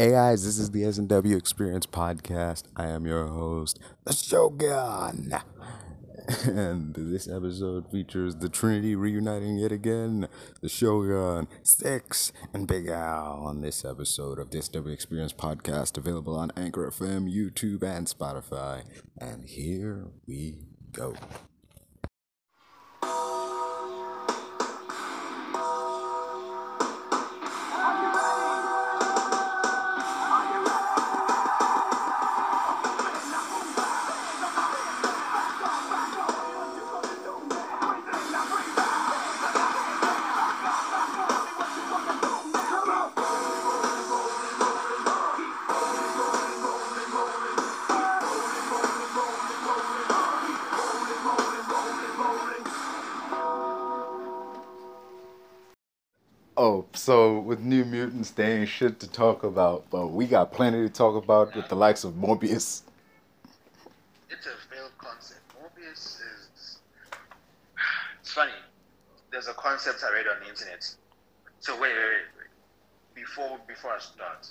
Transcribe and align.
Hey 0.00 0.12
guys, 0.12 0.46
this 0.46 0.56
is 0.56 0.70
the 0.70 0.82
S&W 0.84 1.36
Experience 1.36 1.84
Podcast. 1.84 2.62
I 2.74 2.86
am 2.86 3.04
your 3.04 3.26
host, 3.26 3.78
the 4.06 4.14
Shogun. 4.14 5.34
And 6.46 6.94
this 6.94 7.28
episode 7.28 7.90
features 7.90 8.36
the 8.36 8.48
Trinity 8.48 8.96
reuniting 8.96 9.58
yet 9.58 9.72
again, 9.72 10.26
the 10.62 10.70
Shogun, 10.70 11.48
Syxx, 11.62 12.32
and 12.54 12.66
Big 12.66 12.88
Al 12.88 13.42
on 13.44 13.60
this 13.60 13.84
episode 13.84 14.38
of 14.38 14.50
the 14.50 14.62
SW 14.62 14.86
Experience 14.86 15.34
Podcast, 15.34 15.98
available 15.98 16.34
on 16.34 16.50
Anchor 16.56 16.90
FM, 16.90 17.30
YouTube, 17.30 17.82
and 17.82 18.06
Spotify. 18.06 18.84
And 19.18 19.44
here 19.44 20.06
we 20.26 20.60
go. 20.92 21.14
So 57.00 57.38
with 57.40 57.60
New 57.60 57.84
Mutants, 57.84 58.30
they 58.30 58.58
ain't 58.58 58.68
shit 58.68 59.00
to 59.00 59.10
talk 59.10 59.42
about, 59.42 59.84
but 59.90 60.08
we 60.08 60.26
got 60.26 60.52
plenty 60.52 60.86
to 60.86 60.92
talk 60.92 61.22
about 61.22 61.56
with 61.56 61.68
the 61.68 61.74
likes 61.74 62.04
of 62.04 62.12
Morbius. 62.14 62.82
it's 64.28 64.46
a 64.46 64.54
failed 64.70 64.92
concept. 64.98 65.40
Morbius 65.56 66.20
is. 66.20 66.78
It's 68.20 68.32
funny. 68.32 68.52
There's 69.32 69.48
a 69.48 69.54
concept 69.54 70.04
I 70.08 70.12
read 70.14 70.26
on 70.26 70.40
the 70.42 70.50
internet. 70.50 70.94
So 71.60 71.72
wait, 71.74 71.92
wait, 71.92 71.96
wait, 71.96 72.28
wait. 72.38 73.14
Before 73.14 73.58
before 73.66 73.92
I 73.92 73.98
start, 73.98 74.46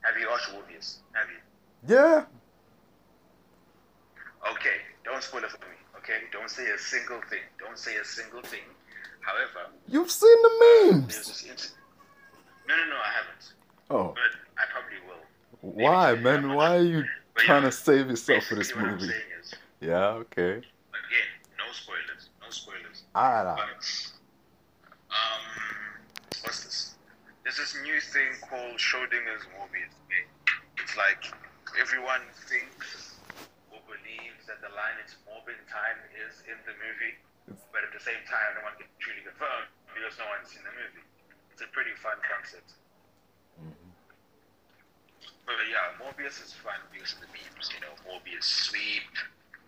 have 0.00 0.18
you 0.20 0.28
watched 0.28 0.50
Morbius? 0.50 0.96
Have 1.12 1.28
you? 1.30 1.94
Yeah. 1.96 2.24
Okay, 4.50 4.78
don't 5.04 5.22
spoil 5.22 5.44
it 5.44 5.50
for 5.50 5.58
me. 5.58 5.76
Okay, 5.98 6.18
don't 6.32 6.50
say 6.50 6.68
a 6.70 6.78
single 6.78 7.20
thing. 7.30 7.46
Don't 7.58 7.78
say 7.78 7.96
a 7.96 8.04
single 8.04 8.42
thing. 8.42 8.66
However, 9.20 9.70
You've 9.86 10.10
seen 10.10 10.42
the 10.42 10.92
memes. 10.92 11.74
No, 12.68 12.76
no, 12.76 12.84
no, 12.90 12.96
I 12.96 13.10
haven't. 13.12 13.52
Oh, 13.90 14.14
But 14.14 14.32
I 14.58 14.64
probably 14.70 14.98
will. 15.06 15.22
why, 15.60 16.14
man? 16.14 16.54
Why 16.54 16.76
are 16.76 16.82
you 16.82 17.04
But 17.34 17.42
trying 17.44 17.62
yeah, 17.64 17.70
to 17.70 17.76
save 17.76 18.08
yourself 18.08 18.44
for 18.44 18.54
this 18.54 18.68
basically 18.68 18.82
what 18.82 18.92
I'm 18.92 18.98
movie? 19.00 19.14
is, 19.40 19.54
Yeah, 19.80 20.20
okay. 20.26 20.52
again, 20.58 21.28
no 21.58 21.66
spoilers. 21.72 22.28
No 22.40 22.48
spoilers. 22.50 23.02
Alright. 23.14 23.56
But, 23.58 23.84
um, 25.12 25.44
what's 26.42 26.64
this? 26.64 26.94
There's 27.44 27.56
this 27.58 27.76
new 27.82 28.00
thing 28.00 28.32
called 28.48 28.78
Schrodinger's. 28.78 29.44
Okay? 29.44 30.24
It's 30.78 30.96
like 30.96 31.24
everyone 31.80 32.22
thinks 32.48 33.16
or 33.72 33.80
believes 33.88 34.44
that 34.46 34.60
the 34.62 34.68
line 34.76 34.96
"It's 35.04 35.16
Morbid 35.26 35.56
Time" 35.68 35.98
is 36.28 36.40
in 36.48 36.56
the 36.68 36.74
movie, 36.80 37.16
but 37.72 37.82
at 37.84 37.92
the 37.92 38.00
same 38.00 38.20
time, 38.28 38.56
no 38.60 38.62
one 38.68 38.76
can 38.80 38.88
truly 39.00 39.20
confirm 39.24 39.68
because 39.96 40.16
no 40.20 40.28
one's 40.32 40.48
seen 40.52 40.64
the 40.64 40.72
movie. 40.76 41.04
It's 41.52 41.62
a 41.62 41.68
pretty 41.72 41.92
fun 42.00 42.16
concept. 42.24 42.72
But 45.44 45.54
yeah, 45.68 45.92
Morbius 46.00 46.42
is 46.42 46.52
fun 46.52 46.80
because 46.92 47.12
of 47.14 47.20
the 47.20 47.26
memes. 47.26 47.68
You 47.74 47.80
know, 47.80 47.92
Morbius 48.08 48.44
sweep, 48.44 49.02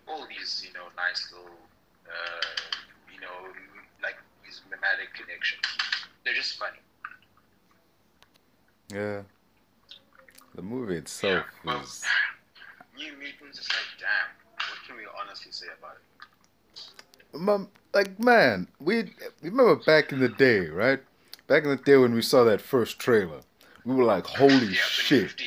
all 0.07 0.25
these 0.27 0.63
you 0.65 0.73
know 0.73 0.87
nice 0.95 1.31
little, 1.31 1.59
uh, 2.07 2.55
you 3.13 3.19
know, 3.19 3.53
like 4.01 4.15
these 4.43 4.61
mimetic 4.69 5.13
connections. 5.13 5.65
They're 6.23 6.33
just 6.33 6.57
funny. 6.57 6.79
Yeah. 8.91 9.21
The 10.55 10.61
movie 10.61 10.95
itself 10.95 11.45
well, 11.65 11.81
is. 11.81 12.03
New 12.97 13.11
Mutants 13.17 13.59
is 13.59 13.67
like, 13.67 13.99
damn. 13.99 14.31
What 14.69 14.79
can 14.87 14.95
we 14.95 15.03
honestly 15.21 15.51
say 15.51 15.67
about 15.77 15.97
it? 15.97 17.39
Mom, 17.39 17.67
like 17.93 18.17
man, 18.19 18.67
we 18.79 19.11
remember 19.41 19.75
back 19.75 20.13
in 20.13 20.19
the 20.19 20.29
day, 20.29 20.67
right? 20.67 21.01
Back 21.47 21.63
in 21.63 21.69
the 21.69 21.75
day 21.75 21.97
when 21.97 22.13
we 22.13 22.21
saw 22.21 22.43
that 22.45 22.61
first 22.61 22.97
trailer, 22.99 23.41
we 23.83 23.93
were 23.95 24.03
like, 24.03 24.25
"Holy 24.25 24.67
yeah, 24.67 24.81
shit!" 24.81 25.41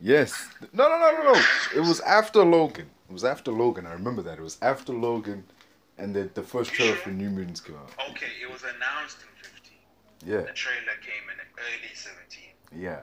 Yes. 0.00 0.48
No, 0.72 0.88
no, 0.88 0.98
no, 0.98 1.12
no, 1.22 1.32
no. 1.32 1.42
It 1.74 1.80
was 1.80 2.00
after 2.00 2.44
Logan. 2.44 2.88
It 3.08 3.12
was 3.12 3.24
after 3.24 3.50
Logan. 3.50 3.86
I 3.86 3.92
remember 3.92 4.22
that. 4.22 4.38
It 4.38 4.42
was 4.42 4.58
after 4.62 4.92
Logan, 4.92 5.44
and 5.98 6.14
the 6.14 6.30
the 6.34 6.42
first 6.42 6.72
trailer 6.72 6.94
for 6.96 7.10
New 7.10 7.30
Mutants 7.30 7.60
came 7.60 7.76
out. 7.76 7.90
Okay, 8.10 8.26
it 8.42 8.50
was 8.50 8.62
announced 8.62 9.18
in 9.22 9.28
15. 9.42 10.32
Yeah, 10.32 10.46
The 10.46 10.52
trailer 10.52 10.96
came 11.02 11.24
in 11.32 11.38
early 11.58 11.94
17. 11.94 12.44
yeah. 12.76 13.00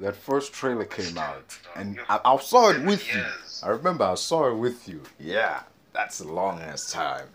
That 0.00 0.14
first 0.14 0.52
trailer 0.52 0.84
came 0.84 1.18
out, 1.18 1.58
and 1.74 1.98
I, 2.08 2.20
I 2.24 2.38
saw 2.38 2.70
it 2.70 2.82
with 2.84 3.06
you. 3.12 3.18
Yes. 3.20 3.62
I 3.64 3.70
remember 3.70 4.04
I 4.04 4.14
saw 4.14 4.48
it 4.48 4.54
with 4.54 4.88
you. 4.88 5.02
Yeah, 5.18 5.62
that's 5.92 6.20
a 6.20 6.24
long 6.28 6.60
ass 6.60 6.92
time. 6.92 7.26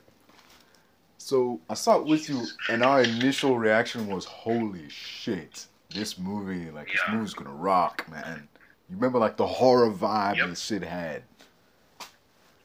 So 1.23 1.61
I 1.69 1.75
saw 1.75 1.99
it 1.99 2.05
with 2.05 2.27
you, 2.27 2.45
and 2.69 2.83
our 2.83 3.01
initial 3.01 3.57
reaction 3.57 4.07
was, 4.07 4.25
"Holy 4.25 4.89
shit! 4.89 5.67
This 5.89 6.17
movie, 6.17 6.69
like 6.69 6.91
this 6.91 6.99
movie's 7.07 7.33
gonna 7.33 7.49
rock, 7.53 8.05
man." 8.09 8.49
You 8.89 8.95
remember 8.97 9.19
like 9.19 9.37
the 9.37 9.47
horror 9.47 9.89
vibe 9.89 10.35
Yep. 10.35 10.49
this 10.49 10.59
shit 10.61 10.83
had, 10.83 11.23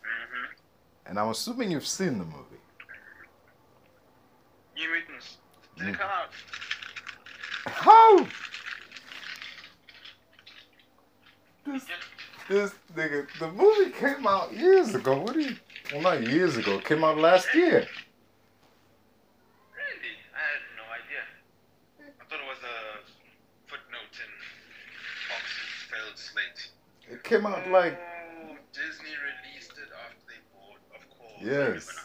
hmm 0.02 0.46
and 1.06 1.20
I'm 1.20 1.28
assuming 1.28 1.70
you've 1.70 1.86
seen 1.86 2.18
the 2.18 2.24
movie. 2.24 2.60
New 4.74 4.88
Mutants. 4.90 5.36
Did 5.76 5.86
Mm. 5.86 5.90
it 5.90 5.98
come 5.98 6.10
out? 6.10 6.30
How? 7.66 8.26
This 11.64 11.86
this 12.48 12.74
nigga, 12.96 13.28
the 13.38 13.52
movie 13.52 13.92
came 13.92 14.26
out 14.26 14.52
years 14.52 14.96
ago. 14.96 15.16
What 15.20 15.34
do 15.34 15.42
you? 15.42 15.56
Well, 15.92 16.00
not 16.02 16.22
years 16.22 16.56
ago. 16.56 16.78
It 16.78 16.84
came 16.84 17.04
out 17.04 17.18
last 17.18 17.54
year. 17.54 17.86
Really? 19.74 20.14
I 20.34 20.38
had 20.38 20.62
no 20.76 20.84
idea. 20.92 21.22
I 22.20 22.24
thought 22.24 22.40
it 22.40 22.48
was 22.48 22.58
a 22.62 23.00
footnote 23.66 24.14
in 24.24 24.32
Fox's 25.28 25.70
failed 25.90 26.18
slate. 26.18 26.70
It 27.10 27.17
came 27.28 27.44
out 27.44 27.68
like 27.70 27.98
Oh, 28.00 28.56
Disney 28.72 29.10
released 29.10 29.72
it 29.72 29.88
after 30.02 30.16
they 30.26 30.40
bought, 30.54 30.80
of 30.94 31.18
course. 31.18 31.32
Yes. 31.40 31.48
everyone 31.50 31.76
else. 31.76 32.04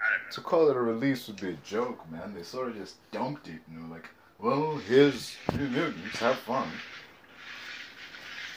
I 0.00 0.10
don't 0.10 0.24
know. 0.24 0.30
to 0.32 0.40
call 0.40 0.68
it 0.70 0.76
a 0.76 0.80
release 0.80 1.26
would 1.28 1.40
be 1.40 1.50
a 1.50 1.58
joke, 1.64 2.10
man. 2.10 2.34
They 2.34 2.42
sort 2.42 2.68
of 2.68 2.76
just 2.76 2.96
dumped 3.12 3.46
it 3.48 3.60
and 3.68 3.88
were 3.88 3.94
like, 3.94 4.08
"Well, 4.40 4.76
here's 4.88 5.36
New 5.56 5.68
Mutants. 5.68 6.18
Have 6.18 6.36
fun." 6.38 6.68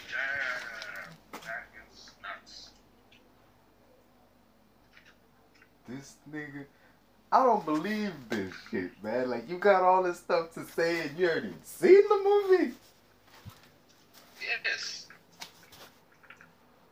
Damn, 0.10 1.42
that 1.42 1.68
is 1.92 2.12
nuts. 2.24 2.70
This 5.88 6.16
nigga, 6.32 6.66
I 7.32 7.44
don't 7.46 7.66
believe 7.66 8.14
this 8.30 8.54
shit, 8.72 8.92
man. 9.04 9.30
Like 9.30 9.48
you 9.50 9.58
got 9.60 9.84
all 9.84 10.02
this 10.02 10.18
stuff 10.18 10.54
to 10.56 10.66
say 10.66 11.02
and 11.08 11.18
you 11.20 11.30
already 11.30 11.54
seen 11.64 12.02
the 12.10 12.22
movie. 12.24 12.74
Yes. 14.66 15.07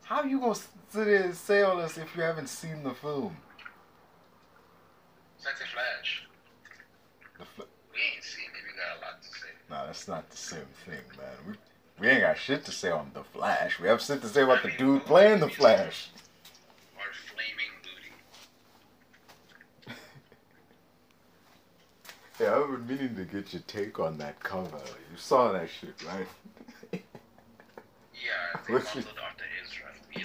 How 0.06 0.24
you 0.24 0.40
gonna 0.40 0.54
sit 0.54 0.70
there 0.94 1.24
and 1.24 1.36
say 1.36 1.64
all 1.64 1.78
this 1.78 1.98
if 1.98 2.16
you 2.16 2.22
haven't 2.22 2.48
seen 2.48 2.84
the 2.84 2.94
film? 2.94 3.36
It's 5.38 5.46
like 5.46 5.58
the 5.58 5.66
Flash. 5.66 6.28
The 7.40 7.46
fl- 7.46 7.64
We 7.92 8.00
ain't 8.14 8.24
seen 8.24 8.46
it. 8.46 8.64
We 8.64 8.70
got 8.78 8.98
a 8.98 9.00
lot 9.04 9.20
to 9.24 9.28
say. 9.28 9.48
Nah, 9.68 9.86
that's 9.88 10.08
not 10.08 10.30
the 10.30 10.38
same 10.38 10.68
thing, 10.86 11.02
man. 11.18 11.36
We 11.48 11.54
we 12.00 12.08
ain't 12.10 12.22
got 12.22 12.38
shit 12.38 12.64
to 12.66 12.72
say 12.72 12.92
on 12.92 13.10
the 13.16 13.24
Flash. 13.24 13.80
We 13.80 13.88
have 13.88 14.00
shit 14.00 14.22
to 14.22 14.28
say 14.28 14.44
about 14.44 14.62
the 14.62 14.70
dude 14.78 15.04
playing 15.06 15.40
the 15.40 15.50
Flash. 15.50 16.10
Or 16.98 17.12
flaming 17.34 17.74
booty. 17.82 18.14
Yeah, 22.40 22.56
I've 22.58 22.70
been 22.70 22.86
meaning 22.98 23.16
to 23.16 23.24
get 23.24 23.54
your 23.54 23.62
take 23.66 23.98
on 24.00 24.18
that 24.20 24.40
cover. 24.42 24.78
You 25.10 25.18
saw 25.18 25.52
that 25.54 25.70
shit, 25.70 25.96
right? 26.06 26.28
Yeah, 28.26 28.60
they 28.68 28.74
What's 28.74 28.96
modeled 28.96 29.20
after 29.24 29.44
Ezra. 29.64 29.65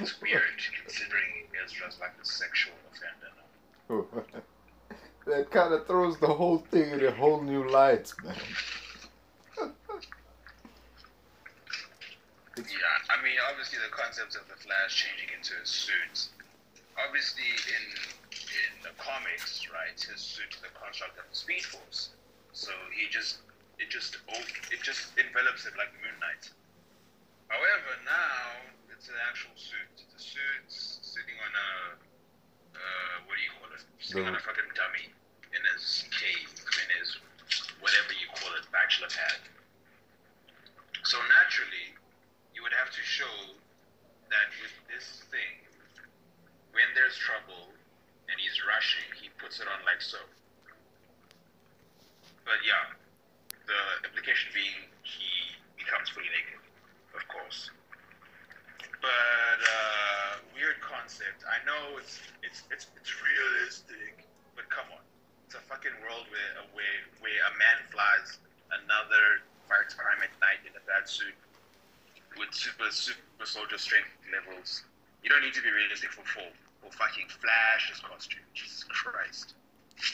It's 0.01 0.21
weird 0.23 0.43
considering 0.83 1.45
Ezra's 1.63 1.99
like 2.01 2.15
a 2.21 2.25
sexual 2.25 2.73
offender 2.89 3.29
that 5.27 5.51
kind 5.51 5.75
of 5.75 5.87
throws 5.87 6.19
the 6.19 6.27
whole 6.27 6.59
thing 6.71 6.91
in 6.93 7.05
a 7.05 7.11
whole 7.11 7.43
new 7.43 7.69
light, 7.69 8.11
man. 8.25 8.35
Yeah, 12.57 12.97
I 13.11 13.23
mean, 13.23 13.37
obviously 13.51 13.79
the 13.85 13.93
concept 13.93 14.37
of 14.37 14.49
the 14.49 14.57
Flash 14.57 15.05
changing 15.05 15.35
into 15.37 15.53
a 15.61 15.67
suit. 15.67 16.29
Obviously, 16.97 17.45
in 17.69 17.85
in 18.33 18.73
the 18.83 18.97
comics, 18.97 19.69
right, 19.69 19.99
his 19.99 20.21
suit 20.21 20.49
is 20.55 20.61
the 20.61 20.73
construct 20.73 21.19
of 21.19 21.25
the 21.29 21.37
Speed 21.37 21.65
Force. 21.65 22.11
So 22.53 22.73
he 22.97 23.09
just 23.11 23.39
it 23.79 23.91
just 23.91 24.17
it 24.73 24.81
just 24.83 25.13
envelops 25.19 25.67
it 25.67 25.75
like 25.77 25.93
Moon 26.01 26.17
Knight. 26.21 26.49
However, 27.49 28.01
now 28.07 28.80
it's 29.01 29.09
an 29.09 29.17
actual 29.25 29.57
suit. 29.57 29.97
It's 29.97 30.13
a 30.13 30.21
suit 30.21 30.69
sitting 30.69 31.41
on 31.41 31.53
a 31.57 31.69
uh, 32.77 33.17
what 33.25 33.33
do 33.33 33.41
you 33.41 33.49
call 33.57 33.73
it? 33.73 33.81
Sitting 33.97 34.29
on 34.29 34.37
a 34.37 34.43
fucking 34.45 34.77
dummy 34.77 35.09
in 35.57 35.63
his 35.73 36.05
cave, 36.13 36.53
in 36.53 36.89
his 37.01 37.17
whatever 37.81 38.13
you 38.13 38.29
call 38.37 38.53
it, 38.61 38.69
bachelor 38.69 39.09
pad. 39.09 39.41
So 41.09 41.17
naturally, 41.33 41.97
you 42.53 42.61
would 42.61 42.77
have 42.77 42.93
to 42.93 43.01
show 43.01 43.57
that 44.29 44.53
with 44.61 44.77
this 44.93 45.25
thing, 45.33 45.65
when 46.77 46.93
there's 46.93 47.17
trouble 47.17 47.73
and 48.29 48.37
he's 48.37 48.61
rushing, 48.69 49.09
he 49.17 49.33
puts 49.41 49.65
it 49.65 49.67
on 49.67 49.81
like 49.89 50.05
so. 50.05 50.21
But 52.45 52.61
yeah, 52.69 52.93
the 53.65 54.13
implication 54.13 54.53
being 54.53 54.93
he 55.09 55.57
becomes 55.81 56.13
fully 56.13 56.29
naked, 56.29 56.61
of 57.17 57.25
course. 57.33 57.73
But 59.01 59.61
uh, 59.65 60.45
weird 60.53 60.81
concept. 60.85 61.45
I 61.49 61.59
know 61.65 61.97
it's 61.97 62.21
it's 62.45 62.69
it's 62.69 62.87
it's 62.97 63.13
realistic, 63.25 64.29
but 64.57 64.69
come 64.69 64.85
on, 64.93 65.03
it's 65.49 65.57
a 65.57 65.65
fucking 65.65 65.97
world 66.05 66.29
where 66.29 66.53
where 66.77 67.01
where 67.25 67.41
a 67.49 67.53
man 67.57 67.81
flies 67.89 68.39
another 68.71 69.41
fire 69.65 69.89
time 69.89 70.21
at 70.21 70.33
night 70.45 70.61
in 70.69 70.77
a 70.77 70.85
bad 70.85 71.09
suit 71.09 71.35
with 72.37 72.53
super 72.53 72.93
super 72.93 73.47
soldier 73.49 73.81
strength 73.81 74.13
levels. 74.29 74.85
You 75.25 75.33
don't 75.33 75.43
need 75.43 75.57
to 75.57 75.65
be 75.65 75.73
realistic 75.73 76.13
for 76.13 76.25
for, 76.29 76.45
for 76.85 76.93
fucking 76.93 77.33
Flash's 77.41 78.05
costume. 78.05 78.45
Jesus 78.53 78.85
Christ. 78.85 79.57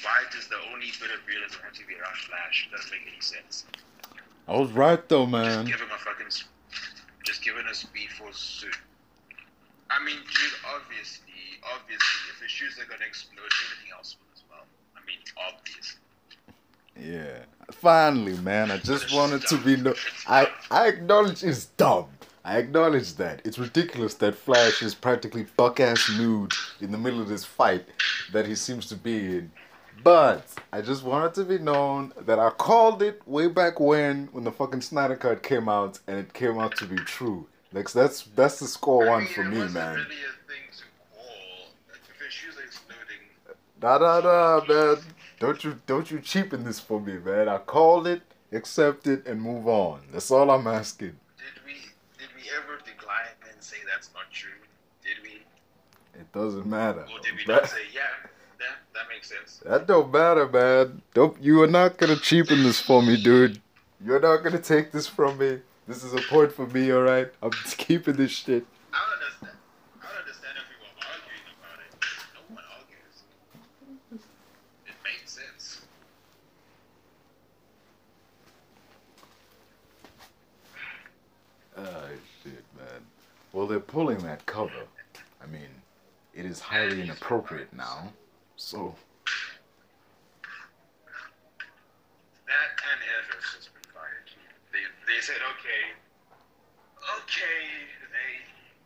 Why 0.03 0.25
does 0.31 0.49
the 0.49 0.59
only 0.73 0.91
bit 0.99 1.11
of 1.15 1.23
realism 1.27 1.63
have 1.63 1.75
to 1.75 1.87
be 1.87 1.95
around 1.95 2.17
Flash? 2.27 2.67
It 2.67 2.75
doesn't 2.75 2.91
make 2.91 3.07
any 3.07 3.23
sense. 3.23 3.67
I 4.49 4.59
was 4.59 4.71
right 4.73 5.03
though, 5.09 5.27
man. 5.27 5.67
Just 5.67 5.79
give 5.79 5.81
him 5.83 5.95
a 5.95 5.99
fucking. 5.99 6.31
Just 7.27 7.43
giving 7.43 7.67
us 7.67 7.79
Speed 7.79 8.09
Force 8.13 8.39
suit. 8.39 8.77
I 9.91 10.03
mean, 10.05 10.17
dude, 10.17 10.53
obviously, 10.75 11.25
obviously, 11.75 12.31
if 12.33 12.41
his 12.41 12.51
shoes 12.51 12.79
are 12.79 12.85
gonna 12.89 13.05
explode, 13.05 13.51
everything 13.67 13.93
else 13.97 14.17
will 14.21 14.33
as 14.33 14.43
well. 14.49 14.65
I 14.97 15.05
mean, 15.05 15.19
obviously. 15.37 16.01
Yeah. 16.97 17.45
Finally, 17.73 18.39
man. 18.39 18.71
I 18.71 18.79
just 18.79 19.13
wanted 19.13 19.43
to 19.49 19.57
be 19.59 19.77
no. 19.77 19.95
I 20.29 20.49
I 20.71 20.87
acknowledge 20.87 21.43
it's 21.43 21.67
dumb. 21.67 22.07
I 22.45 22.59
acknowledge 22.59 23.15
that. 23.15 23.43
It's 23.45 23.59
ridiculous 23.59 24.15
that 24.15 24.37
Flash 24.37 24.81
is 24.81 24.95
practically 24.95 25.47
buck 25.57 25.81
ass 25.81 26.09
nude 26.17 26.53
in 26.81 26.93
the 26.93 26.99
middle 26.99 27.21
of 27.21 27.29
this 27.29 27.45
fight 27.45 27.85
that 28.33 28.47
he 28.47 28.55
seems 28.55 28.87
to 28.87 28.97
be 28.97 29.17
in. 29.39 29.51
But 30.03 30.45
I 30.73 30.83
just 30.83 31.03
wanted 31.05 31.35
to 31.35 31.45
be 31.45 31.59
known 31.59 32.13
that 32.21 32.39
I 32.39 32.51
called 32.51 33.03
it 33.03 33.21
way 33.27 33.49
back 33.49 33.81
when 33.81 34.27
when 34.33 34.45
the 34.45 34.53
fucking 34.53 34.83
Snyder 34.83 35.17
Cut 35.17 35.43
came 35.43 35.69
out 35.69 36.01
and 36.07 36.19
it 36.19 36.33
came 36.33 36.59
out 36.59 36.77
to 36.77 36.87
be 36.87 36.97
true. 36.97 37.49
Like 37.73 37.91
that's 37.91 38.23
that's 38.23 38.59
the 38.59 38.67
score 38.69 39.07
I 39.07 39.11
one 39.11 39.25
mean, 39.25 39.33
for 39.33 39.41
it 39.43 39.49
me, 39.49 39.59
man. 39.69 39.95
really 39.95 40.05
a 40.05 40.49
thing 40.49 40.67
to 40.77 40.85
call. 41.15 41.69
Like, 41.91 42.01
if 42.09 42.25
his 42.25 42.33
shoes 42.33 42.57
are 42.59 42.65
exploding, 42.65 43.57
Da 43.81 43.99
da 43.99 44.21
da, 44.21 44.65
man. 44.67 45.03
Don't 45.41 45.65
you 45.65 45.81
don't 45.87 46.11
you 46.11 46.21
cheapen 46.21 46.65
this 46.65 46.79
for 46.81 47.01
me, 47.01 47.15
man. 47.19 47.49
I 47.49 47.59
called 47.59 48.07
it, 48.07 48.23
accept 48.53 49.07
it, 49.07 49.27
and 49.27 49.41
move 49.43 49.67
on. 49.67 50.03
That's 50.13 50.31
all 50.31 50.51
I'm 50.51 50.67
asking. 50.67 51.17
did 51.39 51.65
we 51.67 51.73
did 52.19 52.29
we 52.37 52.43
ever 52.57 52.79
decline 52.85 53.35
and 53.51 53.63
say 53.63 53.77
that's 53.93 54.11
not 54.15 54.31
true? 54.31 54.51
Did 55.03 55.17
we? 55.23 55.43
It 56.21 56.33
doesn't 56.33 56.67
matter. 56.67 57.07
Or 57.13 57.19
did 57.21 57.35
we 57.37 57.45
not 57.53 57.69
say 57.69 57.83
yeah? 57.93 58.29
That 58.97 59.09
makes 59.11 59.29
sense. 59.29 59.63
That 59.67 59.87
don't 59.87 60.11
matter, 60.11 60.49
man. 60.49 61.03
Don't 61.13 61.41
you 61.43 61.61
are 61.63 61.67
not 61.67 61.99
gonna 61.99 62.17
cheapen 62.17 62.63
this 62.63 62.81
for 62.81 63.03
me, 63.03 63.23
dude. 63.23 63.61
You're 64.03 64.21
not 64.21 64.39
gonna 64.43 64.59
take 64.59 64.91
this 64.91 65.07
from 65.07 65.37
me. 65.37 65.59
This 65.87 66.03
is 66.03 66.15
a 66.15 66.23
point 66.31 66.51
for 66.51 66.67
me, 66.67 66.91
alright? 66.91 67.29
I'm 67.43 67.53
just 67.53 67.77
keeping 67.87 68.17
this 68.17 68.31
shit. 68.31 68.65
I 68.95 68.99
don't 68.99 69.23
understand. 69.23 69.59
I 70.01 70.07
don't 70.07 70.19
understand 70.21 70.55
if 70.57 70.65
we 70.71 70.77
were 70.81 70.97
arguing 71.13 71.45
about 71.61 71.79
it. 71.85 71.93
No 72.33 72.55
one 72.55 72.65
argues. 72.73 74.23
It 74.87 74.95
made 75.05 75.29
sense. 75.29 75.83
Oh 81.77 82.09
shit, 82.43 82.65
man. 82.79 83.03
Well, 83.53 83.67
they're 83.67 83.79
pulling 83.79 84.19
that 84.21 84.47
cover. 84.47 84.73
I 85.43 85.47
mean, 85.47 85.69
it 86.35 86.47
is 86.47 86.61
highly 86.61 87.03
inappropriate 87.03 87.75
now. 87.75 88.13
So 88.57 88.95
That 92.47 92.71
and 92.91 93.01
Evers 93.21 93.45
has 93.55 93.69
been 93.69 93.85
fired. 93.93 94.31
They 94.73 94.81
they 95.07 95.21
said 95.21 95.37
okay, 95.37 95.93
okay, 97.21 97.61
they 98.11 98.31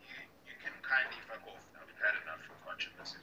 you, 0.05 0.19
you 0.47 0.55
can 0.63 0.73
kindly 0.83 1.19
fuck 1.29 1.43
off 1.47 1.63
now. 1.73 1.81
We've 1.87 2.03
had 2.03 2.19
enough 2.23 2.43
of 2.51 2.59
controversy. 2.67 3.23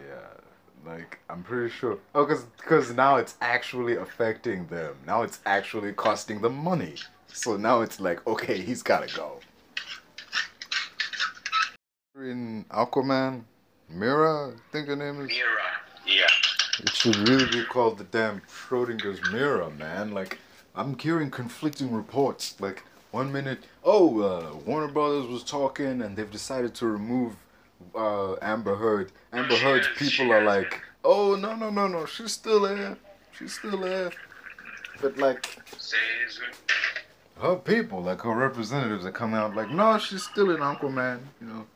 Yeah, 0.00 0.90
like 0.90 1.18
I'm 1.28 1.42
pretty 1.42 1.70
sure. 1.70 1.98
Oh, 2.14 2.24
cause, 2.24 2.46
cause 2.58 2.92
now 2.94 3.16
it's 3.16 3.36
actually 3.40 3.96
affecting 3.96 4.66
them. 4.66 4.96
Now 5.06 5.22
it's 5.22 5.40
actually 5.44 5.92
costing 5.92 6.40
them 6.40 6.56
money. 6.56 6.94
So 7.28 7.56
now 7.56 7.82
it's 7.82 8.00
like, 8.00 8.26
okay, 8.26 8.60
he's 8.60 8.82
gotta 8.82 9.14
go. 9.14 9.40
In 12.16 12.64
Aquaman, 12.70 13.44
Mera, 13.92 14.50
I 14.50 14.72
think 14.72 14.88
the 14.88 14.96
name 14.96 15.20
is. 15.20 15.28
Mera. 15.28 15.62
Yeah. 16.06 16.26
It 16.82 16.94
should 16.94 17.28
really 17.28 17.46
be 17.46 17.64
called 17.64 17.98
the 17.98 18.04
damn 18.04 18.40
Schrodinger's 18.42 19.20
mirror, 19.30 19.70
man. 19.78 20.12
Like, 20.12 20.38
I'm 20.74 20.98
hearing 20.98 21.30
conflicting 21.30 21.92
reports. 21.92 22.58
Like, 22.58 22.82
one 23.10 23.32
minute, 23.32 23.64
oh, 23.84 24.20
uh, 24.20 24.56
Warner 24.64 24.88
Brothers 24.88 25.26
was 25.26 25.44
talking 25.44 26.02
and 26.02 26.16
they've 26.16 26.30
decided 26.30 26.74
to 26.76 26.86
remove 26.86 27.36
uh, 27.94 28.34
Amber 28.40 28.76
Heard. 28.76 29.12
Amber 29.32 29.56
Heard's 29.56 29.88
people 29.96 30.32
are 30.32 30.44
like, 30.44 30.70
man. 30.70 30.80
oh, 31.04 31.34
no, 31.34 31.54
no, 31.54 31.70
no, 31.70 31.86
no, 31.86 32.06
she's 32.06 32.32
still 32.32 32.60
there. 32.60 32.96
She's 33.32 33.58
still 33.58 33.78
there. 33.78 34.10
But, 35.02 35.18
like, 35.18 35.58
her 37.40 37.56
people, 37.56 38.02
like 38.02 38.20
her 38.20 38.34
representatives, 38.34 39.04
are 39.04 39.12
coming 39.12 39.36
out 39.36 39.56
like, 39.56 39.70
no, 39.70 39.98
she's 39.98 40.22
still 40.22 40.50
in 40.50 40.58
Aquaman, 40.58 41.20
you 41.40 41.46
know. 41.46 41.66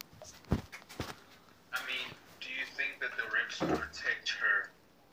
I 0.52 1.80
mean, 1.88 2.12
do 2.40 2.48
you 2.48 2.64
think 2.76 3.00
the 3.58 3.66
protect 3.66 4.30
her, 4.40 4.70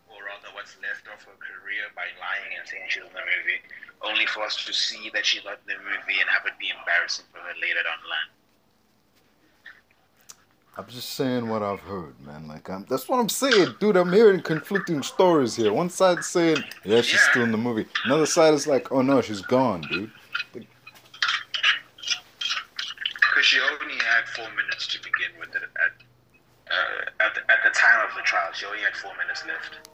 or 0.09 0.17
rather 0.25 0.49
what's 0.53 0.75
left 0.81 1.07
of 1.07 1.21
her 1.23 1.38
career, 1.39 1.83
by 1.95 2.05
lying 2.19 2.57
and 2.57 2.67
saying 2.67 2.83
she's 2.89 3.03
in 3.03 3.09
the 3.13 3.21
movie, 3.25 3.61
only 4.01 4.25
for 4.27 4.43
us 4.43 4.65
to 4.65 4.73
see 4.73 5.09
that 5.13 5.25
she's 5.25 5.43
not 5.45 5.59
in 5.67 5.77
the 5.77 5.83
movie 5.83 6.19
and 6.19 6.29
have 6.29 6.45
it 6.45 6.53
be 6.59 6.69
embarrassing 6.77 7.25
for 7.31 7.39
her 7.39 7.53
later 7.62 7.81
down 7.83 7.98
the 8.03 8.10
line? 8.10 8.29
I'm 10.77 10.88
just 10.88 11.10
saying 11.12 11.50
what 11.50 11.62
I've 11.62 11.81
heard, 11.81 12.15
man. 12.25 12.48
Like, 12.48 12.69
I'm, 12.69 12.86
that's 12.89 13.07
what 13.10 13.19
I'm 13.19 13.27
saying, 13.29 13.75
dude. 13.79 13.98
I'm 13.98 14.12
hearing 14.13 14.41
conflicting 14.41 15.03
stories 15.03 15.55
here. 15.55 15.71
One 15.74 15.89
side 15.89 16.24
saying, 16.24 16.63
yeah, 16.86 17.01
she's 17.01 17.15
Yeah. 17.15 17.29
still 17.29 17.43
in 17.43 17.51
the 17.51 17.57
movie. 17.57 17.86
Another 18.05 18.25
side 18.25 18.53
is 18.53 18.67
like, 18.67 18.89
oh 18.91 19.01
no, 19.01 19.21
she's 19.21 19.41
gone, 19.41 19.81
dude. 19.81 20.12
Because 20.53 20.65
she 23.45 23.60
only 23.60 23.95
had 23.95 24.27
four 24.29 24.48
minutes 24.55 24.88
to 24.88 24.98
begin 25.00 25.31
with 25.39 25.50
it 25.55 25.62
at, 25.63 25.91
uh, 26.72 27.25
at, 27.25 27.36
the, 27.36 27.42
at 27.51 27.60
the 27.63 27.72
time 27.75 28.08
of 28.08 28.16
the 28.16 28.22
trial. 28.24 28.51
She 28.54 28.66
only 28.66 28.80
had 28.80 28.96
four 28.96 29.12
minutes 29.20 29.44
left. 29.46 29.90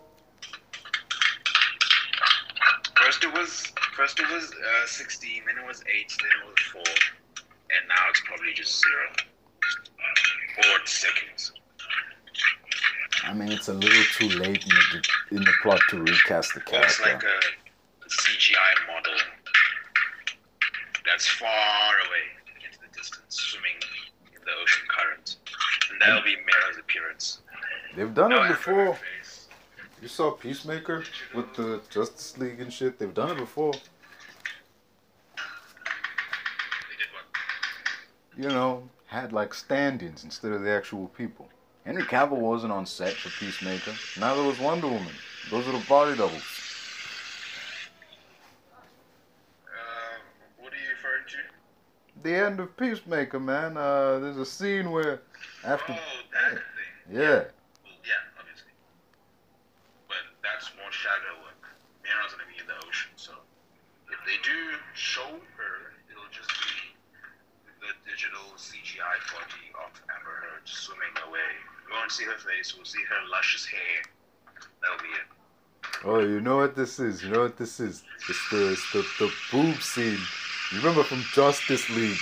First 2.96 3.24
it 3.24 3.34
was 3.34 3.74
first 3.96 4.20
it 4.20 4.30
was 4.30 4.52
uh, 4.52 4.88
16, 4.88 5.44
then 5.46 5.64
it 5.64 5.68
was 5.68 5.82
8, 5.82 5.86
then 5.88 6.30
it 6.42 6.46
was 6.46 6.60
4, 6.72 6.82
and 6.82 7.88
now 7.88 8.04
it's 8.10 8.22
probably 8.26 8.54
just 8.54 8.84
0. 8.84 8.94
Or 10.58 10.86
seconds. 10.86 11.52
I 13.24 13.34
mean, 13.34 13.52
it's 13.52 13.68
a 13.68 13.74
little 13.74 14.04
too 14.16 14.30
late 14.40 14.64
in 14.64 14.70
the 14.70 15.38
in 15.38 15.44
the 15.44 15.54
plot 15.62 15.82
to 15.90 16.00
recast 16.00 16.54
the 16.56 16.62
Or 16.62 16.84
it's 16.84 17.00
like 17.02 17.22
a 17.24 17.40
CGI 18.08 18.88
model 18.88 19.14
that's 21.06 21.28
far 21.28 21.94
away 22.08 22.26
into 22.66 22.80
the 22.80 22.98
distance, 22.98 23.24
swimming 23.30 23.78
in 24.34 24.42
the 24.44 24.52
ocean 24.64 24.88
current. 24.88 25.37
And 25.91 26.01
that'll 26.01 26.24
be 26.24 26.36
Mera's 26.36 26.77
appearance. 26.79 27.39
They've 27.96 28.13
done 28.13 28.29
No 28.32 28.44
it 28.44 28.51
effort 28.51 28.72
in 28.72 28.77
her 28.77 28.86
before. 28.91 29.06
You 30.01 30.08
saw 30.08 30.32
Peacemaker 30.32 31.03
with 31.34 31.53
the 31.56 31.82
Justice 31.89 32.38
League 32.38 32.60
and 32.60 32.72
shit. 32.72 33.00
They've 33.00 33.13
done 33.13 33.32
it 33.32 33.38
before. 33.38 33.74
They 33.74 33.79
did 36.98 37.08
what? 37.13 37.25
You 38.38 38.50
know, 38.50 38.84
had 39.08 39.34
like 39.34 39.53
stand-ins 39.53 40.24
instead 40.24 40.51
of 40.51 40.62
the 40.62 40.70
actual 40.70 41.08
people. 41.08 41.50
Henry 41.86 42.03
Cavill 42.03 42.38
wasn't 42.38 42.74
on 42.74 42.86
set 42.86 43.13
for 43.13 43.29
Peacemaker. 43.44 43.94
Neither 44.20 44.44
was 44.44 44.60
Wonder 44.60 44.88
Woman. 44.88 45.13
Those 45.50 45.67
are 45.67 45.72
the 45.72 45.86
body 45.88 46.15
doubles. 46.17 46.44
Uh, 49.65 50.20
what 50.60 50.74
are 50.74 50.75
you 50.75 50.89
referring 50.91 51.24
to? 51.27 51.38
the 52.24 52.36
end 52.36 52.60
of 52.60 52.75
Peacemaker, 52.77 53.39
man. 53.39 53.77
Uh, 53.77 54.20
there's 54.20 54.38
a 54.38 54.46
scene 54.46 54.91
where 54.91 55.22
after, 55.66 55.94
oh, 55.94 56.20
that 56.34 56.52
thing. 56.54 56.62
yeah, 57.18 57.50
Well, 57.84 57.98
yeah, 58.06 58.22
obviously. 58.40 58.72
But 60.08 60.22
that's 60.44 60.70
more 60.78 60.92
shadow 60.92 61.34
work. 61.44 61.62
Mera's 62.04 62.32
gonna 62.34 62.48
be 62.52 62.60
in 62.62 62.68
the 62.68 62.78
ocean, 62.88 63.12
so 63.16 63.34
if 64.12 64.20
they 64.26 64.38
do 64.44 64.56
show 64.94 65.28
her, 65.58 65.76
it'll 66.12 66.32
just 66.32 66.50
be 66.50 66.94
the 67.82 67.92
digital 68.10 68.46
CGI 68.56 69.18
body 69.34 69.68
of 69.84 69.92
Amber 70.14 70.36
Heard 70.48 70.66
swimming 70.66 71.16
away. 71.28 71.52
We 71.88 71.94
won't 71.94 72.12
see 72.12 72.26
her 72.26 72.38
face. 72.38 72.76
We'll 72.76 72.86
see 72.86 73.04
her 73.10 73.22
luscious 73.32 73.66
hair. 73.66 74.00
That'll 74.82 75.00
be 75.04 75.12
it. 75.16 75.28
Oh, 76.06 76.20
you 76.20 76.42
know 76.42 76.58
what 76.58 76.76
this 76.76 77.00
is? 77.00 77.24
You 77.24 77.30
know 77.32 77.42
what 77.42 77.58
this 77.58 77.80
is? 77.80 78.04
It's 78.30 78.50
the 78.52 78.72
it's 78.72 78.92
the, 78.94 79.06
the 79.20 79.32
boob 79.52 79.82
scene. 79.82 80.20
You 80.72 80.80
remember 80.80 81.04
from 81.04 81.22
Justice 81.34 81.90
League, 81.90 82.20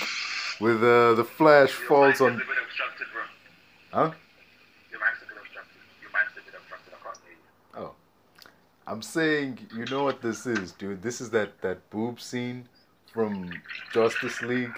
with 0.60 0.76
uh, 0.82 1.14
the 1.14 1.24
Flash 1.24 1.76
Your 1.78 1.88
falls 1.88 2.20
on. 2.20 2.40
Bit 3.90 3.92
obstructed, 3.92 3.92
bro. 3.92 4.02
Huh? 4.02 4.14
Your 4.90 5.00
mind's 5.00 5.22
a 5.22 5.26
bit 5.26 5.38
obstructed. 5.40 5.80
Your 6.02 6.10
mind's 6.12 6.32
a 6.32 6.40
bit 6.40 6.54
obstructed. 6.54 6.92
I 6.92 7.04
can't 7.04 7.18
hear 7.24 7.32
you. 7.32 7.86
Oh, 7.86 7.94
I'm 8.86 9.02
saying, 9.02 9.58
you 9.76 9.84
know 9.86 10.04
what 10.04 10.20
this 10.22 10.46
is, 10.46 10.72
dude? 10.72 11.02
This 11.02 11.20
is 11.20 11.30
that 11.30 11.60
that 11.62 11.88
boob 11.90 12.20
scene 12.20 12.68
from 13.12 13.50
Justice 13.92 14.42
League, 14.42 14.74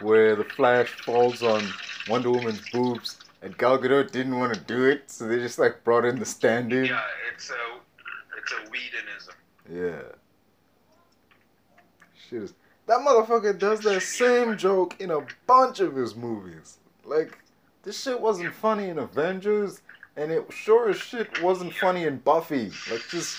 where 0.00 0.36
the 0.36 0.44
Flash 0.44 0.88
falls 0.88 1.42
on 1.42 1.62
Wonder 2.08 2.30
Woman's 2.30 2.62
boobs, 2.70 3.18
and 3.42 3.56
Gal 3.56 3.78
Gadot 3.78 4.10
didn't 4.10 4.38
want 4.38 4.54
to 4.54 4.60
do 4.60 4.84
it, 4.84 5.10
so 5.10 5.26
they 5.26 5.38
just 5.38 5.58
like 5.58 5.84
brought 5.84 6.04
in 6.04 6.18
the 6.18 6.26
stand-in. 6.26 6.86
Yeah, 6.86 7.02
it's 7.32 7.50
a 7.50 7.54
it's 8.36 8.52
a 8.52 8.70
Whedonism. 8.70 9.34
Yeah. 9.70 10.02
Shit 12.28 12.42
is. 12.42 12.54
That 12.86 13.00
motherfucker 13.00 13.58
does 13.58 13.80
that 13.80 14.02
same 14.02 14.56
joke 14.56 14.98
in 15.00 15.10
a 15.10 15.20
bunch 15.46 15.80
of 15.80 15.94
his 15.94 16.16
movies. 16.16 16.78
Like, 17.04 17.38
this 17.88 18.02
shit 18.02 18.20
wasn't 18.20 18.52
funny 18.52 18.90
in 18.90 18.98
Avengers, 18.98 19.80
and 20.14 20.30
it 20.30 20.44
sure 20.52 20.90
as 20.90 20.98
shit 20.98 21.42
wasn't 21.42 21.72
funny 21.72 22.04
in 22.04 22.18
Buffy. 22.18 22.70
Like, 22.90 23.00
just, 23.08 23.38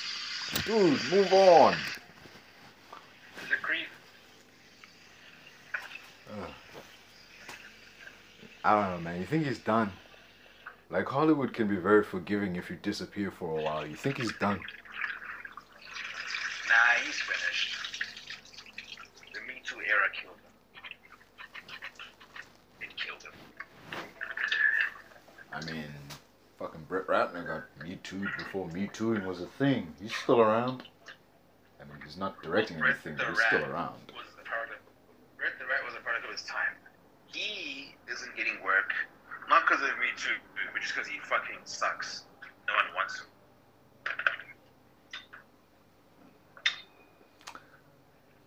dude, 0.65 0.99
move 1.11 1.31
on. 1.31 1.75
Creep. 3.61 3.85
I 8.63 8.73
don't 8.73 8.89
know, 8.95 9.01
man. 9.01 9.19
You 9.19 9.27
think 9.27 9.45
he's 9.45 9.59
done? 9.59 9.91
Like, 10.89 11.05
Hollywood 11.05 11.53
can 11.53 11.67
be 11.67 11.75
very 11.75 12.03
forgiving 12.03 12.55
if 12.55 12.71
you 12.71 12.77
disappear 12.81 13.29
for 13.29 13.59
a 13.59 13.61
while. 13.61 13.85
You 13.85 13.95
think 13.95 14.17
he's 14.17 14.33
done? 14.39 14.59
Nah, 16.67 17.03
he's 17.05 17.21
finished. 17.21 18.01
The 19.31 19.41
Me 19.41 19.61
Too 19.63 19.77
era 19.87 20.09
killed 20.19 20.37
him. 20.37 20.51
It 22.81 22.97
killed 22.97 23.21
him. 23.21 23.33
I 25.59 25.65
mean, 25.71 25.91
fucking 26.57 26.85
Brett 26.87 27.07
Ratner 27.07 27.45
got 27.45 27.63
Me 27.83 27.99
Too 28.03 28.25
before 28.37 28.67
Me 28.69 28.89
Tooing 28.93 29.25
was 29.25 29.41
a 29.41 29.45
thing. 29.45 29.93
He's 30.01 30.15
still 30.15 30.39
around. 30.39 30.83
I 31.81 31.83
mean, 31.85 32.01
he's 32.05 32.17
not 32.17 32.41
directing 32.41 32.77
anything, 32.77 33.15
but 33.17 33.27
he's 33.27 33.41
still 33.47 33.63
around. 33.65 33.99
Was 34.15 34.27
the 34.37 34.43
product. 34.43 34.81
Brett 35.37 35.51
the 35.59 35.65
Rat 35.65 35.83
was 35.85 35.95
a 35.95 36.03
product 36.03 36.25
of 36.25 36.31
his 36.31 36.43
time. 36.43 36.75
He 37.27 37.95
isn't 38.11 38.35
getting 38.37 38.63
work, 38.63 38.93
not 39.49 39.63
because 39.67 39.83
of 39.83 39.89
Me 39.99 40.07
Too, 40.15 40.31
but 40.73 40.81
just 40.81 40.95
because 40.95 41.07
he 41.09 41.19
fucking 41.19 41.59
sucks. 41.65 42.23
No 42.67 42.73
one 42.75 42.95
wants 42.95 43.19
him. 43.19 43.25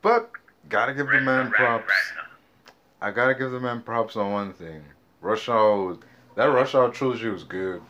But 0.00 0.30
gotta 0.68 0.92
give 0.94 1.06
the 1.06 1.12
Brett 1.12 1.22
man 1.22 1.44
Rat- 1.46 1.54
props. 1.54 1.92
Ratner. 1.92 2.72
I 3.00 3.10
gotta 3.10 3.34
give 3.34 3.50
the 3.50 3.60
man 3.60 3.82
props 3.82 4.16
on 4.16 4.32
one 4.32 4.52
thing. 4.52 4.82
Rush 5.20 5.48
Hour, 5.48 5.98
that 6.34 6.46
Rush 6.46 6.74
Hour 6.74 6.90
trilogy 6.90 7.28
was 7.28 7.44
good. 7.44 7.82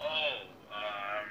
Oh, 0.00 0.04
um, 0.72 1.26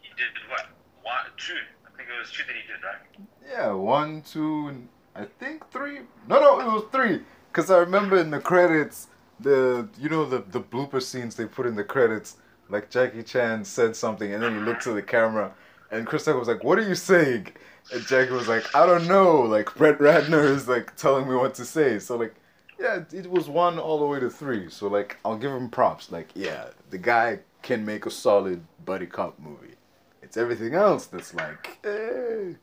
he 0.00 0.08
did 0.16 0.28
what? 0.48 0.66
One, 1.02 1.14
two. 1.36 1.54
I 1.86 1.96
think 1.96 2.08
it 2.08 2.18
was 2.18 2.30
two 2.30 2.44
that 2.46 2.54
he 2.54 2.62
did, 2.66 2.82
right? 2.84 3.28
Yeah, 3.50 3.72
one, 3.72 4.22
two, 4.22 4.68
and 4.68 4.88
I 5.14 5.24
think 5.38 5.70
three. 5.70 6.00
No, 6.28 6.40
no, 6.40 6.60
it 6.60 6.66
was 6.66 6.84
three. 6.92 7.22
Cause 7.52 7.70
I 7.70 7.78
remember 7.78 8.18
in 8.18 8.30
the 8.30 8.38
credits, 8.38 9.08
the 9.40 9.88
you 9.98 10.08
know 10.08 10.24
the 10.24 10.38
the 10.50 10.60
blooper 10.60 11.02
scenes 11.02 11.34
they 11.34 11.46
put 11.46 11.66
in 11.66 11.74
the 11.74 11.84
credits, 11.84 12.36
like 12.68 12.90
Jackie 12.90 13.22
Chan 13.22 13.64
said 13.64 13.96
something, 13.96 14.32
and 14.32 14.42
then 14.42 14.54
he 14.54 14.60
looked 14.60 14.82
to 14.82 14.92
the 14.92 15.02
camera, 15.02 15.52
and 15.90 16.06
Chris 16.06 16.24
Tucker 16.24 16.38
was 16.38 16.48
like, 16.48 16.62
"What 16.62 16.78
are 16.78 16.88
you 16.88 16.94
saying?" 16.94 17.48
And 17.92 18.06
Jackie 18.06 18.32
was 18.32 18.48
like, 18.48 18.64
"I 18.76 18.86
don't 18.86 19.08
know." 19.08 19.40
Like 19.40 19.74
Brett 19.74 19.98
Ratner 19.98 20.44
is 20.44 20.68
like 20.68 20.94
telling 20.96 21.28
me 21.28 21.34
what 21.34 21.54
to 21.54 21.64
say. 21.64 21.98
So 21.98 22.16
like, 22.16 22.34
yeah, 22.78 23.00
it 23.12 23.30
was 23.30 23.48
one 23.48 23.78
all 23.78 23.98
the 23.98 24.06
way 24.06 24.20
to 24.20 24.30
three. 24.30 24.68
So 24.70 24.88
like, 24.88 25.16
I'll 25.24 25.36
give 25.38 25.52
him 25.52 25.68
props. 25.70 26.10
Like, 26.12 26.28
yeah, 26.34 26.68
the 26.90 26.98
guy 26.98 27.40
can 27.62 27.84
make 27.84 28.06
a 28.06 28.10
solid 28.10 28.64
buddy 28.84 29.06
cop 29.06 29.38
movie. 29.38 29.74
It's 30.22 30.36
everything 30.36 30.74
else 30.74 31.06
that's 31.06 31.34
like, 31.34 31.78
eh. 31.84 32.54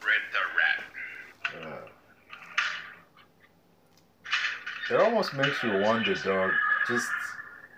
Brett 0.00 0.22
the 0.32 0.40
Rat. 0.56 0.84
Uh, 1.62 1.86
it 4.94 5.00
almost 5.00 5.34
makes 5.34 5.62
you 5.62 5.78
wonder, 5.80 6.14
dog. 6.14 6.50
Just 6.88 7.08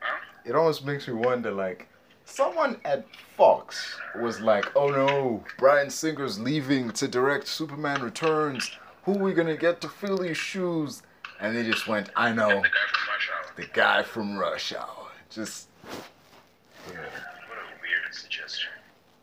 Huh? 0.00 0.18
it 0.44 0.54
almost 0.54 0.84
makes 0.84 1.06
me 1.06 1.14
wonder, 1.14 1.50
like, 1.50 1.88
someone 2.24 2.80
at 2.84 3.04
Fox 3.36 3.96
was 4.20 4.40
like, 4.40 4.66
"Oh 4.76 4.88
no, 4.88 5.44
Bryan 5.58 5.90
Singer's 5.90 6.38
leaving 6.38 6.90
to 6.92 7.08
direct 7.08 7.48
Superman 7.48 8.02
Returns. 8.02 8.70
Who 9.04 9.14
are 9.14 9.18
we 9.18 9.32
gonna 9.34 9.56
get 9.56 9.80
to 9.82 9.88
fill 9.88 10.18
these 10.18 10.36
shoes?" 10.36 11.02
And 11.40 11.56
they 11.56 11.64
just 11.64 11.88
went, 11.88 12.10
"I 12.16 12.32
know, 12.32 12.48
The 12.62 12.68
guy 12.68 12.86
from 12.88 13.08
Rush 13.08 13.30
Hour. 13.30 13.52
the 13.56 13.66
guy 13.66 14.02
from 14.02 14.38
Rush 14.38 14.72
Hour." 14.72 15.10
Just 15.30 15.68
yeah, 16.90 16.98
What 17.48 17.58
a 17.58 17.80
weird 17.80 18.14
suggestion. 18.14 18.70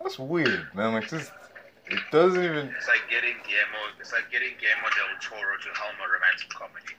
that's 0.02 0.20
weird, 0.20 0.68
man. 0.74 0.94
Like, 0.94 1.08
just 1.10 1.32
it 1.88 2.00
doesn't 2.12 2.44
even. 2.44 2.68
It's 2.78 2.88
like 2.88 3.08
getting 3.10 3.36
Guillermo. 3.48 3.94
It's 4.00 4.12
like 4.14 4.30
getting 4.32 4.54
Guillermo 4.60 4.90
del 4.96 5.20
Toro 5.22 5.58
to 5.58 5.80
helm 5.80 5.96
a 6.06 6.12
romantic 6.12 6.50
comedy. 6.50 6.96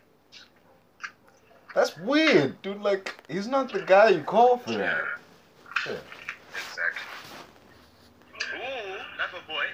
That's 1.75 1.97
weird, 1.99 2.61
dude. 2.63 2.81
Like, 2.83 3.15
he's 3.29 3.47
not 3.47 3.73
the 3.73 3.83
guy 3.83 4.09
you 4.09 4.23
call 4.25 4.59
for 4.59 4.73
that. 4.73 5.03
Yeah. 5.87 5.93
Exactly. 6.53 7.07
Ooh, 8.57 8.97
that's 9.17 9.33
a 9.33 9.47
boy. 9.47 9.67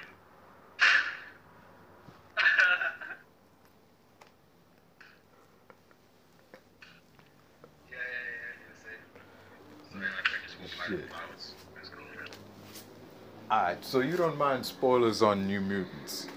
yeah, 7.89 7.97
yeah, 7.97 7.97
yeah. 7.97 8.51
He 8.59 8.65
was 8.69 8.79
saying. 8.83 9.03
So 9.91 9.99
then 9.99 10.11
I 10.11 10.21
tried 10.87 10.97
to 10.97 11.03
smoke 11.03 11.05
my 11.05 11.05
Shit. 11.05 11.09
mouth. 11.11 11.53
Let's 11.75 11.89
go. 11.89 12.01
Alright, 13.51 13.85
so 13.85 13.99
you 13.99 14.17
don't 14.17 14.37
mind 14.37 14.65
spoilers 14.65 15.21
on 15.21 15.47
New 15.47 15.61
Mutants? 15.61 16.27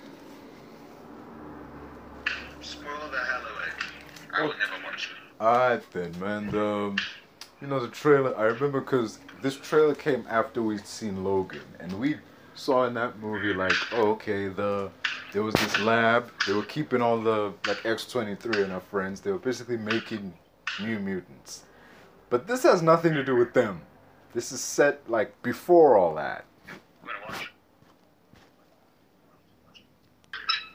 Spoil 2.60 3.10
the 3.10 3.18
hell 3.18 3.40
away. 3.40 3.72
I 4.32 4.42
would 4.46 4.56
never 4.58 4.84
watch 4.84 5.10
it. 5.10 5.42
Alright 5.42 5.90
then, 5.92 6.18
man. 6.20 6.50
The, 6.50 6.96
you 7.60 7.66
know 7.66 7.80
the 7.80 7.88
trailer. 7.88 8.36
I 8.36 8.44
remember 8.44 8.80
because 8.80 9.18
this 9.42 9.56
trailer 9.56 9.94
came 9.94 10.24
after 10.28 10.62
we'd 10.62 10.86
seen 10.86 11.24
Logan, 11.24 11.62
and 11.78 11.92
we 11.98 12.16
saw 12.54 12.84
in 12.84 12.94
that 12.94 13.18
movie 13.18 13.54
like, 13.54 13.72
oh, 13.92 14.10
okay, 14.12 14.48
the 14.48 14.90
there 15.32 15.42
was 15.42 15.54
this 15.54 15.78
lab. 15.80 16.30
They 16.46 16.52
were 16.52 16.64
keeping 16.64 17.00
all 17.00 17.20
the 17.20 17.52
like 17.66 17.84
X 17.86 18.06
twenty 18.06 18.34
three 18.34 18.62
and 18.62 18.72
our 18.72 18.80
friends. 18.80 19.20
They 19.20 19.32
were 19.32 19.38
basically 19.38 19.78
making 19.78 20.34
New 20.80 20.98
Mutants, 20.98 21.64
but 22.28 22.46
this 22.46 22.62
has 22.64 22.82
nothing 22.82 23.14
to 23.14 23.24
do 23.24 23.36
with 23.36 23.54
them. 23.54 23.80
This 24.32 24.52
is 24.52 24.60
set 24.60 25.08
like 25.08 25.40
before 25.42 25.96
all 25.96 26.14
that. 26.14 26.44
I'm 26.68 27.08
gonna 27.08 27.18
watch. 27.28 27.52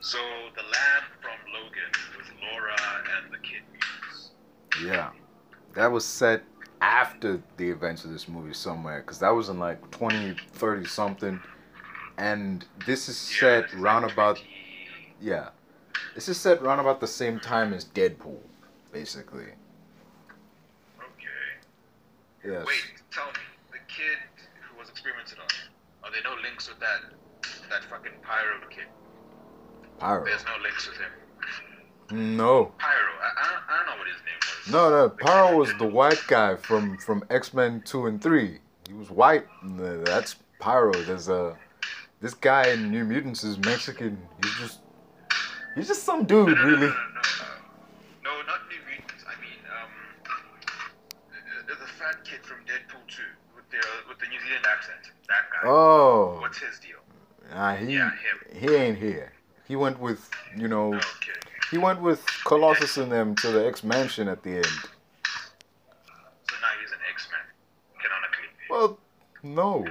So 0.01 0.17
the 0.55 0.61
lab 0.61 1.03
from 1.21 1.53
Logan 1.53 1.91
with 2.17 2.27
Laura 2.41 2.75
and 3.17 3.33
the 3.33 3.37
kid. 3.37 3.63
Yeah. 4.85 5.11
That 5.73 5.91
was 5.91 6.05
set 6.05 6.43
after 6.81 7.41
the 7.57 7.69
events 7.69 8.03
of 8.03 8.11
this 8.11 8.27
movie 8.27 8.53
somewhere 8.53 9.01
because 9.01 9.19
that 9.19 9.29
was 9.29 9.49
in 9.49 9.59
like 9.59 9.79
2030 9.91 10.85
something 10.85 11.39
and 12.17 12.65
this 12.85 13.09
is 13.09 13.31
Yeah, 13.41 13.61
set 13.61 13.73
round 13.73 14.09
about 14.09 14.41
yeah 15.21 15.49
this 16.13 16.29
is 16.29 16.37
set 16.37 16.61
round 16.61 16.79
about 16.81 16.99
the 16.99 17.07
same 17.07 17.39
time 17.39 17.73
as 17.73 17.85
deadpool 17.85 18.39
basically. 18.91 19.47
Yes. 22.45 22.65
Wait, 22.65 23.01
tell 23.11 23.25
me, 23.27 23.43
the 23.71 23.79
kid 23.87 24.17
who 24.69 24.77
was 24.79 24.89
experimented 24.89 25.39
on, 25.39 25.47
are 26.03 26.11
there 26.11 26.23
no 26.23 26.35
links 26.41 26.67
with 26.69 26.79
that 26.79 27.01
that 27.69 27.83
fucking 27.85 28.11
Pyro 28.21 28.59
kid? 28.69 28.85
pyro. 29.99 30.25
There's 30.25 30.43
no 30.45 30.61
links 30.61 30.87
with 30.87 30.97
him. 30.97 32.37
no. 32.37 32.73
Pyro, 32.77 32.91
I, 33.21 33.41
I, 33.41 33.51
don't, 33.51 33.63
I 33.69 33.77
don't 33.77 33.85
know 33.87 33.97
what 33.99 34.07
his 34.07 34.21
name 34.25 34.39
was. 34.41 34.71
no 34.71 34.89
no 34.89 35.03
The 35.07 35.09
pyro 35.25 35.47
kid 35.49 35.55
was 35.57 35.73
the 35.79 35.87
white 35.87 36.23
guy 36.27 36.55
from 36.55 36.97
from 36.97 37.23
x-men 37.29 37.81
2 37.85 38.05
and 38.07 38.21
3 38.21 38.59
he 38.87 38.93
was 38.93 39.09
white. 39.09 39.45
That's 40.05 40.35
pyro. 40.59 40.93
There's 40.93 41.29
a 41.29 41.57
this 42.21 42.33
guy 42.35 42.67
in 42.69 42.91
new 42.91 43.03
mutants 43.05 43.43
is 43.43 43.57
mexican. 43.57 44.17
He's 44.43 44.53
just 44.59 44.79
he's 45.75 45.87
just 45.87 46.03
some 46.03 46.25
dude 46.25 46.49
No, 46.49 46.53
no, 46.53 46.63
really. 46.63 46.93
no, 48.23 48.31
not 48.45 48.59
New 48.69 48.81
Mutants. 48.89 49.23
I 49.27 49.35
mean, 49.41 49.59
um, 49.73 49.91
the, 51.67 51.73
the 51.75 51.87
fat 51.97 52.23
kid 52.23 52.45
from 52.45 52.57
Deadpool 52.65 53.01
2 53.07 53.21
with 53.55 53.67
the 53.71 53.81
with 54.07 54.19
the 54.19 54.27
New 54.27 54.39
Zealand 54.45 54.65
accent. 54.69 55.11
That 55.27 55.43
guy. 55.51 55.67
Oh, 55.69 56.37
What's 56.41 56.59
his 56.59 56.79
deal? 56.79 56.97
Nah, 57.53 57.75
he 57.75 57.93
Yeah, 57.95 58.09
him. 58.11 58.59
he 58.59 58.73
ain't 58.75 58.97
here. 58.97 59.31
He 59.67 59.75
went 59.75 59.99
with 59.99 60.29
you 60.55 60.67
know 60.67 60.93
oh, 60.93 60.97
Okay. 60.97 61.39
he 61.71 61.77
went 61.77 62.01
with 62.01 62.25
Colossus 62.45 62.97
and 62.97 63.11
them 63.11 63.35
to 63.35 63.51
the 63.51 63.65
X 63.65 63.83
Mansion 63.83 64.27
at 64.27 64.43
the 64.43 64.57
end. 64.57 64.65
So 64.65 66.55
now 66.61 66.67
he's 66.81 66.91
an 66.91 66.99
X-Man, 67.11 67.39
canonically. 68.01 68.47
Well, 68.69 68.99
no. 69.43 69.85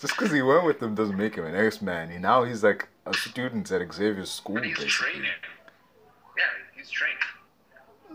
Just 0.00 0.14
because 0.16 0.32
he 0.32 0.42
went 0.42 0.64
with 0.64 0.80
them 0.80 0.94
doesn't 0.94 1.16
make 1.16 1.34
him 1.36 1.44
an 1.44 1.54
X 1.54 1.80
Man. 1.82 2.10
He, 2.10 2.18
now 2.18 2.42
he's 2.44 2.64
like 2.64 2.88
a 3.06 3.14
student 3.14 3.70
at 3.70 3.92
Xavier's 3.92 4.30
school, 4.30 4.56
But 4.56 4.64
he's 4.64 4.76
basically. 4.78 5.12
training. 5.12 5.30
Yeah, 6.36 6.44
he's 6.76 6.90
training. 6.90 7.16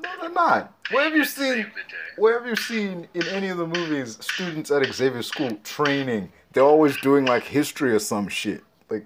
No, 0.01 0.10
they're 0.22 0.29
not. 0.32 0.74
Where 0.91 1.03
have 1.05 1.15
you 1.15 1.24
seen? 1.25 1.53
Save 1.53 1.65
the 1.74 1.82
day. 1.82 1.96
Where 2.17 2.38
have 2.39 2.48
you 2.48 2.55
seen 2.55 3.08
in 3.13 3.27
any 3.27 3.50
of 3.50 3.58
the 3.58 3.67
movies 3.67 4.17
students 4.22 4.72
at 4.72 4.84
Xavier's 4.94 5.27
school 5.27 5.58
training? 5.63 6.32
They're 6.55 6.63
always 6.63 6.95
doing 7.01 7.25
like 7.25 7.43
history 7.43 7.91
or 7.91 8.00
some 8.00 8.29
shit. 8.29 8.63
Like 8.89 9.05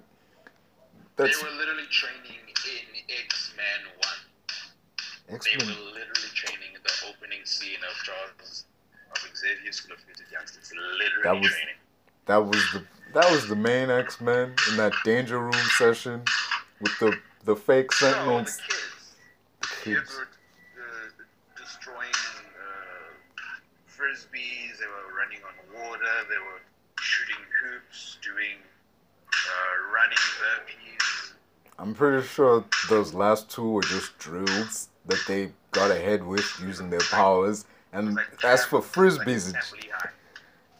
that's 1.16 1.36
They 1.36 1.44
were 1.44 1.50
literally 1.56 1.82
training 1.90 2.38
in 2.46 3.16
X-Men 3.26 3.90
1. 5.28 5.34
X 5.34 5.46
They 5.46 5.56
Men. 5.58 5.66
were 5.66 5.82
literally 5.90 6.30
training 6.32 6.68
in 6.76 6.80
the 6.84 6.92
opening 7.10 7.40
scene 7.44 7.80
of 7.88 7.96
Charles 8.04 8.66
of 9.10 9.36
Xavier's 9.36 9.76
School 9.76 9.96
of 9.96 10.00
Future 10.04 10.24
Youngsters. 10.30 10.72
Literally 10.72 11.22
That 11.24 11.40
was- 11.40 11.50
training. 11.50 11.74
That 12.26 12.36
was 12.46 12.62
the 12.72 12.84
that 13.14 13.28
was 13.32 13.48
the 13.48 13.56
main 13.56 13.90
X 13.90 14.20
Men 14.20 14.54
in 14.70 14.76
that 14.76 14.92
Danger 15.04 15.40
Room 15.40 15.52
session 15.76 16.22
with 16.80 16.96
the 17.00 17.18
the 17.44 17.56
fake 17.56 17.90
No, 18.00 18.06
the 18.08 18.14
Sentinels. 18.14 18.56
kids. 18.68 19.16
The 19.62 19.66
Kids. 19.66 19.82
kids 19.82 20.14
were 20.16 20.28
uh, 20.84 21.60
destroying 21.60 22.10
uh, 22.54 23.10
frisbees. 23.90 24.78
They 24.78 24.86
were 24.86 25.16
running 25.18 25.40
on 25.42 25.54
water. 25.74 26.06
They 26.28 26.38
were 26.38 26.60
shooting 27.00 27.42
hoops, 27.64 28.18
doing 28.22 28.58
uh, 29.26 29.92
running 29.92 30.16
burpees. 30.18 30.19
I'm 31.78 31.94
pretty 31.94 32.26
sure 32.26 32.64
those 32.90 33.14
last 33.14 33.50
two 33.50 33.70
were 33.70 33.82
just 33.82 34.18
drills 34.18 34.88
that 35.06 35.18
they 35.26 35.52
got 35.70 35.90
ahead 35.90 36.22
with 36.22 36.46
using 36.62 36.90
their 36.90 37.00
powers. 37.00 37.64
And 37.92 38.18
as 38.44 38.64
for 38.64 38.80
frisbees. 38.80 39.54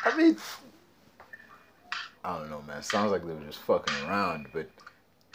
I 0.05 0.17
mean, 0.17 0.37
I 2.23 2.39
don't 2.39 2.51
know, 2.51 2.63
man. 2.63 2.83
Sounds 2.83 3.13
like 3.13 3.27
they 3.27 3.33
were 3.33 3.45
just 3.45 3.61
fucking 3.61 4.07
around, 4.07 4.49
but 4.53 4.69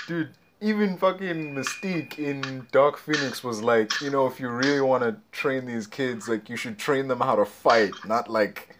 dude, 0.07 0.29
even 0.61 0.97
fucking 0.97 1.55
Mystique 1.55 2.19
in 2.19 2.67
Dark 2.71 2.97
Phoenix 2.97 3.43
was 3.43 3.61
like, 3.61 3.99
you 4.01 4.09
know, 4.09 4.27
if 4.27 4.39
you 4.39 4.49
really 4.49 4.81
want 4.81 5.03
to 5.03 5.15
train 5.31 5.65
these 5.65 5.87
kids, 5.87 6.29
like 6.29 6.47
you 6.49 6.57
should 6.57 6.77
train 6.77 7.07
them 7.07 7.19
how 7.19 7.35
to 7.35 7.45
fight, 7.45 7.93
not 8.05 8.29
like, 8.29 8.77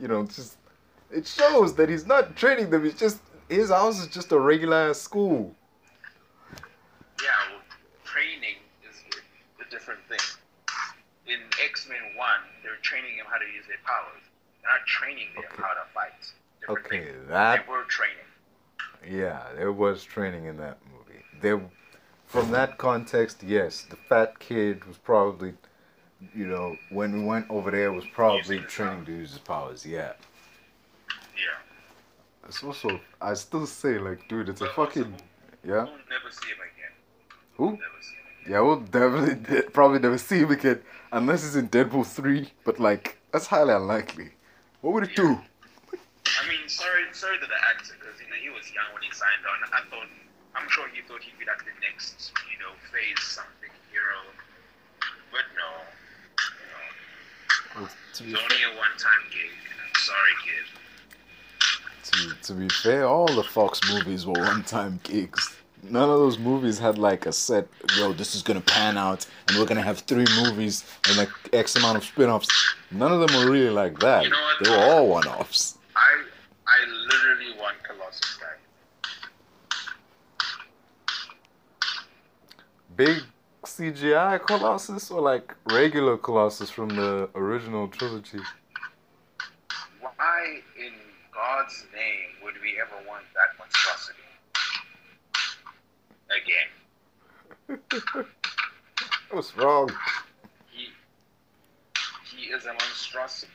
you 0.00 0.08
know, 0.08 0.24
just. 0.24 0.56
It 1.10 1.26
shows 1.26 1.74
that 1.74 1.90
he's 1.90 2.06
not 2.06 2.36
training 2.36 2.70
them. 2.70 2.84
He's 2.84 2.98
just 2.98 3.20
his 3.52 3.70
house 3.70 4.00
is 4.00 4.08
just 4.08 4.32
a 4.32 4.38
regular 4.38 4.94
school. 4.94 5.54
Yeah, 7.22 7.28
well, 7.50 7.60
training 8.04 8.56
is 8.88 8.96
a 9.64 9.70
different 9.70 10.00
thing. 10.08 10.18
In 11.26 11.38
X 11.62 11.88
Men 11.88 11.98
1, 12.16 12.28
they're 12.62 12.72
training 12.82 13.14
him 13.16 13.26
how 13.30 13.38
to 13.38 13.44
use 13.44 13.64
their 13.68 13.76
powers. 13.84 14.22
They're 14.62 14.70
not 14.72 14.86
training 14.86 15.28
them 15.34 15.44
Okay. 15.52 15.62
how 15.62 15.68
to 15.74 15.84
fight. 15.94 16.12
Different 16.60 16.86
Okay, 16.86 17.04
thing. 17.12 17.26
that 17.28 17.66
They 17.66 17.72
were 17.72 17.84
training. 17.84 18.16
Yeah, 19.08 19.42
there 19.56 19.72
was 19.72 20.04
training 20.04 20.46
in 20.46 20.56
that 20.58 20.78
movie. 20.92 21.20
There, 21.40 21.60
from 22.26 22.50
that 22.52 22.78
context, 22.78 23.42
yes, 23.42 23.82
the 23.82 23.96
fat 23.96 24.38
kid 24.38 24.84
was 24.84 24.96
probably, 24.96 25.54
you 26.34 26.46
know, 26.46 26.76
when 26.90 27.12
we 27.12 27.24
went 27.24 27.50
over 27.50 27.70
there, 27.70 27.92
was 27.92 28.04
probably 28.14 28.60
training 28.60 29.04
to 29.06 29.12
use 29.12 29.30
his 29.30 29.38
powers. 29.40 29.84
Yeah. 29.84 30.12
Yeah. 32.52 32.70
It's 32.70 32.84
also, 32.84 33.00
I 33.20 33.34
still 33.34 33.66
say, 33.66 33.98
like, 33.98 34.28
dude, 34.28 34.48
it's 34.48 34.60
a 34.60 34.64
But 34.64 34.74
fucking, 34.74 35.14
yeah. 35.64 35.84
We'll 35.84 35.98
never 36.10 36.30
see 36.30 36.48
him 36.48 36.58
again. 36.60 36.92
Who? 37.56 37.70
See 37.70 37.76
him 37.76 37.76
again. 37.76 38.52
Yeah, 38.52 38.60
we'll 38.60 38.80
definitely 38.80 39.34
de- 39.36 39.70
probably 39.70 40.00
never 40.00 40.18
see 40.18 40.40
him 40.40 40.50
again 40.50 40.80
unless 41.12 41.44
it's 41.46 41.54
in 41.54 41.68
Deadpool 41.68 42.04
three. 42.06 42.50
But 42.64 42.80
like, 42.80 43.18
that's 43.32 43.46
highly 43.46 43.72
unlikely. 43.72 44.30
What 44.80 44.94
would 44.94 45.04
it 45.04 45.14
do? 45.16 45.38
I 45.38 46.48
mean, 46.48 46.66
sorry, 46.66 47.04
sorry 47.12 47.38
to 47.38 47.46
the 47.46 47.60
actor 47.70 47.94
because 47.98 48.18
you 48.20 48.26
know 48.28 48.36
he 48.42 48.50
was 48.50 48.66
young 48.74 48.90
when 48.92 49.02
he 49.02 49.10
signed 49.14 49.46
on. 49.46 49.62
I 49.70 49.80
thought, 49.88 50.08
I'm 50.56 50.68
sure 50.68 50.88
he 50.92 51.00
thought 51.06 51.22
he'd 51.22 51.38
be 51.38 51.44
like 51.46 51.58
the 51.62 51.70
next, 51.80 52.32
you 52.50 52.58
know, 52.58 52.74
phase 52.90 53.22
something 53.22 53.70
hero, 53.94 54.26
but 55.30 55.46
no, 55.54 55.70
no. 57.78 57.82
Well, 57.82 57.90
It's 58.10 58.20
only 58.20 58.62
a 58.66 58.74
one-time 58.76 59.22
gig. 59.30 59.54
Sorry, 60.02 60.34
kid. 60.42 60.66
To, 62.04 62.34
to 62.42 62.52
be 62.52 62.68
fair, 62.68 63.06
all 63.06 63.26
the 63.26 63.42
Fox 63.42 63.80
movies 63.92 64.26
were 64.26 64.32
one-time 64.32 65.00
gigs. 65.02 65.56
None 65.82 66.08
of 66.08 66.18
those 66.18 66.38
movies 66.38 66.78
had 66.78 66.96
like 66.96 67.26
a 67.26 67.32
set. 67.32 67.66
Yo, 67.96 68.12
this 68.12 68.34
is 68.36 68.42
gonna 68.42 68.60
pan 68.60 68.96
out, 68.96 69.26
and 69.48 69.58
we're 69.58 69.66
gonna 69.66 69.82
have 69.82 69.98
three 70.00 70.26
movies 70.42 70.84
and 71.08 71.16
like 71.16 71.30
X 71.52 71.74
amount 71.74 71.96
of 71.98 72.04
spin-offs. 72.04 72.48
None 72.92 73.10
of 73.10 73.20
them 73.20 73.36
were 73.36 73.50
really 73.50 73.70
like 73.70 73.98
that. 73.98 74.24
You 74.24 74.30
know 74.30 74.36
what? 74.36 74.64
They 74.64 74.70
were 74.70 74.76
all 74.76 75.08
one-offs. 75.08 75.78
I 75.96 76.22
I 76.66 76.86
literally 76.86 77.58
want 77.58 77.82
Colossus 77.82 78.38
back. 78.38 78.60
Big 82.94 83.22
CGI 83.64 84.44
Colossus 84.46 85.10
or 85.10 85.20
like 85.20 85.54
regular 85.66 86.16
Colossus 86.16 86.70
from 86.70 86.90
the 86.90 87.28
original 87.34 87.88
trilogy. 87.88 88.40
Why 90.00 90.60
God's 91.42 91.84
name 91.92 92.30
would 92.44 92.54
we 92.62 92.80
ever 92.80 92.94
want 93.08 93.24
that 93.34 93.58
monstrosity 93.58 94.18
again? 97.66 98.26
What's 99.32 99.56
wrong? 99.56 99.90
He 100.70 100.90
he 102.30 102.44
is 102.52 102.64
a 102.66 102.72
monstrosity. 102.74 103.50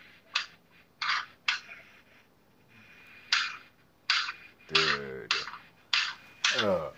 Dude. 4.74 5.34
Uh, 6.60 6.90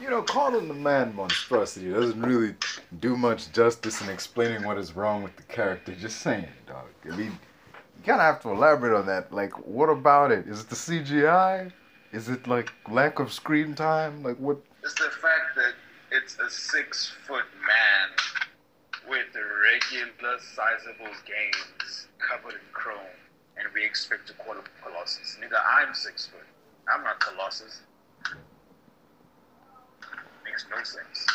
you 0.00 0.10
know, 0.10 0.22
calling 0.22 0.68
the 0.68 0.74
man 0.74 1.12
monstrosity 1.16 1.90
doesn't 1.90 2.22
really 2.22 2.54
do 3.00 3.16
much 3.16 3.50
justice 3.50 4.00
in 4.00 4.10
explaining 4.10 4.62
what 4.64 4.78
is 4.78 4.94
wrong 4.94 5.24
with 5.24 5.34
the 5.36 5.42
character. 5.42 5.92
Just 5.96 6.20
saying, 6.20 6.46
dog. 6.68 6.86
I 7.10 7.16
mean, 7.16 7.36
kind 8.08 8.20
of 8.20 8.26
have 8.26 8.40
to 8.40 8.50
elaborate 8.50 8.98
on 8.98 9.06
that. 9.06 9.32
Like, 9.32 9.52
what 9.66 9.90
about 9.90 10.32
it? 10.32 10.46
Is 10.48 10.62
it 10.62 10.70
the 10.70 10.76
CGI? 10.76 11.70
Is 12.12 12.30
it 12.30 12.48
like 12.48 12.70
lack 12.90 13.18
of 13.18 13.30
screen 13.30 13.74
time? 13.74 14.22
Like, 14.22 14.38
what? 14.38 14.56
It's 14.82 14.94
the 14.94 15.10
fact 15.10 15.54
that 15.56 15.74
it's 16.10 16.38
a 16.38 16.48
six 16.48 17.12
foot 17.26 17.44
man 17.66 18.08
with 19.10 19.26
regular 19.34 20.38
sizable 20.54 21.12
games 21.26 22.08
covered 22.18 22.54
in 22.54 22.60
chrome, 22.72 22.98
and 23.58 23.68
we 23.74 23.84
expect 23.84 24.26
to 24.28 24.32
call 24.34 24.54
him 24.54 24.64
Colossus. 24.82 25.36
Nigga, 25.42 25.60
I'm 25.66 25.94
six 25.94 26.26
foot. 26.26 26.46
I'm 26.92 27.04
not 27.04 27.20
Colossus. 27.20 27.82
Makes 30.44 30.64
no 30.70 30.76
sense. 30.78 31.26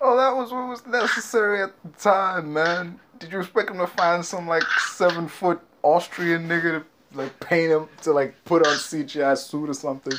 Oh, 0.00 0.16
that 0.16 0.36
was 0.36 0.52
what 0.52 0.68
was 0.68 0.86
necessary 0.86 1.62
at 1.62 1.72
the 1.82 1.88
time, 2.00 2.52
man. 2.52 3.00
Did 3.18 3.32
you 3.32 3.40
expect 3.40 3.70
him 3.70 3.78
to 3.78 3.88
find 3.88 4.24
some 4.24 4.46
like 4.46 4.62
seven 4.62 5.26
foot 5.26 5.60
Austrian 5.86 6.48
nigga 6.48 6.82
to 6.82 6.84
like 7.16 7.38
paint 7.38 7.70
him 7.70 7.88
to 8.02 8.12
like 8.12 8.34
put 8.44 8.66
on 8.66 8.74
CGI 8.74 9.38
suit 9.38 9.70
or 9.70 9.74
something? 9.74 10.18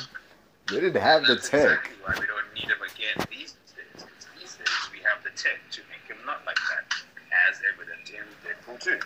They 0.70 0.80
didn't 0.80 1.02
have 1.02 1.26
the 1.26 1.36
tech. 1.36 1.62
exactly 1.62 1.96
why 2.02 2.14
we 2.18 2.26
don't 2.26 2.54
need 2.54 2.64
him 2.64 2.78
again 2.82 3.26
these 3.30 3.54
days. 3.76 4.06
These 4.40 4.56
days 4.56 4.68
we 4.90 5.00
have 5.00 5.22
the 5.22 5.30
tech 5.30 5.58
to 5.72 5.82
make 5.90 6.08
him 6.08 6.24
not 6.24 6.40
like 6.46 6.56
that, 6.56 6.94
as 7.50 7.60
evident 7.74 8.08
in 8.08 8.24
Deadpool 8.42 8.80
2 8.80 8.92
and 8.92 9.00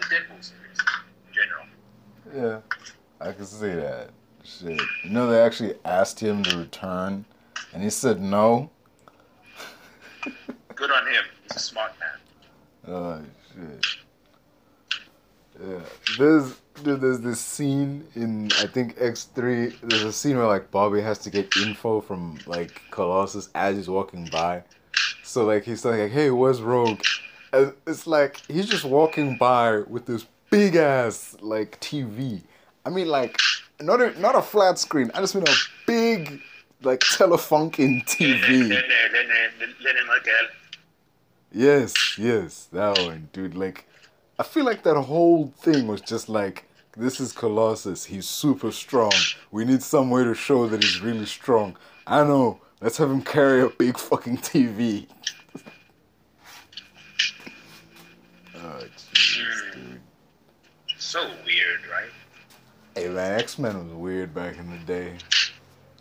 the 0.00 0.04
Deadpool 0.06 0.42
series 0.42 0.78
in 1.28 1.32
general. 1.32 1.66
Yeah, 2.34 2.60
I 3.20 3.32
can 3.32 3.46
see 3.46 3.68
that. 3.68 4.10
Shit. 4.42 4.80
You 5.04 5.10
know, 5.10 5.30
they 5.30 5.40
actually 5.40 5.74
asked 5.84 6.18
him 6.18 6.42
to 6.42 6.58
return, 6.58 7.24
and 7.72 7.84
he 7.84 7.90
said 7.90 8.20
no. 8.20 8.68
Good 10.74 10.90
on 10.90 11.06
him. 11.06 11.24
He's 11.44 11.56
a 11.56 11.60
smart 11.60 11.92
man. 12.00 12.92
Oh 12.92 13.22
shit. 13.54 13.99
Yeah. 15.62 15.80
There's 16.18 16.60
dude, 16.82 17.00
there's 17.00 17.20
this 17.20 17.40
scene 17.40 18.06
in 18.14 18.50
I 18.58 18.66
think 18.66 18.96
X 18.98 19.24
three. 19.24 19.76
There's 19.82 20.02
a 20.02 20.12
scene 20.12 20.36
where 20.36 20.46
like 20.46 20.70
Bobby 20.70 21.00
has 21.00 21.18
to 21.20 21.30
get 21.30 21.54
info 21.56 22.00
from 22.00 22.38
like 22.46 22.80
Colossus 22.90 23.50
as 23.54 23.76
he's 23.76 23.88
walking 23.88 24.28
by. 24.32 24.62
So 25.22 25.44
like 25.44 25.64
he's 25.64 25.84
like, 25.84 26.10
hey, 26.10 26.30
where's 26.30 26.62
Rogue? 26.62 27.02
And 27.52 27.74
it's 27.86 28.06
like 28.06 28.40
he's 28.46 28.68
just 28.68 28.84
walking 28.84 29.36
by 29.36 29.80
with 29.80 30.06
this 30.06 30.26
big 30.50 30.76
ass 30.76 31.36
like 31.40 31.80
TV. 31.80 32.42
I 32.86 32.90
mean 32.90 33.08
like 33.08 33.38
not 33.80 34.00
a 34.00 34.18
not 34.18 34.34
a 34.34 34.42
flat 34.42 34.78
screen. 34.78 35.10
I 35.14 35.20
just 35.20 35.34
mean 35.34 35.46
a 35.46 35.54
big 35.86 36.40
like 36.82 37.00
telefunken 37.00 38.04
TV. 38.06 38.68
Yes, 41.52 42.16
yes, 42.16 42.68
that 42.72 42.98
one, 42.98 43.28
dude. 43.32 43.56
Like, 43.56 43.86
I 44.40 44.42
feel 44.42 44.64
like 44.64 44.82
that 44.84 44.96
whole 44.96 45.52
thing 45.58 45.86
was 45.86 46.00
just 46.00 46.30
like 46.30 46.64
this 46.96 47.20
is 47.20 47.30
Colossus. 47.30 48.06
He's 48.06 48.26
super 48.26 48.72
strong. 48.72 49.12
We 49.50 49.66
need 49.66 49.82
some 49.82 50.08
way 50.08 50.24
to 50.24 50.32
show 50.34 50.66
that 50.66 50.82
he's 50.82 50.98
really 51.02 51.26
strong. 51.26 51.76
I 52.06 52.24
know. 52.24 52.58
Let's 52.80 52.96
have 52.96 53.10
him 53.10 53.20
carry 53.20 53.60
a 53.60 53.68
big 53.68 53.98
fucking 53.98 54.38
TV. 54.38 55.08
oh, 58.56 58.82
Jesus, 59.12 59.62
hmm. 59.74 59.90
dude. 59.90 60.00
So 60.96 61.20
weird, 61.44 61.80
right? 61.92 62.08
Hey 62.94 63.08
man, 63.08 63.38
X 63.38 63.58
Men 63.58 63.76
was 63.88 63.92
weird 63.94 64.32
back 64.32 64.56
in 64.56 64.70
the 64.70 64.78
day. 64.86 65.18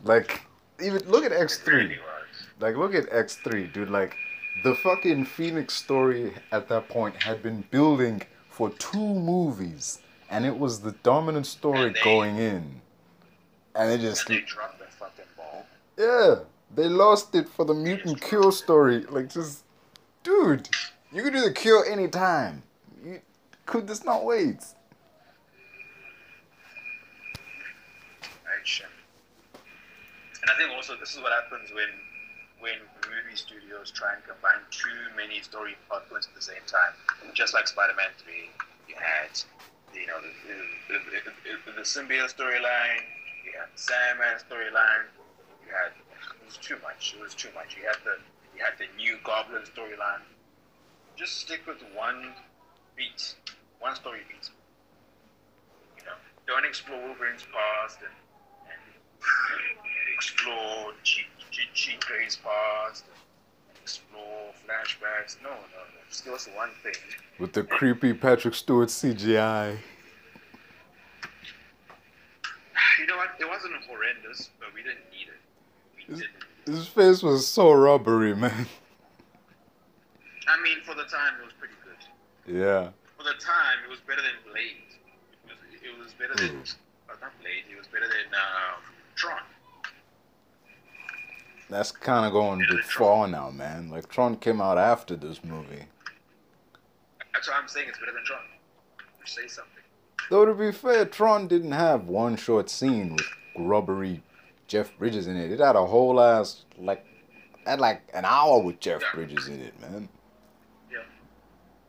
Like, 0.05 0.43
even 0.81 1.01
look 1.09 1.25
at 1.25 1.33
X3. 1.33 1.67
really. 1.67 1.97
Like, 2.61 2.77
look 2.77 2.95
at 2.95 3.11
X 3.11 3.35
three, 3.35 3.67
dude. 3.67 3.89
Like, 3.89 4.15
the 4.63 4.75
fucking 4.75 5.25
Phoenix 5.25 5.73
story 5.73 6.33
at 6.51 6.67
that 6.69 6.89
point 6.89 7.23
had 7.23 7.41
been 7.41 7.63
building 7.71 8.21
for 8.49 8.69
two 8.71 8.97
movies, 8.99 9.99
and 10.29 10.45
it 10.45 10.57
was 10.57 10.81
the 10.81 10.91
dominant 11.03 11.47
story 11.47 11.91
they- 11.93 12.01
going 12.03 12.37
in, 12.37 12.81
and 13.75 13.91
it 13.91 13.99
just 14.01 14.29
And 14.29 14.37
they 14.39 14.41
dropped 14.41 14.79
the 14.79 14.85
fucking 14.85 15.25
ball. 15.37 15.65
yeah, 15.97 16.35
they 16.75 16.87
lost 16.87 17.33
it 17.35 17.47
for 17.49 17.65
the 17.65 17.73
mutant 17.73 18.21
cure 18.21 18.51
story. 18.51 19.05
Like, 19.05 19.29
just 19.29 19.63
dude, 20.23 20.69
you 21.11 21.23
can 21.23 21.33
do 21.33 21.41
the 21.41 21.53
cure 21.53 21.85
anytime. 21.85 22.63
You 23.03 23.21
could 23.65 23.87
just 23.87 24.03
not 24.05 24.25
wait. 24.25 24.63
And 30.41 30.49
I 30.49 30.55
think 30.57 30.71
also 30.71 30.95
this 30.97 31.13
is 31.15 31.21
what 31.21 31.31
happens 31.31 31.69
when 31.73 31.87
when 32.59 32.75
movie 33.07 33.35
studios 33.35 33.91
try 33.91 34.13
and 34.13 34.23
combine 34.23 34.63
too 34.71 34.99
many 35.15 35.41
story 35.41 35.75
plot 35.87 36.07
points 36.09 36.27
at 36.27 36.35
the 36.35 36.41
same 36.41 36.63
time. 36.67 36.93
Just 37.33 37.53
like 37.53 37.67
Spider-Man 37.67 38.11
3, 38.19 38.33
you 38.87 38.95
had 38.95 39.31
you 39.93 40.05
know 40.05 40.19
the 40.21 40.55
the, 40.93 40.97
the, 41.65 41.71
the, 41.81 41.85
symbiote 41.87 42.29
storyline, 42.35 43.01
you 43.43 43.51
had 43.57 43.71
the 43.73 43.79
Sandman 43.79 44.37
storyline, 44.37 45.07
you 45.65 45.71
had 45.71 45.91
it 45.95 46.45
was 46.45 46.57
too 46.57 46.77
much. 46.83 47.15
It 47.17 47.21
was 47.21 47.33
too 47.33 47.49
much. 47.55 47.75
You 47.77 47.87
had 47.87 47.97
the 48.03 48.19
you 48.55 48.63
had 48.63 48.77
the 48.77 48.87
new 48.97 49.17
Goblin 49.23 49.63
storyline. 49.63 50.23
Just 51.15 51.39
stick 51.39 51.65
with 51.67 51.81
one 51.95 52.33
beat, 52.95 53.35
one 53.79 53.95
story 53.95 54.21
beat. 54.27 54.49
You 55.97 56.05
know, 56.05 56.17
don't 56.47 56.65
explore 56.65 56.99
Wolverine's 56.99 57.45
past 57.51 57.99
and, 57.99 58.15
and 58.71 58.81
explore 60.19 60.91
Jean, 61.03 61.25
Jean, 61.49 61.67
Jean 61.73 61.97
Grey's 62.01 62.37
past, 62.37 63.05
explore 63.81 64.51
flashbacks. 64.67 65.37
No, 65.41 65.49
no, 65.49 65.55
no. 65.55 65.99
Just 66.09 66.25
give 66.25 66.33
us 66.33 66.49
one 66.55 66.71
thing. 66.83 66.93
With 67.39 67.53
the 67.53 67.63
creepy 67.63 68.13
Patrick 68.13 68.53
Stewart 68.53 68.89
CGI. 68.89 69.77
You 72.99 73.07
know 73.07 73.15
what? 73.15 73.29
It 73.39 73.47
wasn't 73.47 73.75
horrendous, 73.87 74.49
but 74.59 74.73
we 74.75 74.83
didn't 74.83 75.07
need 75.09 75.29
it. 75.29 75.39
We 76.09 76.13
Is- 76.13 76.19
didn't. 76.19 76.75
His 76.77 76.87
face 76.87 77.23
was 77.23 77.47
so 77.47 77.71
rubbery, 77.71 78.35
man. 78.35 78.67
I 80.47 80.61
mean, 80.61 80.81
for 80.83 80.93
the 80.93 81.05
time, 81.05 81.33
it 81.41 81.45
was 81.45 81.53
pretty 81.57 81.73
good. 81.83 82.53
Yeah. 82.53 82.89
For 83.17 83.23
the 83.23 83.39
time, 83.39 83.77
it 83.87 83.89
was 83.89 83.99
better 84.01 84.21
than 84.21 84.37
Blade. 84.51 84.83
It 85.47 85.49
was, 85.49 85.57
it 85.81 85.97
was 86.03 86.13
better 86.13 86.35
than 86.35 86.57
Ooh. 86.57 87.09
uh, 87.09 87.15
not 87.21 87.31
Blade. 87.41 87.63
It 87.71 87.77
was 87.77 87.87
better 87.87 88.05
than 88.07 88.27
um, 88.35 88.83
Tron. 89.15 89.39
That's 91.69 91.91
kind 91.91 92.25
of 92.25 92.33
going 92.33 92.59
bit 92.67 92.83
far 92.83 93.27
now, 93.27 93.51
man. 93.51 93.89
Like 93.89 94.09
Tron 94.09 94.37
came 94.37 94.59
out 94.59 94.77
after 94.77 95.15
this 95.15 95.43
movie. 95.43 95.85
That's 97.33 97.47
why 97.47 97.55
I'm 97.61 97.67
saying 97.67 97.89
it's 97.89 97.99
better 97.99 98.11
than 98.11 98.25
Tron. 98.25 98.39
Say 99.25 99.47
something. 99.47 99.73
Though 100.31 100.45
to 100.45 100.53
be 100.55 100.71
fair, 100.71 101.05
Tron 101.05 101.47
didn't 101.47 101.73
have 101.73 102.07
one 102.07 102.35
short 102.35 102.69
scene 102.69 103.15
with 103.15 103.25
rubbery 103.55 104.23
Jeff 104.67 104.97
Bridges 104.97 105.27
in 105.27 105.37
it. 105.37 105.51
It 105.51 105.59
had 105.59 105.75
a 105.75 105.85
whole 105.85 106.19
ass 106.19 106.65
like 106.77 107.05
had 107.65 107.79
like 107.79 108.01
an 108.13 108.25
hour 108.25 108.59
with 108.59 108.79
Jeff 108.79 109.01
Yeah. 109.01 109.07
Bridges 109.13 109.47
in 109.47 109.61
it, 109.61 109.79
man. 109.79 110.09
Yeah. 110.91 110.99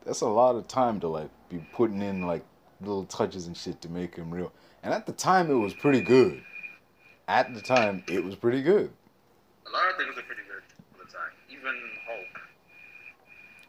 That's 0.05 0.21
a 0.21 0.29
lot 0.29 0.57
of 0.57 0.69
time 0.69 1.01
to 1.01 1.09
like 1.09 1.31
be 1.49 1.65
putting 1.73 2.03
in 2.03 2.27
like 2.27 2.45
little 2.83 3.07
touches 3.07 3.47
and 3.47 3.57
shit 3.57 3.81
to 3.83 3.89
make 3.89 4.17
him 4.17 4.31
real. 4.31 4.53
And 4.83 4.93
at 4.93 5.07
the 5.07 5.13
time, 5.13 5.51
it 5.51 5.55
was 5.55 5.73
pretty 5.75 6.01
good. 6.03 6.43
At 7.29 7.55
the 7.55 7.61
time, 7.61 8.03
it 8.09 8.25
was 8.25 8.35
pretty 8.35 8.63
good. 8.63 8.91
A 9.71 9.73
lot 9.73 9.87
of 9.87 9.97
things 10.03 10.19
are 10.19 10.27
pretty 10.27 10.43
good 10.51 10.67
for 10.91 11.07
the 11.07 11.11
time. 11.15 11.31
Even 11.47 11.71
Hulk 12.03 12.35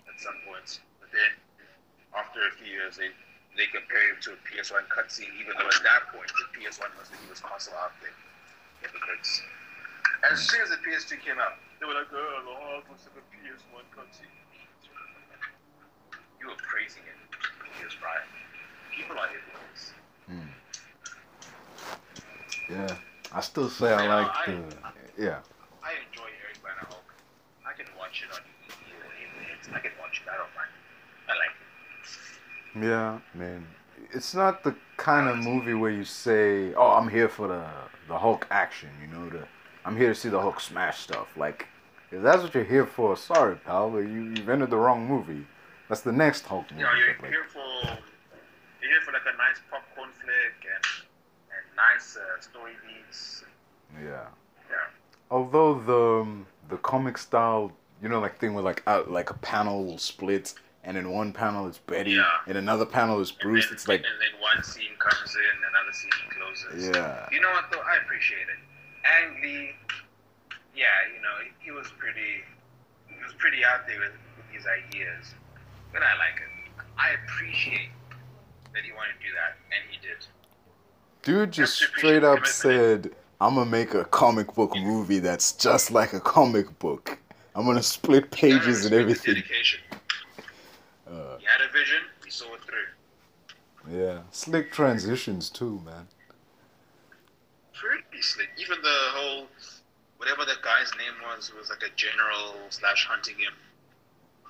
at 0.09 0.17
some 0.17 0.33
points. 0.49 0.81
But 0.97 1.13
then 1.13 1.31
after 2.17 2.41
a 2.41 2.51
few 2.57 2.73
years 2.73 2.97
they 2.97 3.13
they 3.53 3.69
compare 3.69 4.01
him 4.09 4.17
to 4.25 4.33
a 4.33 4.39
PS1 4.49 4.89
cutscene, 4.89 5.29
even 5.37 5.53
though 5.59 5.69
at 5.69 5.83
that 5.85 6.09
point 6.09 6.25
the 6.33 6.47
PS1 6.57 6.89
was 6.97 7.11
the 7.13 7.19
newest 7.27 7.45
console 7.45 7.77
out 7.77 7.93
there. 8.01 8.15
Hypocrites. 8.81 9.45
As 10.25 10.41
hmm. 10.41 10.49
soon 10.49 10.61
as 10.65 10.69
the 10.73 10.81
PS2 10.81 11.21
came 11.21 11.37
out, 11.37 11.61
they 11.77 11.85
were 11.85 11.93
like, 11.93 12.09
oh, 12.09 12.49
the 12.49 12.55
Hulk 12.55 12.89
looks 12.89 13.05
like 13.05 13.21
a 13.21 13.25
PS1 13.37 13.85
cutscene. 13.93 14.33
You 16.41 16.49
were 16.49 16.57
praising 16.57 17.05
it 17.05 17.21
years 17.81 17.93
prior. 18.01 18.25
People 18.95 19.17
are 19.17 19.29
hypocrites. 19.29 19.93
Hmm. 20.27 20.49
Yeah. 22.69 22.95
I 23.33 23.41
still 23.41 23.69
say 23.69 23.93
I 23.93 24.07
like 24.07 24.31
I- 24.33 24.45
the. 24.51 25.23
Yeah. 25.23 25.39
I 25.83 25.93
Eric 25.93 26.61
Bana 26.63 26.85
Hulk. 26.87 27.03
I 27.65 27.73
can 27.73 27.87
watch 27.97 28.23
it 28.23 28.31
on 28.33 28.41
DVD 28.67 28.93
or 29.01 29.11
anything. 29.17 29.73
I 29.73 29.79
can 29.79 29.91
watch 29.99 30.21
it. 30.21 30.29
I 30.29 30.37
don't 30.37 30.53
mind. 30.53 30.69
I 31.27 31.33
like 31.35 31.55
it. 31.57 31.67
Yeah, 32.75 33.19
man. 33.33 33.67
It's 34.13 34.33
not 34.33 34.63
the 34.63 34.75
kind 34.97 35.29
of 35.29 35.37
movie 35.37 35.73
where 35.73 35.91
you 35.91 36.03
say, 36.03 36.73
"Oh, 36.75 36.91
I'm 36.91 37.07
here 37.09 37.29
for 37.29 37.47
the 37.47 37.65
the 38.07 38.17
Hulk 38.17 38.47
action," 38.51 38.89
you 39.01 39.07
know. 39.07 39.29
The 39.29 39.47
I'm 39.85 39.97
here 39.97 40.09
to 40.09 40.15
see 40.15 40.29
the 40.29 40.39
Hulk 40.39 40.59
smash 40.59 40.99
stuff. 40.99 41.35
Like, 41.37 41.67
if 42.11 42.21
that's 42.21 42.43
what 42.43 42.53
you're 42.53 42.63
here 42.63 42.85
for, 42.85 43.15
sorry, 43.17 43.55
pal, 43.55 43.89
but 43.89 43.99
you 43.99 44.33
you've 44.35 44.49
entered 44.49 44.69
the 44.69 44.77
wrong 44.77 45.07
movie. 45.07 45.45
That's 45.89 46.01
the 46.01 46.11
next 46.11 46.45
Hulk 46.45 46.69
movie. 46.71 46.81
You 46.81 46.87
know, 46.87 46.93
you're 46.93 47.13
but, 47.15 47.23
like, 47.23 47.31
here 47.31 47.45
for 47.47 47.59
you're 48.81 48.91
here 48.91 49.01
for 49.05 49.11
like 49.11 49.21
a 49.33 49.37
nice 49.37 49.59
popcorn 49.69 50.09
flick 50.11 50.65
and 50.75 50.85
and 51.51 51.75
nice 51.75 52.17
uh, 52.17 52.41
story 52.41 52.73
beats. 52.85 53.43
yeah. 54.01 54.27
Yeah. 54.69 54.75
Although 55.29 55.79
the 55.79 56.21
um, 56.21 56.45
the 56.69 56.77
comic 56.77 57.17
style, 57.17 57.71
you 58.01 58.09
know, 58.09 58.19
like 58.19 58.39
thing 58.39 58.53
with 58.53 58.65
like 58.65 58.83
uh, 58.87 59.03
like 59.07 59.29
a 59.29 59.35
panel 59.35 59.85
will 59.85 59.97
split, 59.97 60.53
and 60.83 60.97
in 60.97 61.09
one 61.11 61.31
panel 61.33 61.67
it's 61.67 61.77
Betty, 61.77 62.11
Yeah. 62.11 62.25
and 62.47 62.57
another 62.57 62.85
panel 62.85 63.19
is 63.21 63.29
And 63.31 63.39
Bruce. 63.39 63.65
then- 63.67 63.73
It's 63.75 63.87
like, 63.87 63.99
and 64.03 64.21
then 64.21 64.41
one 64.41 64.63
scene 64.63 64.95
comes 64.99 65.35
in, 65.35 65.63
another 65.69 65.93
scene 65.93 66.11
closes. 66.31 66.89
yeah, 66.95 67.27
You 67.31 67.39
know 67.41 67.51
what 67.51 67.71
though? 67.71 67.81
I 67.81 67.97
appreciate 67.97 68.47
it. 68.47 68.59
Ang 69.05 69.41
Lee, 69.41 69.75
yeah, 70.75 70.85
you 71.15 71.21
know, 71.21 71.35
he, 71.43 71.65
he 71.65 71.71
was 71.71 71.87
pretty, 71.97 72.43
he 73.07 73.23
was 73.23 73.33
pretty 73.37 73.63
out 73.65 73.85
there 73.87 73.99
with, 73.99 74.11
with 74.37 74.45
these 74.51 74.65
ideas, 74.67 75.33
but 75.93 76.01
I 76.01 76.13
like 76.17 76.37
it. 76.41 76.83
I 76.97 77.11
appreciate 77.25 77.89
that 78.73 78.83
he 78.83 78.91
wanted 78.93 79.13
to 79.19 79.27
do 79.27 79.33
that, 79.35 79.57
and 79.71 79.81
he 79.89 79.97
did. 80.05 80.25
dude 81.23 81.51
just 81.51 81.75
straight 81.77 82.23
up 82.23 82.45
said, 82.47 83.11
"I'm 83.39 83.55
gonna 83.55 83.69
make 83.69 83.93
a 83.93 84.05
comic 84.05 84.53
book 84.53 84.75
movie 84.75 85.19
that's 85.19 85.51
just 85.53 85.91
like 85.91 86.13
a 86.13 86.19
comic 86.19 86.77
book. 86.79 87.17
I'm 87.55 87.65
gonna 87.65 87.83
split 87.83 88.31
pages 88.31 88.85
and 88.85 88.93
his 88.93 89.01
everything." 89.01 89.33
Dedication. 89.35 89.79
Had 91.51 91.67
a 91.67 91.71
vision. 91.71 92.01
We 92.23 92.29
saw 92.29 92.53
it 92.53 92.61
through. 92.61 93.97
yeah, 93.97 94.19
slick 94.31 94.71
transitions 94.71 95.49
too, 95.49 95.81
man. 95.85 96.07
Pretty 97.73 98.21
slick. 98.21 98.49
Even 98.57 98.81
the 98.81 98.97
whole, 99.13 99.47
whatever 100.17 100.45
that 100.45 100.61
guy's 100.61 100.91
name 100.97 101.13
was, 101.27 101.51
was 101.57 101.69
like 101.69 101.81
a 101.83 101.93
general 101.95 102.55
slash 102.69 103.05
hunting 103.09 103.35
him. 103.35 103.53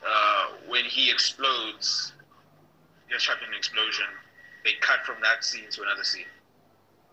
Uh, 0.06 0.48
when 0.68 0.84
he 0.86 1.10
explodes, 1.10 2.14
gets 3.10 3.24
trapped 3.24 3.42
in 3.42 3.50
an 3.50 3.56
explosion. 3.56 4.06
They 4.64 4.72
cut 4.82 5.00
from 5.06 5.16
that 5.24 5.44
scene 5.44 5.70
to 5.72 5.82
another 5.82 6.04
scene. 6.04 6.26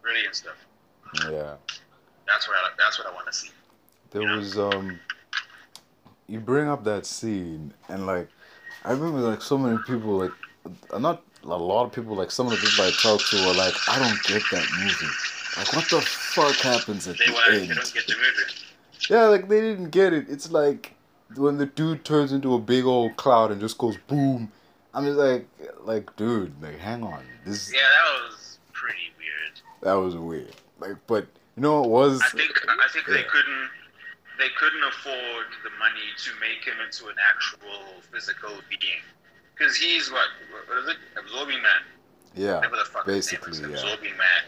Brilliant 0.02 0.34
stuff. 0.34 0.56
Yeah. 1.30 1.54
That's 2.26 2.46
what 2.46 2.56
I. 2.58 2.70
That's 2.76 2.98
what 2.98 3.06
I 3.08 3.14
want 3.14 3.26
to 3.26 3.32
see. 3.32 3.50
There 4.10 4.36
was 4.36 4.58
um 4.58 4.98
you 6.26 6.40
bring 6.40 6.68
up 6.68 6.84
that 6.84 7.06
scene 7.06 7.72
and 7.88 8.06
like 8.06 8.28
I 8.84 8.92
remember 8.92 9.18
like 9.20 9.42
so 9.42 9.58
many 9.58 9.78
people 9.86 10.18
like 10.18 10.30
uh, 10.92 10.98
not 10.98 11.22
a 11.44 11.46
lot 11.56 11.84
of 11.86 11.92
people 11.92 12.14
like 12.16 12.30
some 12.30 12.46
of 12.46 12.52
the 12.52 12.58
people 12.58 12.84
I 12.84 12.90
talked 13.02 13.30
to 13.30 13.36
were 13.46 13.54
like 13.54 13.74
I 13.88 13.98
don't 13.98 14.22
get 14.24 14.42
that 14.52 14.66
movie. 14.78 15.12
Like 15.56 15.72
what 15.74 15.88
the 15.90 16.00
fuck 16.00 16.54
happens 16.56 17.08
at 17.08 17.18
They 17.18 17.26
the. 17.26 17.32
They 17.50 17.56
end? 17.62 17.68
don't 17.74 17.94
get 17.94 18.06
the 18.06 18.14
movie. 18.14 18.52
Yeah, 19.10 19.24
like 19.24 19.48
they 19.48 19.60
didn't 19.60 19.90
get 19.90 20.12
it. 20.12 20.26
It's 20.28 20.50
like 20.50 20.94
when 21.36 21.58
the 21.58 21.66
dude 21.66 22.04
turns 22.04 22.32
into 22.32 22.54
a 22.54 22.58
big 22.58 22.84
old 22.84 23.16
cloud 23.16 23.50
and 23.50 23.60
just 23.60 23.78
goes 23.78 23.96
boom. 24.06 24.50
I'm 24.94 25.04
just 25.04 25.18
like 25.18 25.46
like 25.84 26.14
dude, 26.16 26.52
like 26.62 26.78
hang 26.78 27.02
on. 27.02 27.24
This 27.44 27.72
Yeah, 27.72 27.80
that 27.80 28.28
was 28.30 28.58
pretty 28.72 29.12
weird. 29.18 29.60
that 29.82 29.94
was 29.94 30.16
weird. 30.16 30.54
Like 30.78 30.96
but 31.06 31.26
you 31.56 31.62
know 31.62 31.80
what 31.80 31.86
it 31.86 31.90
was 31.90 32.22
I 32.22 32.28
think. 32.28 32.52
I 32.68 32.88
think 32.92 33.06
they 33.06 33.22
couldn't. 33.24 33.70
They 34.38 34.54
couldn't 34.54 34.86
afford 34.86 35.50
the 35.66 35.74
money 35.82 36.14
to 36.14 36.30
make 36.38 36.62
him 36.62 36.78
into 36.78 37.10
an 37.10 37.18
actual 37.18 37.98
physical 38.06 38.54
being. 38.70 39.02
Because 39.58 39.74
he's 39.74 40.10
what? 40.14 40.30
What 40.70 40.86
is 40.86 40.94
it? 40.94 40.98
Absorbing 41.18 41.58
man. 41.58 41.82
Yeah, 42.38 42.62
Whatever 42.62 42.78
the 42.78 42.86
fuck 42.86 43.02
basically, 43.02 43.50
his 43.50 43.60
name 43.60 43.74
is, 43.74 43.82
yeah. 43.82 43.90
absorbing 43.90 44.14
man. 44.14 44.42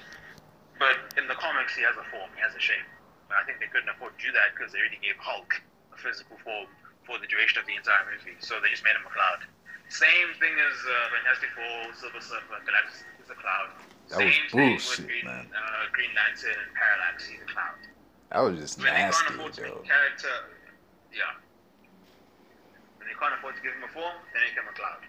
But 0.79 1.11
in 1.19 1.27
the 1.27 1.35
comics, 1.35 1.75
he 1.75 1.83
has 1.83 1.99
a 1.99 2.07
form, 2.15 2.31
he 2.39 2.41
has 2.41 2.55
a 2.55 2.63
shape. 2.63 2.87
But 3.27 3.43
I 3.43 3.45
think 3.45 3.59
they 3.59 3.67
couldn't 3.67 3.91
afford 3.91 4.15
to 4.15 4.21
do 4.23 4.31
that 4.31 4.55
because 4.55 4.71
they 4.71 4.79
already 4.79 5.03
gave 5.03 5.19
Hulk 5.19 5.51
a 5.91 5.99
physical 5.99 6.39
form 6.47 6.71
for 7.03 7.19
the 7.19 7.27
duration 7.27 7.59
of 7.59 7.67
the 7.67 7.75
entire 7.75 8.07
movie. 8.07 8.39
So 8.39 8.63
they 8.63 8.71
just 8.71 8.87
made 8.87 8.95
him 8.95 9.03
a 9.03 9.11
cloud. 9.11 9.43
Same 9.91 10.31
thing 10.39 10.55
as 10.55 10.77
uh, 10.87 10.95
Fantastic 11.19 11.51
Four, 11.59 11.91
Silver 11.99 12.23
Surfer, 12.23 12.63
Galactus 12.63 13.03
is 13.19 13.27
a 13.27 13.35
cloud. 13.35 13.75
That 14.15 14.23
was 14.23 14.31
Same 14.31 14.47
thing 14.55 14.79
bullshit, 14.79 15.03
with 15.03 15.11
Green, 15.11 15.27
man. 15.27 15.51
Uh, 15.51 15.91
Green 15.91 16.15
Lantern 16.15 16.55
and 16.55 16.71
Parallax, 16.79 17.27
he's 17.27 17.43
a 17.43 17.51
cloud. 17.51 17.75
That 18.33 18.41
was 18.41 18.59
just 18.59 18.79
When 18.79 18.87
they 18.87 18.93
can't 18.93 19.11
nasty, 19.11 19.35
afford 19.35 19.53
to 19.55 19.63
make 19.63 19.73
character, 19.85 20.29
yeah. 21.13 21.35
When 22.99 23.09
they 23.09 23.15
can't 23.19 23.35
afford 23.35 23.57
to 23.57 23.63
give 23.63 23.73
him 23.73 23.83
a 23.85 23.89
form, 23.89 24.13
they 24.33 24.41
make 24.41 24.55
him 24.55 24.65
a 24.71 24.75
cloud. 24.77 25.03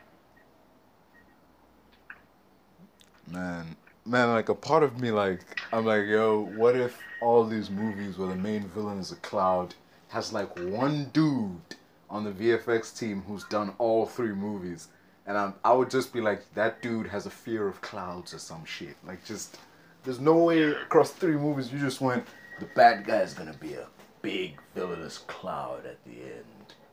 Man, 3.27 3.75
man, 4.05 4.29
like 4.29 4.49
a 4.49 4.55
part 4.55 4.81
of 4.83 4.99
me, 4.99 5.11
like 5.11 5.41
I'm 5.71 5.85
like, 5.85 6.07
yo, 6.07 6.49
what 6.55 6.75
if 6.75 6.99
all 7.21 7.45
these 7.45 7.69
movies 7.69 8.17
where 8.17 8.27
the 8.27 8.35
main 8.35 8.67
villain 8.69 8.97
is 8.97 9.11
a 9.11 9.17
cloud 9.17 9.75
has 10.09 10.33
like 10.33 10.57
one 10.57 11.09
dude 11.13 11.61
on 12.09 12.23
the 12.23 12.31
VFX 12.31 12.97
team 12.97 13.23
who's 13.27 13.43
done 13.45 13.73
all 13.77 14.05
three 14.05 14.33
movies, 14.33 14.87
and 15.27 15.37
I'm, 15.37 15.53
I 15.63 15.73
would 15.73 15.89
just 15.91 16.11
be 16.11 16.19
like, 16.19 16.51
that 16.55 16.81
dude 16.81 17.07
has 17.07 17.27
a 17.27 17.29
fear 17.29 17.67
of 17.67 17.79
clouds 17.81 18.33
or 18.33 18.39
some 18.39 18.65
shit. 18.65 18.97
Like, 19.05 19.23
just 19.23 19.57
there's 20.03 20.19
no 20.19 20.35
way 20.37 20.63
across 20.63 21.11
three 21.11 21.37
movies 21.37 21.71
you 21.71 21.79
just 21.79 22.01
went, 22.01 22.25
the 22.61 22.67
bad 22.67 23.05
guy 23.05 23.17
is 23.21 23.33
gonna 23.33 23.55
be 23.59 23.73
a 23.73 23.87
big 24.21 24.53
villainous 24.75 25.17
cloud 25.17 25.83
at 25.87 25.97
the 26.05 26.11
end. 26.11 26.45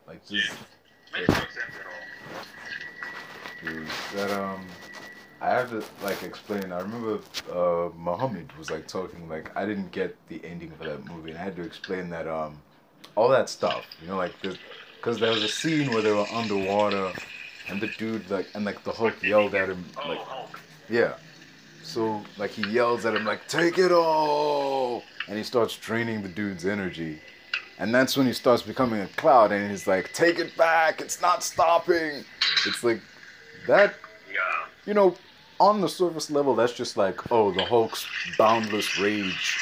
Like, 0.06 0.26
just 0.26 0.50
Makes 1.12 1.28
no 1.28 1.34
sense 1.34 1.56
at 1.78 1.86
all. 1.86 2.08
dude, 3.62 3.86
that 4.16 4.30
um 4.30 4.66
I 5.40 5.50
have 5.50 5.70
to 5.70 5.84
like 6.04 6.22
explain. 6.22 6.72
I 6.72 6.80
remember 6.80 7.20
uh 7.52 7.90
Muhammad 7.94 8.50
was 8.58 8.70
like 8.70 8.86
talking 8.86 9.28
like 9.28 9.54
I 9.56 9.66
didn't 9.66 9.90
get 9.92 10.16
the 10.28 10.40
ending 10.42 10.70
for 10.78 10.84
that 10.84 11.04
movie, 11.06 11.30
and 11.30 11.38
I 11.38 11.42
had 11.42 11.56
to 11.56 11.62
explain 11.62 12.08
that 12.10 12.26
um 12.26 12.58
all 13.14 13.28
that 13.28 13.50
stuff, 13.50 13.84
you 14.00 14.08
know, 14.08 14.16
like 14.16 14.40
this, 14.40 14.56
because 14.96 15.18
there 15.18 15.30
was 15.32 15.42
a 15.42 15.48
scene 15.48 15.92
where 15.92 16.02
they 16.02 16.12
were 16.12 16.26
underwater, 16.32 17.12
and 17.68 17.78
the 17.80 17.88
dude 17.88 18.30
like 18.30 18.48
and 18.54 18.64
like 18.64 18.82
the 18.84 18.92
Hulk 18.92 19.22
yelled 19.22 19.54
at 19.54 19.68
him 19.68 19.84
Oh, 20.02 20.08
like 20.08 20.18
Hulk. 20.20 20.60
yeah, 20.88 21.14
so 21.88 22.22
like 22.36 22.50
he 22.50 22.68
yells 22.70 23.06
at 23.06 23.14
him 23.14 23.24
like 23.24 23.46
take 23.48 23.78
it 23.78 23.92
all, 23.92 25.02
and 25.26 25.36
he 25.36 25.42
starts 25.42 25.76
draining 25.76 26.22
the 26.22 26.28
dude's 26.28 26.66
energy. 26.66 27.20
And 27.80 27.94
that's 27.94 28.16
when 28.16 28.26
he 28.26 28.32
starts 28.32 28.62
becoming 28.62 29.00
a 29.00 29.06
cloud, 29.16 29.52
and 29.52 29.70
he's 29.70 29.86
like, 29.86 30.12
"Take 30.12 30.38
it 30.38 30.56
back! 30.56 31.00
It's 31.00 31.20
not 31.22 31.42
stopping." 31.44 32.24
It's 32.66 32.82
like 32.82 33.00
that 33.66 33.94
Yeah. 34.30 34.66
you 34.84 34.94
know, 34.94 35.16
on 35.60 35.80
the 35.80 35.88
surface 35.88 36.30
level, 36.30 36.54
that's 36.54 36.72
just 36.72 36.96
like, 36.96 37.32
oh, 37.32 37.50
the 37.52 37.64
Hulk's 37.64 38.06
boundless 38.36 38.98
rage 38.98 39.58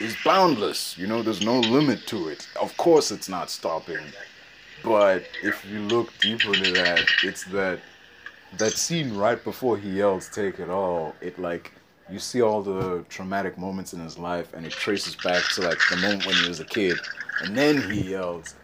is 0.00 0.16
boundless. 0.24 0.96
You 0.98 1.06
know, 1.06 1.22
there's 1.22 1.42
no 1.44 1.60
limit 1.60 2.06
to 2.08 2.28
it. 2.28 2.46
Of 2.60 2.76
course, 2.76 3.10
it's 3.10 3.28
not 3.28 3.50
stopping. 3.50 4.04
But 4.82 5.24
if 5.42 5.64
you 5.66 5.80
look 5.80 6.16
deeper 6.20 6.54
into 6.54 6.72
that, 6.72 7.04
it's 7.22 7.44
that 7.46 7.80
that 8.58 8.72
scene 8.72 9.16
right 9.16 9.42
before 9.42 9.76
he 9.76 9.90
yells 9.90 10.28
"Take 10.28 10.58
it 10.58 10.68
all." 10.68 11.14
It 11.20 11.38
like 11.38 11.72
you 12.10 12.18
see 12.18 12.42
all 12.42 12.62
the 12.62 13.04
traumatic 13.08 13.56
moments 13.56 13.92
in 13.92 14.00
his 14.00 14.18
life, 14.18 14.52
and 14.54 14.66
it 14.66 14.72
traces 14.72 15.14
back 15.16 15.42
to 15.54 15.62
like 15.62 15.78
the 15.90 15.96
moment 15.96 16.26
when 16.26 16.34
he 16.36 16.48
was 16.48 16.60
a 16.60 16.64
kid, 16.64 16.98
and 17.42 17.56
then 17.56 17.80
he 17.90 18.10
yells. 18.10 18.54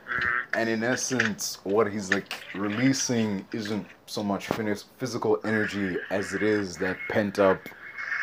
And 0.55 0.69
in 0.69 0.83
essence, 0.83 1.59
what 1.65 1.93
he's 1.93 2.11
like 2.11 2.45
releasing 2.55 3.47
isn't 3.53 3.87
so 4.07 4.23
much 4.23 4.47
phys- 4.49 4.85
physical 4.97 5.39
energy 5.45 5.97
as 6.11 6.33
it 6.33 6.43
is 6.43 6.77
that 6.79 6.97
pent 7.09 7.39
up 7.39 7.69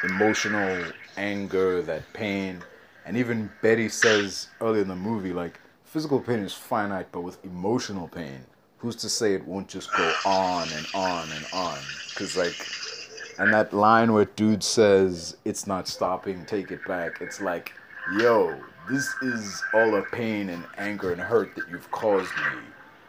emotional 0.03 0.83
anger, 1.17 1.81
that 1.83 2.11
pain. 2.13 2.63
And 3.05 3.17
even 3.17 3.51
Betty 3.61 3.89
says 3.89 4.47
earlier 4.61 4.81
in 4.81 4.87
the 4.87 4.95
movie, 4.95 5.33
like, 5.33 5.59
physical 5.83 6.19
pain 6.19 6.39
is 6.39 6.53
finite, 6.53 7.11
but 7.11 7.21
with 7.21 7.43
emotional 7.45 8.07
pain, 8.07 8.45
who's 8.83 8.97
to 8.97 9.07
say 9.07 9.33
it 9.33 9.47
won't 9.47 9.69
just 9.69 9.89
go 9.95 10.13
on 10.25 10.67
and 10.75 10.85
on 10.93 11.25
and 11.31 11.45
on? 11.53 11.77
Because, 12.09 12.35
like, 12.35 12.53
and 13.39 13.53
that 13.53 13.71
line 13.71 14.11
where 14.11 14.25
dude 14.25 14.61
says, 14.61 15.37
it's 15.45 15.65
not 15.65 15.87
stopping, 15.87 16.45
take 16.45 16.69
it 16.69 16.85
back, 16.85 17.21
it's 17.21 17.39
like, 17.39 17.71
yo, 18.19 18.53
this 18.91 19.07
is 19.21 19.63
all 19.73 19.91
the 19.91 20.01
pain 20.11 20.49
and 20.49 20.65
anger 20.77 21.13
and 21.13 21.21
hurt 21.21 21.55
that 21.55 21.63
you've 21.71 21.89
caused 21.91 22.29
me. 22.35 22.59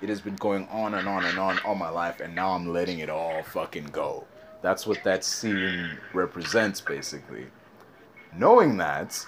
It 0.01 0.09
has 0.11 0.21
been 0.21 0.37
going 0.37 0.69
on 0.69 0.95
and 0.95 1.09
on 1.09 1.25
and 1.25 1.41
on 1.41 1.59
all 1.65 1.75
my 1.75 1.89
life, 1.89 2.21
and 2.21 2.37
now 2.37 2.51
I'm 2.51 2.73
letting 2.73 3.01
it 3.01 3.11
all 3.11 3.43
fucking 3.43 3.87
go. 3.87 4.25
That's 4.63 4.87
what 4.87 5.03
that 5.03 5.25
scene 5.25 5.99
represents, 6.13 6.81
basically. 6.81 7.47
Knowing 8.39 8.77
that, 8.77 9.27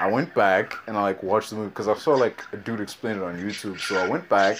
I 0.00 0.10
went 0.10 0.34
back 0.34 0.74
and 0.88 0.96
I 0.96 1.02
like 1.02 1.22
watched 1.22 1.50
the 1.50 1.56
movie 1.56 1.68
because 1.68 1.86
I 1.86 1.94
saw 1.94 2.14
like 2.14 2.42
a 2.52 2.56
dude 2.56 2.80
explain 2.80 3.18
it 3.18 3.22
on 3.22 3.38
YouTube. 3.40 3.80
So 3.80 3.96
I 3.96 4.08
went 4.08 4.28
back 4.28 4.58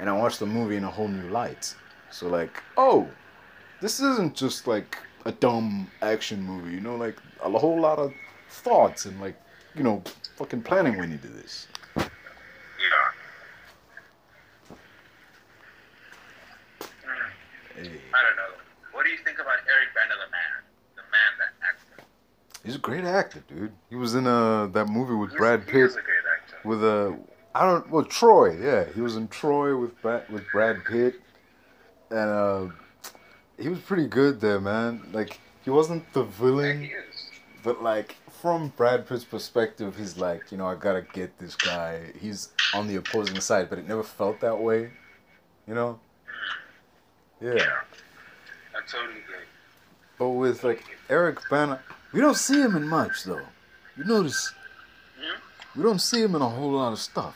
and 0.00 0.08
I 0.08 0.12
watched 0.12 0.38
the 0.40 0.46
movie 0.46 0.76
in 0.76 0.84
a 0.84 0.90
whole 0.90 1.08
new 1.08 1.28
light. 1.30 1.74
So 2.10 2.28
like, 2.28 2.62
oh, 2.76 3.06
this 3.80 4.00
isn't 4.00 4.34
just 4.34 4.66
like 4.66 4.96
a 5.24 5.32
dumb 5.32 5.90
action 6.02 6.42
movie, 6.42 6.72
you 6.72 6.80
know, 6.80 6.96
like 6.96 7.16
a 7.42 7.50
whole 7.50 7.80
lot 7.80 7.98
of 7.98 8.12
thoughts 8.50 9.04
and 9.06 9.20
like, 9.20 9.36
you 9.74 9.82
know, 9.82 10.02
fucking 10.36 10.62
planning 10.62 10.96
went 10.98 11.12
into 11.12 11.28
this. 11.28 11.66
Yeah. 11.96 12.04
Hey. 17.76 17.82
I 18.14 18.22
don't 18.22 18.36
know. 18.36 18.54
What 18.92 19.04
do 19.04 19.10
you 19.10 19.18
think 19.24 19.38
about 19.38 19.58
Eric 19.68 19.88
Bana, 19.94 20.14
the 20.14 20.30
man? 20.30 20.62
The 20.96 21.02
man 21.02 21.32
that 21.38 21.52
actor. 21.68 22.04
He's 22.64 22.74
a 22.76 22.78
great 22.78 23.04
actor, 23.04 23.42
dude. 23.48 23.72
He 23.90 23.96
was 23.96 24.14
in 24.14 24.26
uh 24.26 24.66
that 24.68 24.86
movie 24.88 25.14
with 25.14 25.30
He's- 25.30 25.38
Brad 25.38 25.60
He 25.64 25.72
Pitt 25.72 25.82
is 25.82 25.96
a 25.96 26.00
great 26.02 26.24
actor. 26.42 26.56
with 26.68 26.82
uh 26.82 27.12
I 27.58 27.66
don't 27.66 27.90
well 27.90 28.04
Troy, 28.04 28.56
yeah. 28.60 28.84
He 28.94 29.00
was 29.00 29.16
in 29.16 29.26
Troy 29.28 29.76
with 29.76 30.00
Brad 30.00 30.28
with 30.30 30.44
Brad 30.52 30.84
Pitt. 30.84 31.20
And 32.10 32.30
uh 32.30 32.66
he 33.58 33.68
was 33.68 33.80
pretty 33.80 34.06
good 34.06 34.40
there, 34.40 34.60
man. 34.60 35.08
Like 35.12 35.40
he 35.64 35.70
wasn't 35.70 36.10
the 36.12 36.22
Yeah, 36.22 36.30
villain. 36.38 36.80
he 36.82 36.86
is. 36.92 37.30
But 37.64 37.82
like 37.82 38.16
from 38.40 38.68
Brad 38.76 39.08
Pitt's 39.08 39.24
perspective, 39.24 39.96
he's 39.96 40.16
like, 40.16 40.52
you 40.52 40.58
know, 40.58 40.66
I 40.66 40.76
gotta 40.76 41.02
get 41.12 41.36
this 41.38 41.56
guy. 41.56 42.12
He's 42.20 42.50
on 42.74 42.86
the 42.86 42.96
opposing 42.96 43.40
side, 43.40 43.68
but 43.68 43.78
it 43.80 43.88
never 43.88 44.04
felt 44.04 44.38
that 44.40 44.58
way. 44.60 44.90
You 45.66 45.74
know? 45.74 45.98
Yeah. 47.40 47.54
I 48.74 48.80
totally 48.86 49.18
agree. 49.20 49.44
But 50.18 50.28
with 50.30 50.62
like 50.62 50.84
Eric 51.10 51.38
Bana, 51.50 51.80
we 52.12 52.20
don't 52.20 52.36
see 52.36 52.60
him 52.60 52.76
in 52.76 52.86
much 52.86 53.24
though. 53.24 53.42
You 53.96 54.04
notice 54.04 54.54
Hmm? 55.20 55.40
we 55.76 55.82
don't 55.82 55.98
see 56.00 56.22
him 56.22 56.36
in 56.36 56.42
a 56.42 56.48
whole 56.48 56.70
lot 56.70 56.92
of 56.92 57.00
stuff. 57.00 57.34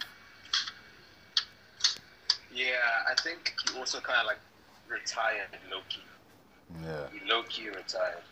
Yeah, 2.54 2.66
I 3.10 3.14
think 3.22 3.54
he 3.66 3.78
also 3.78 4.00
kind 4.00 4.20
of 4.20 4.26
like 4.26 4.38
retired 4.88 5.48
Loki. 5.70 6.02
Yeah. 6.82 7.06
He 7.12 7.42
key 7.48 7.68
retired. 7.68 8.22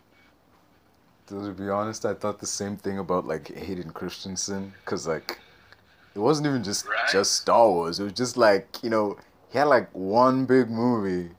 To 1.29 1.53
be 1.53 1.69
honest, 1.69 2.05
I 2.05 2.15
thought 2.15 2.41
the 2.41 2.47
same 2.47 2.77
thing 2.77 2.99
about 2.99 3.27
like 3.27 3.55
Hayden 3.55 3.91
Christensen, 3.91 4.73
cause 4.85 5.07
like 5.07 5.39
it 6.15 6.19
wasn't 6.19 6.49
even 6.49 6.65
just 6.65 6.87
Right. 6.87 7.09
just 7.11 7.35
Star 7.35 7.69
Wars. 7.69 8.01
It 8.01 8.05
was 8.05 8.13
just 8.15 8.37
like 8.37 8.83
you 8.83 8.91
know 8.91 9.17
he 9.51 9.59
had 9.59 9.65
like 9.69 9.89
one 9.93 10.45
big 10.45 10.71
movie, 10.71 11.31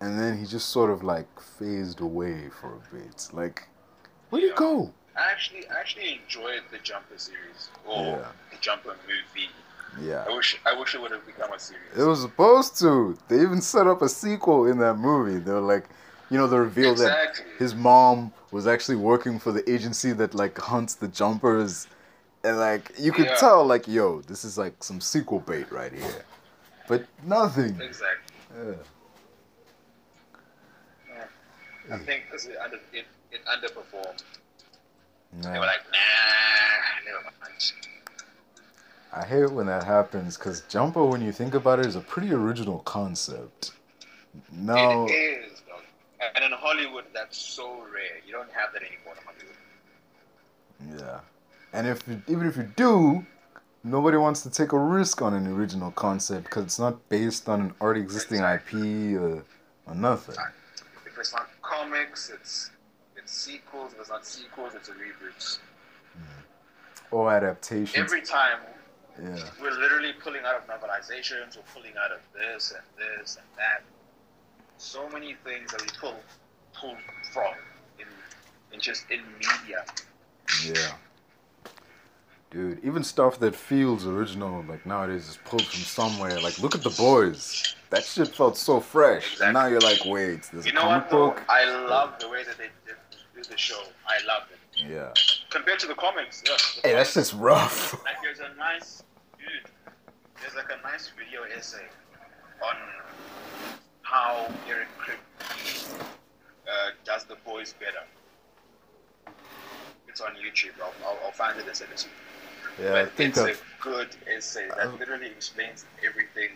and 0.00 0.18
then 0.18 0.38
he 0.38 0.46
just 0.46 0.70
sort 0.70 0.90
of 0.90 1.02
like 1.02 1.28
phased 1.40 2.00
away 2.00 2.48
for 2.60 2.74
a 2.76 2.94
bit. 2.94 3.28
Like, 3.32 3.68
where'd 4.30 4.44
he 4.44 4.52
go? 4.54 4.92
I 5.16 5.30
actually, 5.30 5.66
I 5.68 5.80
actually 5.80 6.20
enjoyed 6.22 6.62
the 6.70 6.78
Jumper 6.78 7.16
series 7.16 7.70
or 7.86 8.04
Yeah. 8.04 8.26
the 8.50 8.58
Jumper 8.60 8.96
movie. 9.06 9.48
Yeah. 10.00 10.24
I 10.28 10.34
wish, 10.34 10.58
I 10.66 10.78
wish 10.78 10.94
it 10.94 11.00
would 11.00 11.10
have 11.10 11.26
become 11.26 11.52
a 11.52 11.58
series. 11.58 11.82
It 11.96 12.02
was 12.02 12.20
supposed 12.20 12.78
to. 12.80 13.16
They 13.28 13.40
even 13.40 13.60
set 13.60 13.86
up 13.86 14.02
a 14.02 14.08
sequel 14.08 14.66
in 14.66 14.78
that 14.78 14.94
movie. 14.94 15.38
They 15.38 15.52
were 15.52 15.60
like, 15.60 15.84
you 16.30 16.36
know, 16.38 16.46
the 16.46 16.58
reveal 16.60 16.92
Exactly. 16.92 17.44
that 17.44 17.58
his 17.58 17.74
mom 17.74 18.32
was 18.50 18.66
actually 18.66 18.96
working 18.96 19.38
for 19.38 19.52
the 19.52 19.68
agency 19.70 20.12
that 20.12 20.34
like 20.34 20.58
hunts 20.58 20.94
the 20.94 21.08
jumpers, 21.08 21.86
and 22.44 22.58
like 22.58 22.92
you 22.98 23.12
could 23.12 23.26
Yeah. 23.26 23.36
tell, 23.36 23.64
like, 23.64 23.86
yo, 23.88 24.20
this 24.22 24.44
is 24.44 24.58
like 24.58 24.82
some 24.82 25.00
sequel 25.00 25.40
bait 25.40 25.70
right 25.70 25.92
here. 25.92 26.24
But 26.88 27.06
nothing. 27.24 27.80
Exactly. 27.80 28.36
Yeah. 28.54 28.74
I 31.94 31.98
think 31.98 32.24
because 32.24 32.46
it, 32.46 32.56
under, 32.62 32.78
it, 32.92 33.06
it 33.30 33.40
underperformed. 33.46 34.22
They 35.42 35.50
were 35.50 35.66
like, 35.66 35.84
nah, 35.92 37.04
never 37.04 37.22
mind. 37.24 37.72
I 39.16 39.24
hate 39.24 39.50
when 39.50 39.64
that 39.66 39.82
happens 39.82 40.36
because 40.36 40.60
Jumper, 40.68 41.02
when 41.02 41.22
you 41.22 41.32
think 41.32 41.54
about 41.54 41.78
it, 41.78 41.86
is 41.86 41.96
a 41.96 42.02
pretty 42.02 42.32
original 42.34 42.80
concept. 42.80 43.72
No. 44.52 45.06
It 45.08 45.12
is, 45.12 45.60
dog. 45.66 45.80
And 46.34 46.44
in 46.44 46.52
Hollywood, 46.52 47.04
that's 47.14 47.38
so 47.38 47.82
rare. 47.94 48.20
You 48.26 48.32
don't 48.32 48.52
have 48.52 48.74
that 48.74 48.82
anymore 48.82 49.14
in 49.16 50.90
Hollywood. 50.90 51.00
Yeah. 51.00 51.20
And 51.72 51.86
if 51.86 52.06
you, 52.06 52.20
even 52.28 52.46
if 52.46 52.58
you 52.58 52.70
do, 52.76 53.24
nobody 53.82 54.18
wants 54.18 54.42
to 54.42 54.50
take 54.50 54.72
a 54.72 54.78
risk 54.78 55.22
on 55.22 55.32
an 55.32 55.46
original 55.46 55.92
concept 55.92 56.44
because 56.44 56.64
it's 56.64 56.78
not 56.78 57.08
based 57.08 57.48
on 57.48 57.60
an 57.62 57.74
already 57.80 58.02
existing 58.02 58.40
IP 58.40 59.18
or, 59.18 59.42
or 59.86 59.94
nothing. 59.94 60.36
If 61.06 61.18
it's 61.18 61.32
not 61.32 61.48
comics, 61.62 62.28
it's 62.28 62.70
it's 63.16 63.32
sequels, 63.32 63.94
if 63.94 64.00
it's 64.00 64.10
not 64.10 64.26
sequels, 64.26 64.74
it's 64.74 64.90
a 64.90 64.92
reboot. 64.92 65.58
Hmm. 66.12 67.14
Or 67.14 67.32
adaptation. 67.32 67.98
Every 67.98 68.20
time 68.20 68.58
yeah. 69.22 69.36
we're 69.60 69.70
literally 69.70 70.12
pulling 70.22 70.42
out 70.44 70.56
of 70.56 70.66
novelizations, 70.66 71.56
we're 71.56 71.62
pulling 71.74 71.92
out 71.96 72.12
of 72.12 72.20
this 72.34 72.72
and 72.72 72.84
this 72.98 73.36
and 73.36 73.46
that. 73.56 73.82
So 74.78 75.08
many 75.10 75.34
things 75.44 75.72
that 75.72 75.82
we 75.82 75.88
pull 76.00 76.14
pull 76.78 76.96
from 77.32 77.54
in 77.98 78.06
in 78.72 78.80
just 78.80 79.10
in 79.10 79.20
media. 79.38 79.84
Yeah. 80.64 80.92
Dude, 82.50 82.82
even 82.84 83.02
stuff 83.02 83.40
that 83.40 83.56
feels 83.56 84.06
original, 84.06 84.64
like 84.68 84.86
nowadays, 84.86 85.28
is 85.28 85.38
pulled 85.44 85.66
from 85.66 85.80
somewhere. 85.80 86.40
Like, 86.40 86.58
look 86.60 86.74
at 86.76 86.82
the 86.82 86.90
boys. 86.90 87.74
That 87.90 88.04
shit 88.04 88.28
felt 88.28 88.56
so 88.56 88.78
fresh. 88.80 89.40
And 89.40 89.54
now 89.54 89.66
you're 89.66 89.80
like, 89.80 90.04
wait, 90.04 90.48
there's 90.52 90.64
You 90.64 90.72
a 90.72 90.74
know 90.74 90.80
comic 90.82 91.02
what 91.02 91.10
though? 91.10 91.26
book. 91.30 91.42
I 91.48 91.64
love 91.86 92.18
the 92.20 92.28
way 92.28 92.44
that 92.44 92.56
they 92.56 92.68
did 92.86 92.96
do 93.34 93.42
the 93.42 93.58
show. 93.58 93.82
I 94.06 94.24
love 94.26 94.44
it. 94.52 94.58
Yeah. 94.88 95.12
Compared 95.50 95.78
to 95.80 95.86
the 95.86 95.94
comics, 95.94 96.42
yeah. 96.46 96.56
the 96.82 96.88
Hey, 96.88 96.94
that's 96.94 97.14
just 97.14 97.34
rough. 97.34 97.92
like 98.04 98.16
there's 98.22 98.38
a 98.40 98.54
nice. 98.56 99.02
There's 100.46 100.54
like 100.54 100.78
a 100.78 100.80
nice 100.86 101.10
video 101.18 101.40
essay 101.56 101.82
on 102.62 102.76
how 104.02 104.48
Eric 104.68 104.86
Kripke 104.96 105.92
uh, 106.68 106.90
does 107.04 107.24
the 107.24 107.34
boys 107.44 107.74
better. 107.80 109.34
It's 110.08 110.20
on 110.20 110.30
YouTube. 110.34 110.80
I'll, 110.80 110.92
I'll, 111.04 111.18
I'll 111.26 111.32
find 111.32 111.58
it 111.58 111.66
and 111.66 111.74
send 111.76 111.90
it 111.90 111.96
to 111.98 112.08
you. 112.78 112.84
Yeah, 112.86 112.94
I 112.94 113.02
but 113.04 113.12
think 113.14 113.30
it's 113.30 113.38
I've, 113.40 113.56
a 113.80 113.82
good 113.82 114.08
essay 114.32 114.68
that 114.68 114.78
I've- 114.78 114.96
literally 114.98 115.26
explains 115.26 115.84
everything. 116.06 116.50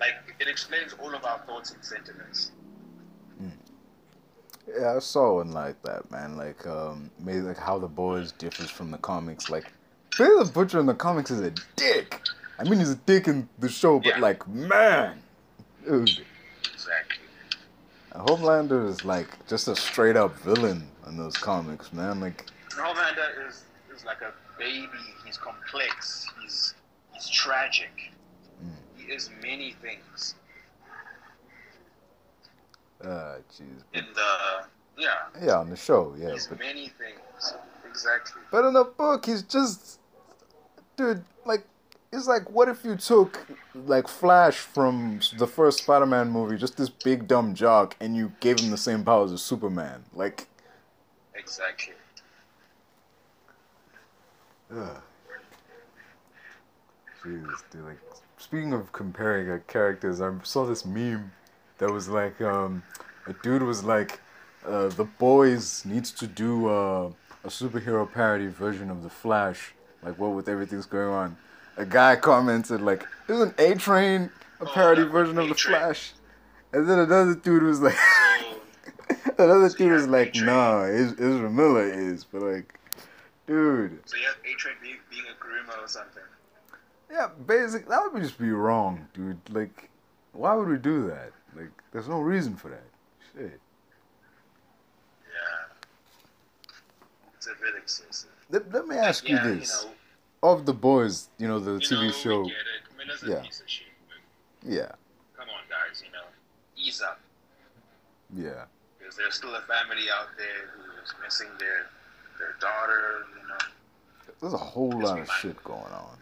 Like 0.00 0.14
it 0.40 0.48
explains 0.48 0.94
all 0.94 1.14
of 1.14 1.22
our 1.26 1.40
thoughts 1.40 1.72
and 1.72 1.84
sentiments. 1.84 2.52
yeah, 4.66 4.96
I 4.96 4.98
saw 5.00 5.36
one 5.36 5.52
like 5.52 5.82
that, 5.82 6.10
man. 6.10 6.38
Like, 6.38 6.66
um, 6.66 7.10
maybe 7.18 7.40
like 7.40 7.58
how 7.58 7.78
the 7.78 7.86
boys 7.88 8.32
differs 8.32 8.70
from 8.70 8.90
the 8.90 8.96
comics. 8.98 9.50
Like, 9.50 9.66
Billy 10.16 10.42
the 10.42 10.50
Butcher 10.50 10.80
in 10.80 10.86
the 10.86 10.94
comics 10.94 11.30
is 11.30 11.40
a 11.40 11.52
dick. 11.76 12.18
I 12.60 12.64
mean, 12.64 12.78
he's 12.78 12.90
a 12.90 12.94
dick 12.96 13.26
in 13.26 13.48
the 13.58 13.68
show, 13.70 13.98
but 13.98 14.06
Yeah. 14.16 14.18
like, 14.18 14.46
man, 14.46 15.22
dude. 15.84 16.10
Exactly. 16.72 17.16
Homelander 18.12 18.86
is 18.88 19.04
like 19.04 19.28
just 19.48 19.66
a 19.68 19.74
straight 19.74 20.16
up 20.16 20.36
villain 20.40 20.86
in 21.06 21.16
those 21.16 21.36
comics, 21.36 21.92
man. 21.92 22.20
Like, 22.20 22.44
Homelander 22.70 23.48
is 23.48 23.64
is 23.94 24.04
like 24.04 24.20
a 24.20 24.32
baby. 24.58 24.88
He's 25.24 25.38
complex. 25.38 26.26
He's 26.42 26.74
he's 27.12 27.28
tragic. 27.30 28.12
Mm. 28.62 28.72
He 28.96 29.12
is 29.12 29.30
many 29.42 29.72
things. 29.80 30.34
uh, 33.02 33.36
jeez. 33.50 33.82
In 33.94 34.04
the 34.14 34.64
yeah, 34.98 35.08
Yeah, 35.42 35.58
on 35.60 35.70
the 35.70 35.76
show, 35.76 36.14
yeah. 36.18 36.32
he's 36.32 36.46
But, 36.46 36.58
many 36.58 36.88
things. 36.98 37.54
Exactly. 37.88 38.42
but 38.52 38.64
in 38.66 38.74
the 38.74 38.84
book, 38.84 39.24
he's 39.26 39.42
just, 39.42 39.98
dude. 40.96 41.24
It's 42.12 42.26
like, 42.26 42.50
what 42.50 42.68
if 42.68 42.84
you 42.84 42.96
took 42.96 43.46
like 43.74 44.08
Flash 44.08 44.56
from 44.56 45.20
the 45.38 45.46
first 45.46 45.78
Spider-Man 45.78 46.30
movie, 46.30 46.56
just 46.56 46.76
this 46.76 46.88
big 46.88 47.28
dumb 47.28 47.54
jock, 47.54 47.96
and 48.00 48.16
you 48.16 48.32
gave 48.40 48.58
him 48.58 48.70
the 48.70 48.76
same 48.76 49.04
powers 49.04 49.32
as 49.32 49.42
Superman? 49.42 50.04
Like, 50.12 50.48
Exactly. 51.34 51.94
ugh. 54.72 55.02
Jesus, 57.22 57.62
dude. 57.70 57.84
Like, 57.84 57.98
speaking 58.38 58.72
of 58.72 58.92
comparing 58.92 59.48
like, 59.48 59.66
characters, 59.68 60.20
I 60.20 60.32
saw 60.42 60.66
this 60.66 60.84
meme 60.84 61.30
that 61.78 61.92
was 61.92 62.08
like, 62.08 62.40
um, 62.40 62.82
a 63.26 63.34
dude 63.34 63.62
was 63.62 63.84
like, 63.84 64.20
uh, 64.66 64.88
the 64.88 65.04
boys 65.04 65.84
needs 65.84 66.10
to 66.12 66.26
do 66.26 66.68
uh, 66.68 67.12
a 67.44 67.48
superhero 67.48 68.10
parody 68.10 68.48
version 68.48 68.90
of 68.90 69.02
the 69.02 69.10
Flash. 69.10 69.74
Like, 70.02 70.18
what 70.18 70.30
with 70.30 70.48
everything's 70.48 70.86
going 70.86 71.08
on? 71.08 71.36
A 71.80 71.86
guy 71.86 72.14
commented 72.16 72.82
like, 72.82 73.06
"Isn't 73.26 73.58
A 73.58 73.74
Train 73.74 74.30
a 74.60 74.66
parody 74.66 75.00
yeah, 75.02 75.08
version 75.08 75.38
of 75.38 75.48
the. 75.48 75.54
Flash?" 75.54 76.12
And 76.74 76.86
then 76.86 76.98
another 76.98 77.34
dude 77.34 77.62
was 77.62 77.80
like, 77.80 77.96
another 79.38 79.70
So 79.70 79.78
dude 79.78 79.92
was 79.92 80.06
like, 80.06 80.28
A-Train. 80.28 80.44
"Nah, 80.46 80.82
Is- 80.82 81.14
Ezra 81.14 81.48
Miller 81.50 81.88
is," 81.90 82.24
but 82.24 82.42
like, 82.42 82.78
dude. 83.46 83.98
so 84.04 84.18
you 84.18 84.24
have 84.26 84.36
A 84.44 84.54
Train 84.58 84.74
being, 84.82 84.98
being 85.08 85.24
a 85.24 85.42
groomer 85.42 85.82
or 85.82 85.88
something. 85.88 86.22
Yeah, 87.10 87.28
basic. 87.46 87.88
That 87.88 88.12
would 88.12 88.22
just 88.22 88.38
be 88.38 88.50
wrong, 88.50 89.08
dude. 89.14 89.40
Like, 89.48 89.88
why 90.32 90.54
would 90.54 90.68
we 90.68 90.76
do 90.76 91.06
that? 91.08 91.32
Like, 91.56 91.70
there's 91.92 92.08
no 92.08 92.20
reason 92.20 92.56
for 92.56 92.68
that. 92.68 92.84
Shit. 93.32 93.58
Yeah. 95.24 95.76
It's 97.36 97.46
a 97.46 97.50
bit 97.60 97.74
excessive. 97.82 98.28
Let, 98.50 98.70
let 98.70 98.86
me 98.86 98.96
ask 98.96 99.26
you 99.26 99.38
this: 99.38 99.82
you 99.82 99.88
know, 99.88 99.94
of 100.42 100.66
the 100.66 100.72
boys, 100.72 101.28
you 101.38 101.46
know, 101.48 101.58
the 101.58 101.72
you 101.72 101.78
TV 101.80 102.06
know, 102.06 102.12
show. 102.12 102.40
We 102.42 102.48
get 102.48 102.56
it. 102.58 102.96
Miller's 102.96 103.22
a 103.22 103.26
Yeah. 103.30 103.40
piece 103.42 103.60
of 103.60 103.68
shit. 103.70 103.86
Yeah, 104.62 104.92
come 105.36 105.48
on, 105.48 105.62
guys. 105.68 106.02
You 106.04 106.12
know, 106.12 106.24
ease 106.76 107.00
up. 107.02 107.20
yeah, 108.34 108.64
Because 108.98 109.16
there's 109.16 109.34
still 109.34 109.54
a 109.54 109.62
family 109.62 110.10
out 110.10 110.28
there 110.36 110.68
who 110.74 111.02
is 111.02 111.12
missing 111.22 111.48
their 111.58 111.86
their 112.38 112.54
daughter. 112.60 113.26
You 113.40 113.48
know. 113.48 114.34
there's 114.40 114.52
a 114.54 114.56
whole 114.58 114.90
lot 115.00 115.18
of 115.18 115.30
shit 115.32 115.62
going 115.64 115.92
on. 115.92 116.16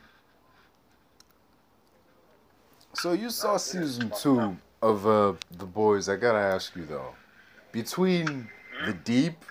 So 2.94 3.12
you 3.12 3.30
saw 3.30 3.52
it 3.52 3.56
is 3.56 3.62
season 3.62 4.10
two 4.20 4.40
up. 4.40 4.54
of 4.82 5.06
uh, 5.06 5.34
the 5.56 5.66
boys. 5.66 6.08
I 6.08 6.16
gotta 6.16 6.38
ask 6.38 6.74
you 6.76 6.84
though, 6.86 7.14
between 7.72 8.50
Hmm? 8.78 8.86
the 8.86 8.92
Deep 8.92 9.44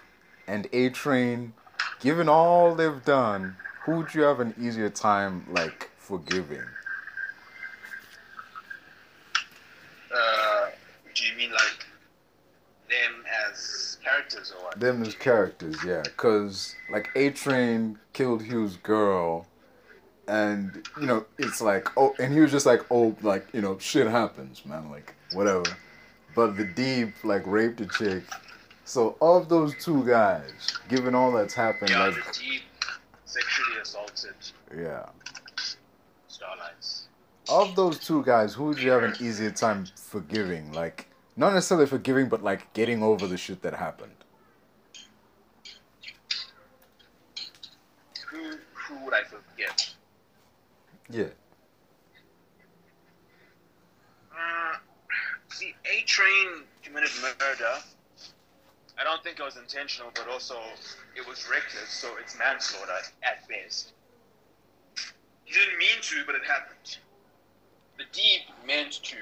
and 0.47 0.67
A 0.71 0.89
Train, 0.89 1.53
given 1.99 2.29
all 2.29 2.75
they've 2.75 3.03
done, 3.03 3.57
who 3.87 3.93
would 3.93 4.13
you 4.13 4.21
have 4.23 4.41
an 4.41 4.53
easier 4.61 4.89
time 4.89 5.45
like 5.49 5.89
forgiving? 5.97 6.65
Uh, 10.13 10.67
do 11.15 11.25
you 11.25 11.37
mean 11.37 11.51
like 11.51 11.85
them 12.89 13.23
as 13.47 13.97
characters 14.03 14.53
or 14.55 14.65
what? 14.65 14.77
Them 14.77 15.01
as 15.03 15.15
characters, 15.15 15.77
yeah. 15.85 16.03
Cause 16.17 16.75
like 16.91 17.09
A 17.15 17.29
Train 17.29 17.97
killed 18.11 18.43
Hugh's 18.43 18.75
girl, 18.75 19.47
and 20.27 20.85
you 20.99 21.07
know 21.07 21.25
it's 21.37 21.61
like 21.61 21.87
oh, 21.95 22.13
and 22.19 22.33
he 22.33 22.41
was 22.41 22.51
just 22.51 22.65
like 22.65 22.81
oh, 22.91 23.15
like 23.21 23.47
you 23.53 23.61
know 23.61 23.77
shit 23.79 24.07
happens, 24.07 24.65
man, 24.65 24.91
like 24.91 25.15
whatever. 25.31 25.63
But 26.35 26.57
the 26.57 26.65
deep 26.65 27.13
like 27.23 27.47
raped 27.47 27.79
a 27.79 27.85
chick. 27.85 28.23
So 28.83 29.15
of 29.21 29.47
those 29.47 29.73
two 29.81 30.05
guys, 30.05 30.51
given 30.89 31.15
all 31.15 31.31
that's 31.31 31.53
happened, 31.53 31.91
Yeah, 31.91 32.07
like 32.07 32.15
the 32.15 32.39
deep 32.39 32.61
sexually 33.27 33.81
assaulted 33.81 34.33
yeah, 34.75 35.05
starlights. 36.27 37.07
of 37.49 37.75
those 37.75 37.99
two 37.99 38.23
guys, 38.23 38.53
who 38.53 38.65
would 38.65 38.79
you 38.79 38.89
have 38.89 39.03
an 39.03 39.15
easier 39.19 39.51
time 39.51 39.85
forgiving? 39.95 40.71
Like 40.71 41.09
not 41.35 41.53
necessarily 41.53 41.87
forgiving, 41.87 42.29
but 42.29 42.41
like 42.41 42.73
getting 42.73 43.03
over 43.03 43.27
the 43.27 43.37
shit 43.37 43.61
that 43.61 43.73
happened. 43.73 44.11
Who 48.31 48.57
who 48.73 49.05
would 49.05 49.13
I 49.13 49.23
forget? 49.23 49.93
Yeah. 51.09 51.25
Uh, 54.31 54.77
see, 55.49 55.73
A 55.85 56.01
Train 56.05 56.63
committed 56.81 57.11
murder. 57.21 57.73
I 58.99 59.03
don't 59.03 59.23
think 59.23 59.39
it 59.39 59.43
was 59.43 59.57
intentional, 59.57 60.11
but 60.15 60.27
also 60.27 60.57
it 61.15 61.27
was 61.27 61.47
reckless, 61.49 61.89
so 61.89 62.09
it's 62.19 62.37
manslaughter 62.37 62.99
at 63.23 63.47
best. 63.47 63.93
He 65.45 65.53
didn't 65.53 65.77
mean 65.77 66.01
to, 66.01 66.23
but 66.25 66.35
it 66.35 66.41
happened. 66.45 66.97
The 67.97 68.05
deep 68.11 68.41
meant 68.65 69.03
to 69.03 69.17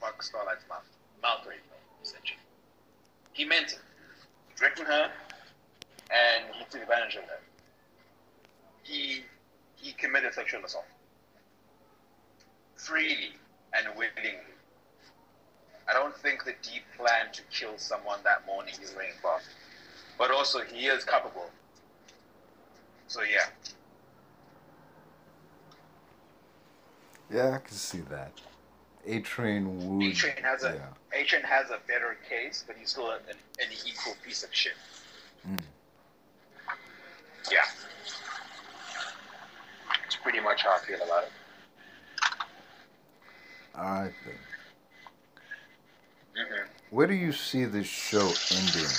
fuck 0.00 0.22
Starlight's 0.22 0.64
mouth, 0.68 0.88
mouth 1.22 1.46
rape 1.46 1.60
essentially. 2.02 2.38
He 3.32 3.44
meant 3.44 3.72
it. 3.72 3.80
He 4.58 4.84
her, 4.84 5.10
and 6.10 6.44
he 6.54 6.64
took 6.70 6.82
advantage 6.82 7.16
of 7.16 7.24
her. 7.24 7.40
He 8.82 9.24
he 9.76 9.92
committed 9.92 10.34
sexual 10.34 10.64
assault 10.64 10.84
freely 12.84 13.32
and 13.72 13.86
willingly. 13.96 14.53
I 15.88 15.92
don't 15.92 16.16
think 16.16 16.44
the 16.44 16.54
deep 16.62 16.82
plan 16.96 17.26
to 17.32 17.42
kill 17.50 17.76
someone 17.76 18.18
that 18.24 18.46
morning 18.46 18.74
is 18.82 18.90
back. 18.90 19.42
But 20.18 20.30
also, 20.30 20.60
he 20.62 20.86
is 20.86 21.04
capable. 21.04 21.50
So, 23.08 23.22
yeah. 23.22 23.46
Yeah, 27.30 27.56
I 27.56 27.58
can 27.58 27.76
see 27.76 28.00
that. 28.10 28.32
A 29.06 29.20
Train 29.20 29.98
would. 29.98 30.12
A 30.12 30.14
Train 30.14 30.42
has 30.42 30.64
a 30.64 30.74
yeah. 30.74 31.20
A 31.20 31.24
Train 31.24 31.42
has 31.42 31.68
a 31.70 31.78
better 31.86 32.16
case, 32.28 32.64
but 32.66 32.76
he's 32.76 32.90
still 32.90 33.10
an, 33.10 33.20
an 33.28 33.68
equal 33.86 34.14
piece 34.24 34.42
of 34.42 34.54
shit. 34.54 34.72
Mm. 35.46 35.60
Yeah. 37.52 37.64
It's 40.06 40.16
pretty 40.16 40.40
much 40.40 40.62
how 40.62 40.76
I 40.76 40.78
feel 40.78 41.02
about 41.02 41.24
it. 41.24 41.32
I 43.74 44.10
think. 44.24 44.38
Hmm 46.36 46.64
Where 46.90 47.06
do 47.06 47.14
you 47.14 47.32
see 47.32 47.64
this 47.64 47.86
show 47.86 48.20
ending? 48.50 48.90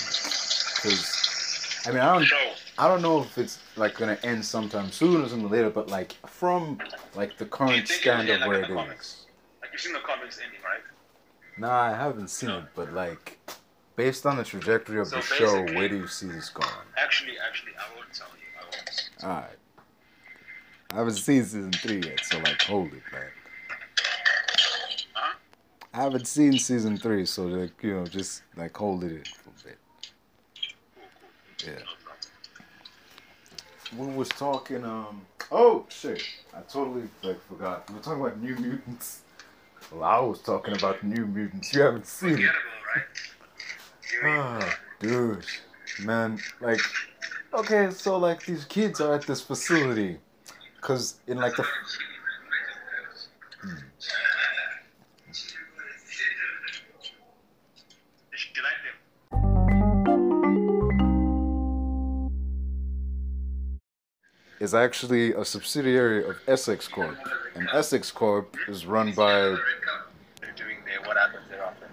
Because 0.76 1.84
I 1.86 1.90
mean, 1.90 2.00
I 2.00 2.14
don't, 2.14 2.26
So, 2.26 2.36
I 2.78 2.88
don't 2.88 3.02
know 3.02 3.20
if 3.22 3.38
it's 3.38 3.58
like 3.76 3.96
gonna 3.96 4.18
end 4.22 4.44
sometime 4.44 4.90
soon 4.90 5.22
or 5.22 5.28
something 5.28 5.50
later, 5.50 5.70
but 5.70 5.88
like 5.88 6.12
from 6.26 6.78
like 7.14 7.36
the 7.38 7.46
current 7.46 7.88
stand 7.88 8.28
of 8.28 8.40
where 8.46 8.62
it 8.62 8.70
is. 8.70 8.76
comics? 8.76 9.26
Like 9.62 9.70
you've 9.72 9.80
seen 9.80 9.92
the 9.92 10.00
comics 10.00 10.40
ending, 10.42 10.60
right? 10.64 10.80
Nah, 11.58 11.80
I 11.80 11.90
haven't 11.90 12.28
seen 12.28 12.50
it, 12.50 12.64
but 12.74 12.92
like 12.92 13.38
based 13.96 14.26
on 14.26 14.36
the 14.36 14.44
trajectory 14.44 15.00
of 15.00 15.08
So 15.08 15.16
the 15.16 15.22
show, 15.22 15.62
where 15.74 15.88
do 15.88 15.96
you 15.96 16.06
see 16.06 16.26
this 16.26 16.50
going? 16.50 16.68
Actually, 16.98 17.34
actually, 17.46 17.72
I 17.78 17.94
won't 17.96 18.12
tell 18.12 18.28
you. 18.36 18.46
I 18.58 18.64
won't. 18.64 19.10
Alright. 19.24 19.58
I 20.92 20.96
haven't 20.96 21.14
seen 21.14 21.42
season 21.44 21.72
three 21.72 22.00
yet, 22.00 22.24
so 22.24 22.38
like 22.38 22.62
hold 22.62 22.88
it, 22.88 23.02
man. 23.12 23.30
Huh? 25.96 26.00
I 26.00 26.04
haven't 26.04 26.26
seen 26.26 26.58
season 26.58 26.96
three, 26.98 27.24
so 27.26 27.46
like 27.46 27.82
you 27.82 27.94
know, 27.94 28.06
just 28.06 28.42
like 28.56 28.76
hold 28.76 29.04
it 29.04 29.12
in 29.12 29.24
for 29.24 29.50
a 29.50 29.64
bit. 29.64 29.78
Cool, 30.94 31.06
cool. 31.64 31.72
Yeah. 31.72 31.82
No. 33.96 34.04
We 34.04 34.14
was 34.14 34.28
talking, 34.28 34.84
um. 34.84 35.22
Oh 35.50 35.86
shit! 35.88 36.22
I 36.54 36.60
totally 36.62 37.04
like 37.22 37.40
forgot. 37.48 37.88
We 37.88 37.96
were 37.96 38.02
talking 38.02 38.20
about 38.20 38.40
New 38.40 38.56
Mutants. 38.56 39.22
Well, 39.92 40.02
I 40.04 40.18
was 40.18 40.40
talking 40.40 40.74
about 40.76 41.02
New 41.04 41.24
Mutants. 41.26 41.72
You 41.72 41.82
haven't 41.82 42.06
seen 42.06 42.30
it. 42.30 42.34
Forgettable, 42.36 42.60
right? 42.94 43.04
You- 44.12 44.20
Ah, 44.24 44.78
dude, 45.00 45.44
man, 46.02 46.38
like, 46.60 46.80
okay, 47.54 47.90
so 47.90 48.16
like 48.16 48.44
these 48.46 48.64
kids 48.64 49.00
are 49.00 49.14
at 49.14 49.26
this 49.26 49.40
facility, 49.40 50.18
cause 50.80 51.20
in 51.26 51.36
like 51.38 51.54
the. 51.56 51.64
Hmm. 53.60 53.76
Is 64.66 64.74
actually 64.74 65.32
a 65.32 65.44
subsidiary 65.44 66.20
of 66.28 66.36
Essex 66.48 66.88
Corp, 66.88 67.16
and 67.54 67.68
Essex 67.72 68.10
Corp 68.10 68.56
is 68.66 68.84
run 68.84 69.12
by. 69.12 69.32
They're 70.40 70.58
doing 70.62 70.78
their 70.88 71.00
what 71.06 71.16
happens 71.16 71.44
thereafter. 71.48 71.86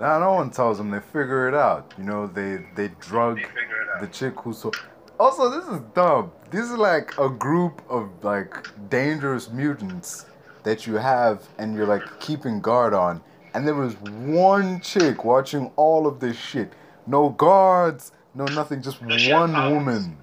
Now 0.00 0.18
no 0.18 0.32
one 0.40 0.50
tells 0.50 0.78
them. 0.78 0.90
They 0.90 1.00
figure 1.00 1.48
it 1.50 1.54
out. 1.54 1.92
You 1.98 2.04
know, 2.04 2.26
they 2.26 2.52
they 2.78 2.88
drug 2.98 3.36
They 3.36 3.42
figure 3.44 3.82
it 3.82 3.88
out. 3.94 4.00
the 4.00 4.06
chick 4.18 4.34
who 4.40 4.54
so. 4.54 4.70
Also, 5.20 5.50
this 5.50 5.66
is 5.74 5.80
dumb. 5.94 6.32
This 6.50 6.64
is 6.70 6.78
like 6.90 7.08
a 7.18 7.28
group 7.28 7.82
of 7.90 8.04
like 8.24 8.52
dangerous 8.88 9.50
mutants 9.50 10.24
that 10.64 10.86
you 10.86 10.94
have, 10.94 11.36
and 11.58 11.74
you're 11.74 11.86
like 11.94 12.04
keeping 12.20 12.60
guard 12.62 12.94
on. 12.94 13.20
And 13.54 13.68
there 13.68 13.74
was 13.74 13.94
one 14.46 14.80
chick 14.80 15.24
watching 15.26 15.70
all 15.76 16.06
of 16.06 16.20
this 16.20 16.38
shit. 16.38 16.72
No 17.06 17.28
guards, 17.28 18.12
no 18.34 18.46
nothing. 18.46 18.80
Just 18.80 18.98
one 19.02 19.52
woman. 19.74 20.16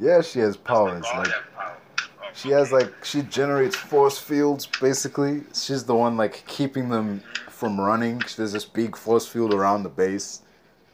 Yeah, 0.00 0.22
she 0.22 0.38
has 0.40 0.56
powers. 0.56 1.04
Oh, 1.12 1.18
like 1.18 1.28
power. 1.54 1.76
Oh, 2.22 2.28
she 2.34 2.50
has 2.50 2.72
like 2.72 3.04
she 3.04 3.22
generates 3.22 3.76
force 3.76 4.18
fields 4.18 4.66
basically. 4.80 5.42
She's 5.54 5.84
the 5.84 5.94
one 5.94 6.16
like 6.16 6.44
keeping 6.46 6.88
them 6.88 7.22
from 7.48 7.78
running. 7.80 8.22
There's 8.36 8.52
this 8.52 8.64
big 8.64 8.96
force 8.96 9.26
field 9.26 9.52
around 9.52 9.82
the 9.82 9.88
base. 9.90 10.42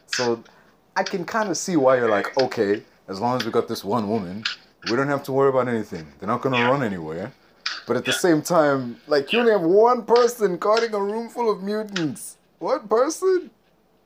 So 0.06 0.42
I 0.96 1.02
can 1.02 1.24
kind 1.24 1.48
of 1.50 1.56
see 1.56 1.76
why 1.76 1.96
you're 1.96 2.08
like, 2.10 2.36
okay, 2.40 2.82
as 3.08 3.20
long 3.20 3.36
as 3.36 3.44
we 3.44 3.52
got 3.52 3.68
this 3.68 3.84
one 3.84 4.08
woman, 4.08 4.42
we 4.90 4.96
don't 4.96 5.08
have 5.08 5.22
to 5.24 5.32
worry 5.32 5.50
about 5.50 5.68
anything. 5.68 6.06
They're 6.18 6.26
not 6.28 6.40
gonna 6.42 6.58
Yeah. 6.58 6.70
run 6.70 6.82
anywhere. 6.82 7.32
But 7.86 7.96
at 7.96 8.04
the 8.04 8.12
same 8.12 8.42
time, 8.42 9.00
like 9.06 9.32
you 9.32 9.38
only 9.38 9.52
have 9.52 9.62
one 9.62 10.04
person 10.04 10.56
guarding 10.56 10.92
a 10.94 11.00
room 11.00 11.28
full 11.28 11.48
of 11.50 11.62
mutants. 11.62 12.36
One 12.58 12.88
person? 12.88 13.50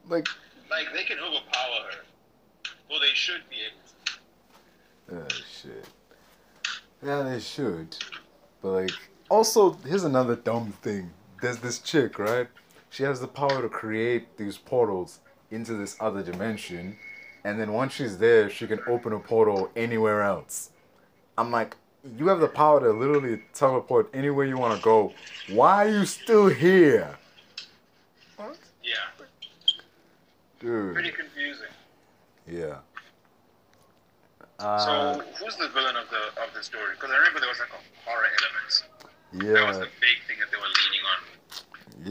Like 0.07 0.27
Like 0.69 0.87
they 0.93 1.03
can 1.03 1.17
overpower 1.17 1.91
her. 1.91 1.97
Well, 2.89 2.99
they 2.99 3.13
should 3.15 3.41
be 3.49 3.55
able 3.65 3.77
to. 3.77 3.80
Oh 5.13 5.27
shit. 5.29 5.85
Yeah, 7.03 7.23
they 7.23 7.39
should. 7.39 7.95
But 8.61 8.69
like 8.69 8.91
also 9.29 9.73
here's 9.85 10.03
another 10.03 10.35
dumb 10.35 10.73
thing. 10.81 11.11
There's 11.41 11.57
this 11.57 11.79
chick, 11.79 12.19
right? 12.19 12.47
She 12.89 13.03
has 13.03 13.19
the 13.19 13.27
power 13.27 13.61
to 13.61 13.69
create 13.69 14.37
these 14.37 14.57
portals 14.57 15.19
into 15.49 15.73
this 15.73 15.97
other 15.99 16.21
dimension. 16.21 16.97
And 17.43 17.59
then 17.59 17.73
once 17.73 17.93
she's 17.93 18.17
there, 18.17 18.49
she 18.49 18.67
can 18.67 18.79
open 18.87 19.13
a 19.13 19.19
portal 19.19 19.71
anywhere 19.75 20.21
else. 20.21 20.69
I'm 21.37 21.51
like, 21.51 21.75
you 22.17 22.27
have 22.27 22.39
the 22.39 22.47
power 22.47 22.79
to 22.79 22.91
literally 22.91 23.41
teleport 23.53 24.09
anywhere 24.13 24.45
you 24.45 24.57
want 24.57 24.77
to 24.77 24.83
go. 24.83 25.13
Why 25.49 25.85
are 25.85 25.89
you 25.89 26.05
still 26.05 26.47
here? 26.47 27.17
What? 28.37 28.57
Yeah. 28.83 29.25
Dude. 30.59 30.93
Pretty 30.93 31.11
confusing. 31.11 31.67
Yeah. 32.47 32.77
So 34.61 34.67
Uh, 34.67 35.21
who's 35.39 35.55
the 35.57 35.69
villain 35.69 35.95
of 35.95 36.07
the 36.09 36.23
of 36.43 36.53
the 36.53 36.63
story? 36.63 36.93
Because 36.93 37.09
I 37.11 37.17
remember 37.17 37.39
there 37.39 37.49
was 37.49 37.59
like 37.59 37.69
a 37.73 37.81
horror 38.09 38.27
element. 38.39 38.71
Yeah. 39.33 39.53
That 39.61 39.67
was 39.67 39.79
the 39.79 39.89
big 39.99 40.17
thing 40.27 40.37
that 40.39 40.49
they 40.51 40.57
were 40.57 40.73
leaning 40.79 41.03
on. 41.13 41.19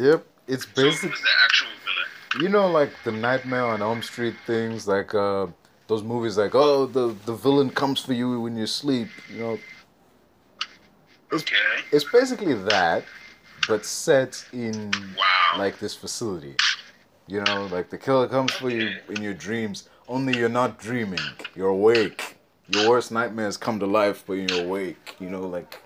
Yep. 0.05 0.26
It's 0.48 0.64
So 0.66 0.82
basically 0.82 1.11
who's 1.11 1.20
the 1.22 1.28
actual 1.44 1.68
villain? 1.86 2.42
you 2.44 2.48
know 2.48 2.66
like 2.70 2.90
the 3.05 3.12
nightmare 3.12 3.64
on 3.64 3.82
elm 3.82 4.03
street 4.03 4.34
things 4.46 4.86
like 4.86 5.14
uh 5.14 5.46
those 5.88 6.03
movies 6.03 6.38
like 6.38 6.55
oh 6.55 6.86
the 6.86 7.14
the 7.26 7.34
villain 7.34 7.70
comes 7.70 8.01
for 8.01 8.12
you 8.12 8.40
when 8.40 8.57
you 8.57 8.66
sleep 8.66 9.09
you 9.32 9.38
know 9.38 9.59
Okay. 11.32 11.55
it's 11.92 12.05
basically 12.05 12.55
that 12.55 13.05
but 13.68 13.84
set 13.84 14.44
in 14.53 14.90
Wow. 15.16 15.59
like 15.59 15.78
this 15.78 15.94
facility 15.94 16.57
you 17.28 17.40
know 17.40 17.66
like 17.66 17.90
the 17.90 17.98
killer 17.98 18.26
comes 18.28 18.53
for 18.53 18.70
you 18.70 18.94
in 19.09 19.22
your 19.22 19.34
dreams 19.34 19.88
only 20.09 20.36
you're 20.38 20.48
not 20.48 20.78
dreaming 20.78 21.20
you're 21.57 21.68
awake 21.68 22.36
your 22.73 22.89
worst 22.89 23.12
nightmares 23.12 23.57
come 23.57 23.79
to 23.79 23.87
life 23.87 24.27
when 24.29 24.49
you're 24.49 24.64
awake 24.64 25.16
you 25.21 25.29
know 25.29 25.43
like 25.43 25.81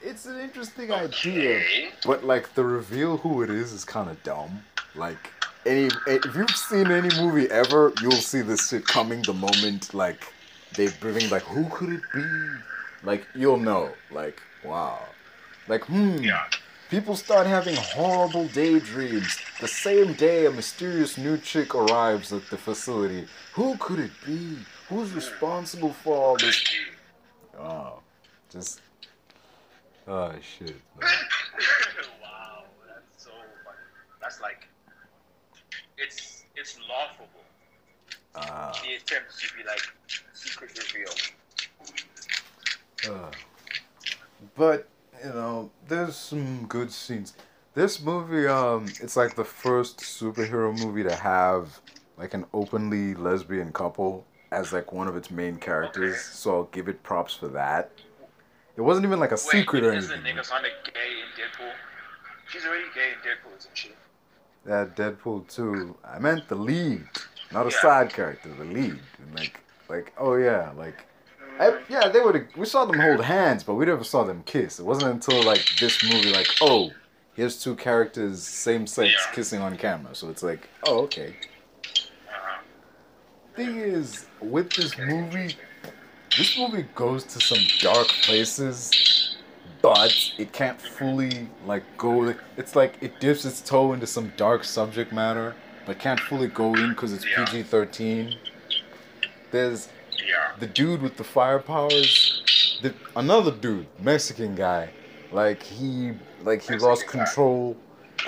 it's 0.00 0.26
an 0.26 0.38
interesting 0.38 0.90
idea 0.90 1.62
but 2.04 2.24
like 2.24 2.54
the 2.54 2.64
reveal 2.64 3.16
who 3.18 3.42
it 3.42 3.50
is 3.50 3.72
is 3.72 3.84
kind 3.84 4.10
of 4.10 4.22
dumb. 4.22 4.62
Like 4.94 5.30
any 5.64 5.88
if 6.06 6.34
you've 6.34 6.50
seen 6.50 6.90
any 6.90 7.08
movie 7.20 7.50
ever, 7.50 7.92
you'll 8.02 8.12
see 8.12 8.42
this 8.42 8.68
shit 8.68 8.86
coming 8.86 9.22
the 9.22 9.32
moment 9.32 9.94
like 9.94 10.22
they 10.76 10.88
bring 11.00 11.28
like 11.30 11.42
who 11.42 11.64
could 11.70 11.90
it 11.90 12.02
be? 12.12 12.24
Like 13.02 13.26
you'll 13.34 13.58
know. 13.58 13.90
Like 14.10 14.40
wow. 14.64 15.00
Like 15.68 15.84
hmm. 15.84 16.16
Yeah. 16.18 16.44
People 16.92 17.16
start 17.16 17.46
having 17.46 17.74
horrible 17.74 18.48
daydreams. 18.48 19.38
The 19.62 19.66
same 19.66 20.12
day 20.12 20.44
a 20.44 20.50
mysterious 20.50 21.16
new 21.16 21.38
chick 21.38 21.74
arrives 21.74 22.34
at 22.34 22.42
the 22.50 22.58
facility. 22.58 23.26
Who 23.54 23.78
could 23.78 23.98
it 23.98 24.10
be? 24.26 24.58
Who's 24.90 25.14
responsible 25.14 25.94
for 25.94 26.14
all 26.14 26.36
this? 26.36 26.62
Oh, 27.58 28.00
just 28.50 28.82
oh 30.06 30.34
shit. 30.42 30.76
wow, 31.00 32.64
that's 32.86 33.24
so 33.24 33.30
funny. 33.64 33.78
That's 34.20 34.42
like, 34.42 34.68
it's 35.96 36.44
it's 36.56 36.76
laughable. 36.90 37.40
Ah. 38.34 38.78
The 38.84 38.96
attempt 38.96 39.38
to 39.40 39.56
be 39.56 39.64
like 39.64 39.80
secret 40.34 40.78
reveal. 40.78 41.14
Uh, 43.10 43.30
but 44.54 44.88
you 45.24 45.30
know, 45.30 45.70
there's 45.88 46.16
some 46.16 46.66
good 46.66 46.92
scenes. 46.92 47.34
This 47.74 48.00
movie, 48.02 48.46
um, 48.46 48.86
it's 49.00 49.16
like 49.16 49.34
the 49.34 49.44
first 49.44 49.98
superhero 49.98 50.76
movie 50.76 51.02
to 51.04 51.14
have 51.16 51.80
like 52.16 52.34
an 52.34 52.44
openly 52.52 53.14
lesbian 53.14 53.72
couple 53.72 54.26
as 54.50 54.72
like 54.72 54.92
one 54.92 55.08
of 55.08 55.16
its 55.16 55.30
main 55.30 55.56
characters. 55.56 56.20
So 56.20 56.54
I'll 56.54 56.64
give 56.64 56.88
it 56.88 57.02
props 57.02 57.34
for 57.34 57.48
that. 57.48 57.90
It 58.76 58.82
wasn't 58.82 59.06
even 59.06 59.20
like 59.20 59.32
a 59.32 59.38
secret 59.38 59.82
Wait, 59.82 59.88
or 59.88 59.92
isn't 59.94 60.12
anything. 60.12 60.36
Negasonic 60.36 60.84
gay 60.84 61.12
in 61.20 61.28
Deadpool? 61.36 61.72
She's 62.50 62.64
already 62.66 62.84
gay 62.94 63.12
in 63.12 63.18
Deadpool, 63.28 63.58
isn't 63.58 63.76
she? 63.76 63.90
That 64.64 64.94
Deadpool 64.96 65.48
too. 65.48 65.96
I 66.04 66.18
meant 66.18 66.48
the 66.48 66.54
lead, 66.54 67.06
not 67.52 67.66
a 67.66 67.70
Yeah. 67.70 67.80
side 67.80 68.12
character. 68.12 68.50
The 68.54 68.64
lead, 68.64 69.00
and 69.18 69.34
like, 69.34 69.60
like, 69.88 70.12
oh 70.18 70.34
yeah, 70.36 70.70
like, 70.76 71.06
I, 71.62 71.78
yeah, 71.88 72.08
they 72.08 72.20
were. 72.20 72.48
We 72.56 72.66
saw 72.66 72.84
them 72.84 72.98
hold 72.98 73.22
hands, 73.24 73.62
but 73.62 73.74
we 73.74 73.86
never 73.86 74.04
saw 74.04 74.24
them 74.24 74.42
kiss. 74.44 74.80
It 74.80 74.84
wasn't 74.84 75.12
until 75.12 75.42
like 75.44 75.64
this 75.78 76.02
movie, 76.02 76.32
like, 76.32 76.48
oh, 76.60 76.90
here's 77.34 77.62
two 77.62 77.76
characters, 77.76 78.42
same 78.42 78.86
sex, 78.86 79.10
Yeah. 79.12 79.34
kissing 79.34 79.60
on 79.60 79.76
camera. 79.76 80.14
So 80.14 80.28
it's 80.30 80.42
like, 80.42 80.68
oh, 80.86 81.00
okay. 81.02 81.36
Uh-huh. 81.84 82.60
Thing 83.54 83.76
is, 83.76 84.26
with 84.40 84.70
this 84.72 84.96
movie, 84.98 85.54
this 86.36 86.58
movie 86.58 86.86
goes 86.94 87.24
to 87.24 87.40
some 87.40 87.58
dark 87.80 88.08
places, 88.08 89.36
but 89.82 90.12
it 90.38 90.52
can't 90.52 90.80
fully 90.80 91.48
like 91.66 91.84
go. 91.96 92.34
It's 92.56 92.74
like 92.74 92.94
it 93.00 93.20
dips 93.20 93.44
its 93.44 93.60
toe 93.60 93.92
into 93.92 94.06
some 94.06 94.32
dark 94.36 94.64
subject 94.64 95.12
matter, 95.12 95.54
but 95.86 95.98
can't 95.98 96.18
fully 96.20 96.48
go 96.48 96.74
in 96.74 96.90
because 96.90 97.12
it's 97.12 97.26
Yeah. 97.26 97.44
PG 97.44 97.64
thirteen. 97.64 98.36
There's 99.50 99.88
Yeah. 100.26 100.52
the 100.58 100.66
dude 100.66 101.02
with 101.02 101.16
the 101.16 101.24
fire 101.24 101.58
powers, 101.58 102.78
the 102.82 102.94
another 103.16 103.50
dude, 103.50 103.86
Mexican 103.98 104.54
guy, 104.54 104.90
like 105.30 105.62
he 105.62 106.12
like 106.42 106.62
he 106.62 106.76
lost 106.76 107.02
Mexican 107.02 107.20
guy. 107.20 107.24
control 107.26 107.76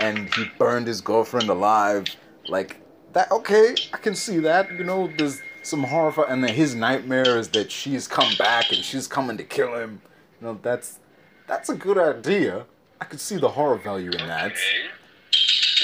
and 0.01 0.34
he 0.34 0.47
burned 0.59 0.86
his 0.86 1.01
girlfriend 1.01 1.49
alive. 1.49 2.05
Like 2.49 2.80
that 3.12 3.30
okay, 3.30 3.74
I 3.92 3.97
can 3.99 4.14
see 4.14 4.38
that. 4.40 4.70
You 4.72 4.84
know, 4.84 5.11
there's 5.16 5.40
some 5.62 5.84
horror, 5.84 6.26
and 6.28 6.45
then 6.45 6.53
his 6.55 6.74
nightmare 6.74 7.38
is 7.38 7.49
that 7.51 7.70
she's 7.70 8.07
come 8.07 8.32
back 8.38 8.70
and 8.72 8.84
she's 8.84 9.07
coming 9.07 9.36
to 9.36 9.45
kill 9.45 9.74
him. 9.76 10.03
You 10.40 10.49
know, 10.49 10.59
that's 10.62 10.99
that's 11.47 11.68
a 11.68 11.74
good 11.74 11.99
idea. 11.99 12.66
I 13.01 13.05
can 13.07 13.18
see 13.18 13.36
the 13.36 13.51
horror 13.51 13.76
value 13.76 14.11
in 14.11 14.26
that. 14.28 14.53
Okay. 14.53 14.88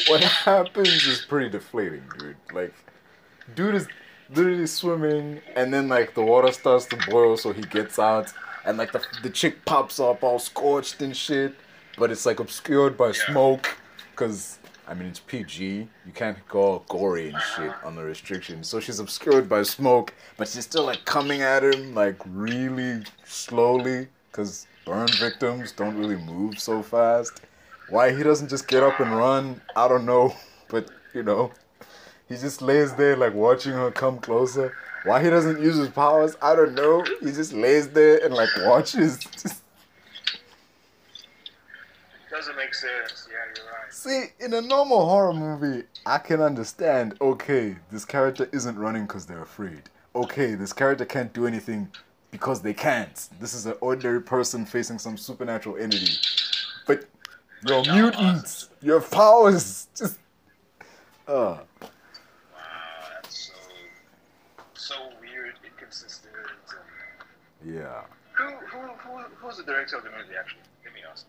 What 0.08 0.22
happens 0.48 1.06
is 1.06 1.24
pretty 1.28 1.50
deflating, 1.50 2.02
dude. 2.18 2.36
Like, 2.52 2.74
dude 3.54 3.74
is 3.74 3.88
literally 4.34 4.66
swimming, 4.66 5.40
and 5.56 5.72
then 5.72 5.88
like 5.88 6.14
the 6.14 6.22
water 6.22 6.52
starts 6.52 6.86
to 6.86 6.96
boil, 7.08 7.36
so 7.36 7.52
he 7.52 7.62
gets 7.62 7.98
out, 7.98 8.32
and 8.64 8.78
like 8.78 8.92
the 8.92 9.04
the 9.22 9.30
chick 9.30 9.64
pops 9.64 9.98
up 10.00 10.22
all 10.22 10.38
scorched 10.38 11.02
and 11.02 11.16
shit, 11.16 11.54
but 11.98 12.10
it's 12.10 12.26
like 12.26 12.40
obscured 12.40 12.96
by 12.96 13.12
smoke, 13.12 13.76
cause 14.16 14.58
I 14.86 14.94
mean 14.94 15.08
it's 15.08 15.20
PG. 15.20 15.88
You 16.06 16.12
can't 16.14 16.38
go 16.48 16.60
all 16.60 16.84
gory 16.88 17.30
and 17.30 17.42
shit 17.56 17.72
on 17.84 17.94
the 17.94 18.02
restrictions, 18.02 18.68
so 18.68 18.80
she's 18.80 18.98
obscured 19.00 19.48
by 19.48 19.62
smoke, 19.62 20.14
but 20.36 20.48
she's 20.48 20.64
still 20.64 20.84
like 20.84 21.04
coming 21.04 21.42
at 21.42 21.64
him 21.64 21.94
like 21.94 22.16
really 22.26 23.02
slowly, 23.24 24.08
cause 24.32 24.66
burn 24.84 25.08
victims 25.18 25.72
don't 25.72 25.96
really 25.96 26.16
move 26.16 26.58
so 26.58 26.82
fast. 26.82 27.42
Why 27.88 28.14
he 28.16 28.22
doesn't 28.22 28.48
just 28.48 28.68
get 28.68 28.84
up 28.84 29.00
and 29.00 29.16
run, 29.16 29.60
I 29.74 29.88
don't 29.88 30.06
know, 30.06 30.34
but 30.68 30.90
you 31.14 31.22
know. 31.22 31.52
He 32.30 32.36
just 32.38 32.62
lays 32.62 32.94
there 32.94 33.16
like 33.16 33.34
watching 33.34 33.72
her 33.72 33.90
come 33.90 34.18
closer. 34.20 34.72
Why 35.04 35.22
he 35.22 35.28
doesn't 35.28 35.60
use 35.60 35.76
his 35.76 35.90
powers, 35.90 36.36
I 36.40 36.56
don't 36.56 36.74
know. 36.74 37.04
He 37.20 37.32
just 37.32 37.52
lays 37.52 37.90
there 37.90 38.24
and 38.24 38.32
like 38.32 38.48
watches. 38.64 39.18
Doesn't 42.30 42.56
make 42.56 42.72
sense. 42.74 43.28
Yeah, 43.28 43.36
you're 43.54 43.66
right. 43.66 43.92
See, 43.92 44.26
in 44.38 44.54
a 44.54 44.60
normal 44.62 45.04
horror 45.04 45.34
movie, 45.34 45.84
I 46.06 46.18
can 46.18 46.40
understand. 46.40 47.16
Okay, 47.20 47.76
this 47.90 48.04
character 48.06 48.48
isn't 48.52 48.78
running 48.78 49.02
because 49.06 49.26
they're 49.26 49.42
afraid. 49.42 49.82
Okay, 50.14 50.54
this 50.54 50.72
character 50.72 51.04
can't 51.04 51.32
do 51.32 51.46
anything 51.46 51.90
because 52.30 52.62
they 52.62 52.72
can't. 52.72 53.28
This 53.40 53.52
is 53.52 53.66
an 53.66 53.74
ordinary 53.80 54.22
person 54.22 54.64
facing 54.64 54.98
some 54.98 55.16
supernatural 55.16 55.76
entity. 55.76 56.14
But 56.86 57.06
you're 57.66 57.82
mutants. 57.82 58.70
Your 58.80 59.00
powers 59.00 59.88
just. 59.96 60.18
Uh. 61.26 61.32
Wow, 61.32 61.58
that's 63.14 63.50
so 63.50 63.52
so 64.74 64.94
weird, 65.20 65.54
inconsistent. 65.64 66.32
And 66.34 66.46
Yeah. 67.64 68.02
who 68.32 68.44
who 68.44 68.78
who 68.78 69.18
who's 69.36 69.56
the 69.58 69.64
director 69.64 69.96
of 69.96 70.04
the 70.04 70.10
movie? 70.10 70.34
Actually, 70.38 70.60
let 70.84 70.94
me 70.94 71.00
ask. 71.10 71.26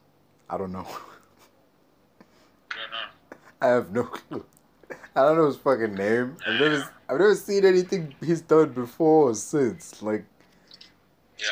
I 0.49 0.57
don't 0.57 0.71
know. 0.71 0.85
No, 2.69 2.77
no. 2.91 3.37
I 3.61 3.67
have 3.67 3.91
no 3.91 4.03
clue. 4.03 4.45
I 5.15 5.21
don't 5.23 5.37
know 5.37 5.47
his 5.47 5.57
fucking 5.57 5.93
name. 5.93 6.37
I've 6.47 6.59
never, 6.59 6.75
I've 7.09 7.19
never 7.19 7.35
seen 7.35 7.65
anything 7.65 8.15
he's 8.21 8.41
done 8.41 8.69
before 8.71 9.29
or 9.29 9.35
since. 9.35 10.01
Like, 10.01 10.25
Yeah. 11.37 11.45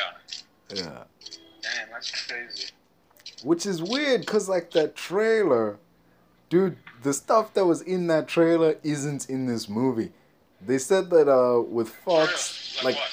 yeah. 0.74 1.04
Damn, 1.62 1.90
that's 1.92 2.26
crazy. 2.26 2.70
Which 3.44 3.66
is 3.66 3.82
weird, 3.82 4.26
cause 4.26 4.48
like 4.48 4.70
that 4.72 4.96
trailer, 4.96 5.78
dude, 6.48 6.76
the 7.02 7.12
stuff 7.12 7.54
that 7.54 7.64
was 7.66 7.80
in 7.82 8.06
that 8.08 8.28
trailer 8.28 8.76
isn't 8.82 9.28
in 9.30 9.46
this 9.46 9.68
movie. 9.68 10.12
They 10.66 10.78
said 10.78 11.08
that 11.10 11.28
uh 11.28 11.62
with 11.62 11.88
Fox, 11.90 12.82
Like, 12.84 12.96
like? 12.96 13.04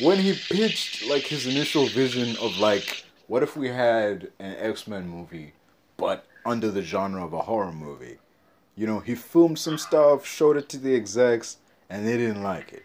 When 0.00 0.18
he 0.18 0.34
pitched 0.50 1.06
like 1.08 1.22
his 1.22 1.46
initial 1.46 1.86
vision 1.86 2.36
of 2.40 2.58
like, 2.58 3.04
what 3.26 3.42
if 3.42 3.56
we 3.56 3.68
had 3.68 4.30
an 4.38 4.56
X 4.56 4.86
Men 4.86 5.08
movie, 5.08 5.52
but 5.96 6.26
under 6.44 6.70
the 6.70 6.82
genre 6.82 7.24
of 7.24 7.32
a 7.32 7.40
horror 7.40 7.72
movie? 7.72 8.18
You 8.74 8.86
know, 8.86 9.00
he 9.00 9.14
filmed 9.14 9.58
some 9.58 9.78
stuff, 9.78 10.26
showed 10.26 10.56
it 10.56 10.68
to 10.70 10.78
the 10.78 10.94
execs, 10.94 11.58
and 11.90 12.06
they 12.06 12.16
didn't 12.16 12.42
like 12.42 12.72
it. 12.72 12.84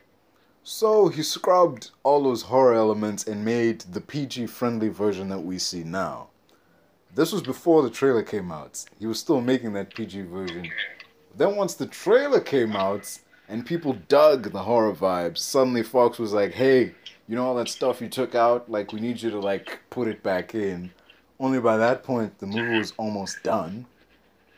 So 0.63 1.07
he 1.07 1.23
scrubbed 1.23 1.91
all 2.03 2.21
those 2.21 2.41
horror 2.41 2.73
elements 2.73 3.25
and 3.25 3.45
made 3.45 3.81
the 3.81 4.01
PG 4.01 4.47
friendly 4.47 4.89
version 4.89 5.29
that 5.29 5.39
we 5.39 5.59
see 5.59 5.83
now. 5.83 6.27
This 7.15 7.31
was 7.31 7.41
before 7.41 7.83
the 7.83 7.89
trailer 7.89 8.21
came 8.21 8.51
out. 8.51 8.83
He 8.99 9.07
was 9.07 9.17
still 9.17 9.39
making 9.39 9.73
that 9.73 9.95
PG 9.95 10.23
version. 10.23 10.69
Then 11.37 11.55
once 11.55 11.75
the 11.75 11.87
trailer 11.87 12.41
came 12.41 12.75
out 12.75 13.17
and 13.49 13.65
people 13.65 13.93
dug 14.07 14.51
the 14.51 14.63
horror 14.63 14.93
vibes, 14.93 15.37
suddenly 15.39 15.83
Fox 15.83 16.19
was 16.19 16.33
like, 16.33 16.53
"Hey, 16.53 16.93
you 17.27 17.35
know 17.35 17.45
all 17.45 17.55
that 17.55 17.69
stuff 17.69 18.01
you 18.01 18.09
took 18.09 18.35
out? 18.35 18.69
Like 18.69 18.91
we 18.93 18.99
need 18.99 19.21
you 19.21 19.29
to 19.31 19.39
like 19.39 19.79
put 19.89 20.07
it 20.07 20.21
back 20.23 20.53
in." 20.55 20.91
Only 21.39 21.59
by 21.59 21.77
that 21.77 22.03
point 22.03 22.39
the 22.39 22.47
movie 22.47 22.77
was 22.77 22.93
almost 22.97 23.43
done. 23.43 23.85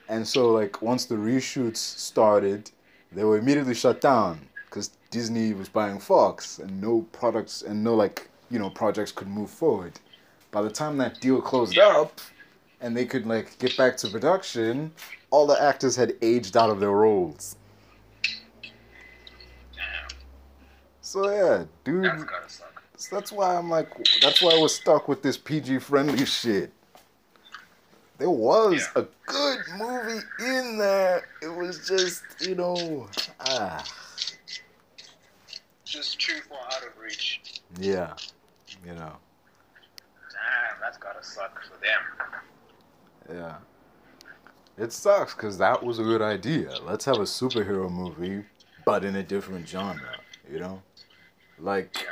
And 0.08 0.28
so 0.28 0.52
like 0.52 0.82
once 0.82 1.06
the 1.06 1.16
reshoots 1.16 1.78
started, 1.78 2.72
they 3.12 3.24
were 3.24 3.38
immediately 3.38 3.76
shut 3.76 4.02
down 4.02 4.40
cuz 4.70 4.92
Disney 5.12 5.54
was 5.54 5.70
buying 5.70 6.00
Fox 6.00 6.60
and 6.60 6.82
no 6.82 7.06
products 7.12 7.62
and 7.62 7.84
no 7.84 7.96
like, 7.96 8.30
you 8.50 8.60
know, 8.60 8.70
projects 8.70 9.12
could 9.12 9.28
move 9.28 9.50
forward. 9.50 10.00
By 10.52 10.62
the 10.64 10.70
time 10.72 10.98
that 10.98 11.20
deal 11.20 11.42
closed 11.42 11.78
up 11.78 12.22
and 12.82 12.96
they 12.96 13.06
could 13.06 13.28
like 13.28 13.58
get 13.60 13.76
back 13.78 13.98
to 13.98 14.08
production, 14.10 14.92
all 15.30 15.46
the 15.46 15.62
actors 15.62 15.96
had 15.96 16.16
aged 16.22 16.58
out 16.58 16.70
of 16.70 16.80
their 16.80 16.92
roles. 16.92 17.56
So 21.10 21.28
yeah, 21.32 21.64
dude, 21.84 22.04
that's 22.06 22.24
gotta 22.24 22.48
suck. 22.48 22.84
so 22.98 23.16
that's 23.16 23.32
why 23.32 23.56
I'm 23.56 23.68
like, 23.68 23.90
that's 24.22 24.44
why 24.44 24.52
I 24.52 24.60
was 24.60 24.76
stuck 24.76 25.08
with 25.08 25.24
this 25.24 25.38
PG 25.40 25.80
friendly 25.80 26.24
shit. 26.24 26.72
There 28.20 28.30
was 28.30 28.88
Yeah. 28.96 29.02
a 29.02 29.06
good 29.26 29.60
movie 29.76 30.24
in 30.40 30.78
there. 30.78 31.28
It 31.42 31.48
was 31.48 31.88
just, 31.88 32.22
you 32.42 32.54
know, 32.54 33.08
ah, 33.40 33.84
Just 35.84 36.22
too 36.22 36.42
far 36.48 36.60
out 36.60 36.84
of 36.86 36.96
reach. 37.02 37.42
yeah, 37.80 38.14
you 38.86 38.94
know, 38.94 39.14
Damn, 40.30 40.80
that's 40.80 41.00
gotta 41.00 41.24
suck 41.24 41.60
for 41.64 41.74
them. 41.84 43.42
yeah. 43.42 43.56
It 44.78 44.94
sucks 44.94 45.34
because 45.34 45.58
that 45.58 45.84
was 45.84 45.98
a 45.98 46.04
good 46.04 46.22
idea. 46.22 46.72
Let's 46.84 47.04
have 47.06 47.18
a 47.18 47.22
superhero 47.24 47.90
movie, 47.92 48.46
but 48.86 49.04
in 49.04 49.16
a 49.16 49.24
different 49.24 49.68
genre, 49.68 50.16
you 50.48 50.60
know, 50.60 50.84
like. 51.60 52.06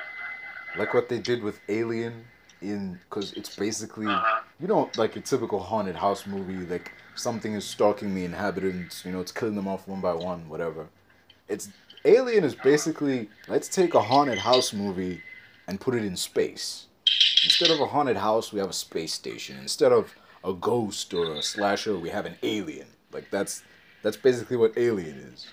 Like 0.77 0.93
what 0.93 1.09
they 1.09 1.17
did 1.19 1.41
with 1.41 1.59
Alien 1.69 2.25
in 2.61 2.99
because 3.09 3.33
it's 3.33 3.55
basically 3.55 4.05
Uh-huh. 4.07 4.41
you 4.59 4.67
know 4.67 4.89
like 4.95 5.15
a 5.15 5.21
typical 5.21 5.59
haunted 5.59 5.95
house 5.95 6.25
movie 6.27 6.65
like 6.65 6.91
something 7.15 7.53
is 7.53 7.65
stalking 7.65 8.13
the 8.15 8.25
inhabitants 8.25 9.05
you 9.05 9.11
know 9.11 9.19
it's 9.21 9.31
killing 9.31 9.55
them 9.55 9.67
off 9.67 9.87
one 9.87 10.01
by 10.01 10.13
one 10.13 10.49
whatever 10.49 10.87
it's 11.47 11.69
Alien 12.05 12.43
is 12.43 12.55
basically 12.55 13.29
let's 13.47 13.67
take 13.67 13.93
a 13.93 14.01
haunted 14.01 14.39
house 14.39 14.73
movie 14.73 15.21
and 15.67 15.79
put 15.79 15.93
it 15.95 16.03
in 16.03 16.15
space 16.15 16.87
instead 17.43 17.69
of 17.71 17.79
a 17.79 17.85
haunted 17.85 18.17
house 18.17 18.51
we 18.51 18.59
have 18.59 18.69
a 18.71 18.73
space 18.73 19.13
station 19.13 19.57
instead 19.59 19.91
of 19.91 20.15
a 20.43 20.53
ghost 20.53 21.13
or 21.13 21.33
a 21.35 21.41
slasher 21.43 21.95
we 21.97 22.09
have 22.09 22.25
an 22.25 22.37
alien 22.43 22.87
like 23.11 23.29
that's 23.31 23.63
that's 24.03 24.17
basically 24.17 24.57
what 24.57 24.71
Alien 24.77 25.17
is 25.33 25.47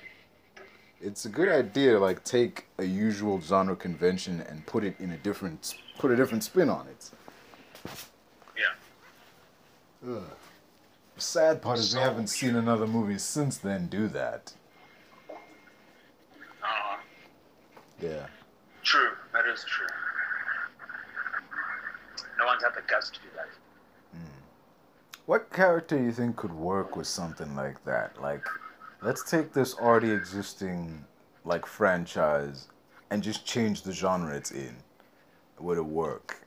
it's 1.04 1.26
a 1.26 1.28
good 1.28 1.48
idea 1.48 1.92
to 1.92 1.98
like 1.98 2.24
take 2.24 2.66
a 2.78 2.84
usual 2.84 3.40
genre 3.40 3.76
convention 3.76 4.40
and 4.48 4.64
put 4.66 4.82
it 4.84 4.96
in 4.98 5.10
a 5.10 5.16
different 5.18 5.74
put 5.98 6.10
a 6.10 6.16
different 6.16 6.42
spin 6.42 6.70
on 6.70 6.86
it. 6.88 7.10
Yeah. 8.56 10.10
Ugh. 10.10 10.22
The 11.14 11.20
sad 11.20 11.62
part 11.62 11.78
is 11.78 11.94
we 11.94 12.00
haven't 12.00 12.28
seen 12.28 12.56
another 12.56 12.86
movie 12.86 13.18
since 13.18 13.58
then 13.58 13.86
do 13.86 14.08
that. 14.08 14.54
Uh-huh. 16.62 16.96
Yeah. 18.00 18.26
True. 18.82 19.10
That 19.32 19.46
is 19.46 19.64
true. 19.64 19.86
No 22.38 22.46
one's 22.46 22.62
had 22.64 22.74
the 22.74 22.82
guts 22.88 23.10
to 23.10 23.20
do 23.20 23.28
that. 23.36 23.48
What 25.26 25.50
character 25.52 25.96
do 25.96 26.04
you 26.04 26.12
think 26.12 26.36
could 26.36 26.52
work 26.52 26.96
with 26.96 27.06
something 27.06 27.56
like 27.56 27.82
that? 27.86 28.20
Like, 28.20 28.46
let's 29.04 29.22
take 29.30 29.52
this 29.52 29.74
already 29.74 30.10
existing 30.10 31.04
like 31.44 31.66
franchise 31.66 32.68
and 33.10 33.22
just 33.22 33.44
change 33.44 33.82
the 33.82 33.92
genre 33.92 34.34
it's 34.34 34.50
in. 34.50 34.74
Would 35.60 35.76
it 35.76 35.84
work? 35.84 36.40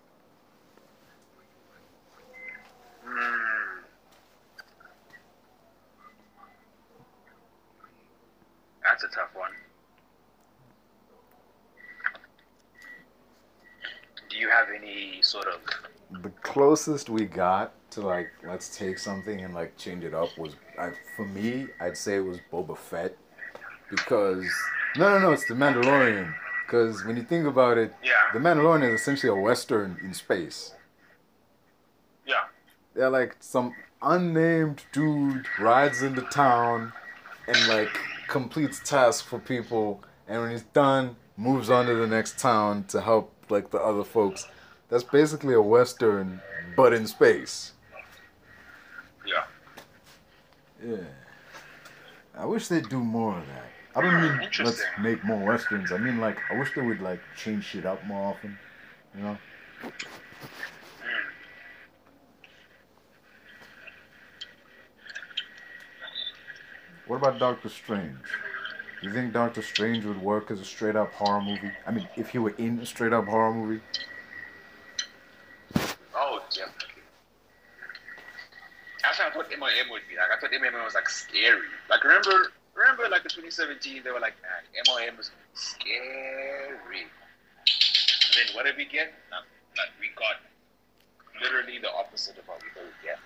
That's 8.83 9.03
a 9.03 9.07
tough 9.09 9.29
one. 9.35 9.51
Do 14.29 14.37
you 14.37 14.49
have 14.49 14.67
any 14.75 15.21
sort 15.21 15.45
of 15.45 15.59
The 16.23 16.29
closest 16.41 17.07
we 17.09 17.25
got 17.25 17.73
to 17.91 18.01
like 18.01 18.31
let's 18.43 18.75
take 18.75 18.97
something 18.97 19.41
and 19.41 19.53
like 19.53 19.77
change 19.77 20.03
it 20.03 20.15
up 20.15 20.35
was 20.37 20.55
I, 20.79 20.91
for 21.15 21.25
me 21.25 21.67
I'd 21.79 21.97
say 21.97 22.17
it 22.17 22.25
was 22.25 22.39
Boba 22.51 22.77
Fett 22.77 23.15
because 23.89 24.45
no 24.97 25.09
no 25.11 25.19
no 25.19 25.31
it's 25.31 25.47
the 25.47 25.53
Mandalorian 25.53 26.33
because 26.65 27.03
when 27.05 27.17
you 27.17 27.23
think 27.23 27.45
about 27.47 27.77
it 27.77 27.93
Yeah. 28.03 28.11
the 28.33 28.39
Mandalorian 28.39 28.93
is 28.93 29.01
essentially 29.01 29.31
a 29.31 29.35
western 29.41 29.97
in 30.03 30.13
space 30.13 30.73
Yeah. 32.25 32.43
they're 32.93 33.09
like 33.09 33.35
some 33.39 33.73
unnamed 34.01 34.83
dude 34.91 35.45
rides 35.59 36.01
into 36.03 36.21
town 36.21 36.93
and 37.47 37.67
like 37.67 37.97
completes 38.27 38.79
tasks 38.83 39.21
for 39.25 39.39
people, 39.39 40.03
and 40.27 40.41
when 40.41 40.51
he's 40.51 40.63
done, 40.63 41.15
moves 41.37 41.69
on 41.69 41.85
to 41.85 41.95
the 41.95 42.05
next 42.05 42.37
town 42.37 42.83
to 42.89 42.99
help 42.99 43.33
like 43.49 43.71
the 43.71 43.79
other 43.79 44.03
folks. 44.03 44.45
That's 44.89 45.05
basically 45.05 45.53
a 45.53 45.61
western, 45.61 46.41
but 46.75 46.91
in 46.91 47.07
space. 47.07 47.71
Yeah. 49.25 49.45
Yeah. 50.85 50.97
I 52.35 52.45
wish 52.45 52.67
they'd 52.67 52.87
do 52.89 52.99
more 52.99 53.37
of 53.37 53.45
that. 53.47 53.65
I 53.95 54.01
don't 54.01 54.21
mean 54.21 54.49
let's 54.63 54.83
make 55.01 55.23
more 55.23 55.43
westerns. 55.43 55.91
I 55.91 55.97
mean 55.97 56.19
like 56.19 56.37
I 56.51 56.57
wish 56.57 56.75
they 56.75 56.81
would 56.81 57.01
like 57.01 57.19
change 57.35 57.63
shit 57.65 57.85
up 57.85 58.05
more 58.05 58.21
often. 58.33 58.57
You 59.15 59.23
know? 59.23 59.37
Hmm. 59.81 59.89
What 67.07 67.17
about 67.17 67.39
Doctor 67.39 67.69
Strange? 67.69 68.17
Do 69.01 69.07
you 69.07 69.13
think 69.13 69.31
Doctor 69.31 69.61
Strange 69.61 70.03
would 70.05 70.21
work 70.21 70.51
as 70.51 70.59
a 70.59 70.65
straight 70.65 70.95
up 70.95 71.13
horror 71.13 71.41
movie? 71.41 71.71
I 71.85 71.91
mean, 71.91 72.07
if 72.17 72.29
he 72.29 72.39
were 72.39 72.53
in 72.57 72.79
a 72.79 72.85
straight 72.85 73.13
up 73.13 73.25
horror 73.25 73.53
movie? 73.53 73.81
Oh, 76.13 76.41
definitely. 76.49 77.03
That's 79.01 79.17
how 79.19 79.27
I 79.27 79.31
thought 79.31 79.49
MOM 79.57 79.89
would 79.91 80.01
be. 80.09 80.16
I 80.37 80.39
thought 80.39 80.51
MOM 80.51 80.83
was 80.83 80.93
like 80.93 81.09
scary. 81.09 81.67
Like 81.89 82.03
remember, 82.03 82.51
remember 82.75 83.09
like 83.09 83.23
in 83.23 83.29
2017 83.29 84.03
they 84.03 84.11
were 84.11 84.19
like, 84.19 84.35
ah, 84.45 84.61
man, 84.95 85.07
MOM 85.07 85.17
was 85.17 85.31
scary. 85.53 87.01
And 87.01 88.33
then 88.35 88.55
what 88.55 88.65
did 88.65 88.77
we 88.77 88.85
get? 88.85 89.13
No, 89.31 89.37
like 89.77 89.89
we 89.99 90.09
got 90.15 90.37
literally 91.41 91.79
the 91.79 91.91
opposite 91.91 92.37
of 92.37 92.47
what 92.47 92.61
we 92.61 92.69
thought 92.69 92.83
we'd 92.83 93.07
get. 93.07 93.19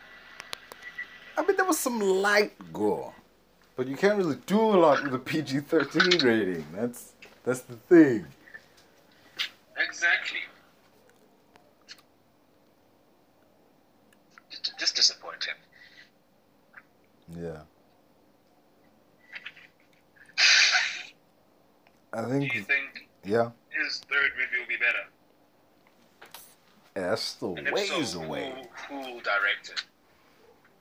I 1.37 1.45
mean, 1.45 1.57
there 1.57 1.65
was 1.65 1.79
some 1.79 1.99
light 1.99 2.53
gore, 2.71 3.13
but 3.75 3.87
you 3.87 3.97
can't 3.97 4.17
really 4.17 4.37
do 4.45 4.59
a 4.59 4.77
lot 4.77 5.03
with 5.03 5.13
a 5.13 5.19
PG 5.19 5.61
thirteen 5.61 6.17
rating. 6.23 6.65
That's 6.73 7.13
that's 7.43 7.61
the 7.61 7.75
thing. 7.75 8.25
Exactly. 9.77 10.39
Just, 14.49 14.77
just 14.79 14.95
disappointing. 14.95 15.55
Yeah. 17.37 17.61
I 22.13 22.21
Do 22.39 22.45
you 22.45 22.61
think 22.61 22.67
think 22.67 23.09
yeah, 23.23 23.51
his 23.69 23.99
third 24.09 24.31
movie 24.37 24.59
will 24.59 24.67
be 24.67 24.77
better? 24.77 25.05
that's 26.93 27.21
still 27.21 27.55
And 27.55 27.69
ways 27.71 28.09
so, 28.09 28.21
away. 28.21 28.53
Who, 28.89 28.95
who 28.95 29.13
will 29.13 29.21
direct 29.21 29.69
it? 29.69 29.83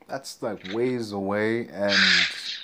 That's 0.08 0.42
like 0.42 0.72
ways 0.72 1.12
away, 1.12 1.68
and 1.68 1.96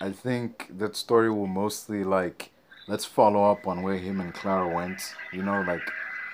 I 0.00 0.10
think 0.12 0.78
that 0.78 0.96
story 0.96 1.30
will 1.30 1.46
mostly 1.46 2.02
like 2.04 2.50
let's 2.88 3.04
follow 3.04 3.44
up 3.50 3.66
on 3.66 3.82
where 3.82 3.98
him 3.98 4.20
and 4.20 4.34
Clara 4.34 4.68
went. 4.68 5.14
You 5.32 5.42
know, 5.42 5.62
like 5.62 5.82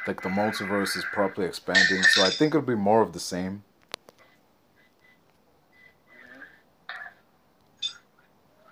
like 0.06 0.22
the 0.22 0.30
multiverse 0.30 0.96
is 0.96 1.04
properly 1.12 1.46
expanding, 1.46 2.02
so 2.02 2.24
I 2.24 2.30
think 2.30 2.54
it'll 2.54 2.66
be 2.66 2.74
more 2.74 3.02
of 3.02 3.12
the 3.12 3.20
same. 3.20 3.62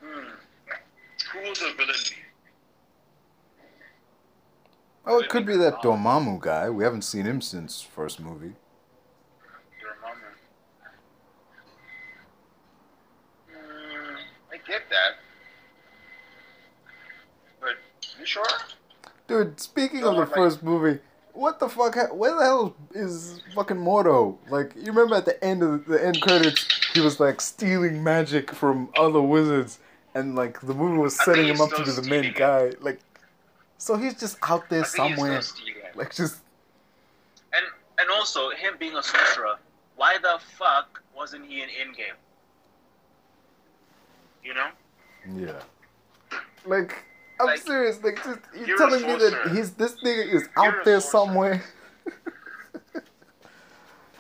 Hmm. 0.01 0.29
Who 1.33 1.39
will 1.43 1.55
the 1.55 1.73
villain 1.77 1.97
be? 2.09 2.17
Oh, 5.07 5.19
it 5.19 5.29
could 5.29 5.47
be 5.47 5.57
that 5.57 5.83
Dormammu 5.83 6.41
guy. 6.41 6.69
We 6.71 6.85
haven't 6.85 7.03
seen 7.03 7.25
him 7.25 7.41
since 7.41 7.81
first 7.81 8.21
movie. 8.21 8.53
Your 9.81 9.97
mama. 10.03 10.15
Hmm, 13.51 14.17
I 14.53 14.57
get 14.67 14.83
that. 14.91 15.17
But, 17.61 17.77
you 18.19 18.27
sure? 18.27 18.45
Dude, 19.27 19.61
speaking 19.61 20.01
No, 20.01 20.11
of 20.11 20.15
the 20.17 20.21
like- 20.23 20.35
first 20.35 20.63
movie, 20.63 21.01
what 21.33 21.59
the 21.61 21.69
fuck? 21.69 21.95
Ha- 21.95 22.13
where 22.13 22.35
the 22.35 22.43
hell 22.43 22.77
is 22.93 23.41
fucking 23.55 23.77
Mordo? 23.79 24.37
Like, 24.51 24.73
you 24.77 24.87
remember 24.87 25.15
at 25.17 25.25
the 25.25 25.43
end 25.43 25.63
of 25.63 25.87
the 25.87 26.05
end 26.05 26.21
credits, 26.21 26.67
he 26.93 27.01
was 27.01 27.21
like 27.21 27.41
stealing 27.41 28.03
magic 28.05 28.51
from 28.53 28.91
other 28.99 29.21
wizards, 29.23 29.79
and 30.15 30.35
like 30.35 30.61
the 30.61 30.75
movie 30.75 30.99
was 30.99 31.17
setting 31.17 31.47
him 31.47 31.61
up 31.61 31.71
to 31.71 31.85
be 31.85 31.91
the 31.91 32.03
main 32.03 32.33
guy. 32.35 32.73
Like, 32.81 33.01
so 33.81 33.97
he's 33.97 34.15
just 34.21 34.37
out 34.43 34.69
there 34.69 34.83
I 34.83 34.85
think 34.85 35.09
he's 35.09 35.17
somewhere, 35.17 35.41
like 35.95 36.15
just 36.15 36.37
And, 37.53 37.65
and 37.99 38.11
also, 38.11 38.51
him 38.51 38.75
being 38.79 38.95
a 38.97 39.03
sorcerer, 39.03 39.57
why 39.97 40.17
the 40.21 40.39
fuck 40.59 41.03
wasn't 41.17 41.47
he 41.47 41.63
in 41.63 41.69
Endgame? 41.69 42.17
You 44.45 44.55
know? 44.55 44.69
yeah. 45.35 45.61
Like, 46.67 46.95
I'm 47.41 47.47
Like, 47.47 47.61
serious. 47.61 48.03
Like, 48.03 48.17
just 48.25 48.41
you're, 48.55 48.67
you're 48.69 48.79
telling 48.79 49.03
me 49.07 49.17
that 49.17 49.51
he's 49.55 49.73
this 49.73 49.95
nigga 50.05 50.27
is 50.35 50.49
You're 50.57 50.67
out 50.67 50.85
there 50.85 51.01
sorcerer. 51.01 51.11
somewhere. 51.27 51.65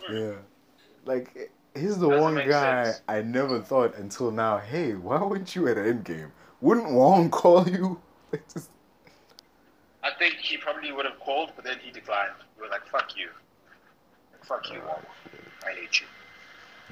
Hmm. 0.06 0.16
yeah, 0.16 0.32
like 1.04 1.52
he's 1.74 1.98
the 1.98 2.08
Doesn't 2.08 2.22
one 2.22 2.34
guy 2.48 2.84
sense. 2.84 3.02
I 3.08 3.22
never 3.22 3.60
thought 3.60 3.94
until 3.96 4.30
now. 4.30 4.58
Hey, 4.58 4.94
why 4.94 5.22
weren't 5.22 5.54
you 5.54 5.68
at 5.68 5.76
Endgame? 5.76 6.30
Wouldn't 6.60 6.90
Wong 6.90 7.30
call 7.40 7.68
you? 7.68 8.00
Like, 8.32 8.44
just, 8.52 8.70
I 10.02 10.10
think 10.18 10.34
he 10.36 10.56
probably 10.56 10.92
would 10.92 11.04
have 11.04 11.18
called, 11.20 11.52
but 11.56 11.64
then 11.64 11.78
he 11.82 11.90
declined. 11.90 12.32
We 12.56 12.62
were 12.64 12.70
like, 12.70 12.86
fuck 12.86 13.16
you. 13.16 13.28
Fuck 14.42 14.70
you, 14.72 14.80
Wong. 14.86 15.02
I 15.66 15.72
hate 15.72 16.00
you. 16.00 16.06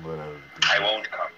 whatever. 0.05 0.37
I 0.71 0.79
won't 0.81 1.11
come. 1.11 1.29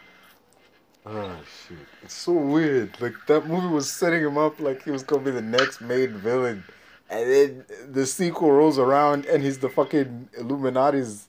Oh 1.07 1.37
shit! 1.67 1.79
It's 2.03 2.13
so 2.15 2.33
weird. 2.33 3.01
Like 3.01 3.15
that 3.27 3.47
movie 3.47 3.69
was 3.69 3.91
setting 3.91 4.23
him 4.23 4.37
up 4.37 4.61
like 4.61 4.83
he 4.85 4.91
was 4.91 5.03
gonna 5.03 5.23
be 5.23 5.31
the 5.31 5.41
next 5.41 5.81
main 5.81 6.19
villain, 6.19 6.65
and 7.09 7.31
then 7.31 7.65
the 7.91 8.05
sequel 8.05 8.53
rolls 8.53 8.79
around 8.79 9.25
and 9.25 9.43
he's 9.43 9.59
the 9.61 9.71
fucking 9.71 10.29
Illuminati's 10.39 11.27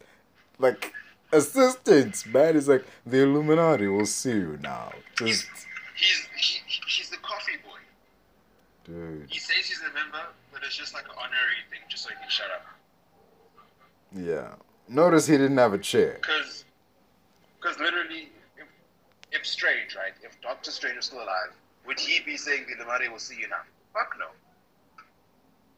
like 0.59 0.93
assistant. 1.31 2.25
Man, 2.25 2.55
he's 2.55 2.67
like 2.67 2.85
the 3.05 3.19
Illuminati 3.23 3.87
will 3.87 4.05
see 4.05 4.31
you 4.31 4.59
now. 4.61 4.91
Just 5.15 5.45
He's 5.95 6.27
he, 6.67 6.77
he's 6.87 7.09
coffee 7.09 7.10
boy. 7.10 7.10
Dude, 8.91 9.27
He 9.29 9.39
says 9.39 9.65
he's 9.65 9.79
a 9.81 9.93
member, 9.93 10.21
but 10.51 10.61
it's 10.63 10.75
just 10.77 10.93
like 10.93 11.05
an 11.05 11.11
honorary 11.17 11.63
thing 11.69 11.79
just 11.89 12.03
so 12.03 12.09
he 12.09 12.15
can 12.15 12.29
shut 12.29 12.47
up. 12.53 12.65
yeah. 14.15 14.47
Notice 14.87 15.25
he 15.27 15.37
didn't 15.37 15.57
have 15.57 15.73
a 15.73 15.77
chair. 15.77 16.17
Because 16.21 16.65
because 17.61 17.79
literally, 17.79 18.27
if, 18.57 18.67
if 19.31 19.45
Strange, 19.45 19.95
right? 19.95 20.11
If 20.23 20.39
Doctor 20.41 20.69
Strange 20.71 20.97
was 20.97 21.05
still 21.05 21.19
alive, 21.23 21.53
would 21.87 21.97
he 21.99 22.19
be 22.25 22.35
saying 22.35 22.65
the 22.67 22.75
Illuminati 22.75 23.07
will 23.07 23.19
see 23.19 23.37
you 23.39 23.47
now? 23.47 23.61
Fuck 23.93 24.15
no. 24.19 24.25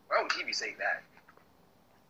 Why 0.07 0.21
would 0.23 0.31
he 0.31 0.43
be 0.43 0.53
saying 0.53 0.75
that? 0.79 1.03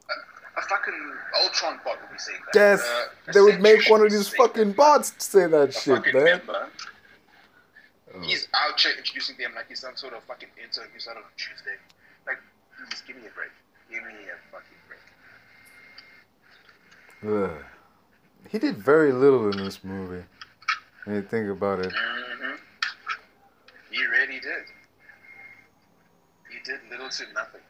A, 0.10 0.60
a 0.60 0.64
fucking 0.70 0.94
Ultron 1.42 1.80
bot 1.84 2.00
would 2.02 2.12
be 2.12 2.18
saying 2.20 2.40
that. 2.54 2.58
Yes, 2.58 2.82
Uh, 3.28 3.32
they 3.34 3.42
would 3.42 3.60
make 3.62 3.90
one 3.90 4.02
of 4.02 4.10
these 4.12 4.30
fucking 4.30 4.74
bots 4.74 5.12
say 5.18 5.48
that 5.48 5.74
shit, 5.74 6.06
man. 6.14 6.24
member. 6.24 6.70
Oh. 8.16 8.20
He's 8.22 8.48
out 8.54 8.80
here 8.80 8.94
introducing 8.98 9.38
them 9.38 9.54
like 9.56 9.68
he's 9.70 9.80
some 9.80 9.96
sort 9.96 10.14
of 10.14 10.24
fucking 10.24 10.50
intern 10.62 10.86
who's 10.94 11.08
out 11.08 11.18
on 11.18 11.24
Tuesday. 11.36 11.78
Like, 12.28 12.38
please 12.78 13.02
give 13.08 13.16
me 13.16 13.24
a 13.28 13.32
break. 13.36 13.50
Give 13.90 14.04
me 14.04 14.14
a 14.30 14.38
fucking 14.52 14.78
break. 14.88 15.00
Ugh. 17.34 17.64
He 18.50 18.60
did 18.60 18.78
very 18.78 19.12
little 19.12 19.50
in 19.52 19.58
this 19.58 19.84
movie. 19.84 20.24
When 21.06 21.16
you 21.18 21.22
think 21.24 21.50
about 21.50 21.80
it. 21.80 21.92
hmm 21.92 22.56
He 23.90 24.06
really 24.06 24.40
did. 24.40 24.66
He 26.52 26.60
did 26.64 26.80
little 26.92 27.10
to 27.10 27.24
nothing. 27.34 27.62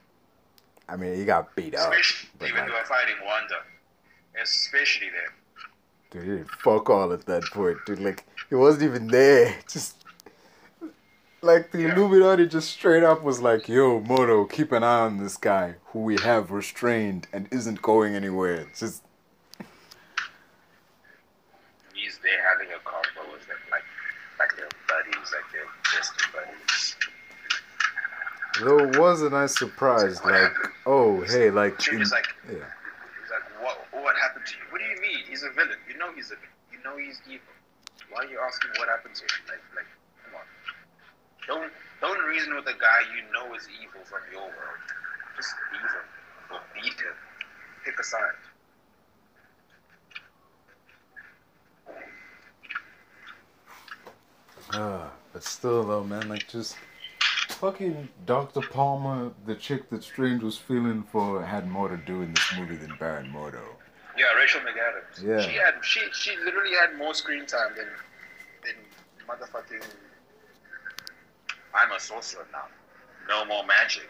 I 0.89 0.97
mean, 0.97 1.15
he 1.15 1.23
got 1.23 1.55
beat 1.55 1.73
up. 1.75 1.91
Especially 1.93 2.29
But 2.37 2.51
when 2.51 2.55
like, 2.61 2.67
they 2.67 2.73
were 2.73 2.85
fighting 2.85 3.15
Wanda. 3.25 3.55
Especially 4.41 5.07
there. 5.09 5.31
dude, 6.11 6.23
he 6.23 6.37
did 6.43 6.49
fuck 6.49 6.89
all 6.89 7.13
at 7.13 7.25
that 7.27 7.43
point, 7.53 7.77
dude. 7.85 7.99
Like, 7.99 8.25
he 8.49 8.55
wasn't 8.55 8.83
even 8.83 9.07
there. 9.07 9.55
Just 9.69 10.03
like 11.43 11.71
the 11.71 11.81
Yeah. 11.83 11.93
Illuminati 11.95 12.47
just 12.47 12.69
straight 12.71 13.03
up 13.03 13.21
was 13.23 13.39
like, 13.41 13.67
"Yo, 13.67 13.99
Mordo, 14.01 14.49
keep 14.49 14.71
an 14.71 14.83
eye 14.83 15.01
on 15.01 15.17
this 15.17 15.37
guy 15.37 15.75
who 15.87 15.99
we 15.99 16.17
have 16.19 16.51
restrained 16.51 17.27
and 17.33 17.47
isn't 17.51 17.81
going 17.81 18.15
anywhere." 18.15 18.55
It's 18.69 18.79
just 18.79 19.03
He's 21.93 22.17
there 22.19 22.41
having 22.49 22.69
a 22.73 22.79
convo 22.89 23.31
with 23.31 23.47
them, 23.47 23.57
like, 23.71 23.83
like 24.39 24.55
their 24.57 24.67
buddies, 24.89 25.31
like 25.31 25.51
their 25.53 25.67
best 25.95 26.13
buddies. 26.33 26.95
though 28.59 28.79
it 28.79 28.97
was 28.99 29.21
a 29.21 29.29
nice 29.29 29.57
surprise. 29.57 30.23
Like, 30.23 30.51
oh, 30.85 31.21
hey, 31.21 31.49
like, 31.49 31.79
in- 31.91 31.99
like, 31.99 32.27
yeah. 32.47 32.53
he's 32.55 33.31
like, 33.31 33.45
what, 33.61 33.77
what 33.91 34.15
happened 34.17 34.45
to 34.45 34.53
you? 34.57 34.63
What 34.69 34.79
do 34.79 34.85
you 34.85 34.99
mean? 35.01 35.23
He's 35.29 35.43
a 35.43 35.49
villain. 35.51 35.77
You 35.87 35.97
know 35.97 36.11
he's 36.13 36.31
a. 36.31 36.35
You 36.71 36.79
know 36.83 36.97
he's 36.97 37.21
evil. 37.27 37.39
Why 38.09 38.23
are 38.23 38.27
you 38.29 38.39
asking 38.39 38.71
what 38.77 38.89
happened 38.89 39.15
to 39.15 39.23
him? 39.23 39.41
Like, 39.47 39.63
like. 39.75 39.85
Don't, 41.47 41.71
don't 42.01 42.25
reason 42.25 42.55
with 42.55 42.65
a 42.67 42.77
guy 42.79 42.99
you 43.15 43.21
know 43.33 43.53
is 43.55 43.67
evil 43.81 44.01
from 44.05 44.21
your 44.31 44.41
world. 44.41 44.83
Just 45.35 45.53
leave 45.71 45.81
him 45.81 46.07
or 46.51 46.59
beat 46.73 46.93
him. 46.93 47.15
Pick 47.85 47.99
a 47.99 48.03
side. 48.03 48.19
Ah, 54.73 55.11
but 55.33 55.43
still 55.43 55.83
though, 55.83 56.03
man, 56.03 56.29
like 56.29 56.47
just 56.47 56.77
fucking 57.49 58.09
Dr. 58.25 58.61
Palmer, 58.61 59.31
the 59.45 59.55
chick 59.55 59.89
that 59.89 60.03
Strange 60.03 60.41
was 60.41 60.57
feeling 60.57 61.03
for, 61.11 61.43
had 61.43 61.67
more 61.67 61.89
to 61.89 61.97
do 61.97 62.21
in 62.21 62.33
this 62.33 62.53
movie 62.57 62.75
than 62.75 62.95
Baron 62.99 63.31
Mordo. 63.31 63.61
Yeah, 64.17 64.33
Rachel 64.37 64.61
McAdams. 64.61 65.23
Yeah. 65.23 65.41
She 65.47 65.55
had 65.55 65.75
she 65.81 66.01
she 66.13 66.37
literally 66.43 66.75
had 66.75 66.97
more 66.97 67.13
screen 67.13 67.45
time 67.45 67.71
than 67.75 67.87
than 68.63 68.75
motherfucking. 69.27 69.85
I'm 71.74 71.91
a 71.91 71.99
sorcerer 71.99 72.45
now. 72.51 72.65
No 73.28 73.45
more 73.45 73.65
magic. 73.65 74.09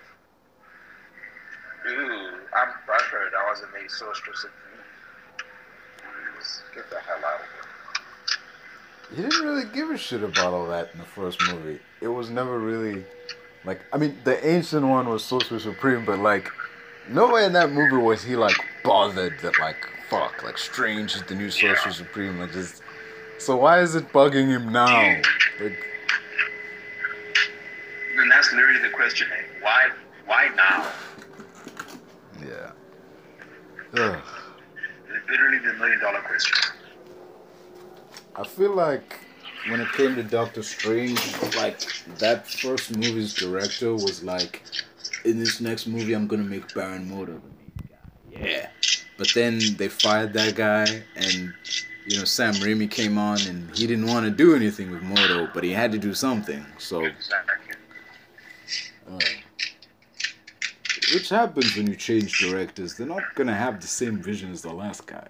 Ooh, 1.87 2.29
I'm 2.55 2.69
I've 2.91 3.01
heard 3.11 3.33
I 3.37 3.49
wasn't 3.49 3.73
made 3.73 3.89
sorceress. 3.91 4.45
Just 6.39 6.63
Get 6.73 6.89
the 6.89 6.99
hell 6.99 7.17
out 7.17 7.41
of 7.41 7.45
here. 7.47 9.15
He 9.15 9.21
didn't 9.21 9.45
really 9.45 9.65
give 9.73 9.89
a 9.91 9.97
shit 9.97 10.23
about 10.23 10.53
all 10.53 10.67
that 10.67 10.89
in 10.93 10.99
the 10.99 11.05
first 11.05 11.39
movie. 11.51 11.79
It 12.01 12.07
was 12.07 12.29
never 12.29 12.57
really 12.59 13.05
like 13.65 13.81
I 13.93 13.97
mean 13.97 14.17
the 14.23 14.45
ancient 14.47 14.85
one 14.85 15.07
was 15.07 15.23
Sorcerer 15.23 15.59
Supreme, 15.59 16.05
but 16.05 16.19
like 16.19 16.49
nowhere 17.09 17.43
in 17.45 17.53
that 17.53 17.71
movie 17.71 17.97
was 17.97 18.23
he 18.23 18.35
like 18.35 18.55
bothered 18.83 19.39
that 19.41 19.59
like 19.59 19.77
fuck 20.09 20.43
like 20.43 20.57
Strange 20.57 21.15
is 21.15 21.23
the 21.23 21.35
new 21.35 21.49
Sorcerer 21.49 21.77
Yeah. 21.85 21.91
Supreme 21.91 22.39
like 22.39 22.51
just 22.53 22.81
so 23.39 23.57
why 23.57 23.81
is 23.81 23.95
it 23.95 24.11
bugging 24.13 24.47
him 24.47 24.71
now? 24.71 25.21
Like 25.61 25.77
And 28.23 28.31
that's 28.31 28.53
literally 28.53 28.79
the 28.79 28.89
question. 28.89 29.27
eh? 29.37 29.43
Why 29.59 29.89
why 30.25 30.47
now? 30.55 30.89
yeah. 32.41 32.71
Ugh. 34.01 34.21
Literally 35.29 35.57
the 35.57 35.73
million 35.73 35.99
dollar 35.99 36.21
question. 36.21 36.57
I 38.37 38.45
feel 38.45 38.73
like 38.73 39.19
when 39.67 39.81
it 39.81 39.91
came 39.91 40.15
to 40.15 40.23
Doctor 40.23 40.63
Strange, 40.63 41.19
like 41.57 41.81
that 42.19 42.47
first 42.49 42.95
movie's 42.95 43.33
director 43.33 43.91
was 43.93 44.23
like, 44.23 44.63
in 45.25 45.37
this 45.37 45.59
next 45.59 45.85
movie, 45.85 46.13
I'm 46.13 46.25
gonna 46.27 46.43
make 46.43 46.73
Baron 46.73 47.09
Mordo. 47.09 47.41
Yeah. 48.31 48.69
But 49.17 49.31
then 49.35 49.59
they 49.75 49.89
fired 49.89 50.31
that 50.31 50.55
guy, 50.55 51.03
and 51.17 51.53
you 52.07 52.19
know 52.19 52.23
Sam 52.23 52.53
Raimi 52.53 52.89
came 52.89 53.17
on, 53.17 53.37
and 53.49 53.69
he 53.75 53.85
didn't 53.85 54.07
want 54.07 54.23
to 54.25 54.31
do 54.31 54.55
anything 54.55 54.91
with 54.91 55.01
Mordo, 55.01 55.53
but 55.53 55.65
he 55.65 55.71
had 55.71 55.91
to 55.91 55.97
do 55.97 56.13
something. 56.13 56.65
So, 56.77 57.03
Exactly. 57.03 57.62
Uh, 59.09 59.19
which 61.13 61.29
happens 61.29 61.75
when 61.75 61.87
you 61.87 61.95
change 61.95 62.39
directors? 62.39 62.95
They're 62.95 63.07
not 63.07 63.35
gonna 63.35 63.55
have 63.55 63.81
the 63.81 63.87
same 63.87 64.21
vision 64.21 64.51
as 64.51 64.61
the 64.61 64.73
last 64.73 65.05
guy. 65.05 65.27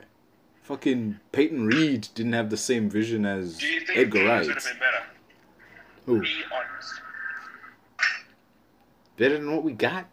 Fucking 0.64 1.20
Peyton 1.32 1.68
Reed 1.68 2.08
didn't 2.16 2.34
have 2.34 2.50
the 2.50 2.58
same 2.58 2.90
vision 2.90 3.26
as 3.26 3.58
Do 3.58 3.68
you 3.68 3.82
think 3.82 4.00
Edgar 4.00 4.26
Wright. 4.26 4.46
would 4.46 4.56
have 4.56 4.64
been 4.64 4.80
better? 4.80 5.04
Who? 6.06 6.22
Be 6.22 6.30
honest. 6.54 6.94
Better 9.18 9.38
than 9.38 9.52
what 9.52 9.64
we 9.64 9.74
got? 9.74 10.06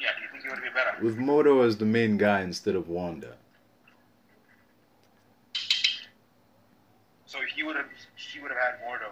Yeah, 0.00 0.08
do 0.16 0.22
you 0.22 0.28
think 0.30 0.44
it 0.44 0.48
would 0.48 0.54
have 0.54 0.64
been 0.64 0.74
better? 0.74 1.04
With 1.04 1.18
Mordo 1.18 1.66
as 1.66 1.76
the 1.78 1.84
main 1.84 2.16
guy 2.16 2.42
instead 2.42 2.76
of 2.76 2.88
Wanda. 2.88 3.36
So 7.26 7.38
he 7.54 7.62
would 7.62 7.76
have 7.76 7.86
he 8.16 8.40
would 8.40 8.50
have 8.50 8.60
had 8.60 8.74
Mordo 8.86 9.10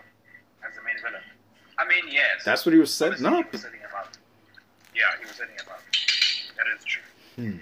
as 0.66 0.74
the 0.76 0.82
main 0.82 0.96
villain. 1.02 1.22
I 1.80 1.88
mean, 1.88 2.04
yes. 2.12 2.44
That's 2.44 2.66
what 2.66 2.72
he 2.74 2.78
was 2.78 2.92
setting 2.92 3.24
Honestly, 3.24 3.40
up. 3.40 3.46
He 3.46 3.50
was 3.52 3.62
setting 3.62 3.80
him 3.80 3.88
up. 3.96 4.08
Yeah, 4.94 5.02
he 5.18 5.24
was 5.26 5.34
setting 5.36 5.54
him 5.54 5.66
up. 5.70 5.80
That 6.56 6.66
is 6.78 6.84
true. 6.84 7.58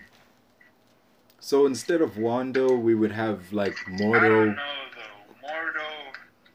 So 1.41 1.67
instead 1.67 2.01
of 2.03 2.19
Wanda, 2.19 2.67
we 2.69 2.95
would 2.95 3.13
have 3.13 3.53
like 3.53 3.77
Mordo. 3.89 4.17
I 4.17 4.29
don't 4.29 4.57
know 4.57 4.63
though. 4.95 5.47
Mordo, 5.49 5.87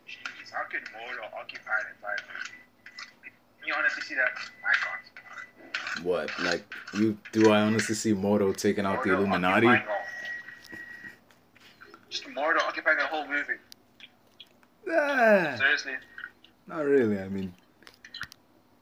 jeez, 0.07 0.51
how 0.51 0.63
could 0.69 0.81
Mordo 0.83 1.25
occupy 1.39 1.71
an 1.79 1.95
entire 1.95 2.17
movie? 2.27 3.31
Can 3.59 3.67
you 3.67 3.73
honestly 3.77 4.01
see 4.03 4.15
that? 4.15 4.29
I 4.35 4.73
can't. 5.95 6.05
What? 6.05 6.29
Like 6.43 6.65
you? 6.95 7.17
Do 7.31 7.51
I 7.51 7.61
honestly 7.61 7.95
see 7.95 8.13
Mordo 8.13 8.55
taking 8.55 8.85
out 8.85 9.03
the 9.03 9.13
Illuminati? 9.13 9.67
all- 9.67 9.77
Just 12.09 12.25
Mordo 12.25 12.57
occupying 12.67 12.97
the 12.97 13.05
whole 13.05 13.25
movie. 13.27 13.53
Ah, 14.91 15.55
Seriously. 15.57 15.93
Not 16.67 16.85
really. 16.85 17.19
I 17.19 17.27
mean, 17.29 17.53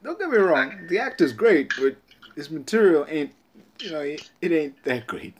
don't 0.02 0.18
get 0.18 0.30
me 0.30 0.38
wrong. 0.38 0.86
The 0.88 0.98
actor's 0.98 1.32
great, 1.32 1.72
but 1.80 1.96
his 2.36 2.50
material 2.50 3.06
ain't. 3.08 3.32
You 3.80 3.90
know, 3.90 4.00
it, 4.00 4.30
it 4.40 4.52
ain't 4.52 4.82
that 4.84 5.06
great. 5.06 5.34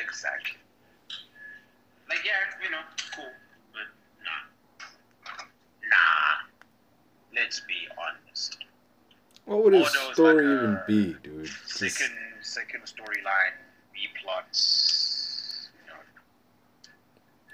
Exactly. 0.00 0.56
Like, 2.08 2.18
yeah, 2.24 2.32
you 2.64 2.70
know, 2.70 2.78
cool, 3.14 3.24
but 3.72 3.80
nah. 4.24 5.34
Nah. 5.90 7.40
Let's 7.42 7.60
be 7.60 7.74
honest. 7.98 8.58
What 9.46 9.64
would 9.64 9.72
his 9.74 9.88
story 10.12 10.44
like 10.46 10.62
even 10.64 10.80
be, 10.86 11.16
dude? 11.22 11.46
Just- 11.46 11.78
Second, 11.96 12.14
second 12.42 12.80
storyline, 12.84 13.54
B 13.92 14.00
plots. 14.22 14.95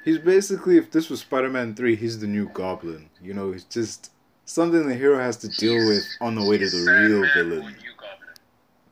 He's 0.04 0.18
basically, 0.18 0.76
if 0.78 0.90
this 0.90 1.08
was 1.08 1.20
Spider-Man 1.20 1.74
three, 1.74 1.94
he's 1.94 2.18
the 2.18 2.26
new 2.26 2.48
Goblin. 2.48 3.08
You 3.22 3.34
know, 3.34 3.52
it's 3.52 3.64
just 3.64 4.10
something 4.44 4.86
the 4.88 4.94
hero 4.94 5.18
has 5.18 5.36
to 5.38 5.48
deal 5.48 5.74
with 5.86 6.04
on 6.20 6.34
the 6.34 6.44
way 6.44 6.58
to 6.58 6.68
the 6.68 6.90
real 6.90 7.24
villain. 7.34 7.76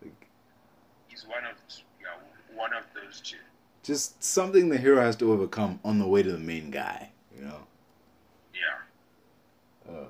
Like, 0.03 0.27
He's 1.09 1.25
one 1.27 1.45
of, 1.45 1.57
know, 2.03 2.57
one 2.57 2.73
of 2.73 2.85
those 2.95 3.21
two. 3.21 3.39
just 3.83 4.23
something 4.23 4.69
the 4.69 4.79
hero 4.79 5.01
has 5.01 5.17
to 5.17 5.33
overcome 5.33 5.81
on 5.85 5.99
the 5.99 6.07
way 6.07 6.23
to 6.23 6.31
the 6.31 6.39
main 6.39 6.71
guy. 6.71 7.11
You 7.37 7.43
know. 7.47 7.67
Yeah. 8.55 9.93
Uh, 9.93 10.05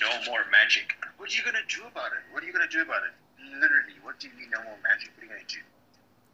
No 0.00 0.08
more 0.30 0.40
magic. 0.52 0.94
What 1.16 1.30
are 1.30 1.34
you 1.34 1.42
gonna 1.44 1.58
do 1.68 1.82
about 1.90 2.12
it? 2.12 2.22
What 2.32 2.44
are 2.44 2.46
you 2.46 2.52
gonna 2.52 2.68
do 2.70 2.82
about 2.82 3.02
it? 3.02 3.12
Literally, 3.54 3.98
what 4.02 4.20
do 4.20 4.28
you 4.28 4.34
mean 4.36 4.50
no 4.50 4.62
more 4.62 4.76
magic? 4.84 5.10
What 5.16 5.24
are 5.24 5.26
you 5.26 5.32
gonna 5.32 5.48
do? 5.48 5.58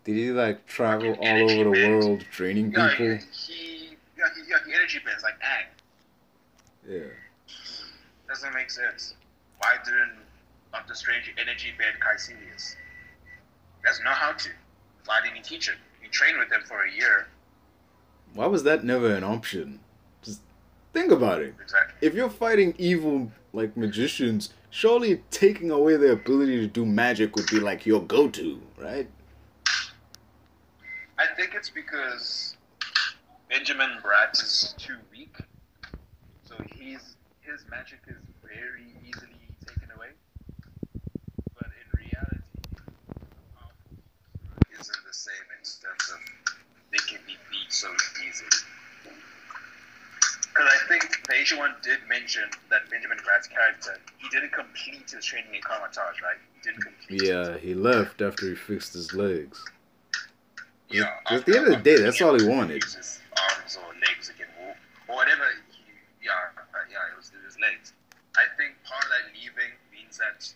Did 0.05 0.17
he 0.17 0.31
like 0.31 0.67
travel 0.67 1.15
all 1.15 1.51
over 1.51 1.65
the 1.65 1.89
world 1.89 2.25
training 2.31 2.73
people? 2.73 2.89
he, 2.89 3.05
he, 3.07 3.17
he, 3.17 3.97
he 4.67 4.75
energy 4.75 5.01
like 5.23 5.35
Aang. 5.41 5.67
Yeah. 6.87 7.01
Doesn't 8.29 8.55
make 8.55 8.71
sense. 8.71 9.15
Why 9.59 9.77
didn't 9.85 10.19
Doctor 10.73 10.95
Strange 10.95 11.33
energy 11.39 11.71
bend 11.79 11.97
Kaecilius? 12.01 12.77
Doesn't 13.85 14.05
know 14.05 14.11
how 14.11 14.33
to. 14.33 14.51
Why 15.07 15.21
didn't 15.23 15.37
he 15.37 15.43
teach 15.43 15.69
him? 15.69 15.77
He 16.01 16.09
trained 16.09 16.39
with 16.39 16.51
them 16.51 16.63
for 16.67 16.85
a 16.85 16.93
year. 16.93 17.29
Why 18.35 18.47
was 18.47 18.63
that 18.65 18.85
never 18.85 19.15
an 19.15 19.25
option? 19.25 19.81
Just 20.23 20.41
think 20.93 21.13
about 21.13 21.41
it. 21.41 21.55
Exactly. 21.63 22.07
If 22.07 22.15
you're 22.15 22.31
fighting 22.31 22.75
evil 22.77 23.31
like 23.53 23.77
magicians, 23.77 24.53
surely 24.71 25.23
taking 25.31 25.71
away 25.71 25.97
their 25.97 26.13
ability 26.13 26.59
to 26.61 26.67
do 26.67 26.85
magic 26.85 27.37
would 27.37 27.47
be 27.47 27.61
like 27.61 27.87
your 27.87 28.03
go-to, 28.03 28.61
right? 28.77 29.09
I 31.19 31.27
think 31.37 31.55
it's 31.55 31.71
because 31.71 32.57
Benjamin 33.49 33.91
Bratt 34.03 34.33
is 34.43 34.75
too 34.79 34.97
weak. 35.11 35.37
So 36.45 36.57
he's 36.75 37.17
his 37.41 37.65
magic 37.71 38.01
is 38.09 38.17
very 38.43 38.95
easily 39.07 39.49
taken 39.67 39.91
away. 39.97 40.11
But 41.55 41.69
in 41.69 41.87
reality, 42.01 42.43
um, 42.79 43.29
powerful 43.55 44.81
isn't 44.81 45.05
the 45.07 45.15
same 45.15 45.47
in 45.59 45.63
terms 45.63 46.11
of 46.13 46.21
they 46.91 46.99
can 47.07 47.21
be 47.27 47.37
beat 47.51 47.73
so 47.73 47.89
easily. 48.27 48.49
Because 50.55 50.71
I 50.73 50.89
think 50.89 51.27
the 51.27 51.35
Asian 51.35 51.59
one 51.59 51.75
did 51.83 51.99
mention 52.09 52.45
that 52.71 52.89
Benjamin 52.91 53.19
Bratt's 53.19 53.49
character, 53.49 53.99
he 54.19 54.29
didn't 54.31 54.53
complete 54.53 55.11
his 55.11 55.25
training 55.25 55.55
in 55.55 55.61
Kamar-Taj, 55.63 56.23
right? 56.23 56.39
He 56.55 56.61
didn't 56.71 56.83
complete 56.83 57.23
it. 57.23 57.29
Yeah, 57.29 57.59
he 57.59 57.75
left 57.75 58.23
after 58.23 58.49
he 58.49 58.55
fixed 58.55 58.95
his 58.95 59.13
legs. 59.15 59.65
Yeah. 60.91 61.11
At 61.27 61.47
the 61.47 61.57
end 61.57 61.67
of 61.69 61.83
the 61.83 61.83
day, 61.83 62.01
that's 62.03 62.21
all 62.23 62.35
he 62.39 62.45
He 62.45 62.49
wanted. 62.51 62.83
use 62.83 62.95
his 62.95 63.21
arms 63.41 63.77
or 63.83 63.93
legs 64.01 64.29
again, 64.31 64.49
or, 64.63 64.77
or 65.09 65.17
whatever. 65.17 65.45
He, 65.71 65.83
yeah, 66.27 66.33
uh, 66.57 66.63
yeah, 66.91 66.99
it 67.13 67.17
was 67.17 67.31
his 67.45 67.59
legs. 67.59 67.93
I 68.37 68.45
think 68.57 68.75
part 68.85 69.03
of 69.05 69.11
that 69.11 69.33
leaving 69.35 69.73
means 69.93 70.19
that 70.19 70.47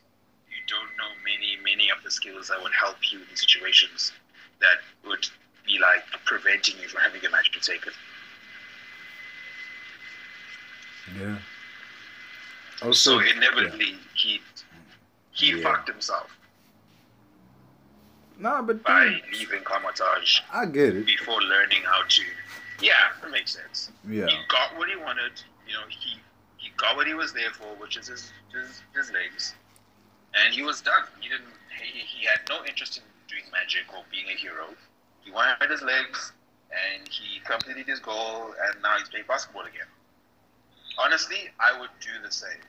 you 0.50 0.60
don't 0.66 0.90
know 0.98 1.10
many, 1.24 1.56
many 1.64 1.90
of 1.90 2.02
the 2.04 2.10
skills 2.10 2.48
that 2.48 2.62
would 2.62 2.72
help 2.72 2.96
you 3.12 3.20
in 3.30 3.36
situations 3.36 4.12
that 4.60 4.78
would 5.08 5.26
be 5.64 5.78
like 5.78 6.04
preventing 6.24 6.74
you 6.80 6.88
from 6.88 7.00
having 7.02 7.24
a 7.24 7.30
match 7.30 7.50
to 7.52 7.60
take 7.60 7.86
it. 7.86 7.92
Yeah. 11.18 11.38
So 12.80 12.86
Also, 12.86 13.18
inevitably, 13.20 13.96
he 14.14 14.40
he 15.32 15.52
Yeah. 15.52 15.62
fucked 15.62 15.88
himself 15.88 16.30
nah, 18.38 18.62
but 18.62 18.82
by 18.82 19.04
dude, 19.04 19.22
leaving 19.38 19.62
Kamar-Taj 19.64 20.40
I 20.52 20.66
get 20.66 20.96
it. 20.96 21.06
before 21.06 21.40
learning 21.42 21.82
how 21.84 22.02
to. 22.08 22.22
Yeah, 22.80 22.92
that 23.22 23.30
makes 23.30 23.52
sense. 23.54 23.90
Yeah. 24.08 24.26
he 24.26 24.36
got 24.48 24.76
what 24.76 24.88
he 24.88 24.96
wanted. 24.96 25.32
You 25.66 25.74
know, 25.74 25.86
he 25.88 26.16
he 26.56 26.70
got 26.76 26.96
what 26.96 27.06
he 27.06 27.14
was 27.14 27.32
there 27.32 27.50
for, 27.52 27.66
which 27.80 27.96
is 27.96 28.06
his 28.08 28.32
his, 28.54 28.82
his 28.94 29.10
legs, 29.12 29.54
and 30.34 30.54
he 30.54 30.62
was 30.62 30.80
done. 30.80 31.02
He 31.20 31.28
didn't. 31.28 31.44
He, 31.82 31.98
he 32.00 32.26
had 32.26 32.40
no 32.48 32.64
interest 32.64 32.98
in 32.98 33.02
doing 33.28 33.44
magic 33.52 33.82
or 33.94 34.02
being 34.10 34.26
a 34.26 34.36
hero. 34.38 34.66
He 35.20 35.30
wanted 35.30 35.70
his 35.70 35.82
legs, 35.82 36.32
and 36.70 37.06
he 37.08 37.40
completed 37.40 37.86
his 37.86 38.00
goal, 38.00 38.54
and 38.66 38.82
now 38.82 38.96
he's 38.98 39.08
playing 39.08 39.26
basketball 39.28 39.62
again. 39.62 39.86
honestly, 40.98 41.50
I 41.60 41.78
would 41.78 41.90
do 42.00 42.10
the 42.24 42.32
same. 42.32 42.62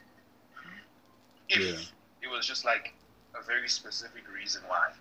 If 1.49 1.59
Yeah. 1.59 2.27
it 2.27 2.29
was 2.31 2.45
just 2.45 2.65
like 2.65 2.93
a 3.39 3.41
very 3.43 3.67
specific 3.69 4.23
reason 4.31 4.61
why. 4.67 4.91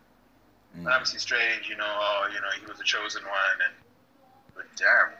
Mm. 0.78 0.84
But 0.84 0.92
obviously, 0.92 1.18
Strange, 1.18 1.68
you 1.68 1.76
know, 1.76 1.84
oh, 1.86 2.28
you 2.32 2.40
know, 2.40 2.48
he 2.60 2.66
was 2.66 2.78
the 2.78 2.84
chosen 2.84 3.22
one, 3.22 3.58
and 3.66 3.74
but 4.54 4.64
damn, 4.76 5.10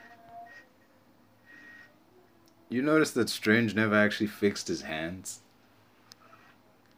You 2.71 2.83
notice 2.83 3.13
that 3.13 3.31
Strange 3.31 3.75
never 3.75 3.95
actually 3.95 4.27
fixed 4.27 4.69
his 4.69 4.83
hands? 4.83 5.41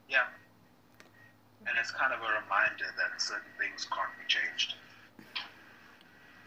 yeah. 0.08 0.24
And 1.66 1.76
it's 1.78 1.92
kind 1.92 2.12
of 2.12 2.18
a 2.18 2.22
reminder 2.42 2.86
that 2.96 3.20
certain 3.20 3.44
things 3.58 3.86
can't 3.92 4.08
be 4.18 4.24
changed. 4.26 4.74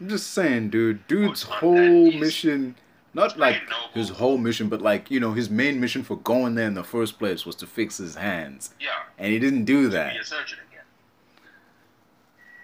I'm 0.00 0.08
just 0.10 0.32
saying, 0.32 0.68
dude. 0.70 1.06
Dude's 1.06 1.44
that 1.44 1.52
whole 1.52 2.12
mission, 2.12 2.74
not 3.14 3.38
like 3.38 3.62
his 3.94 4.10
whole 4.10 4.36
mission, 4.36 4.68
but 4.68 4.82
like, 4.82 5.10
you 5.10 5.20
know, 5.20 5.32
his 5.32 5.48
main 5.48 5.80
mission 5.80 6.02
for 6.02 6.16
going 6.16 6.56
there 6.56 6.66
in 6.66 6.74
the 6.74 6.84
first 6.84 7.18
place 7.18 7.46
was 7.46 7.56
to 7.56 7.66
fix 7.66 7.96
his 7.96 8.16
hands. 8.16 8.74
Yeah. 8.78 8.88
And 9.18 9.32
he 9.32 9.38
didn't 9.38 9.64
do 9.64 9.88
that. 9.88 10.12
be 10.12 10.18
a 10.18 10.24
surgeon 10.24 10.58
again. 10.70 10.84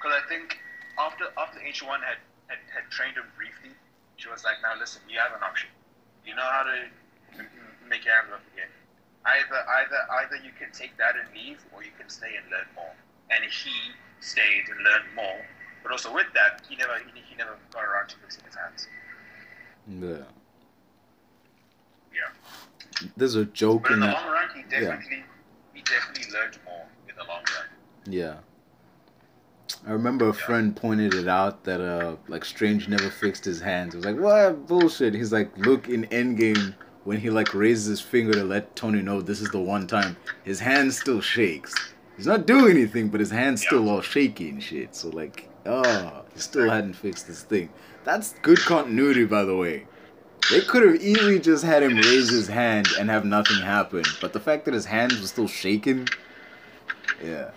Because 0.00 0.16
I 0.16 0.26
think 0.32 0.56
after 0.98 1.28
after 1.36 1.60
H 1.60 1.82
one 1.82 2.00
had, 2.00 2.16
had 2.48 2.56
had 2.72 2.88
trained 2.90 3.16
him 3.16 3.28
briefly, 3.36 3.76
she 4.16 4.30
was 4.30 4.44
like, 4.44 4.56
"Now 4.62 4.72
listen, 4.80 5.02
you 5.08 5.18
have 5.20 5.36
an 5.36 5.42
option. 5.44 5.68
You 6.24 6.34
know 6.34 6.48
how 6.48 6.64
to 6.64 6.88
make 7.86 8.04
your 8.04 8.14
hands 8.14 8.32
up 8.32 8.40
again. 8.56 8.72
Either 9.26 9.60
either 9.60 10.00
either 10.24 10.36
you 10.36 10.52
can 10.58 10.72
take 10.72 10.96
that 10.96 11.16
and 11.20 11.28
leave, 11.36 11.60
or 11.72 11.84
you 11.84 11.90
can 11.98 12.08
stay 12.08 12.32
and 12.40 12.50
learn 12.50 12.64
more." 12.74 12.94
And 13.30 13.44
he 13.44 13.92
stayed 14.20 14.64
and 14.72 14.80
learned 14.82 15.14
more. 15.14 15.44
But 15.82 15.92
also 15.92 16.12
with 16.12 16.32
that, 16.32 16.62
he 16.68 16.76
never 16.76 16.96
he, 16.98 17.20
he 17.20 17.36
never 17.36 17.56
got 17.70 17.84
around 17.84 18.08
to 18.08 18.16
fixing 18.24 18.44
his 18.44 18.54
hands. 18.54 18.88
Yeah. 19.86 20.24
Yeah. 22.12 23.08
There's 23.16 23.34
a 23.34 23.44
joke 23.44 23.82
But 23.82 23.92
in 23.92 23.94
in 23.94 24.00
the 24.00 24.06
that. 24.06 24.14
long 24.24 24.32
run, 24.32 24.48
he 24.56 24.62
definitely 24.62 25.24
he 25.74 25.82
definitely 25.82 26.32
learned 26.32 26.58
more 26.64 26.86
in 27.08 27.16
the 27.16 27.24
long 27.24 27.44
run. 27.44 27.68
Yeah. 28.06 28.36
I 29.86 29.92
remember 29.92 30.28
a 30.28 30.34
friend 30.34 30.74
pointed 30.74 31.14
it 31.14 31.28
out 31.28 31.64
that 31.64 31.80
uh 31.80 32.16
like 32.28 32.44
Strange 32.44 32.88
never 32.88 33.10
fixed 33.10 33.44
his 33.44 33.60
hands. 33.60 33.94
It 33.94 33.98
was 33.98 34.06
like, 34.06 34.18
what 34.18 34.66
bullshit? 34.66 35.14
He's 35.14 35.32
like, 35.32 35.56
look 35.58 35.88
in 35.88 36.06
Endgame 36.06 36.74
when 37.04 37.18
he 37.18 37.30
like 37.30 37.54
raises 37.54 37.86
his 37.86 38.00
finger 38.00 38.32
to 38.34 38.44
let 38.44 38.76
Tony 38.76 39.02
know 39.02 39.20
this 39.20 39.40
is 39.40 39.50
the 39.50 39.60
one 39.60 39.86
time, 39.86 40.16
his 40.44 40.60
hand 40.60 40.92
still 40.94 41.20
shakes. 41.20 41.74
He's 42.16 42.26
not 42.26 42.46
doing 42.46 42.76
anything, 42.76 43.08
but 43.08 43.20
his 43.20 43.30
hand's 43.30 43.62
still 43.64 43.88
all 43.88 44.02
shaky 44.02 44.50
and 44.50 44.62
shit. 44.62 44.94
So 44.94 45.08
like, 45.08 45.48
oh, 45.64 46.22
he 46.34 46.40
still 46.40 46.68
hadn't 46.68 46.94
fixed 46.94 47.26
this 47.26 47.42
thing. 47.42 47.70
That's 48.04 48.34
good 48.42 48.58
continuity, 48.60 49.24
by 49.24 49.44
the 49.44 49.56
way. 49.56 49.86
They 50.50 50.60
could 50.60 50.82
have 50.82 51.02
easily 51.02 51.38
just 51.38 51.64
had 51.64 51.82
him 51.82 51.96
raise 51.96 52.30
his 52.30 52.48
hand 52.48 52.88
and 52.98 53.08
have 53.08 53.24
nothing 53.24 53.58
happen, 53.58 54.04
but 54.20 54.32
the 54.32 54.40
fact 54.40 54.64
that 54.64 54.74
his 54.74 54.86
hands 54.86 55.20
were 55.20 55.26
still 55.26 55.48
shaking, 55.48 56.08
yeah. 57.22 57.50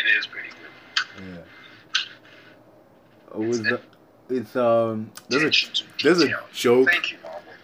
It 0.00 0.18
is 0.18 0.26
pretty 0.26 0.48
good. 0.48 1.34
Yeah. 1.34 1.36
Uh, 3.34 3.38
With 3.38 3.64
the, 3.64 3.80
with 4.28 4.56
um, 4.56 5.10
there's 5.28 5.42
a 5.42 5.82
there's 6.02 6.22
a 6.22 6.28
joke. 6.52 6.88
Thank 6.90 7.12
you, 7.12 7.18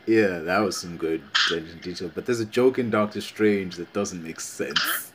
Yeah, 0.07 0.41
that 0.41 0.59
was 0.59 0.77
some 0.77 0.97
good 0.97 1.23
attention 1.49 1.79
detail. 1.81 2.11
But 2.15 2.27
there's 2.27 2.41
a 2.41 2.45
joke 2.45 2.79
in 2.79 2.91
Doctor 2.91 3.21
Strange 3.21 3.77
that 3.77 3.93
doesn't 3.93 4.23
make 4.23 4.41
sense. 4.41 5.13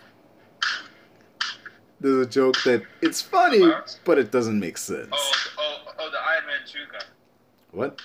There's 1.99 2.25
a 2.25 2.29
joke 2.29 2.55
that 2.63 2.81
it's 3.01 3.21
funny, 3.21 3.63
but 4.05 4.17
it 4.17 4.31
doesn't 4.31 4.59
make 4.59 4.77
sense. 4.79 5.09
Oh, 5.11 5.31
oh, 5.59 5.77
oh, 5.99 6.09
the 6.09 6.17
Iron 6.17 6.47
Man 6.47 6.59
2 6.65 6.79
guy. 6.91 7.05
What? 7.71 8.01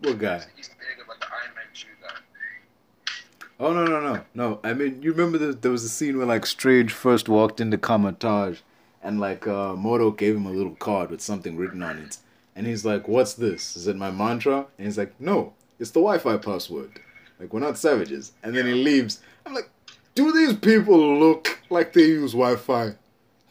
What 0.00 0.18
guy? 0.18 0.44
He's 0.54 0.68
big 0.68 1.02
about 1.02 1.18
the 1.18 1.26
Iron 1.26 1.54
Man 1.54 1.64
2 1.72 1.86
guy. 2.02 3.45
Oh 3.58 3.72
no 3.72 3.84
no 3.86 4.00
no 4.00 4.22
no! 4.34 4.60
I 4.62 4.74
mean, 4.74 5.02
you 5.02 5.12
remember 5.12 5.38
the, 5.38 5.52
there 5.54 5.70
was 5.70 5.82
a 5.84 5.88
scene 5.88 6.18
where 6.18 6.26
like 6.26 6.44
Strange 6.44 6.92
first 6.92 7.26
walked 7.28 7.58
into 7.58 7.78
Kamar-Taj, 7.78 8.58
and 9.02 9.18
like 9.18 9.46
uh, 9.46 9.74
Mordo 9.74 10.14
gave 10.14 10.36
him 10.36 10.44
a 10.46 10.50
little 10.50 10.74
card 10.74 11.10
with 11.10 11.22
something 11.22 11.56
written 11.56 11.82
on 11.82 11.98
it, 11.98 12.18
and 12.54 12.66
he's 12.66 12.84
like, 12.84 13.08
"What's 13.08 13.32
this? 13.32 13.74
Is 13.74 13.86
it 13.86 13.96
my 13.96 14.10
mantra?" 14.10 14.66
And 14.76 14.86
he's 14.86 14.98
like, 14.98 15.18
"No, 15.18 15.54
it's 15.78 15.90
the 15.90 16.00
Wi-Fi 16.00 16.36
password. 16.36 17.00
Like 17.40 17.54
we're 17.54 17.60
not 17.60 17.78
savages." 17.78 18.32
And 18.42 18.54
then 18.54 18.66
he 18.66 18.74
leaves. 18.74 19.20
I'm 19.46 19.54
like, 19.54 19.70
"Do 20.14 20.32
these 20.32 20.54
people 20.56 21.18
look 21.18 21.58
like 21.70 21.94
they 21.94 22.02
use 22.02 22.32
Wi-Fi? 22.32 22.92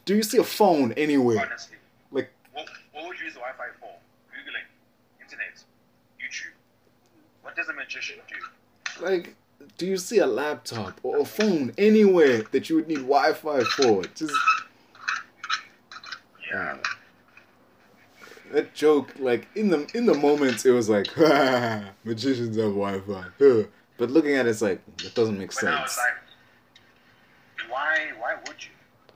Do 0.05 0.15
you 0.15 0.21
see 0.21 0.37
a 0.37 0.43
phone 0.43 0.91
anywhere? 0.91 1.39
Honestly. 1.47 1.77
Like, 2.11 2.31
What, 2.53 2.67
what 2.93 3.07
would 3.07 3.17
you 3.17 3.25
use 3.25 3.33
the 3.33 3.39
Wi 3.39 3.57
Fi 3.57 3.73
for? 3.79 3.87
Googling, 4.29 4.67
internet, 5.19 5.63
YouTube. 6.21 6.53
What 7.41 7.55
does 7.55 7.69
a 7.69 7.73
magician 7.73 8.17
do? 8.29 9.03
like, 9.03 9.35
do 9.77 9.85
you 9.85 9.97
see 9.97 10.19
a 10.19 10.27
laptop 10.27 10.99
or 11.03 11.19
a 11.19 11.25
phone 11.25 11.73
anywhere 11.77 12.43
that 12.51 12.69
you 12.69 12.75
would 12.77 12.87
need 12.87 12.99
Wi-Fi 13.01 13.63
for? 13.63 14.03
Just 14.15 14.33
Yeah. 16.51 16.77
that 18.51 18.73
joke, 18.73 19.11
like 19.19 19.47
in 19.55 19.69
the 19.69 19.87
in 19.93 20.05
the 20.05 20.13
moment, 20.13 20.65
it 20.65 20.71
was 20.71 20.89
like, 20.89 21.07
magicians 22.03 22.55
have 22.57 22.73
Wi-Fi. 22.73 23.25
But 23.97 24.11
looking 24.11 24.35
at 24.35 24.45
it, 24.45 24.49
it's 24.49 24.61
like 24.61 24.81
that 24.97 25.15
doesn't 25.15 25.37
make 25.37 25.51
But 25.51 25.55
sense. 25.59 25.97
like, 25.97 27.69
why, 27.69 28.09
why 28.19 28.35
would 28.45 28.61
you? 28.63 28.71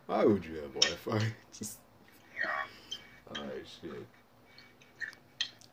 Why 0.06 0.24
would 0.26 0.46
you 0.46 0.56
have 0.56 0.74
Wi-Fi? 0.74 1.34
Just 1.58 1.80
Yeah. 2.36 3.36
oh 3.38 3.44
shit. 3.82 3.92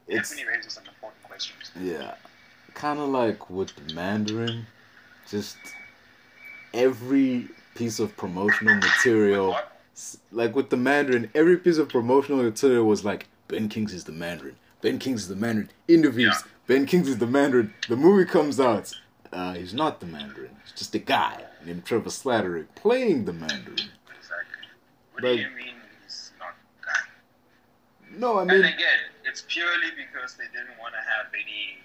It's 0.08 0.30
raises 0.44 0.72
some 0.74 0.84
important 0.86 1.22
questions. 1.24 1.70
yeah, 1.80 2.14
kind 2.74 2.98
of 3.00 3.08
like 3.08 3.48
with 3.50 3.74
the 3.76 3.94
Mandarin, 3.94 4.66
just 5.30 5.56
every 6.74 7.48
piece 7.74 7.98
of 7.98 8.16
promotional 8.16 8.74
material. 8.76 9.56
Like 10.30 10.54
with 10.54 10.70
the 10.70 10.76
Mandarin, 10.76 11.30
every 11.34 11.56
piece 11.56 11.78
of 11.78 11.88
promotional 11.88 12.42
material 12.42 12.84
was 12.84 13.04
like 13.04 13.28
Ben 13.48 13.68
Kingsley 13.68 13.96
is 13.96 14.04
the 14.04 14.12
Mandarin. 14.12 14.56
Ben 14.82 14.98
Kingsley 14.98 15.22
is 15.24 15.28
the 15.28 15.36
Mandarin. 15.36 15.70
Interviews. 15.88 16.34
Yeah. 16.44 16.50
Ben 16.66 16.86
Kingsley 16.86 17.12
is 17.12 17.18
the 17.18 17.26
Mandarin. 17.26 17.72
The 17.88 17.96
movie 17.96 18.24
comes 18.28 18.60
out. 18.60 18.92
Uh, 19.32 19.54
he's 19.54 19.72
not 19.74 20.00
the 20.00 20.06
Mandarin. 20.06 20.50
He's 20.64 20.72
just 20.72 20.94
a 20.94 20.98
guy 20.98 21.42
named 21.64 21.84
Trevor 21.84 22.10
Slattery 22.10 22.66
playing 22.74 23.24
the 23.24 23.32
Mandarin. 23.32 23.78
Exactly. 24.18 24.68
What 25.12 25.22
But- 25.22 25.36
do 25.36 25.40
you 25.42 25.48
mean 25.56 25.74
he's 26.04 26.32
not 26.38 26.54
guy? 26.84 27.08
No, 28.18 28.38
I 28.38 28.42
mean. 28.44 28.50
And 28.50 28.62
mean, 28.62 28.72
again, 28.74 28.98
it's 29.24 29.44
purely 29.48 29.90
because 29.96 30.34
they 30.34 30.44
didn't 30.52 30.78
want 30.78 30.94
to 30.94 31.00
have 31.00 31.26
any, 31.34 31.78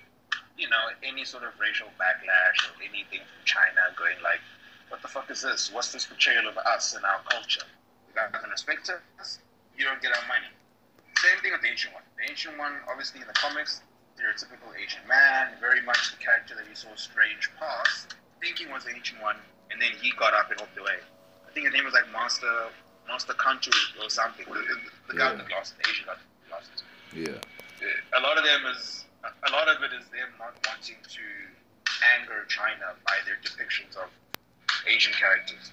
you 0.62 0.70
know, 0.70 0.94
any 1.02 1.26
sort 1.26 1.42
of 1.44 1.58
racial 1.60 1.90
backlash 1.98 2.70
or 2.70 2.78
anything 2.86 3.26
from 3.26 3.42
China 3.46 3.82
going 3.98 4.16
like, 4.22 4.40
what 4.94 5.02
the 5.02 5.08
fuck 5.10 5.26
is 5.34 5.42
this? 5.42 5.74
What's 5.74 5.92
this 5.92 6.06
portrayal 6.06 6.48
of 6.48 6.56
us 6.58 6.94
and 6.96 7.04
our 7.04 7.20
culture? 7.28 7.66
You 8.08 8.14
guys 8.14 8.30
don't 8.32 8.46
respect 8.52 8.92
us, 9.20 9.40
you 9.76 9.84
don't 9.84 10.00
get 10.02 10.14
our 10.14 10.22
money. 10.30 10.46
Same 11.18 11.42
thing 11.42 11.52
with 11.52 11.62
the 11.66 11.70
Ancient 11.74 11.94
One. 11.98 12.04
The 12.22 12.30
Ancient 12.30 12.58
One, 12.62 12.74
obviously 12.90 13.22
in 13.22 13.28
the 13.28 13.34
comics, 13.34 13.82
stereotypical 14.14 14.70
Asian 14.78 15.02
man, 15.10 15.58
very 15.60 15.82
much 15.82 16.12
the 16.14 16.18
character 16.22 16.54
that 16.56 16.70
you 16.70 16.76
saw 16.78 16.94
Strange 16.96 17.50
pass, 17.58 18.06
thinking 18.40 18.70
was 18.70 18.86
the 18.86 18.94
Ancient 18.94 19.22
One, 19.22 19.38
and 19.72 19.82
then 19.82 19.92
he 20.00 20.14
got 20.20 20.34
up 20.38 20.52
and 20.52 20.60
walked 20.62 20.78
away. 20.78 21.02
I 21.48 21.50
think 21.54 21.66
his 21.66 21.74
name 21.74 21.86
was 21.86 21.94
like 21.98 22.06
Master 22.14 22.70
Master 23.10 23.34
Kanchu 23.34 23.74
or 24.04 24.10
something. 24.10 24.46
The, 24.46 24.62
the- 25.10 25.18
guy 25.18 25.32
with 25.34 25.42
Yeah. 25.42 25.44
the 25.44 25.50
glasses, 25.50 25.74
the 25.82 25.90
Asian 25.90 26.06
guy 26.06 26.14
with 26.14 26.22
the 26.46 26.50
glasses. 26.54 26.84
yeah. 27.82 28.18
A 28.18 28.22
lot 28.22 28.38
of 28.38 28.44
them 28.46 28.62
is 28.76 29.06
a 29.24 29.52
lot 29.52 29.68
of 29.68 29.82
it 29.84 29.92
is 29.94 30.06
them 30.10 30.30
not 30.40 30.54
wanting 30.68 30.96
to 31.08 31.20
anger 32.20 32.46
China 32.48 32.94
by 33.06 33.14
their 33.26 33.38
depictions 33.44 33.96
of 33.98 34.10
Asian 34.88 35.14
characters. 35.14 35.72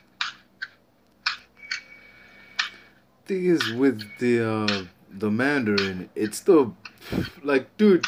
Thing 3.27 3.45
is, 3.47 3.73
with 3.75 4.03
the 4.19 4.41
uh, 4.47 4.85
the 5.11 5.31
Mandarin, 5.31 6.09
it's 6.15 6.39
still 6.39 6.75
like, 7.43 7.75
dude, 7.77 8.05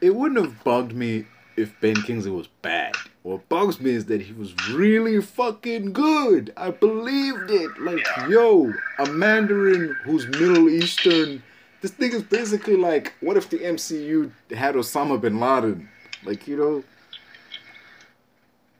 it 0.00 0.14
wouldn't 0.14 0.44
have 0.44 0.62
bugged 0.64 0.92
me 0.92 1.26
if 1.56 1.78
Ben 1.80 1.96
Kingsley 2.02 2.30
was 2.30 2.48
bad. 2.62 2.94
What 3.22 3.48
bugs 3.48 3.80
me 3.80 3.90
is 3.92 4.04
that 4.06 4.20
he 4.20 4.32
was 4.32 4.54
really 4.70 5.20
fucking 5.22 5.92
good. 5.92 6.52
I 6.56 6.70
believed 6.70 7.50
it. 7.50 7.70
Like, 7.80 8.04
Yeah. 8.16 8.28
yo, 8.28 8.72
a 8.98 9.06
Mandarin 9.06 9.96
who's 10.04 10.26
Middle 10.26 10.68
Eastern. 10.68 11.42
This 11.84 11.90
thing 11.90 12.14
is 12.14 12.22
basically 12.22 12.76
like, 12.76 13.12
what 13.20 13.36
if 13.36 13.50
the 13.50 13.58
MCU 13.58 14.30
had 14.56 14.74
Osama 14.74 15.20
bin 15.20 15.38
Laden? 15.38 15.86
Like, 16.24 16.48
you 16.48 16.56
know. 16.56 16.82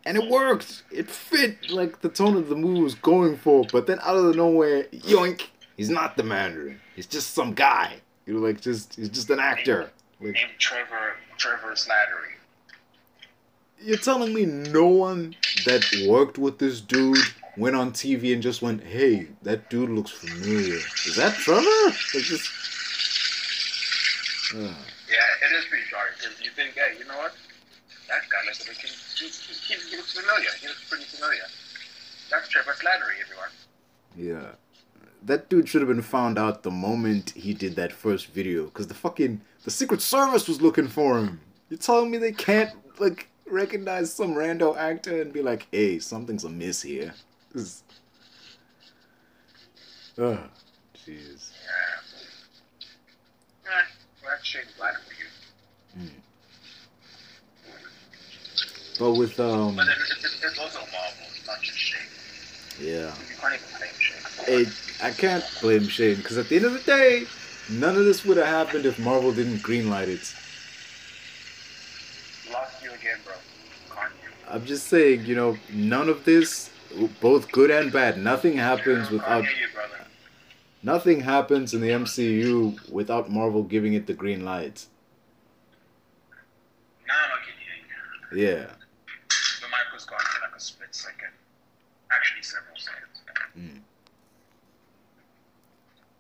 And 0.07 0.17
it 0.17 0.31
worked. 0.31 0.85
It 0.91 1.11
fit 1.11 1.71
like 1.71 2.01
the 2.01 2.09
tone 2.09 2.35
of 2.35 2.49
the 2.49 2.57
movie 2.57 2.81
was 2.81 2.95
going 2.95 3.37
for. 3.37 3.67
But 3.71 3.87
then 3.87 3.99
out 4.01 4.17
of 4.17 4.35
nowhere, 4.35 4.85
yoink, 4.85 5.49
he's 5.77 5.91
not 5.91 6.17
the 6.17 6.23
Mandarin. 6.23 6.81
He's 6.97 7.05
just 7.05 7.35
some 7.35 7.53
guy. 7.53 7.97
You 8.25 8.33
know, 8.33 8.41
like 8.41 8.63
just 8.63 8.95
he's 8.95 9.11
just 9.11 9.29
an 9.29 9.39
actor. 9.39 9.91
Like 10.19 10.33
Named 10.33 10.53
Trevor 10.59 11.17
Trevor 11.37 11.73
Slattery. 11.75 12.39
you're 13.83 13.99
telling 13.99 14.33
me 14.33 14.47
no 14.47 14.87
one 14.87 15.37
that 15.67 15.85
worked 16.09 16.39
with 16.39 16.59
this 16.59 16.81
dude 16.81 17.19
went 17.59 17.77
on 17.77 17.93
TV 17.93 18.33
and 18.33 18.43
just 18.43 18.63
went, 18.63 18.83
"Hey, 18.83 19.29
that 19.43 19.69
dude 19.69 19.91
looks 19.91 20.11
familiar. 20.11 20.79
Is 21.07 21.17
that 21.17 21.35
Trevor?" 21.35 21.69
Like 22.15 22.25
just. 22.25 22.51
Ah. 24.57 24.77
it 25.43 25.53
is 25.53 25.65
pretty 25.67 25.85
jarring 25.91 26.13
because 26.17 26.41
you 26.41 26.51
think, 26.51 26.75
hey, 26.75 26.97
you 26.99 27.05
know 27.07 27.17
what? 27.19 27.33
That 28.09 28.23
guy 28.31 28.45
looks 28.47 28.67
like 28.69 28.77
he, 28.77 28.89
he, 28.89 29.31
he, 29.31 29.91
he 29.91 29.97
looks 29.97 30.13
familiar. 30.13 30.49
He 30.61 30.69
looks 30.69 30.89
pretty 30.89 31.05
familiar. 31.05 31.43
That's 32.31 32.49
Trevor 32.49 32.73
Slattery, 32.73 33.21
everyone. 33.25 33.51
Yeah. 34.17 34.53
That 35.25 35.49
dude 35.49 35.69
should 35.69 35.81
have 35.81 35.89
been 35.89 36.03
found 36.03 36.39
out 36.39 36.63
the 36.63 36.71
moment 36.71 37.31
he 37.31 37.55
did 37.55 37.77
that 37.77 37.93
first 37.93 38.27
video, 38.29 38.65
because 38.65 38.87
the 38.89 38.95
fucking 38.95 39.41
the 39.65 39.71
Secret 39.71 40.03
Service 40.03 40.47
was 40.47 40.61
looking 40.61 40.87
for 40.89 41.19
him. 41.19 41.41
You're 41.71 41.79
telling 41.79 42.11
me 42.11 42.19
they 42.19 42.33
can't 42.33 42.71
like 42.99 43.29
recognize 43.47 44.13
some 44.13 44.35
rando 44.35 44.77
actor 44.77 45.23
and 45.23 45.33
be 45.33 45.41
like, 45.41 45.67
"Hey, 45.73 45.99
something's 45.99 46.45
amiss 46.45 46.83
here." 46.83 47.15
This- 47.53 47.83
Ugh, 50.19 50.39
jeez. 50.95 51.51
Yeah. 51.65 51.94
Shane 54.45 54.63
Black 54.79 54.95
for 54.95 55.15
you. 56.03 56.09
But 58.99 59.13
with 59.15 59.39
um, 59.41 59.77
But 59.77 59.87
it's, 59.89 60.43
it's 60.45 60.59
also 60.59 60.79
Marvel, 60.79 61.27
it's 61.35 61.47
not 61.47 61.61
just 61.63 61.79
Shane. 61.79 62.01
yeah, 62.81 63.07
You 63.29 63.37
can't 63.41 63.55
even 63.55 63.67
blame 63.79 63.91
Shane. 63.99 64.61
it, 64.61 64.69
I 65.03 65.11
can't 65.11 65.45
blame 65.61 65.89
Shane 65.89 66.17
because 66.17 66.39
at 66.39 66.49
the 66.49 66.57
end 66.57 66.65
of 66.67 66.73
the 66.75 66.81
day, 66.81 67.25
none 67.71 67.97
of 67.97 68.05
this 68.05 68.25
would 68.25 68.37
have 68.37 68.47
happened 68.47 68.87
if 68.87 68.99
Marvel 68.99 69.33
didn't 69.33 69.59
greenlight 69.59 70.09
it. 70.09 70.35
Lost 72.53 72.83
you 72.85 72.91
again, 72.93 73.19
bro. 73.25 73.35
I'm 74.49 74.65
just 74.67 74.87
saying, 74.89 75.25
you 75.25 75.35
know, 75.35 75.57
none 75.73 76.09
of 76.09 76.25
this, 76.25 76.71
both 77.21 77.51
good 77.51 77.71
and 77.73 77.91
bad, 77.91 78.19
nothing 78.19 78.57
happens 78.57 79.09
Yeah, 79.09 79.15
without 79.17 79.45
you. 79.45 79.51
Nothing 80.85 81.21
happens 81.21 81.75
in 81.75 81.81
the 81.81 81.89
MCU 81.89 82.91
without 82.91 83.31
Marvel 83.31 83.63
giving 83.63 83.95
it 83.95 84.07
the 84.07 84.13
green 84.15 84.45
light. 84.45 84.87
Now 87.09 87.15
I'm 87.25 87.31
not 87.31 87.39
kidding 87.41 88.39
you. 88.39 88.47
Yeah. 88.47 88.67
The 89.61 89.67
mic 89.67 89.93
was 89.93 90.05
gone 90.05 90.19
for 90.21 90.41
like 90.43 90.57
a 90.57 90.61
split 90.61 90.95
second. 90.95 91.33
Actually, 92.13 92.43
several 92.43 92.77
seconds. 92.77 93.23
Mm. 93.59 93.81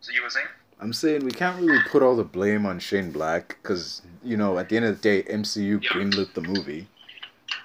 So 0.00 0.12
you 0.12 0.22
were 0.22 0.30
saying? 0.30 0.46
I'm 0.80 0.92
saying 0.92 1.24
we 1.24 1.30
can't 1.30 1.60
really 1.60 1.82
put 1.90 2.02
all 2.02 2.16
the 2.16 2.24
blame 2.24 2.66
on 2.66 2.78
Shane 2.78 3.10
Black 3.12 3.58
because, 3.62 4.02
you 4.22 4.36
know, 4.36 4.58
at 4.58 4.68
the 4.68 4.76
end 4.76 4.86
of 4.86 5.00
the 5.00 5.02
day, 5.02 5.22
MCU 5.30 5.80
Yeah. 5.82 5.90
greenlit 5.90 6.34
the 6.34 6.42
movie. 6.42 6.88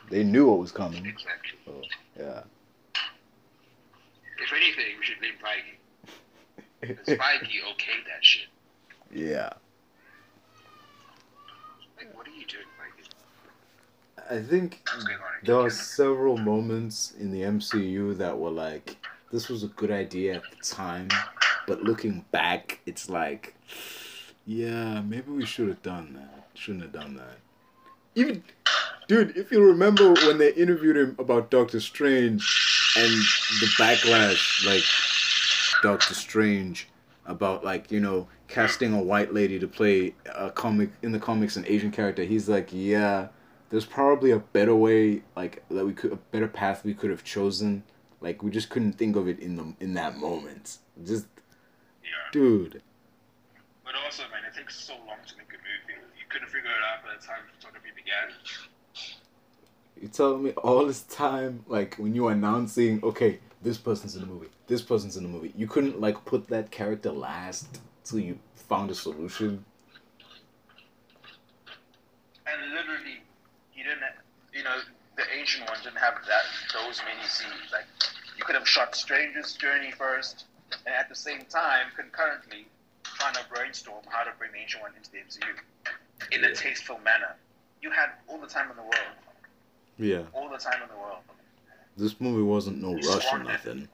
They 0.10 0.24
knew 0.24 0.48
what 0.50 0.60
was 0.60 0.72
coming. 0.72 1.06
Exactly. 1.06 1.60
So, 1.66 1.82
yeah. 2.18 2.44
If 4.42 4.54
anything, 4.54 4.98
we 5.00 5.06
should 5.06 5.20
blame 5.20 5.34
Feige. 5.44 5.69
Feige 6.84 7.62
okayed 7.68 8.06
that 8.08 8.22
shit. 8.24 8.48
yeah. 9.14 9.50
Like, 11.98 12.16
what 12.16 12.28
are 12.28 12.32
you 12.32 12.46
doing, 12.46 12.66
Feige? 12.80 14.32
I 14.32 14.42
think 14.42 14.82
What's 14.94 15.04
going 15.04 15.18
on? 15.18 15.24
there 15.44 15.56
are 15.60 15.70
several 15.70 16.38
moments 16.38 17.14
in 17.20 17.32
the 17.32 17.42
MCU 17.42 18.18
that 18.18 18.38
were 18.38 18.50
like, 18.52 18.96
this 19.32 19.50
was 19.50 19.64
a 19.64 19.68
good 19.68 19.92
idea 19.92 20.36
at 20.36 20.44
the 20.50 20.64
time, 20.64 21.10
but 21.68 21.84
looking 21.84 22.24
back, 22.32 22.80
it's 22.86 23.10
like, 23.10 23.54
yeah, 24.46 25.02
maybe 25.02 25.32
we 25.32 25.46
should 25.46 25.68
have 25.68 25.82
done 25.84 26.14
that. 26.14 26.48
Shouldn't 26.56 26.84
have 26.84 26.94
done 26.94 27.16
that. 27.16 27.38
Even, 28.16 28.44
dude, 29.08 29.38
if 29.38 29.52
you 29.52 29.64
remember 29.64 30.14
when 30.14 30.38
they 30.40 30.52
interviewed 30.54 30.98
him 30.98 31.16
about 31.20 31.52
Doctor 31.52 31.80
Strange 31.80 32.42
and 32.98 33.12
the 33.62 33.68
backlash, 33.78 34.66
like, 34.66 34.84
Doctor 35.82 36.14
Strange 36.14 36.88
about 37.26 37.64
like 37.64 37.92
you 37.92 38.00
know 38.00 38.28
casting 38.48 38.94
a 38.94 39.02
white 39.02 39.34
lady 39.34 39.60
to 39.60 39.68
play 39.68 40.16
a 40.36 40.50
comic 40.50 40.90
in 41.04 41.12
the 41.12 41.20
comics 41.20 41.56
an 41.56 41.66
Asian 41.68 41.92
character. 41.92 42.24
He's 42.24 42.50
like, 42.50 42.70
yeah, 42.72 43.28
there's 43.70 43.86
probably 43.86 44.32
a 44.32 44.40
better 44.40 44.76
way, 44.76 45.22
like 45.36 45.64
that 45.70 45.86
we 45.86 45.94
could 45.94 46.12
a 46.12 46.16
better 46.16 46.48
path 46.48 46.84
we 46.84 46.94
could 46.94 47.12
have 47.12 47.24
chosen. 47.24 47.84
Like 48.22 48.44
we 48.44 48.52
just 48.52 48.70
couldn't 48.70 48.94
think 48.94 49.16
of 49.16 49.28
it 49.28 49.40
in 49.40 49.56
the 49.56 49.74
in 49.80 49.94
that 49.94 50.18
moment. 50.18 50.80
Just 51.06 51.28
Yeah. 52.04 52.10
dude, 52.32 52.82
But 53.86 53.94
also, 54.04 54.24
man, 54.24 54.42
it 54.48 54.58
takes 54.58 54.80
so 54.80 54.94
long 55.08 55.18
to 55.28 55.38
make 55.38 55.48
a 55.50 55.58
movie. 55.58 56.02
You 56.18 56.26
couldn't 56.30 56.50
figure 56.50 56.70
it 56.70 56.84
out 56.92 57.04
by 57.04 57.16
the 57.20 57.26
time 57.26 57.44
photography 57.56 57.90
began. 57.96 58.36
you 60.02 60.08
telling 60.08 60.44
me 60.44 60.52
all 60.52 60.86
this 60.86 61.04
time, 61.04 61.64
like 61.68 61.96
when 61.96 62.16
you 62.16 62.24
were 62.24 62.32
announcing, 62.32 63.00
okay, 63.04 63.40
this 63.62 63.78
person's 63.78 64.16
in 64.16 64.22
the 64.22 64.28
movie, 64.28 64.50
this 64.70 64.82
person's 64.82 65.18
in 65.18 65.24
the 65.24 65.30
movie, 65.30 65.52
you 65.58 65.68
couldn't 65.68 66.00
like 66.00 66.24
put 66.26 66.48
that 66.48 66.72
character 66.72 67.12
last 67.12 67.82
till 68.06 68.20
you 68.20 68.40
found 68.56 68.90
a 68.92 68.96
solution. 68.96 69.66
And 72.48 72.72
literally, 72.74 73.22
you 73.76 73.84
didn't, 73.84 74.04
you 74.54 74.64
know, 74.64 74.78
the 75.18 75.24
ancient 75.38 75.68
ones 75.68 75.82
didn't 75.84 75.98
have 75.98 76.14
that 76.28 76.44
those 76.74 77.02
many 77.04 77.28
scenes. 77.28 77.72
Like, 77.74 77.86
you 78.38 78.44
could 78.46 78.56
have 78.56 78.68
shot 78.68 78.96
Stranger's 78.96 79.54
Journey 79.54 79.92
first, 79.92 80.46
and 80.86 80.96
at 80.96 81.10
the 81.10 81.16
same 81.16 81.42
time, 81.50 81.88
concurrently, 81.98 82.66
trying 83.04 83.34
to 83.34 83.42
brainstorm 83.54 84.04
how 84.10 84.24
to 84.24 84.32
bring 84.38 84.52
the 84.52 84.60
ancient 84.60 84.84
one 84.84 84.92
into 84.96 85.12
the 85.12 85.18
MCU 85.18 85.56
in 86.32 86.42
Yeah. 86.42 86.50
a 86.50 86.56
tasteful 86.56 87.00
manner. 87.00 87.36
You 87.82 87.90
had 87.92 88.12
all 88.28 88.40
the 88.40 88.48
time 88.48 88.70
in 88.70 88.78
the 88.78 88.84
world, 88.84 89.16
Yeah. 89.98 90.24
all 90.34 90.48
the 90.50 90.58
time 90.58 90.82
in 90.84 90.90
the 90.90 90.96
world. 90.98 91.24
This 91.98 92.22
movie 92.22 92.44
wasn't 92.44 92.82
no 92.82 92.96
You 92.96 93.10
rush 93.10 93.26
or 93.34 93.40
nothing. 93.40 93.90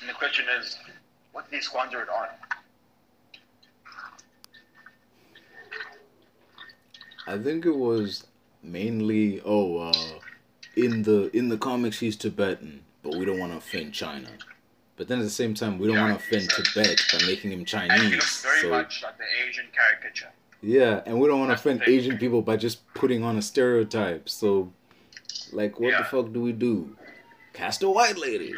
And 0.00 0.07
the 0.07 0.07
question 0.18 0.46
is, 0.60 0.76
what 1.32 1.44
did 1.50 1.58
they 1.58 1.60
squander 1.62 2.00
it 2.02 2.08
on? 2.08 2.26
I 7.26 7.38
think 7.38 7.66
it 7.66 7.76
was 7.76 8.26
mainly 8.62 9.40
oh 9.44 9.78
uh 9.78 10.18
in 10.76 11.02
the 11.02 11.34
in 11.36 11.48
the 11.48 11.58
comics 11.58 12.00
he's 12.00 12.16
Tibetan, 12.16 12.82
but 13.02 13.14
we 13.16 13.24
don't 13.24 13.38
want 13.38 13.52
to 13.52 13.58
offend 13.58 13.92
China. 13.92 14.28
But 14.96 15.06
then 15.08 15.18
at 15.18 15.24
the 15.24 15.30
same 15.30 15.54
time 15.54 15.78
we 15.78 15.86
don't 15.86 15.96
Yeah, 15.96 16.08
want 16.08 16.18
to 16.20 16.24
offend. 16.26 16.50
Tibet 16.50 17.00
by 17.12 17.18
making 17.26 17.52
him 17.52 17.64
Chinese. 17.64 18.40
very 18.42 18.60
So 18.62 18.70
much 18.70 19.02
like 19.02 19.16
the 19.18 19.24
Asian 19.46 19.66
caricature. 19.72 20.30
yeah, 20.62 21.02
and 21.06 21.20
we 21.20 21.28
don't 21.28 21.38
want 21.38 21.50
to 21.50 21.54
offend. 21.54 21.82
Asian 21.86 22.18
people 22.18 22.42
by 22.42 22.56
just 22.56 22.92
putting 22.94 23.22
on 23.22 23.36
a 23.36 23.42
stereotype. 23.42 24.28
So 24.28 24.72
like 25.52 25.78
what 25.78 25.96
the 25.98 26.04
fuck 26.04 26.32
do 26.32 26.40
we 26.40 26.52
do? 26.52 26.96
Cast 27.52 27.82
a 27.82 27.90
white 27.90 28.18
lady. 28.18 28.54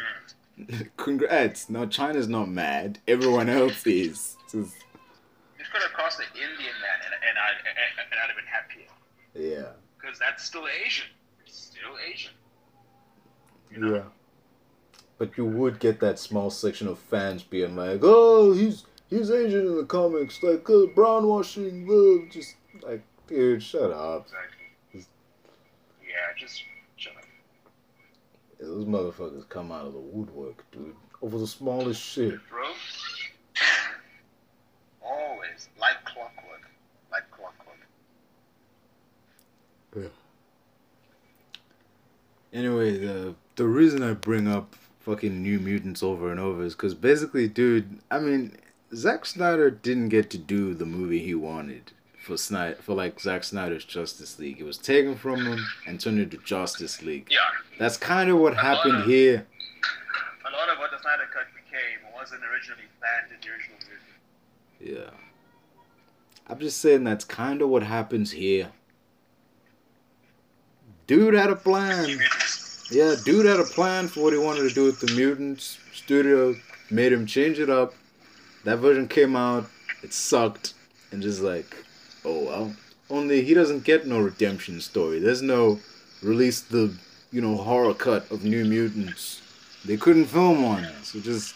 Congrats. 0.97 1.69
Now 1.69 1.85
China's 1.85 2.27
not 2.27 2.49
mad. 2.49 2.99
Everyone 3.07 3.49
else 3.49 3.85
is. 3.87 4.37
Just, 4.51 4.75
It 5.57 5.65
could 5.71 5.81
have 5.81 5.93
cost 5.93 6.19
an 6.19 6.25
Indian 6.35 6.57
man, 6.81 6.99
and, 7.05 7.13
and, 7.29 7.37
I, 7.37 7.49
and, 7.49 8.11
and 8.11 8.19
I'd 8.23 8.27
have 8.27 8.35
been 8.35 8.45
happier. 8.45 9.59
yeah. 9.61 9.71
Because 9.99 10.17
that's 10.19 10.43
still 10.43 10.65
Asian. 10.83 11.05
It's 11.45 11.57
still 11.71 11.95
Asian. 12.11 12.31
You 13.71 13.77
know? 13.79 13.95
Yeah. 13.95 14.03
But 15.19 15.37
you 15.37 15.45
would 15.45 15.79
get 15.79 15.99
that 15.99 16.17
small 16.17 16.49
section 16.49 16.87
of 16.87 16.97
fans 16.97 17.43
being 17.43 17.75
like, 17.75 17.99
"Oh, 18.01 18.53
he's 18.53 18.85
he's 19.11 19.29
Asian 19.29 19.67
in 19.67 19.77
the 19.77 19.85
comics, 19.85 20.41
like 20.41 20.67
uh, 20.67 20.87
brown 20.95 21.27
washing, 21.27 21.87
uh, 21.87 22.31
just 22.33 22.55
like, 22.81 23.03
dude, 23.27 23.61
shut 23.61 23.91
up." 23.91 24.25
Exactly. 24.25 25.05
Yeah, 26.01 26.15
just 26.39 26.57
shut 26.57 26.67
up. 26.67 26.80
Those 28.61 28.85
motherfuckers 28.85 29.49
come 29.49 29.71
out 29.71 29.87
of 29.87 29.93
the 29.93 29.99
woodwork, 29.99 30.63
dude, 30.71 30.95
over 31.23 31.39
the 31.39 31.47
smallest 31.47 31.99
shit. 31.99 32.39
Bro. 32.47 32.67
Always. 35.03 35.69
Like 35.79 36.05
clockwork. 36.05 36.69
Like 37.11 37.23
clockwork. 37.31 37.77
Yeah. 39.97 40.09
Anyway, 42.53 42.97
the 42.99 43.33
the 43.55 43.65
reason 43.65 44.03
I 44.03 44.13
bring 44.13 44.47
up 44.47 44.75
fucking 44.99 45.41
New 45.41 45.59
Mutants 45.59 46.03
over 46.03 46.29
and 46.29 46.39
over 46.39 46.63
is 46.63 46.75
because 46.75 46.93
basically, 46.93 47.47
dude, 47.47 47.99
I 48.11 48.19
mean, 48.19 48.57
Zack 48.93 49.25
Snyder 49.25 49.71
didn't 49.71 50.09
get 50.09 50.29
to 50.29 50.37
do 50.37 50.75
the 50.75 50.85
movie 50.85 51.19
he 51.19 51.33
wanted 51.33 51.93
for 52.21 52.37
Snyder 52.37 52.75
for 52.81 52.95
like 52.95 53.19
Zack 53.19 53.43
Snyder's 53.43 53.83
Justice 53.83 54.37
League. 54.39 54.59
It 54.59 54.63
was 54.63 54.77
taken 54.77 55.15
from 55.15 55.45
him 55.45 55.65
and 55.87 55.99
turned 55.99 56.19
into 56.19 56.37
Justice 56.37 57.01
League. 57.01 57.27
Yeah. 57.29 57.39
That's 57.79 57.97
kind 57.97 58.29
of 58.29 58.37
what 58.37 58.55
happened 58.55 59.05
here. 59.05 59.45
A 60.47 60.51
lot 60.51 60.69
of 60.69 60.77
what 60.77 60.91
the 60.91 60.99
Snyder 60.99 61.23
Cut 61.33 61.47
became 61.55 62.13
wasn't 62.15 62.41
originally 62.45 62.83
planned 62.99 63.31
in 63.31 63.37
the 63.41 63.49
original 63.51 63.77
movie. 63.89 64.99
Yeah. 64.99 65.09
I'm 66.47 66.59
just 66.59 66.79
saying 66.79 67.03
that's 67.03 67.25
kind 67.25 67.61
of 67.61 67.69
what 67.69 67.83
happens 67.83 68.31
here. 68.31 68.69
Dude 71.07 71.33
had 71.33 71.49
a 71.49 71.55
plan. 71.55 72.19
Yeah, 72.91 73.15
dude 73.25 73.45
had 73.45 73.59
a 73.59 73.63
plan 73.63 74.07
for 74.07 74.21
what 74.23 74.33
he 74.33 74.39
wanted 74.39 74.67
to 74.67 74.73
do 74.73 74.85
with 74.85 74.99
the 74.99 75.13
mutants. 75.13 75.79
Studio 75.93 76.55
made 76.89 77.13
him 77.13 77.25
change 77.25 77.57
it 77.59 77.69
up. 77.69 77.93
That 78.65 78.77
version 78.77 79.07
came 79.07 79.35
out. 79.35 79.65
It 80.03 80.13
sucked. 80.13 80.73
And 81.11 81.21
just 81.21 81.41
like, 81.41 81.75
oh 82.25 82.45
well. 82.45 82.75
Only 83.09 83.43
he 83.43 83.53
doesn't 83.53 83.83
get 83.83 84.07
no 84.07 84.19
redemption 84.19 84.79
story. 84.79 85.19
There's 85.19 85.41
no 85.41 85.79
release 86.21 86.61
the, 86.61 86.93
you 87.31 87.41
know, 87.41 87.57
horror 87.57 87.93
cut 87.93 88.29
of 88.31 88.43
New 88.43 88.63
Mutants. 88.63 89.41
They 89.83 89.97
couldn't 89.97 90.25
film 90.25 90.63
one. 90.63 90.87
So 91.03 91.19
just, 91.19 91.55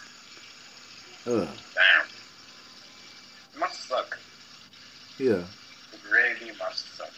ugh. 1.28 1.48
Damn. 1.74 3.60
Must 3.60 3.88
suck 3.88 4.18
Yeah. 5.18 5.44
Really 6.12 6.52
must 6.60 6.98
suck. 6.98 7.12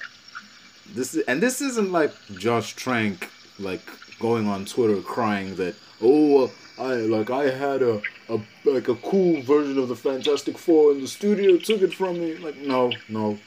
This 0.93 1.15
is, 1.15 1.23
and 1.25 1.41
this 1.41 1.61
isn't 1.61 1.91
like 1.91 2.13
Josh 2.33 2.75
Trank 2.75 3.29
like 3.59 3.81
going 4.19 4.47
on 4.47 4.65
Twitter 4.65 5.01
crying 5.01 5.55
that 5.55 5.75
oh 6.01 6.51
I 6.79 6.93
like 6.93 7.29
I 7.31 7.49
had 7.49 7.81
a, 7.81 8.01
a 8.29 8.39
like 8.65 8.87
a 8.87 8.95
cool 8.95 9.41
version 9.41 9.77
of 9.77 9.87
the 9.87 9.95
Fantastic 9.95 10.57
Four 10.57 10.91
and 10.91 11.01
the 11.01 11.07
studio 11.07 11.57
took 11.57 11.81
it 11.81 11.93
from 11.93 12.19
me. 12.19 12.35
Like 12.35 12.57
no, 12.57 12.91
no, 13.09 13.37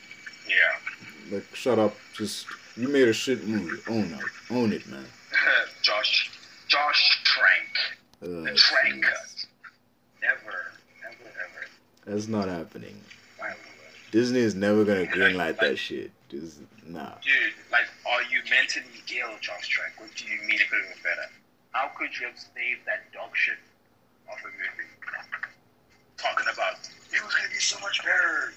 Yeah. 0.48 1.34
like 1.36 1.44
shut 1.54 1.78
up. 1.78 1.94
Just 2.14 2.46
you 2.76 2.88
made 2.88 3.08
a 3.08 3.12
shit 3.12 3.46
movie. 3.46 3.80
Own 3.88 4.04
it, 4.12 4.52
own 4.54 4.72
it, 4.72 4.86
man. 4.88 5.04
Josh, 5.82 6.30
Josh 6.68 7.20
Trank, 7.24 7.68
Uh, 8.22 8.44
the 8.50 8.54
Trank. 8.54 9.04
Never, 10.22 10.72
never, 11.02 11.24
ever. 11.24 11.66
That's 12.06 12.28
not 12.28 12.48
happening. 12.48 13.00
Disney 14.12 14.40
is 14.40 14.56
never 14.56 14.84
gonna 14.84 15.06
greenlight 15.06 15.58
that 15.60 15.78
shit. 15.78 16.10
Just 16.28 16.58
nah. 16.84 17.14
Dude, 17.22 17.52
like, 17.70 17.86
are 18.10 18.22
you 18.22 18.40
mentally 18.50 18.84
ill, 19.20 19.36
Josh 19.40 19.68
Trank? 19.68 20.00
What 20.00 20.10
do 20.16 20.24
you 20.24 20.40
mean 20.48 20.58
it 20.60 20.68
could 20.68 20.80
have 20.84 20.94
been 20.94 21.02
better? 21.04 21.30
How 21.70 21.90
could 21.96 22.08
you 22.18 22.26
have 22.26 22.36
saved 22.36 22.80
that 22.86 23.12
dog 23.12 23.30
shit 23.34 23.54
a 24.38 24.46
movie? 24.46 24.90
Talking 26.16 26.46
about 26.52 26.74
it 27.12 27.24
was 27.24 27.34
gonna 27.34 27.48
be 27.48 27.60
so 27.60 27.78
much 27.80 28.02
better. 28.04 28.52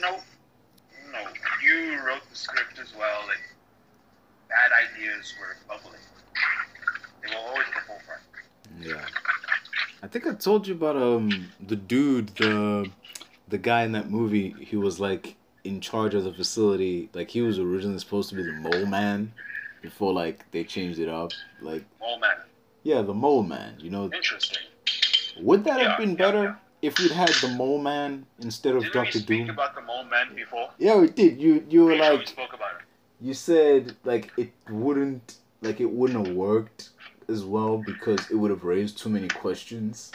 No, 0.00 0.20
no. 1.12 1.20
You 1.64 2.00
wrote 2.06 2.22
the 2.30 2.36
script 2.36 2.78
as 2.78 2.94
well, 2.94 3.22
and 3.22 3.40
bad 4.48 4.70
ideas 4.94 5.34
were 5.40 5.56
bubbling. 5.66 6.00
They 7.22 7.34
were 7.34 7.40
always 7.40 7.66
the 7.74 7.80
forefront. 7.86 8.22
Yeah. 8.80 9.04
I 10.02 10.06
think 10.06 10.26
I 10.26 10.34
told 10.34 10.66
you 10.66 10.74
about 10.74 10.96
um 10.96 11.48
the 11.66 11.76
dude, 11.76 12.28
the 12.36 12.90
the 13.48 13.58
guy 13.58 13.82
in 13.82 13.92
that 13.92 14.10
movie, 14.10 14.54
he 14.60 14.76
was 14.76 15.00
like 15.00 15.36
in 15.64 15.80
charge 15.80 16.14
of 16.14 16.24
the 16.24 16.32
facility. 16.32 17.10
Like 17.12 17.30
he 17.30 17.42
was 17.42 17.58
originally 17.58 17.98
supposed 17.98 18.30
to 18.30 18.36
be 18.36 18.42
the 18.42 18.52
mole 18.52 18.86
man 18.86 19.32
before 19.82 20.12
like 20.12 20.50
they 20.52 20.64
changed 20.64 20.98
it 20.98 21.08
up. 21.08 21.32
Like 21.60 21.84
mole 22.00 22.18
man, 22.18 22.36
yeah, 22.82 23.02
the 23.02 23.14
mole 23.14 23.42
man, 23.42 23.76
you 23.80 23.90
know. 23.90 24.04
interesting. 24.12 24.58
Would 25.40 25.64
that 25.64 25.78
Yeah, 25.80 25.88
have 25.90 25.98
been 25.98 26.10
yeah, 26.10 26.16
better 26.16 26.42
yeah. 26.44 26.54
if 26.82 26.98
we'd 26.98 27.10
had 27.12 27.28
the 27.40 27.48
mole 27.48 27.78
man 27.78 28.26
instead 28.40 28.74
of 28.74 28.82
we 28.84 28.90
Doctor 28.90 29.18
speak 29.18 29.26
Doom? 29.46 29.50
about 29.50 29.74
the 29.74 29.80
mole 29.82 30.04
man 30.04 30.34
before? 30.34 30.70
Yeah, 30.78 30.96
we 30.96 31.08
did. 31.08 31.40
You 31.40 31.64
you 31.68 31.84
were 31.84 31.90
Pretty 31.96 32.04
sure 32.04 32.18
we 32.18 32.26
spoke 32.26 32.52
about 32.52 32.72
it. 32.80 32.86
you 33.26 33.34
said 33.34 33.96
like 34.04 34.32
it 34.36 34.52
wouldn't 34.68 35.36
like 35.62 35.80
it 35.80 35.90
wouldn't 35.90 36.26
have 36.26 36.34
worked 36.36 36.90
as 37.28 37.44
well 37.44 37.78
because 37.78 38.30
it 38.30 38.34
would 38.34 38.50
have 38.50 38.64
raised 38.64 38.98
too 38.98 39.08
many 39.08 39.28
questions. 39.28 40.10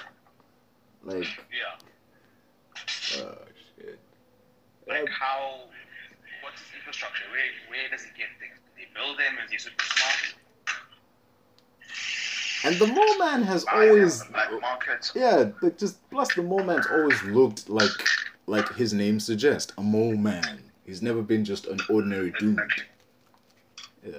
Like 1.03 1.27
Yeah. 1.51 3.19
oh 3.19 3.37
shit. 3.77 3.99
Like 4.87 5.03
uh, 5.03 5.11
how, 5.19 5.61
what's 6.43 6.61
his 6.61 6.69
infrastructure? 6.77 7.23
Where, 7.31 7.41
where 7.69 7.89
does 7.89 8.03
he 8.03 8.09
get 8.17 8.27
things? 8.39 8.53
Do 8.61 8.69
they 8.77 8.87
build 8.93 9.17
them? 9.17 9.33
Is 9.45 9.51
he 9.51 9.57
super 9.57 9.83
smart? 9.83 10.35
And 12.65 12.75
the 12.77 12.87
mole 12.87 13.17
man 13.19 13.43
has 13.43 13.63
always 13.71 14.23
yeah, 15.13 15.51
like 15.61 15.77
just 15.77 15.97
plus 16.09 16.33
the 16.33 16.41
mole 16.41 16.63
man's 16.63 16.87
always 16.87 17.21
looked 17.23 17.69
like 17.69 17.91
like 18.47 18.73
his 18.73 18.91
name 18.91 19.19
suggests, 19.19 19.71
a 19.77 19.83
mole 19.83 20.15
man. 20.17 20.63
He's 20.83 21.01
never 21.01 21.21
been 21.21 21.45
just 21.45 21.67
an 21.67 21.79
ordinary 21.89 22.33
dude. 22.39 22.59
Yeah. 24.03 24.13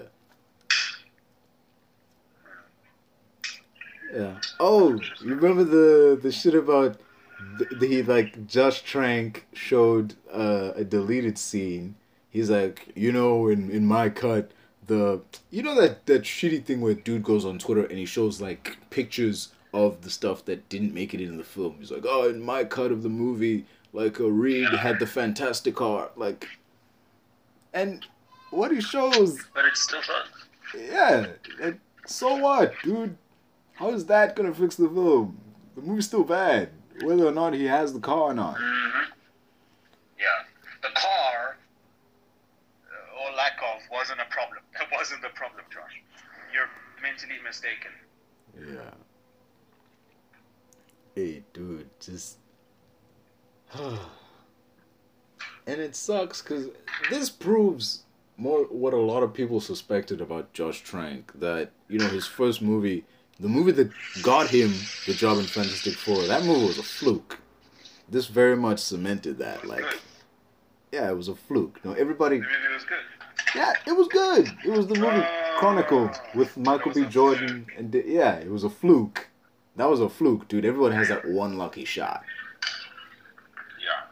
Yeah. 4.14 4.34
Oh, 4.60 4.92
you 5.20 5.34
remember 5.34 5.64
the 5.64 6.18
the 6.20 6.30
shit 6.30 6.54
about 6.54 7.00
the, 7.58 7.64
the 7.76 7.86
he 7.88 8.02
like 8.02 8.46
Josh 8.46 8.82
Trank 8.82 9.46
showed 9.54 10.14
uh, 10.32 10.70
a 10.76 10.84
deleted 10.84 11.36
scene. 11.36 11.96
He's 12.30 12.48
like, 12.48 12.92
you 12.94 13.10
know, 13.10 13.48
in 13.48 13.70
in 13.70 13.86
my 13.86 14.08
cut, 14.08 14.52
the 14.86 15.20
you 15.50 15.62
know 15.62 15.74
that 15.80 16.06
that 16.06 16.22
shitty 16.22 16.64
thing 16.64 16.80
where 16.80 16.94
dude 16.94 17.22
goes 17.22 17.44
on 17.44 17.58
Twitter 17.58 17.84
and 17.84 17.98
he 17.98 18.04
shows 18.06 18.40
like 18.40 18.76
pictures 18.90 19.48
of 19.72 20.02
the 20.02 20.10
stuff 20.10 20.44
that 20.46 20.68
didn't 20.68 20.94
make 20.94 21.12
it 21.12 21.20
in 21.20 21.36
the 21.36 21.44
film. 21.44 21.76
He's 21.78 21.90
like, 21.90 22.04
oh, 22.06 22.28
in 22.28 22.40
my 22.42 22.64
cut 22.64 22.90
of 22.92 23.02
the 23.02 23.08
movie, 23.08 23.66
like 23.92 24.18
a 24.20 24.30
Reed 24.30 24.68
had 24.68 24.98
the 24.98 25.06
Fantastic 25.06 25.74
car, 25.74 26.10
like, 26.16 26.48
and 27.74 28.06
what 28.50 28.70
he 28.70 28.80
shows 28.80 29.38
But 29.54 29.64
it's 29.66 29.82
still 29.82 30.00
fun. 30.02 30.26
yeah, 30.78 31.26
and 31.60 31.78
so 32.06 32.36
what, 32.36 32.72
dude? 32.84 33.16
How 33.74 33.90
is 33.90 34.06
that 34.06 34.34
gonna 34.36 34.54
fix 34.54 34.76
the 34.76 34.88
film? 34.88 35.38
The 35.74 35.82
movie's 35.82 36.06
still 36.06 36.24
bad, 36.24 36.70
whether 37.02 37.26
or 37.26 37.32
not 37.32 37.52
he 37.52 37.64
has 37.64 37.92
the 37.92 38.00
car 38.00 38.20
or 38.30 38.34
not. 38.34 38.54
Mm-hmm. 38.56 39.10
Yeah. 40.18 40.26
The 40.82 40.94
car, 40.94 41.56
uh, 42.90 43.30
or 43.30 43.36
lack 43.36 43.58
of, 43.58 43.82
wasn't 44.06 44.20
a 44.20 44.32
problem. 44.32 44.58
That 44.78 44.88
wasn't 44.92 45.22
the 45.22 45.28
problem, 45.30 45.64
Josh. 45.72 46.02
You're 46.52 46.68
mentally 47.02 47.36
mistaken. 47.42 47.92
Yeah. 48.56 48.90
Hey, 51.14 51.42
dude, 51.54 51.88
just. 51.98 52.36
and 53.78 53.98
it 55.80 55.96
sucks 55.96 56.42
because 56.42 56.68
this 57.10 57.30
proves 57.30 58.02
more 58.36 58.64
what 58.64 58.92
a 58.92 58.98
lot 58.98 59.22
of 59.22 59.32
people 59.32 59.60
suspected 59.60 60.20
about 60.20 60.52
Josh 60.52 60.82
Trank 60.82 61.32
that 61.40 61.70
you 61.88 61.98
know 61.98 62.08
his 62.08 62.26
first 62.26 62.60
movie, 62.60 63.04
the 63.40 63.48
movie 63.48 63.72
that 63.72 63.90
got 64.22 64.48
him 64.48 64.74
the 65.06 65.14
job 65.14 65.38
in 65.38 65.44
Fantastic 65.44 65.94
Four, 65.94 66.26
that 66.26 66.44
movie 66.44 66.66
was 66.66 66.78
a 66.78 66.82
fluke. 66.82 67.40
This 68.08 68.26
very 68.26 68.56
much 68.56 68.78
cemented 68.78 69.38
that. 69.38 69.66
Like, 69.66 69.82
Good. 69.82 70.00
yeah, 70.92 71.10
it 71.10 71.16
was 71.16 71.28
a 71.28 71.34
fluke. 71.34 71.82
Know, 71.84 71.94
everybody 71.94 72.36
The 72.36 72.44
movie 72.44 72.74
was 72.74 72.84
good. 72.84 73.15
Yeah, 73.56 73.72
it 73.86 73.92
was 73.92 74.08
good. 74.08 74.48
It 74.64 74.70
was 74.70 74.86
the 74.86 74.94
movie 74.98 75.26
Chronicle 75.58 76.10
with 76.34 76.56
Michael 76.56 76.92
B. 76.92 77.04
Jordan, 77.06 77.66
and 77.76 77.90
the- 77.90 78.04
yeah, 78.06 78.34
it 78.36 78.50
was 78.50 78.62
a 78.64 78.70
fluke. 78.70 79.28
That 79.76 79.88
was 79.88 80.00
a 80.00 80.08
fluke, 80.08 80.48
dude. 80.48 80.64
Everyone 80.64 80.92
has 80.92 81.08
that 81.08 81.26
one 81.28 81.56
lucky 81.58 81.84
shot. 81.84 82.22
Yeah. 83.80 84.06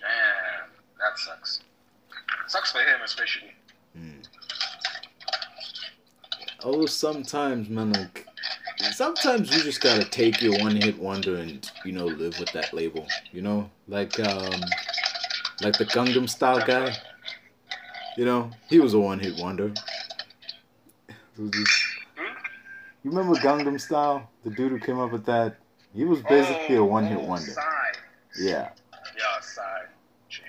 Damn, 0.00 0.70
that 0.98 1.18
sucks. 1.18 1.60
Sucks 2.46 2.72
for 2.72 2.78
him, 2.78 3.00
especially. 3.04 3.52
Oh, 6.62 6.84
sometimes, 6.86 7.68
man, 7.68 7.92
like 7.92 8.26
sometimes 8.92 9.54
you 9.54 9.62
just 9.62 9.80
gotta 9.80 10.04
take 10.04 10.42
your 10.42 10.58
one-hit 10.58 10.98
wonder 10.98 11.36
and 11.36 11.70
you 11.84 11.92
know 11.92 12.06
live 12.06 12.38
with 12.40 12.50
that 12.52 12.72
label. 12.74 13.06
You 13.30 13.42
know, 13.42 13.70
like 13.86 14.18
um, 14.18 14.60
like 15.62 15.78
the 15.78 15.86
Gangnam 15.86 16.28
Style 16.28 16.64
guy. 16.64 16.94
You 18.16 18.24
know, 18.24 18.50
he 18.68 18.80
was 18.80 18.94
a 18.94 18.98
one-hit 18.98 19.36
wonder. 19.38 19.72
Just- 21.36 21.84
you 23.04 23.10
remember 23.12 23.38
Gangnam 23.38 23.80
Style? 23.80 24.28
The 24.44 24.50
dude 24.50 24.72
who 24.72 24.80
came 24.80 24.98
up 24.98 25.12
with 25.12 25.26
that. 25.26 25.56
He 25.94 26.04
was 26.04 26.20
basically 26.22 26.76
a 26.76 26.84
one-hit 26.84 27.18
oh, 27.18 27.24
wonder. 27.24 27.52
Yeah. 28.40 28.70
Yeah. 29.16 29.40
True. 30.28 30.44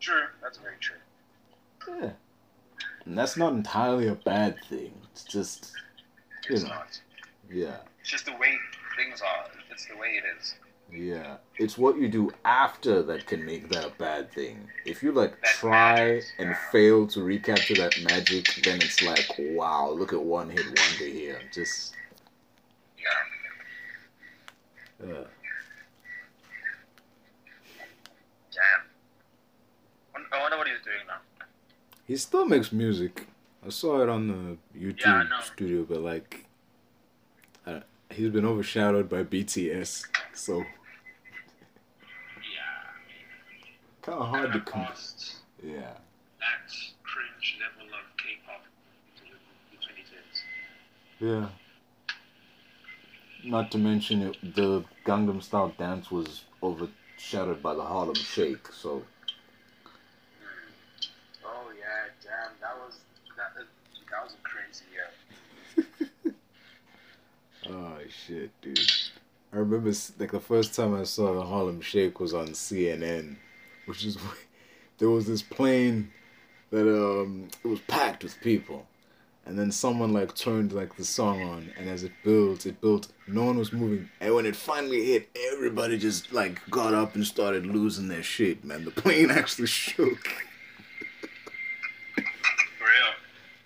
True. 0.00 0.22
That's 0.42 0.58
very 0.58 0.74
true. 0.80 0.96
Yeah. 2.00 2.10
And 3.06 3.16
that's 3.16 3.36
not 3.36 3.52
entirely 3.52 4.08
a 4.08 4.14
bad 4.14 4.56
thing. 4.68 4.92
It's 5.12 5.24
just, 5.24 5.72
you 6.48 6.56
It's 6.56 6.64
know, 6.64 6.70
not. 6.70 7.00
yeah, 7.50 7.76
It's 8.00 8.10
just 8.10 8.26
the 8.26 8.32
way 8.32 8.56
things 8.96 9.22
are. 9.22 9.46
It's 9.70 9.86
the 9.86 9.96
way 9.96 10.08
it 10.08 10.24
is. 10.38 10.56
Yeah. 10.92 11.36
It's 11.58 11.78
what 11.78 11.96
you 11.98 12.08
do 12.08 12.30
after 12.44 13.02
that 13.02 13.26
can 13.26 13.44
make 13.44 13.68
that 13.70 13.84
a 13.86 13.90
bad 13.90 14.30
thing. 14.32 14.68
If 14.84 15.02
you 15.02 15.10
like 15.12 15.40
That 15.40 15.50
try 15.54 16.04
magic, 16.14 16.24
and 16.38 16.56
fail 16.70 17.06
to 17.08 17.22
recapture 17.22 17.74
that 17.76 17.94
magic, 18.08 18.46
then 18.62 18.80
it's 18.82 19.02
like, 19.02 19.26
wow, 19.38 19.90
look 19.90 20.12
at 20.12 20.22
one 20.22 20.50
hit 20.50 20.66
wonder 20.66 21.06
here. 21.06 21.40
Just, 21.52 21.94
Yeah. 22.98 25.08
uh, 25.08 25.24
Damn. 28.52 30.22
I 30.32 30.40
wonder 30.42 30.56
what 30.58 30.66
he's 30.66 30.82
doing 30.84 30.96
now. 31.06 31.46
he 32.06 32.16
still 32.16 32.46
makes 32.46 32.72
music. 32.72 33.26
I 33.64 33.70
saw 33.70 34.02
it 34.02 34.08
on 34.08 34.28
the 34.28 34.56
YouTube 34.78 35.28
Yeah, 35.28 35.40
studio, 35.40 35.84
but 35.88 36.00
like, 36.00 36.45
he's 38.16 38.30
been 38.30 38.44
overshadowed 38.46 39.08
by 39.08 39.22
BTS, 39.22 40.06
so 40.34 40.58
Yeah. 40.58 40.64
kind 44.02 44.18
of 44.18 44.28
hard 44.28 44.52
to 44.52 44.60
come. 44.60 44.88
Yeah. 45.62 45.94
that 46.40 46.70
cringe 47.02 47.58
level 47.60 47.92
of 47.94 48.16
K-pop 48.16 48.62
to 49.16 49.22
the 49.24 49.76
2010s. 49.86 50.42
Yeah. 51.20 51.48
Not 53.44 53.70
to 53.72 53.78
mention 53.78 54.22
it, 54.22 54.54
the 54.54 54.84
Gangnam 55.04 55.42
Style 55.42 55.72
dance 55.78 56.10
was 56.10 56.44
overshadowed 56.62 57.62
by 57.62 57.74
the 57.74 57.82
Harlem 57.82 58.14
Shake, 58.14 58.72
so 58.72 58.98
hmm. 58.98 59.04
Oh 61.44 61.70
yeah, 61.78 62.08
damn, 62.22 62.52
that 62.60 62.76
was 62.78 62.98
that, 63.36 63.52
that 63.56 64.22
was 64.24 64.32
a 64.34 64.42
crazy 64.42 64.84
year. 64.92 65.10
Oh 67.70 67.98
shit, 68.26 68.50
dude. 68.60 68.78
I 69.52 69.58
remember 69.58 69.92
like 70.18 70.32
the 70.32 70.40
first 70.40 70.74
time 70.74 70.94
I 70.94 71.04
saw 71.04 71.32
the 71.32 71.42
Harlem 71.42 71.80
Shake 71.80 72.20
was 72.20 72.34
on 72.34 72.48
CNN, 72.48 73.36
which 73.86 74.04
is 74.04 74.18
there 74.98 75.10
was 75.10 75.26
this 75.26 75.42
plane 75.42 76.10
that 76.70 76.88
um 76.88 77.48
it 77.64 77.68
was 77.68 77.80
packed 77.80 78.22
with 78.22 78.40
people, 78.40 78.86
and 79.44 79.58
then 79.58 79.70
someone 79.70 80.12
like 80.12 80.34
turned 80.34 80.72
like 80.72 80.96
the 80.96 81.04
song 81.04 81.42
on, 81.42 81.70
and 81.78 81.88
as 81.88 82.02
it 82.02 82.12
built, 82.24 82.66
it 82.66 82.80
built. 82.80 83.08
No 83.26 83.44
one 83.44 83.58
was 83.58 83.72
moving, 83.72 84.10
and 84.20 84.34
when 84.34 84.46
it 84.46 84.56
finally 84.56 85.04
hit, 85.04 85.28
everybody 85.52 85.98
just 85.98 86.32
like 86.32 86.60
got 86.70 86.94
up 86.94 87.14
and 87.14 87.26
started 87.26 87.66
losing 87.66 88.08
their 88.08 88.22
shit. 88.22 88.64
Man, 88.64 88.84
the 88.84 88.90
plane 88.90 89.30
actually 89.30 89.68
shook. 89.68 90.28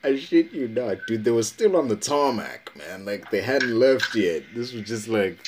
I 0.03 0.17
shit 0.17 0.53
you 0.53 0.69
not, 0.69 0.99
dude. 1.07 1.25
They 1.25 1.31
were 1.31 1.43
still 1.43 1.77
on 1.77 1.89
the 1.89 1.97
tarmac, 1.97 2.75
man. 2.77 3.05
Like 3.05 3.31
they 3.31 3.43
hadn't 3.43 3.79
left 3.79 4.15
yet. 4.15 4.43
This 4.55 4.73
was 4.73 4.83
just 4.83 5.09
like, 5.09 5.39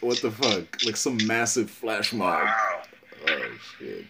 what 0.00 0.18
the 0.22 0.30
fuck? 0.30 0.84
Like 0.84 0.96
some 0.96 1.18
massive 1.26 1.70
flash 1.70 2.12
mob. 2.12 2.44
Wow. 2.44 2.82
Oh 3.28 3.58
shit. 3.78 4.06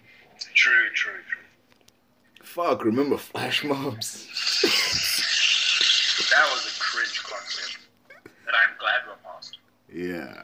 True, 0.55 0.89
true, 0.95 1.13
true. 1.29 2.43
Fuck. 2.43 2.85
Remember 2.85 3.17
flash 3.17 3.65
mobs? 3.65 4.27
That 6.31 6.51
was 6.53 6.67
a 6.67 6.81
cringe 6.81 7.23
concept 7.23 7.79
that 8.45 8.55
I'm 8.55 8.77
glad 8.79 9.03
we're 9.07 9.17
past. 9.25 9.59
Yeah. 9.93 10.43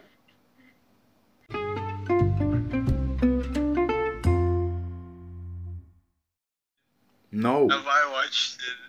No. 7.32 7.68
Have 7.68 7.86
I 7.86 8.10
watched 8.12 8.60
it? 8.60 8.83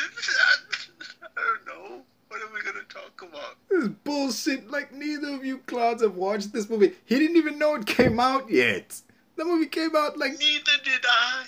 I 1.36 1.40
don't 1.40 1.66
know. 1.66 2.02
What 2.28 2.40
are 2.42 2.52
we 2.54 2.60
gonna 2.62 2.84
talk 2.88 3.22
about? 3.28 3.56
This 3.68 3.84
is 3.84 3.88
bullshit. 4.04 4.70
Like 4.70 4.92
neither 4.92 5.34
of 5.34 5.44
you 5.44 5.58
clowns 5.58 6.02
have 6.02 6.14
watched 6.14 6.52
this 6.52 6.68
movie. 6.70 6.92
He 7.04 7.18
didn't 7.18 7.36
even 7.36 7.58
know 7.58 7.74
it 7.74 7.86
came 7.86 8.20
out 8.20 8.48
yet. 8.50 9.00
The 9.36 9.44
movie 9.44 9.66
came 9.66 9.96
out 9.96 10.16
like 10.18 10.38
Neither 10.38 10.72
did 10.84 11.04
I. 11.08 11.44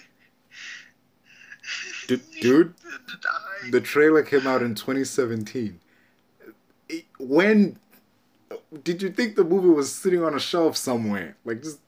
D- 2.08 2.20
dude. 2.40 2.74
Did 2.82 3.24
I. 3.64 3.70
The 3.70 3.80
trailer 3.80 4.22
came 4.22 4.46
out 4.46 4.62
in 4.62 4.74
2017. 4.74 5.78
It- 6.88 7.04
When 7.18 7.78
did 8.82 9.02
you 9.02 9.10
think 9.10 9.36
the 9.36 9.44
movie 9.44 9.68
was 9.68 9.92
sitting 9.94 10.22
on 10.24 10.34
a 10.34 10.40
shelf 10.40 10.76
somewhere? 10.76 11.36
Like 11.44 11.62
just 11.62 11.78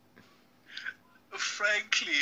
Frankly, 1.30 2.14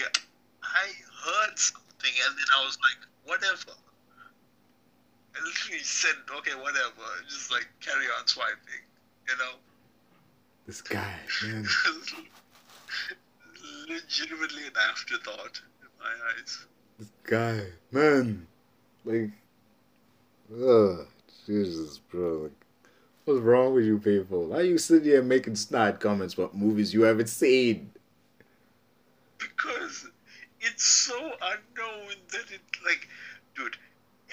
I 0.63 0.87
heard 1.25 1.59
something 1.59 2.13
and 2.27 2.37
then 2.37 2.45
I 2.59 2.65
was 2.65 2.79
like, 2.81 3.07
whatever. 3.27 3.79
Literally 5.45 5.83
said, 5.83 6.15
okay, 6.39 6.55
whatever. 6.55 7.03
Just 7.29 7.51
like 7.51 7.69
carry 7.81 8.07
on 8.19 8.27
swiping, 8.27 8.83
you 9.29 9.37
know? 9.39 9.55
this 10.67 10.81
guy, 10.81 11.15
man. 11.45 11.67
Legitimately 13.89 14.67
an 14.67 14.73
afterthought 14.89 15.61
in 15.81 15.89
my 16.01 16.13
eyes. 16.39 16.67
This 16.99 17.11
guy, 17.25 17.61
man. 17.91 18.47
Like, 19.05 19.31
ugh, 20.51 21.07
Jesus, 21.47 21.99
bro. 21.99 22.45
Like, 22.45 22.53
what's 23.25 23.41
wrong 23.41 23.75
with 23.75 23.85
you 23.85 23.99
people? 23.99 24.47
Why 24.47 24.63
you 24.63 24.79
sitting 24.79 25.05
here 25.05 25.23
making 25.23 25.57
snide 25.57 26.01
comments 26.01 26.35
about 26.35 26.57
movies 26.57 26.95
you 26.95 27.03
haven't 27.03 27.29
seen? 27.29 27.91
Because 29.39 30.09
it's 30.61 30.85
so 30.85 31.19
unknown 31.19 32.15
that 32.31 32.51
it, 32.53 32.61
like, 32.85 33.09
dude, 33.57 33.77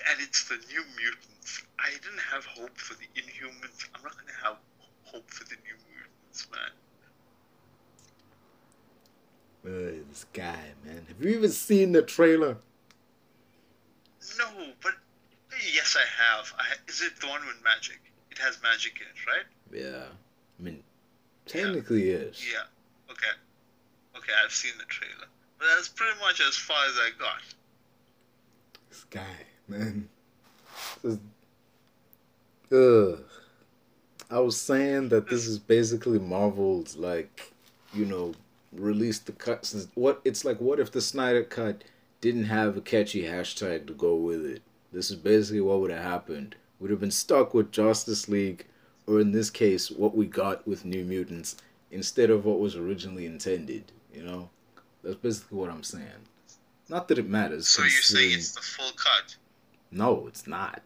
and 0.10 0.22
it's 0.22 0.48
the 0.48 0.56
new 0.70 0.84
mutants. 0.98 1.64
I 1.80 1.90
didn't 1.92 2.20
have 2.32 2.46
hope 2.46 2.78
for 2.78 2.96
the 2.96 3.08
Inhumans. 3.20 3.88
I'm 3.96 4.04
not 4.04 4.14
gonna 4.18 4.38
have 4.44 4.58
hope 5.04 5.30
for 5.30 5.44
the 5.46 5.56
new 5.64 5.76
mutants, 5.90 6.48
man. 6.52 6.72
Ugh, 9.66 10.06
this 10.10 10.26
guy, 10.34 10.74
man. 10.86 11.06
Have 11.08 11.22
you 11.22 11.36
even 11.36 11.50
seen 11.50 11.92
the 11.92 12.02
trailer? 12.02 12.58
No, 14.38 14.46
but 14.82 14.94
yes, 15.74 15.98
I 15.98 16.06
have. 16.24 16.54
I, 16.58 16.66
is 16.88 17.02
it 17.02 17.20
the 17.20 17.28
one 17.28 17.42
with 17.46 17.62
magic? 17.64 18.00
It 18.32 18.38
has 18.38 18.62
magic 18.64 19.02
in 19.02 19.08
it, 19.08 19.28
right? 19.28 19.46
Yeah. 19.72 20.06
I 20.60 20.64
mean, 20.64 20.84
technically 21.46 22.10
is. 22.12 22.46
Yeah. 22.52 22.64
Okay. 23.12 23.32
Okay, 24.18 24.32
I've 24.44 24.52
seen 24.52 24.74
the 24.78 24.86
trailer. 24.86 25.28
But 25.58 25.68
that's 25.76 25.90
pretty 25.90 26.18
much 26.20 26.40
as 26.42 26.56
far 26.56 26.78
as 26.88 26.94
I 26.98 27.10
got. 27.20 27.42
This 28.90 29.04
guy, 29.10 29.46
man. 29.70 30.10
This- 31.04 31.18
Ugh. 32.72 33.24
I 34.32 34.40
was 34.40 34.60
saying 34.60 35.10
that 35.10 35.28
this 35.28 35.48
is 35.48 35.58
basically 35.58 36.20
Marvel's 36.20 36.96
like, 36.96 37.52
you 37.94 38.06
know, 38.06 38.34
release 38.72 39.18
the 39.20 39.32
cuts. 39.32 39.88
What 39.96 40.22
it's 40.24 40.46
like. 40.46 40.60
What 40.62 40.80
if 40.80 40.92
the 40.92 41.02
Snyder 41.02 41.44
cut 41.44 41.84
didn't 42.22 42.46
have 42.46 42.78
a 42.78 42.82
catchy 42.82 43.24
hashtag 43.24 43.88
to 43.88 43.94
go 43.94 44.16
with 44.16 44.46
it? 44.46 44.62
This 44.92 45.10
is 45.10 45.16
basically 45.18 45.62
what 45.62 45.80
would 45.82 45.92
have 45.92 46.04
happened. 46.04 46.56
We'd 46.80 46.92
have 46.92 47.00
been 47.00 47.12
stuck 47.12 47.54
with 47.54 47.72
Justice 47.72 48.30
League, 48.30 48.66
or 49.08 49.20
in 49.20 49.32
this 49.32 49.50
case, 49.50 49.90
what 49.90 50.16
we 50.16 50.28
got 50.28 50.68
with 50.68 50.86
New 50.86 51.04
Mutants 51.04 51.56
instead 51.92 52.30
of 52.30 52.46
what 52.46 52.60
was 52.60 52.76
originally 52.76 53.26
intended. 53.26 53.92
You 54.14 54.24
know, 54.24 54.50
that's 55.04 55.16
basically 55.16 55.58
what 55.58 55.72
I'm 55.72 55.84
saying. 55.84 56.06
Not 56.88 57.08
that 57.08 57.18
it 57.18 57.28
matters. 57.28 57.68
So 57.68 57.82
you're 57.82 57.92
saying 57.92 58.34
it's 58.34 58.52
the 58.52 58.62
full 58.62 58.92
cut? 58.92 59.36
No, 59.92 60.28
it's 60.28 60.48
not. 60.48 60.82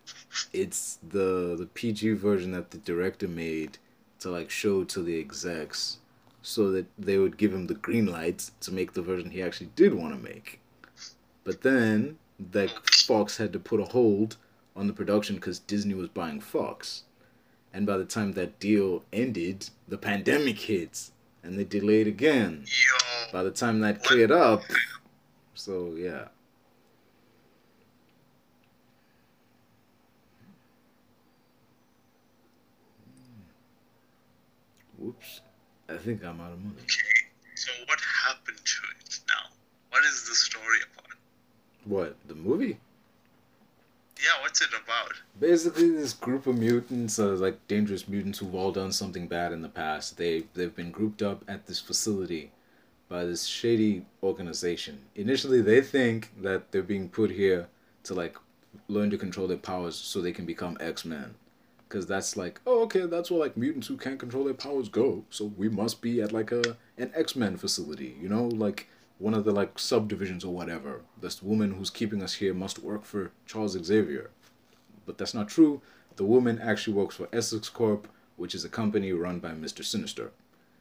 It's 0.54 1.00
the 1.08 1.56
the 1.58 1.70
PG 1.74 2.14
version 2.14 2.52
that 2.52 2.72
the 2.72 2.78
director 2.78 3.28
made 3.28 3.78
to 4.20 4.30
like 4.30 4.50
show 4.50 4.84
to 4.86 5.02
the 5.02 5.20
execs 5.20 5.98
so 6.42 6.72
that 6.72 6.86
they 6.98 7.18
would 7.18 7.38
give 7.38 7.54
him 7.54 7.68
the 7.68 7.74
green 7.74 8.06
lights 8.06 8.52
to 8.62 8.74
make 8.74 8.94
the 8.94 9.02
version 9.02 9.32
he 9.32 9.42
actually 9.42 9.70
did 9.76 9.94
want 9.94 10.14
to 10.14 10.22
make. 10.22 10.60
But 11.44 11.62
then 11.62 12.18
like 12.54 12.72
Fox 12.92 13.38
had 13.38 13.54
to 13.54 13.60
put 13.60 13.80
a 13.80 13.86
hold 13.86 14.38
on 14.76 14.88
the 14.88 14.94
production 14.94 15.40
cuz 15.40 15.60
Disney 15.60 15.94
was 15.94 16.10
buying 16.10 16.40
Fox. 16.40 17.04
And 17.74 17.86
by 17.86 17.98
the 17.98 18.06
time 18.06 18.34
that 18.34 18.60
deal 18.60 19.04
ended, 19.12 19.70
the 19.88 19.98
pandemic 19.98 20.60
hits 20.60 21.12
and 21.42 21.58
they 21.58 21.64
delayed 21.64 22.08
again. 22.08 22.66
Yo. 22.66 23.32
By 23.32 23.44
the 23.44 23.52
time 23.52 23.80
that 23.82 24.04
cleared 24.04 24.32
up, 24.32 24.62
so 25.54 25.96
yeah. 25.98 26.28
Whoops. 35.04 35.42
I 35.90 35.98
think 35.98 36.24
I'm 36.24 36.40
out 36.40 36.54
of 36.54 36.60
money. 36.64 36.76
Okay. 36.84 37.28
So 37.56 37.72
what 37.88 38.00
happened 38.26 38.58
to 38.58 38.80
it 39.02 39.20
now? 39.28 39.52
What 39.90 40.04
is 40.06 40.28
the 40.28 40.36
story 40.36 40.80
about? 40.94 41.18
What? 41.84 42.16
The 42.28 42.36
movie? 42.36 42.78
Yeah, 44.18 44.42
what's 44.42 44.62
it 44.62 44.70
about? 44.70 45.12
Basically, 45.38 45.90
this 45.90 46.14
group 46.14 46.48
of 46.48 46.58
mutants, 46.58 47.20
uh, 47.20 47.34
like 47.34 47.68
dangerous 47.68 48.08
mutants 48.08 48.40
who've 48.40 48.56
all 48.56 48.72
done 48.72 48.94
something 48.94 49.28
bad 49.28 49.52
in 49.52 49.62
the 49.62 49.68
past, 49.68 50.18
they 50.18 50.46
they've 50.54 50.76
been 50.76 50.92
grouped 50.92 51.22
up 51.22 51.44
at 51.50 51.68
this 51.68 51.82
facility 51.82 52.52
by 53.10 53.26
this 53.26 53.44
shady 53.44 54.06
organization. 54.24 55.00
Initially, 55.16 55.62
they 55.62 55.82
think 55.82 56.32
that 56.42 56.72
they're 56.72 56.82
being 56.82 57.10
put 57.10 57.32
here 57.32 57.68
to 58.04 58.14
like 58.14 58.38
learn 58.88 59.10
to 59.10 59.18
control 59.18 59.48
their 59.48 59.58
powers 59.58 59.96
so 59.96 60.22
they 60.22 60.32
can 60.32 60.46
become 60.46 60.78
X 60.80 61.04
Men, 61.04 61.36
because 61.94 62.08
that's 62.08 62.36
like, 62.36 62.60
oh, 62.66 62.82
okay, 62.84 63.06
that's 63.06 63.30
where 63.30 63.40
like 63.40 63.56
mutants 63.56 63.88
who 63.88 63.98
can't 63.98 64.20
control 64.20 64.46
their 64.46 64.56
powers 64.56 64.90
go. 64.90 65.26
So 65.30 65.46
we 65.56 65.70
must 65.70 66.02
be 66.02 66.22
at 66.22 66.34
like 66.34 66.52
a 66.52 66.78
an 66.98 67.12
X 67.14 67.36
Men 67.36 67.56
facility, 67.58 68.18
you 68.20 68.28
know, 68.28 68.46
like 68.46 68.90
one 69.20 69.36
of 69.36 69.46
the 69.46 69.52
like 69.52 69.78
subdivisions 69.78 70.44
or 70.44 70.54
whatever. 70.54 71.02
This 71.22 71.44
woman 71.44 71.74
who's 71.74 71.90
keeping 71.92 72.24
us 72.24 72.34
here 72.34 72.54
must 72.54 72.80
work 72.80 73.06
for 73.06 73.32
Charles 73.46 73.78
Xavier 73.82 74.32
but 75.06 75.18
that's 75.18 75.34
not 75.34 75.50
true. 75.50 75.82
The 76.16 76.26
woman 76.26 76.60
actually 76.60 76.94
works 76.94 77.16
for 77.16 77.28
Essex 77.34 77.70
Corp, 77.70 78.08
which 78.38 78.56
is 78.56 78.66
a 78.66 78.70
company 78.70 79.12
run 79.14 79.40
by 79.40 79.52
Mr. 79.52 79.84
Sinister. 79.84 80.32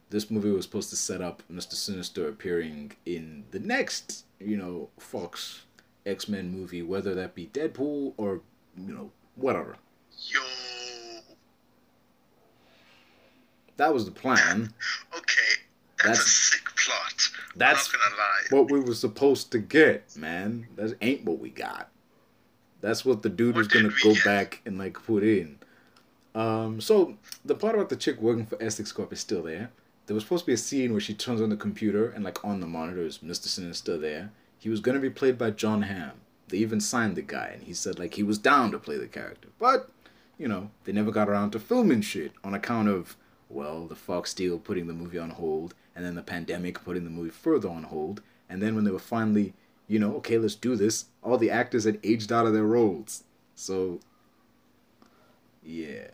This 0.09 0.29
movie 0.29 0.51
was 0.51 0.65
supposed 0.65 0.89
to 0.91 0.95
set 0.95 1.21
up 1.21 1.41
Mr. 1.51 1.73
Sinister 1.73 2.27
appearing 2.27 2.93
in 3.05 3.45
the 3.51 3.59
next, 3.59 4.25
you 4.39 4.57
know, 4.57 4.89
Fox 4.99 5.63
X 6.05 6.27
Men 6.27 6.51
movie, 6.51 6.83
whether 6.83 7.15
that 7.15 7.33
be 7.33 7.47
Deadpool 7.47 8.13
or, 8.17 8.41
you 8.77 8.93
know, 8.93 9.11
whatever. 9.35 9.77
Yo. 10.17 10.72
That 13.77 13.93
was 13.93 14.05
the 14.05 14.11
plan. 14.11 14.73
Okay. 15.15 15.41
That's, 16.03 16.19
That's- 16.19 16.19
a 16.19 16.29
sick 16.29 16.65
plot. 16.75 17.29
that's- 17.55 17.89
I'm 17.93 17.99
not 17.99 18.09
gonna 18.09 18.21
lie. 18.21 18.57
What 18.61 18.71
we 18.71 18.79
were 18.79 18.93
supposed 18.95 19.51
to 19.51 19.59
get, 19.59 20.15
man. 20.17 20.67
That 20.75 20.95
ain't 21.01 21.23
what 21.25 21.39
we 21.39 21.49
got. 21.49 21.89
That's 22.81 23.05
what 23.05 23.21
the 23.21 23.29
dude 23.29 23.55
What 23.55 23.59
was 23.59 23.67
gonna 23.69 23.89
go 24.03 24.13
get? 24.13 24.25
back 24.25 24.61
and 24.65 24.77
like 24.77 24.93
put 25.05 25.23
in. 25.23 25.57
Um, 26.35 26.81
so 26.81 27.15
the 27.45 27.55
part 27.55 27.75
about 27.75 27.89
the 27.89 27.95
chick 27.95 28.19
working 28.21 28.45
for 28.45 28.61
Essex 28.61 28.91
Corp 28.91 29.13
is 29.13 29.19
still 29.19 29.43
there. 29.43 29.71
There 30.07 30.13
was 30.15 30.23
supposed 30.23 30.43
to 30.43 30.47
be 30.47 30.53
a 30.53 30.57
scene 30.57 30.91
where 30.91 30.99
she 30.99 31.13
turns 31.13 31.39
on 31.41 31.49
the 31.49 31.55
computer 31.55 32.09
and 32.09 32.23
like 32.25 32.43
on 32.43 32.59
the 32.59 32.67
monitor 32.67 33.05
is 33.05 33.19
Mr. 33.19 33.45
Sinister 33.47 33.97
there. 33.97 34.31
He 34.59 34.69
was 34.69 34.79
gonna 34.81 34.99
be 34.99 35.09
played 35.09 35.37
by 35.37 35.51
Jon 35.51 35.83
Hamm. 35.83 36.11
They 36.49 36.57
even 36.57 36.81
signed 36.81 37.15
the 37.15 37.21
guy 37.21 37.51
and 37.53 37.63
he 37.63 37.73
said 37.73 37.97
like 37.99 38.15
he 38.15 38.23
was 38.23 38.37
down 38.37 38.71
to 38.71 38.79
play 38.79 38.97
the 38.97 39.07
character. 39.07 39.47
But, 39.59 39.89
you 40.37 40.47
know, 40.49 40.71
they 40.83 40.91
never 40.91 41.11
got 41.11 41.29
around 41.29 41.51
to 41.51 41.59
filming 41.59 42.01
shit 42.01 42.33
on 42.43 42.53
account 42.53 42.89
of 42.89 43.15
well, 43.53 43.85
the 43.85 43.95
Fox 43.95 44.33
deal 44.33 44.57
putting 44.57 44.87
the 44.87 44.93
movie 44.93 45.19
on 45.19 45.29
hold, 45.29 45.73
and 45.95 46.03
then 46.05 46.15
the 46.15 46.21
pandemic 46.21 46.83
putting 46.83 47.03
the 47.03 47.09
movie 47.09 47.29
further 47.29 47.69
on 47.69 47.83
hold, 47.83 48.21
and 48.49 48.61
then 48.61 48.75
when 48.75 48.83
they 48.83 48.91
were 48.91 48.99
finally, 48.99 49.53
you 49.87 49.99
know, 49.99 50.15
okay, 50.15 50.37
let's 50.37 50.55
do 50.55 50.75
this, 50.75 51.05
all 51.21 51.37
the 51.37 51.51
actors 51.51 51.83
had 51.83 51.99
aged 52.03 52.31
out 52.31 52.45
of 52.45 52.53
their 52.53 52.63
roles. 52.63 53.23
So, 53.55 53.99
yeah. 55.63 56.07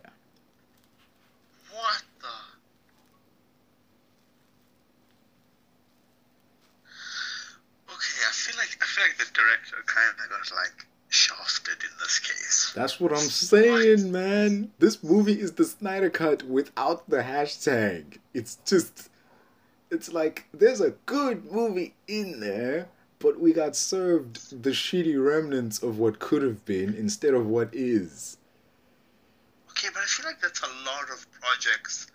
What 1.71 2.03
the? 2.19 2.27
Okay, 7.93 8.21
I 8.27 8.31
feel 8.33 8.57
like 8.57 8.77
I 8.81 8.85
feel 8.85 9.05
like 9.05 9.17
the 9.17 9.33
director 9.33 9.77
kind 9.85 10.09
of 10.11 10.29
got 10.29 10.55
like 10.55 10.88
shafted 11.09 11.81
in 11.83 11.89
this 11.99 12.19
case. 12.19 12.71
That's 12.75 12.99
what 12.99 13.11
I'm 13.11 13.17
saying, 13.17 14.11
man. 14.11 14.71
This 14.79 15.03
movie 15.03 15.39
is 15.39 15.53
the 15.53 15.65
Snyder 15.65 16.09
Cut 16.09 16.43
without 16.43 17.09
the 17.09 17.23
hashtag. 17.23 18.19
It's 18.33 18.57
just. 18.65 19.09
It's 19.91 20.13
like 20.13 20.45
there's 20.53 20.81
a 20.81 20.91
good 21.07 21.51
movie 21.51 21.95
in 22.07 22.39
there, 22.39 22.87
but 23.17 23.39
we 23.39 23.53
got 23.53 23.75
served 23.75 24.63
the 24.63 24.69
shitty 24.69 25.23
remnants 25.23 25.81
of 25.81 25.97
what 25.97 26.19
could 26.19 26.43
have 26.43 26.63
been 26.65 26.93
instead 26.93 27.33
of 27.33 27.47
what 27.47 27.69
is. 27.73 28.37
Okay, 29.71 29.87
but 29.91 30.03
I 30.03 30.05
feel 30.05 30.27
like 30.27 30.39
that's 30.41 30.61
a 30.61 30.67
lot 30.85 31.09
of 31.11 31.25
projects. 31.41 32.07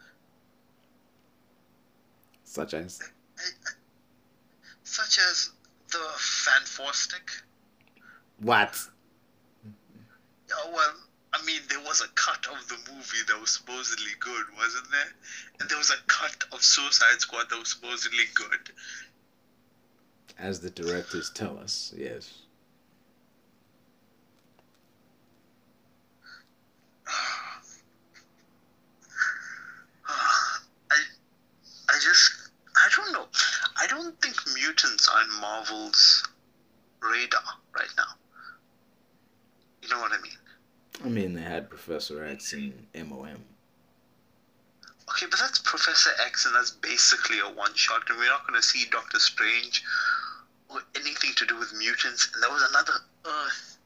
Such 2.44 2.74
as. 2.74 3.00
Such 4.84 5.18
as 5.18 5.50
the 5.90 5.98
Fantastic. 6.16 7.43
What? 8.40 8.78
Yeah, 10.48 10.72
well, 10.72 10.94
I 11.32 11.44
mean, 11.44 11.60
there 11.68 11.80
was 11.80 12.00
a 12.00 12.08
cut 12.14 12.46
of 12.46 12.68
the 12.68 12.76
movie 12.92 13.24
that 13.28 13.40
was 13.40 13.50
supposedly 13.50 14.12
good, 14.20 14.44
wasn't 14.56 14.90
there? 14.90 15.12
And 15.60 15.68
there 15.68 15.78
was 15.78 15.90
a 15.90 15.96
cut 16.06 16.44
of 16.52 16.62
Suicide 16.62 17.20
Squad 17.20 17.50
that 17.50 17.58
was 17.58 17.70
supposedly 17.70 18.24
good. 18.34 18.70
As 20.38 20.60
the 20.60 20.70
directors 20.70 21.30
tell 21.30 21.58
us, 21.58 21.92
yes. 21.96 22.42
I, 30.08 30.96
I 31.88 31.98
just, 32.00 32.50
I 32.76 32.88
don't 32.96 33.12
know. 33.12 33.26
I 33.80 33.86
don't 33.86 34.20
think 34.20 34.36
mutants 34.54 35.08
are 35.08 35.22
in 35.22 35.40
Marvel's 35.40 36.28
radar 37.00 37.42
right 37.74 37.90
now. 37.96 38.14
You 39.84 39.90
know 39.90 40.00
what 40.00 40.12
I 40.12 40.22
mean? 40.22 40.38
I 41.04 41.08
mean, 41.08 41.34
they 41.34 41.42
had 41.42 41.68
Professor 41.68 42.24
X 42.24 42.54
in 42.54 42.72
MOM. 42.94 43.44
Okay, 45.10 45.26
but 45.30 45.38
that's 45.38 45.58
Professor 45.58 46.10
X, 46.24 46.46
and 46.46 46.54
that's 46.54 46.70
basically 46.70 47.38
a 47.40 47.52
one 47.52 47.74
shot, 47.74 48.00
and 48.08 48.18
we're 48.18 48.30
not 48.30 48.46
going 48.46 48.58
to 48.58 48.66
see 48.66 48.86
Doctor 48.90 49.18
Strange 49.18 49.84
or 50.70 50.80
anything 50.96 51.32
to 51.36 51.44
do 51.44 51.58
with 51.58 51.74
mutants. 51.76 52.30
And 52.32 52.42
there 52.42 52.50
was 52.50 52.62
another 52.70 52.94
Earth, 53.26 53.76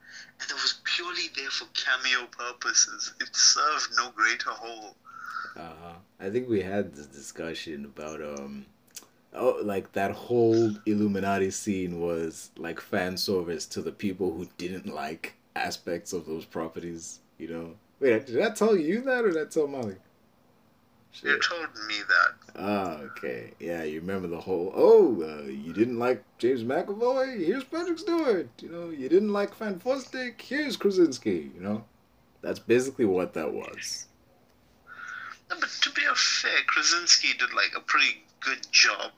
and 0.40 0.48
it 0.48 0.54
was 0.54 0.80
purely 0.84 1.30
there 1.34 1.50
for 1.50 1.66
cameo 1.74 2.26
purposes. 2.26 3.12
It 3.20 3.34
served 3.34 3.88
no 3.96 4.10
greater 4.10 4.50
whole. 4.50 4.94
Uh, 5.56 5.94
I 6.20 6.30
think 6.30 6.48
we 6.48 6.62
had 6.62 6.94
this 6.94 7.06
discussion 7.06 7.86
about 7.86 8.22
um, 8.22 8.66
oh, 9.34 9.58
like 9.64 9.92
that 9.94 10.12
whole 10.12 10.72
Illuminati 10.86 11.50
scene 11.50 12.00
was 12.00 12.52
like 12.56 12.80
fan 12.80 13.16
service 13.16 13.66
to 13.66 13.82
the 13.82 13.90
people 13.90 14.32
who 14.32 14.46
didn't 14.56 14.86
like 14.86 15.34
aspects 15.58 16.12
of 16.12 16.26
those 16.26 16.44
properties. 16.44 17.20
You 17.38 17.48
know, 17.48 17.74
wait, 18.00 18.26
did 18.26 18.40
I 18.40 18.50
tell 18.50 18.76
you 18.76 19.00
that 19.02 19.24
or 19.24 19.30
did 19.30 19.46
I 19.46 19.50
tell 19.50 19.66
Molly? 19.66 19.96
You 21.22 21.40
told 21.40 21.68
me 21.88 21.96
that. 22.06 22.60
Ah, 22.60 22.92
okay. 22.98 23.52
Yeah, 23.58 23.82
you 23.82 24.00
remember 24.00 24.28
the 24.28 24.40
whole, 24.40 24.72
oh, 24.74 25.22
uh, 25.22 25.48
you 25.48 25.72
didn't 25.72 25.98
like 25.98 26.22
James 26.38 26.62
McAvoy? 26.62 27.44
Here's 27.44 27.64
Patrick 27.64 27.98
Stewart. 27.98 28.48
You 28.60 28.68
know, 28.68 28.90
you 28.90 29.08
didn't 29.08 29.32
like 29.32 29.54
Fantastic? 29.54 30.40
Here's 30.40 30.76
Krasinski. 30.76 31.50
You 31.54 31.60
know? 31.60 31.84
That's 32.42 32.58
basically 32.58 33.06
what 33.06 33.34
that 33.34 33.52
was. 33.52 34.06
No, 35.50 35.56
but 35.58 35.70
to 35.80 35.90
be 35.90 36.02
fair, 36.14 36.60
Krasinski 36.66 37.36
did 37.38 37.52
like 37.54 37.72
a 37.76 37.80
pretty 37.80 38.22
good 38.40 38.66
job 38.70 39.12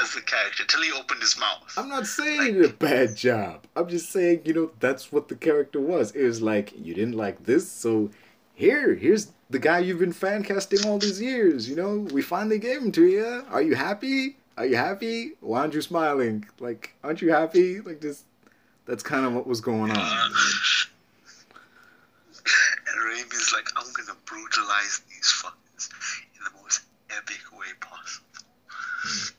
as 0.00 0.14
the 0.14 0.20
character 0.20 0.64
till 0.64 0.82
he 0.82 0.92
opened 0.92 1.20
his 1.20 1.38
mouth. 1.38 1.72
I'm 1.76 1.88
not 1.88 2.06
saying 2.06 2.42
he 2.42 2.52
did 2.52 2.64
a 2.64 2.74
bad 2.74 3.16
job. 3.16 3.64
I'm 3.74 3.88
just 3.88 4.10
saying, 4.10 4.42
you 4.44 4.52
know, 4.52 4.70
that's 4.80 5.10
what 5.10 5.28
the 5.28 5.34
character 5.34 5.80
was. 5.80 6.12
It 6.12 6.24
was 6.24 6.42
like, 6.42 6.72
you 6.76 6.94
didn't 6.94 7.16
like 7.16 7.44
this, 7.44 7.70
so 7.70 8.10
here, 8.54 8.94
here's 8.94 9.32
the 9.50 9.58
guy 9.58 9.78
you've 9.78 10.00
been 10.00 10.12
fan 10.12 10.42
casting 10.42 10.84
all 10.86 10.98
these 10.98 11.20
years, 11.20 11.68
you 11.68 11.76
know? 11.76 11.98
We 12.12 12.22
finally 12.22 12.58
gave 12.58 12.82
him 12.82 12.92
to 12.92 13.06
you. 13.06 13.44
Are 13.50 13.62
you 13.62 13.74
happy? 13.74 14.36
Are 14.56 14.66
you 14.66 14.76
happy? 14.76 15.32
Why 15.40 15.60
aren't 15.60 15.74
you 15.74 15.80
smiling? 15.80 16.44
Like, 16.58 16.94
aren't 17.04 17.22
you 17.22 17.32
happy? 17.32 17.80
Like, 17.80 18.00
just, 18.00 18.24
that's 18.86 19.02
kind 19.02 19.24
of 19.24 19.32
what 19.32 19.46
was 19.46 19.60
going 19.60 19.90
on. 19.92 20.32
And 22.90 22.96
Raimi's 23.00 23.52
like, 23.52 23.68
I'm 23.76 23.92
gonna 23.92 24.18
brutalize 24.24 25.02
these 25.08 25.26
fuckers 25.26 25.90
in 26.36 26.44
the 26.44 26.62
most 26.62 26.80
epic 27.10 27.42
way 27.52 27.66
possible. 27.80 28.26
Hmm. 28.68 29.37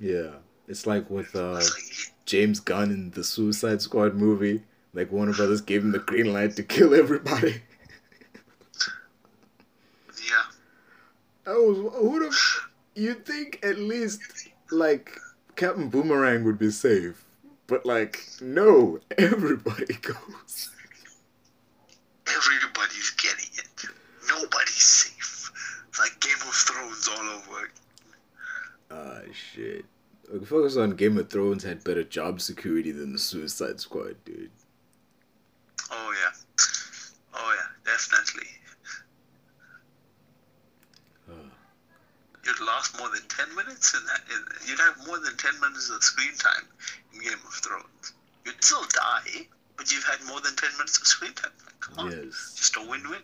Yeah. 0.00 0.30
It's 0.66 0.86
like 0.86 1.08
with 1.10 1.36
uh, 1.36 1.60
James 2.26 2.58
Gunn 2.60 2.90
in 2.90 3.10
the 3.10 3.22
Suicide 3.22 3.82
Squad 3.82 4.14
movie. 4.14 4.62
Like, 4.92 5.12
Warner 5.12 5.34
Brothers 5.34 5.60
gave 5.60 5.82
him 5.82 5.92
the 5.92 6.00
green 6.00 6.32
light 6.32 6.56
to 6.56 6.64
kill 6.64 6.94
everybody. 6.94 7.62
yeah. 10.16 10.44
I 11.46 11.52
was 11.52 11.76
who 11.94 12.18
the 12.18 12.36
you'd 12.94 13.24
think 13.24 13.60
at 13.62 13.78
least 13.78 14.20
like 14.70 15.18
Captain 15.56 15.88
Boomerang 15.88 16.44
would 16.44 16.58
be 16.58 16.70
safe. 16.70 17.24
But 17.66 17.86
like 17.86 18.26
no, 18.40 19.00
everybody 19.18 19.94
goes. 19.94 20.70
Everybody's 22.26 23.10
getting 23.10 23.50
it. 23.54 23.84
Nobody's 24.28 24.82
safe. 24.82 25.50
It's 25.88 25.98
like 25.98 26.18
Game 26.20 26.34
of 26.46 26.54
Thrones 26.54 27.08
all 27.08 27.28
over. 27.28 27.70
Ah 28.90 29.20
shit. 29.32 29.84
Like, 30.32 30.46
Focus 30.46 30.76
on 30.76 30.90
Game 30.96 31.18
of 31.18 31.28
Thrones 31.30 31.62
had 31.64 31.82
better 31.84 32.04
job 32.04 32.40
security 32.40 32.92
than 32.92 33.12
the 33.12 33.18
Suicide 33.18 33.80
Squad, 33.80 34.16
dude. 34.24 34.50
Oh 35.90 36.12
yeah. 36.22 36.64
Oh 37.34 37.54
yeah, 37.56 37.92
definitely. 37.92 38.48
You'd 42.44 42.60
last 42.66 42.98
more 42.98 43.08
than 43.10 43.22
ten 43.28 43.54
minutes 43.54 43.94
in 43.94 44.00
that. 44.06 44.20
In, 44.34 44.68
you'd 44.68 44.80
have 44.80 44.96
more 45.06 45.18
than 45.18 45.36
ten 45.36 45.58
minutes 45.60 45.90
of 45.90 46.02
screen 46.02 46.34
time 46.36 46.66
in 47.12 47.20
Game 47.20 47.32
of 47.46 47.54
Thrones. 47.54 48.14
You'd 48.46 48.62
still 48.64 48.84
die, 48.94 49.46
but 49.76 49.92
you've 49.92 50.04
had 50.04 50.24
more 50.26 50.40
than 50.40 50.56
ten 50.56 50.70
minutes 50.78 50.98
of 50.98 51.06
screen 51.06 51.32
time. 51.34 51.52
Like, 51.66 51.80
come 51.80 51.98
on, 52.06 52.10
Yes. 52.12 52.54
just 52.56 52.76
a 52.76 52.80
win-win. 52.80 53.20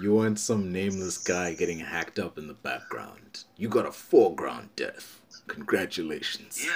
You 0.00 0.14
want 0.14 0.38
some 0.38 0.72
nameless 0.72 1.18
guy 1.18 1.54
getting 1.54 1.78
hacked 1.80 2.18
up 2.18 2.38
in 2.38 2.46
the 2.48 2.54
background. 2.54 3.44
You 3.56 3.68
got 3.68 3.86
a 3.86 3.92
foreground 3.92 4.70
death. 4.74 5.20
Congratulations. 5.48 6.64
Yeah. 6.64 6.70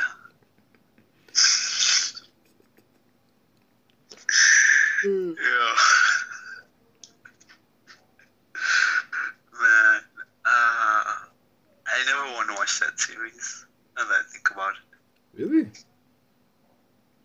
yeah. 5.04 5.72
Man, 9.52 10.00
uh, 10.44 11.04
I 11.86 12.04
never 12.06 12.34
want 12.34 12.48
to 12.50 12.54
watch 12.56 12.80
that 12.80 12.98
series. 13.00 13.66
Now 13.96 14.04
that 14.04 14.10
I 14.10 14.22
think 14.30 14.50
about 14.50 14.74
it. 14.74 15.42
Really? 15.42 15.70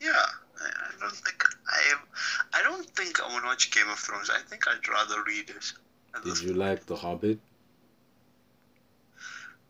Yeah, 0.02 0.12
I, 0.62 0.66
I 0.66 1.00
don't 1.00 1.12
think 1.12 1.44
I. 1.72 1.96
I 2.54 2.64
don't 2.64 2.86
think 2.92 3.22
I 3.22 3.28
want 3.28 3.44
to 3.44 3.48
watch 3.48 3.72
Game 3.72 3.90
of 3.90 3.98
Thrones. 3.98 4.30
I 4.30 4.40
think 4.50 4.68
I'd 4.68 4.88
rather 4.88 5.24
read 5.24 5.50
it. 5.50 5.74
Did 6.24 6.42
you 6.42 6.54
like 6.54 6.86
The 6.86 6.96
Hobbit? 6.96 7.40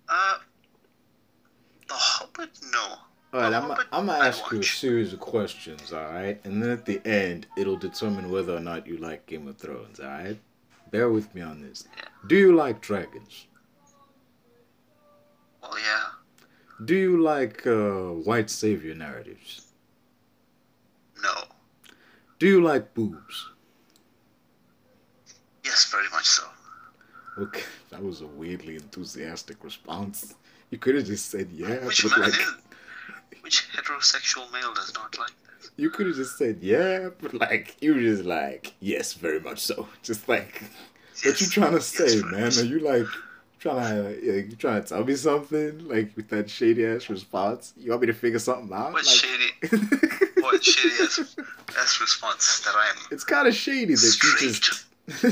Uh, 0.09 0.37
The 1.87 1.93
Hobbit? 1.93 2.49
No. 2.71 2.95
Alright, 3.33 3.53
I'm, 3.53 3.71
I'm 3.93 4.07
gonna 4.07 4.25
ask 4.25 4.51
you 4.51 4.59
a 4.59 4.63
series 4.63 5.13
of 5.13 5.21
questions, 5.21 5.93
alright? 5.93 6.43
And 6.43 6.61
then 6.61 6.69
at 6.69 6.85
the 6.85 7.01
end, 7.05 7.47
it'll 7.55 7.77
determine 7.77 8.29
whether 8.29 8.53
or 8.53 8.59
not 8.59 8.85
you 8.85 8.97
like 8.97 9.25
Game 9.25 9.47
of 9.47 9.57
Thrones, 9.57 10.01
alright? 10.01 10.37
Bear 10.89 11.09
with 11.09 11.33
me 11.33 11.41
on 11.41 11.61
this. 11.61 11.87
Do 12.27 12.35
you 12.35 12.53
like 12.53 12.81
dragons? 12.81 13.45
Well, 15.61 15.77
yeah. 15.77 16.45
Do 16.83 16.95
you 16.95 17.21
like 17.21 17.65
uh, 17.65 18.15
white 18.25 18.49
savior 18.49 18.95
narratives? 18.95 19.71
No. 21.23 21.33
Do 22.41 22.47
you 22.47 22.59
like 22.63 22.95
boobs? 22.95 23.49
Yes, 25.63 25.91
very 25.91 26.09
much 26.11 26.25
so. 26.25 26.41
Okay, 27.37 27.61
that 27.91 28.01
was 28.03 28.21
a 28.21 28.25
weirdly 28.25 28.77
enthusiastic 28.77 29.63
response. 29.63 30.33
You 30.71 30.79
could 30.79 30.95
have 30.95 31.05
just 31.05 31.29
said 31.29 31.49
yeah, 31.51 31.85
Which 31.85 32.01
but 32.01 32.17
man 32.17 32.31
like? 32.31 32.39
Which 33.43 33.69
heterosexual 33.71 34.51
male 34.51 34.73
does 34.73 34.91
not 34.95 35.19
like 35.19 35.27
that? 35.27 35.69
you 35.77 35.91
could 35.91 36.07
have 36.07 36.15
just 36.15 36.39
said 36.39 36.57
yeah, 36.61 37.09
but 37.21 37.35
like 37.35 37.77
you 37.79 37.93
were 37.93 38.01
just 38.01 38.23
like 38.25 38.73
yes, 38.79 39.13
very 39.13 39.39
much 39.39 39.59
so. 39.59 39.87
Just 40.01 40.27
like 40.27 40.63
what 41.23 41.39
you 41.39 41.45
Yes, 41.45 41.49
trying 41.51 41.73
to 41.73 41.81
say, 41.81 42.21
very 42.21 42.31
man? 42.31 42.57
Are 42.57 42.63
you 42.63 42.79
like 42.79 43.05
trying 43.59 43.97
to 43.97 44.09
like, 44.09 44.49
you 44.49 44.55
trying 44.57 44.81
to 44.81 44.89
tell 44.89 45.03
me 45.05 45.13
something 45.13 45.87
like 45.87 46.17
with 46.17 46.29
that 46.29 46.49
shady 46.49 46.87
ass 46.87 47.07
response? 47.07 47.73
You 47.77 47.91
want 47.91 48.01
me 48.01 48.07
to 48.07 48.13
figure 48.13 48.39
something 48.39 48.75
out? 48.75 48.93
What 48.93 49.05
Like- 49.05 49.15
shady? 49.15 50.25
What 50.51 50.63
shady 50.65 50.95
ass, 51.01 51.35
ass 51.79 52.01
response 52.01 52.59
that 52.65 52.73
I'm 52.75 52.97
it's 53.09 53.23
kind 53.23 53.47
of 53.47 53.55
shady 53.55 53.95
that 53.95 54.17
you 54.21 54.49
just. 54.49 54.85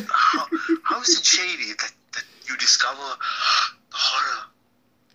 how, 0.10 0.48
how 0.84 1.02
is 1.02 1.20
it 1.20 1.26
shady 1.26 1.74
that, 1.78 1.92
that 2.14 2.24
you 2.48 2.56
discover 2.56 3.02
the 3.02 3.98
horror? 3.98 4.46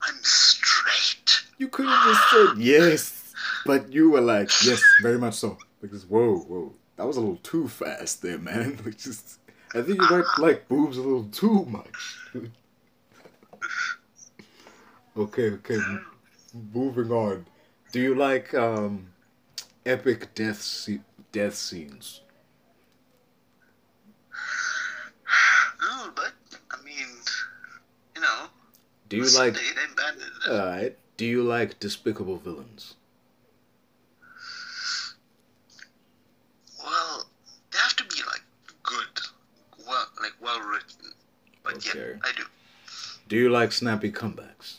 I'm 0.03 0.15
straight. 0.23 1.45
You 1.57 1.69
could 1.69 1.87
have 1.87 2.05
just 2.07 2.31
said 2.31 2.59
yes, 2.59 3.35
but 3.65 3.91
you 3.91 4.11
were 4.11 4.21
like, 4.21 4.51
yes, 4.63 4.83
very 5.01 5.19
much 5.19 5.35
so. 5.35 5.57
Like 5.81 5.91
this, 5.91 6.03
whoa, 6.05 6.37
whoa, 6.37 6.75
that 6.97 7.07
was 7.07 7.17
a 7.17 7.21
little 7.21 7.37
too 7.37 7.69
fast 7.69 8.21
there, 8.21 8.39
man. 8.39 8.79
Like 8.85 8.99
just, 8.99 9.39
I 9.75 9.81
think 9.81 10.03
you 10.03 10.11
might 10.11 10.25
like 10.39 10.69
boobs 10.69 10.99
a 10.99 11.03
little 11.03 11.25
too 11.25 11.65
much. 11.65 12.19
okay, 15.17 15.51
okay, 15.53 15.79
moving 16.75 17.11
on. 17.11 17.47
Do 17.93 18.01
you 18.01 18.15
like 18.15 18.53
um, 18.55 19.14
epic 19.87 20.35
death 20.35 20.61
se- 20.63 21.01
death 21.33 21.55
scenes? 21.55 22.21
No, 25.81 26.11
but 26.17 26.33
I 26.71 26.83
mean, 26.83 27.07
you 28.15 28.23
know, 28.23 28.47
Do 29.09 29.19
you 29.19 29.29
like? 29.39 29.55
it 29.55 29.61
ain't 29.87 29.97
bad. 29.97 30.15
is 30.17 30.23
it? 30.47 30.51
Alright. 30.51 30.99
Do 31.19 31.27
you 31.27 31.43
like 31.43 31.79
despicable 31.79 32.39
villains? 32.39 32.95
Well, 36.83 37.27
they 37.71 37.79
have 37.79 37.95
to 37.97 38.05
be 38.05 38.23
like 38.27 38.43
good, 38.83 39.07
well, 39.87 40.07
like 40.21 40.33
well 40.41 40.61
written. 40.61 41.13
But 41.63 41.75
Okay. 41.77 41.99
yeah, 41.99 42.17
I 42.23 42.33
do. 42.37 42.45
Do 43.29 43.37
you 43.37 43.51
like 43.51 43.73
snappy 43.73 44.11
comebacks? 44.11 44.77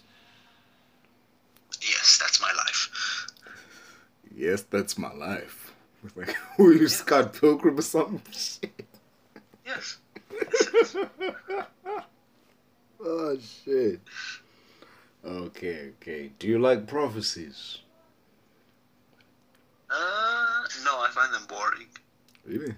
Yes, 1.81 2.17
that's 2.19 2.41
my 2.41 2.51
life. 2.57 3.27
Yes, 4.35 4.63
that's 4.63 4.97
my 4.97 5.13
life. 5.13 5.73
Like, 6.15 6.35
who 6.57 6.69
are 6.69 6.73
you, 6.73 6.87
Scott 6.87 7.33
Pilgrim 7.33 7.79
or 7.79 7.81
something? 7.81 8.21
Shit. 8.31 8.71
Yes. 9.65 9.97
Oh 13.07 13.37
shit. 13.39 13.99
Okay, 15.23 15.91
okay. 16.01 16.31
Do 16.39 16.47
you 16.47 16.57
like 16.59 16.87
prophecies? 16.87 17.79
Uh, 19.89 20.63
no, 20.83 20.91
I 21.01 21.09
find 21.13 21.31
them 21.33 21.43
boring. 21.47 21.87
Really? 22.45 22.73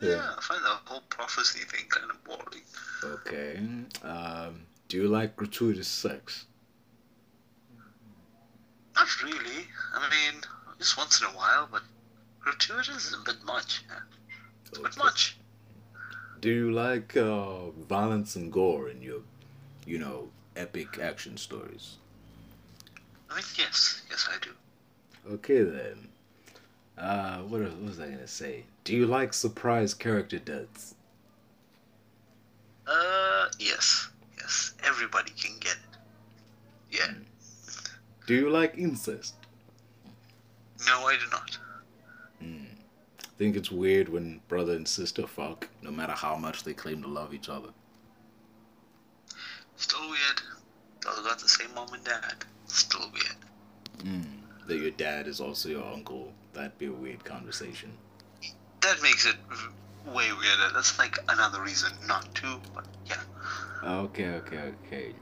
Yeah, 0.00 0.32
I 0.36 0.40
find 0.40 0.64
the 0.64 0.68
whole 0.84 1.02
prophecy 1.10 1.60
thing 1.60 1.84
kind 1.90 2.10
of 2.10 2.24
boring. 2.24 2.64
Okay. 3.04 3.60
Um, 4.02 4.62
do 4.88 4.96
you 4.96 5.08
like 5.08 5.36
gratuitous 5.36 5.88
sex? 5.88 6.46
Not 8.94 9.22
really. 9.22 9.66
I 9.94 10.08
mean, 10.10 10.42
just 10.78 10.96
once 10.96 11.20
in 11.20 11.26
a 11.26 11.30
while, 11.30 11.68
but 11.70 11.82
gratuitous 12.40 13.06
is 13.06 13.14
a 13.14 13.24
bit 13.24 13.42
much. 13.44 13.84
It's 14.66 14.78
a 14.78 14.82
bit 14.82 14.96
much. 14.96 15.36
Do 16.40 16.50
you 16.50 16.72
like 16.72 17.16
uh, 17.16 17.70
violence 17.88 18.36
and 18.36 18.50
gore 18.52 18.88
in 18.88 19.02
your, 19.02 19.20
you 19.86 19.98
know, 19.98 20.30
epic 20.56 20.98
action 20.98 21.36
stories? 21.36 21.96
I 23.30 23.36
mean, 23.36 23.44
yes, 23.56 24.02
yes, 24.08 24.28
I 24.30 24.38
do. 24.42 24.50
Okay 25.34 25.62
then. 25.62 26.08
Uh, 26.96 27.38
what, 27.40 27.60
what 27.62 27.82
was 27.82 28.00
I 28.00 28.08
gonna 28.08 28.26
say? 28.26 28.64
Do 28.84 28.94
you 28.94 29.06
like 29.06 29.32
surprise 29.32 29.94
character 29.94 30.38
deaths? 30.38 30.94
Uh, 32.86 33.46
yes, 33.58 34.08
yes. 34.38 34.74
Everybody 34.84 35.30
can 35.32 35.58
get 35.60 35.72
it. 35.72 35.98
Yeah. 36.90 37.12
Do 38.30 38.36
you 38.36 38.48
like 38.48 38.78
incest? 38.78 39.34
No, 40.86 41.04
I 41.04 41.16
do 41.16 41.28
not. 41.32 41.58
Hmm. 42.38 42.64
I 43.24 43.26
think 43.38 43.56
it's 43.56 43.72
weird 43.72 44.08
when 44.08 44.40
brother 44.46 44.74
and 44.74 44.86
sister 44.86 45.26
fuck, 45.26 45.66
no 45.82 45.90
matter 45.90 46.12
how 46.12 46.36
much 46.36 46.62
they 46.62 46.72
claim 46.72 47.02
to 47.02 47.08
love 47.08 47.34
each 47.34 47.48
other. 47.48 47.70
Still 49.74 50.08
weird. 50.08 50.42
They 51.00 51.22
got 51.24 51.40
the 51.40 51.48
same 51.48 51.74
mom 51.74 51.92
and 51.92 52.04
dad. 52.04 52.44
Still 52.68 53.10
weird. 53.12 53.36
Hmm. 54.04 54.68
That 54.68 54.78
your 54.78 54.92
dad 54.92 55.26
is 55.26 55.40
also 55.40 55.68
your 55.68 55.92
uncle. 55.92 56.32
That'd 56.52 56.78
be 56.78 56.86
a 56.86 56.92
weird 56.92 57.24
conversation. 57.24 57.90
That 58.82 59.02
makes 59.02 59.26
it 59.26 59.34
way 60.06 60.30
weirder. 60.30 60.72
That's 60.72 60.96
like 61.00 61.18
another 61.28 61.60
reason 61.62 61.90
not 62.06 62.32
to, 62.36 62.60
but 62.72 62.86
yeah. 63.06 63.22
Ah, 63.82 63.98
okay, 64.02 64.28
okay, 64.28 64.72
okay. 64.86 65.14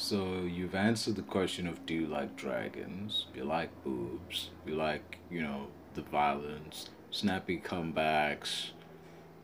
So 0.00 0.48
you've 0.50 0.74
answered 0.74 1.16
the 1.16 1.22
question 1.22 1.68
of 1.68 1.84
do 1.84 1.92
you 1.92 2.06
like 2.06 2.34
dragons? 2.34 3.26
Do 3.34 3.40
you 3.40 3.44
like 3.44 3.68
boobs? 3.84 4.48
You 4.66 4.74
like, 4.74 5.18
you 5.30 5.42
know, 5.42 5.66
the 5.92 6.00
violence, 6.00 6.88
snappy 7.10 7.58
comebacks. 7.58 8.70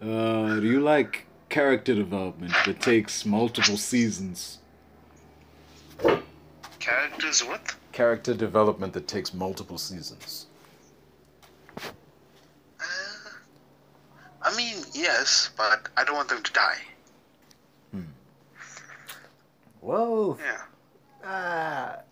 Uh, 0.01 0.59
do 0.59 0.67
you 0.67 0.81
like 0.81 1.27
character 1.51 1.95
development 1.95 2.55
that 2.65 2.81
takes 2.81 3.27
multiple 3.27 3.77
seasons? 3.77 4.61
Characters 6.79 7.45
what? 7.45 7.77
Character 7.93 8.33
development 8.33 8.95
that 8.95 9.07
takes 9.07 9.35
multiple 9.35 9.77
seasons. 9.77 10.47
Uh, 12.81 12.83
I 14.41 14.57
mean, 14.57 14.77
yes, 14.95 15.51
but 15.55 15.91
I 15.99 16.05
don't 16.05 16.17
want 16.17 16.31
them 16.31 16.43
to 16.43 16.53
die. 16.55 16.79
Well, 19.87 20.37
Yeah. 20.41 21.29
uh, 21.31 22.03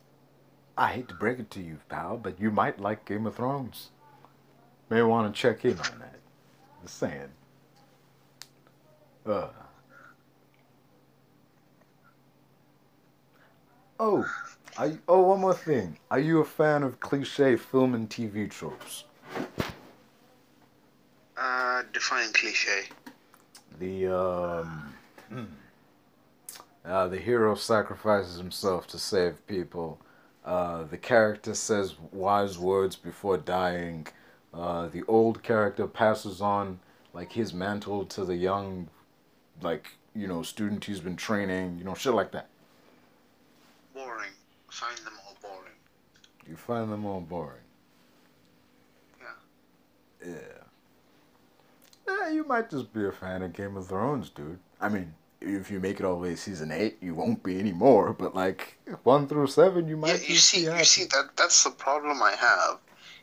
I 0.78 0.92
hate 0.92 1.08
to 1.08 1.14
break 1.14 1.40
it 1.40 1.50
to 1.50 1.60
you, 1.60 1.80
pal, 1.88 2.16
but 2.16 2.38
you 2.38 2.52
might 2.52 2.78
like 2.78 3.04
Game 3.04 3.26
of 3.26 3.34
Thrones. 3.34 3.90
May 4.90 5.02
want 5.02 5.34
to 5.34 5.40
check 5.40 5.64
in 5.64 5.72
on 5.72 5.98
that. 5.98 6.20
Just 6.82 6.98
saying. 6.98 7.32
Uh. 9.26 9.48
Oh, 13.98 14.24
you, 14.78 15.00
oh, 15.08 15.22
one 15.22 15.40
more 15.40 15.54
thing. 15.54 15.98
Are 16.12 16.20
you 16.20 16.38
a 16.38 16.44
fan 16.44 16.84
of 16.84 17.00
cliche 17.00 17.56
film 17.56 17.94
and 17.96 18.08
TV 18.08 18.48
tropes? 18.48 19.02
Uh, 21.36 21.82
define 21.92 22.32
cliche. 22.32 22.84
The 23.80 24.06
um, 24.16 24.94
uh, 26.84 27.08
the 27.08 27.18
hero 27.18 27.54
sacrifices 27.54 28.36
himself 28.36 28.86
to 28.88 28.98
save 28.98 29.46
people. 29.46 29.98
Uh, 30.44 30.84
the 30.84 30.98
character 30.98 31.54
says 31.54 31.94
wise 32.12 32.58
words 32.58 32.96
before 32.96 33.38
dying. 33.38 34.06
Uh, 34.52 34.88
the 34.88 35.02
old 35.08 35.42
character 35.42 35.86
passes 35.86 36.40
on 36.40 36.78
like 37.14 37.32
his 37.32 37.54
mantle 37.54 38.04
to 38.04 38.24
the 38.24 38.36
young, 38.36 38.88
like 39.62 39.88
you 40.14 40.26
know, 40.26 40.42
student 40.42 40.84
he's 40.84 41.00
been 41.00 41.16
training. 41.16 41.78
You 41.78 41.84
know, 41.84 41.94
shit 41.94 42.12
like 42.12 42.32
that. 42.32 42.48
Boring. 43.94 44.32
Find 44.68 44.98
them 44.98 45.14
all 45.26 45.36
boring. 45.40 45.72
You 46.46 46.56
find 46.56 46.92
them 46.92 47.06
all 47.06 47.20
boring. 47.20 47.62
Yeah. 49.20 50.28
Yeah. 50.30 50.64
Yeah, 52.06 52.30
you 52.30 52.44
might 52.44 52.70
just 52.70 52.92
be 52.92 53.06
a 53.06 53.12
fan 53.12 53.42
of 53.42 53.54
Game 53.54 53.76
of 53.76 53.86
Thrones, 53.86 54.28
dude. 54.28 54.58
I 54.80 54.88
mean, 54.90 55.14
if 55.44 55.70
you 55.70 55.80
make 55.80 56.00
it 56.00 56.04
all 56.04 56.16
the 56.16 56.22
way 56.22 56.30
to 56.30 56.36
season 56.36 56.72
eight, 56.72 56.98
you 57.00 57.14
won't 57.14 57.42
be 57.42 57.58
anymore. 57.58 58.12
But 58.12 58.34
like 58.34 58.78
one 59.02 59.26
through 59.28 59.48
seven, 59.48 59.88
you 59.88 59.96
might. 59.96 60.22
Yeah, 60.22 60.28
you 60.28 60.36
see, 60.36 60.64
you 60.64 60.84
see 60.84 61.04
that 61.04 61.36
that's 61.36 61.64
the 61.64 61.70
problem 61.70 62.22
I 62.22 62.32
have. 62.32 62.78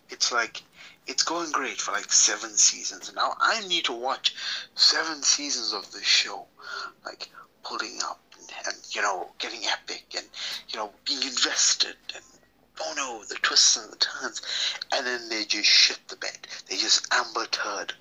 It's 0.10 0.32
like 0.32 0.64
it's 1.08 1.24
going 1.24 1.52
great 1.52 1.82
for 1.82 1.92
like 1.92 2.12
seven 2.12 2.52
seasons, 2.52 3.08
and 3.08 3.16
now 3.16 3.36
I 3.40 3.66
need 3.68 3.86
to 3.86 3.94
watch 3.94 4.36
seven 4.76 5.24
seasons 5.24 5.74
of 5.74 5.92
this 5.92 6.04
show, 6.06 6.46
like 7.06 7.30
pulling 7.64 8.00
up 8.04 8.20
and, 8.40 8.50
and 8.68 8.96
you 8.96 9.02
know 9.02 9.30
getting 9.40 9.62
epic 9.66 10.06
and 10.16 10.26
you 10.70 10.78
know 10.80 10.92
being 11.06 11.22
invested 11.24 11.96
and 12.16 12.24
oh 12.82 12.94
no 12.96 13.24
the 13.28 13.36
twists 13.36 13.78
and 13.78 13.92
the 13.92 13.98
turns, 13.98 14.42
and 14.92 15.06
then 15.06 15.30
they 15.30 15.44
just 15.46 15.70
shit 15.70 16.00
the 16.08 16.16
bed. 16.16 16.48
They 16.70 16.78
just 16.78 17.08
amber 17.12 17.46
turd 17.48 17.94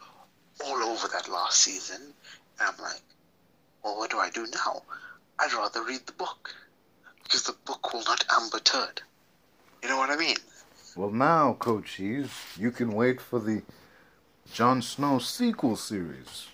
all 0.64 0.82
over 0.82 1.09
that 1.09 1.28
last 1.28 1.62
season, 1.62 2.12
and 2.59 2.68
I'm 2.68 2.82
like, 2.82 3.02
well, 3.82 3.97
what 3.97 4.11
do 4.11 4.19
I 4.19 4.31
do 4.31 4.47
now? 4.55 4.82
I'd 5.39 5.52
rather 5.52 5.82
read 5.85 6.07
the 6.07 6.12
book 6.12 6.55
because 7.23 7.44
the 7.44 7.55
book 7.65 7.93
will 7.93 8.05
not 8.05 8.24
amber 8.31 8.59
turd. 8.59 9.02
You 9.82 9.89
know 9.89 9.97
what 9.97 10.11
I 10.11 10.16
mean? 10.16 10.36
Well, 10.97 11.11
now, 11.11 11.55
Coach 11.55 11.94
Cheese, 11.97 12.31
you 12.59 12.70
can 12.70 12.93
wait 12.93 13.20
for 13.20 13.39
the 13.39 13.62
Jon 14.52 14.82
Snow 14.82 15.19
sequel 15.19 15.77
series. 15.77 16.48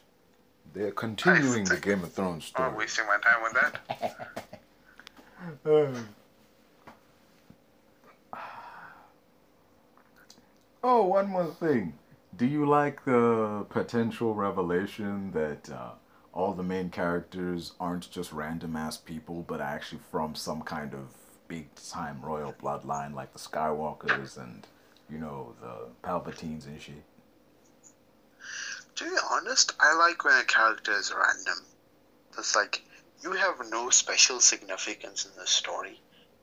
They're 0.75 0.91
continuing 0.93 1.65
the 1.65 1.79
Game 1.79 2.03
of 2.05 2.13
Thrones 2.13 2.45
story. 2.45 2.69
I'm 2.69 2.77
wasting 2.77 3.07
my 3.07 3.19
time 3.19 3.43
with 3.43 3.55
that. 5.65 5.97
Oh, 10.89 11.03
one 11.05 11.29
more 11.31 11.47
thing. 11.47 11.95
Do 12.37 12.47
you 12.47 12.65
like 12.65 13.05
the 13.05 13.67
potential 13.71 14.35
revelation 14.35 15.33
that 15.33 15.69
uh, 15.69 15.91
all 16.37 16.53
the 16.53 16.63
main 16.63 16.91
characters 16.91 17.73
aren't 17.81 18.11
just 18.11 18.31
random 18.31 18.77
ass 18.77 18.99
people, 18.99 19.43
but 19.49 19.59
actually 19.59 20.01
from 20.11 20.35
some 20.35 20.61
kind 20.61 20.93
of 20.93 21.09
big 21.49 21.75
time 21.77 22.21
royal 22.21 22.53
bloodline, 22.53 23.15
like 23.15 23.33
the 23.33 23.39
Skywalkers 23.39 24.37
and 24.37 24.67
you 25.09 25.17
know 25.17 25.55
the 25.63 25.89
Palpatines 26.07 26.67
and 26.67 26.81
shit. 26.81 27.03
To 28.97 29.05
be 29.05 29.17
honest, 29.31 29.73
I 29.81 29.95
like 29.95 30.25
when 30.25 30.39
a 30.39 30.45
character 30.45 30.93
is 30.93 31.11
random. 31.11 31.65
It's 32.37 32.55
like 32.55 32.83
you 33.23 33.33
have 33.33 33.57
no 33.71 33.89
special 33.89 34.39
significance 34.41 35.25
in 35.25 35.31
the 35.41 35.47
story. 35.47 35.99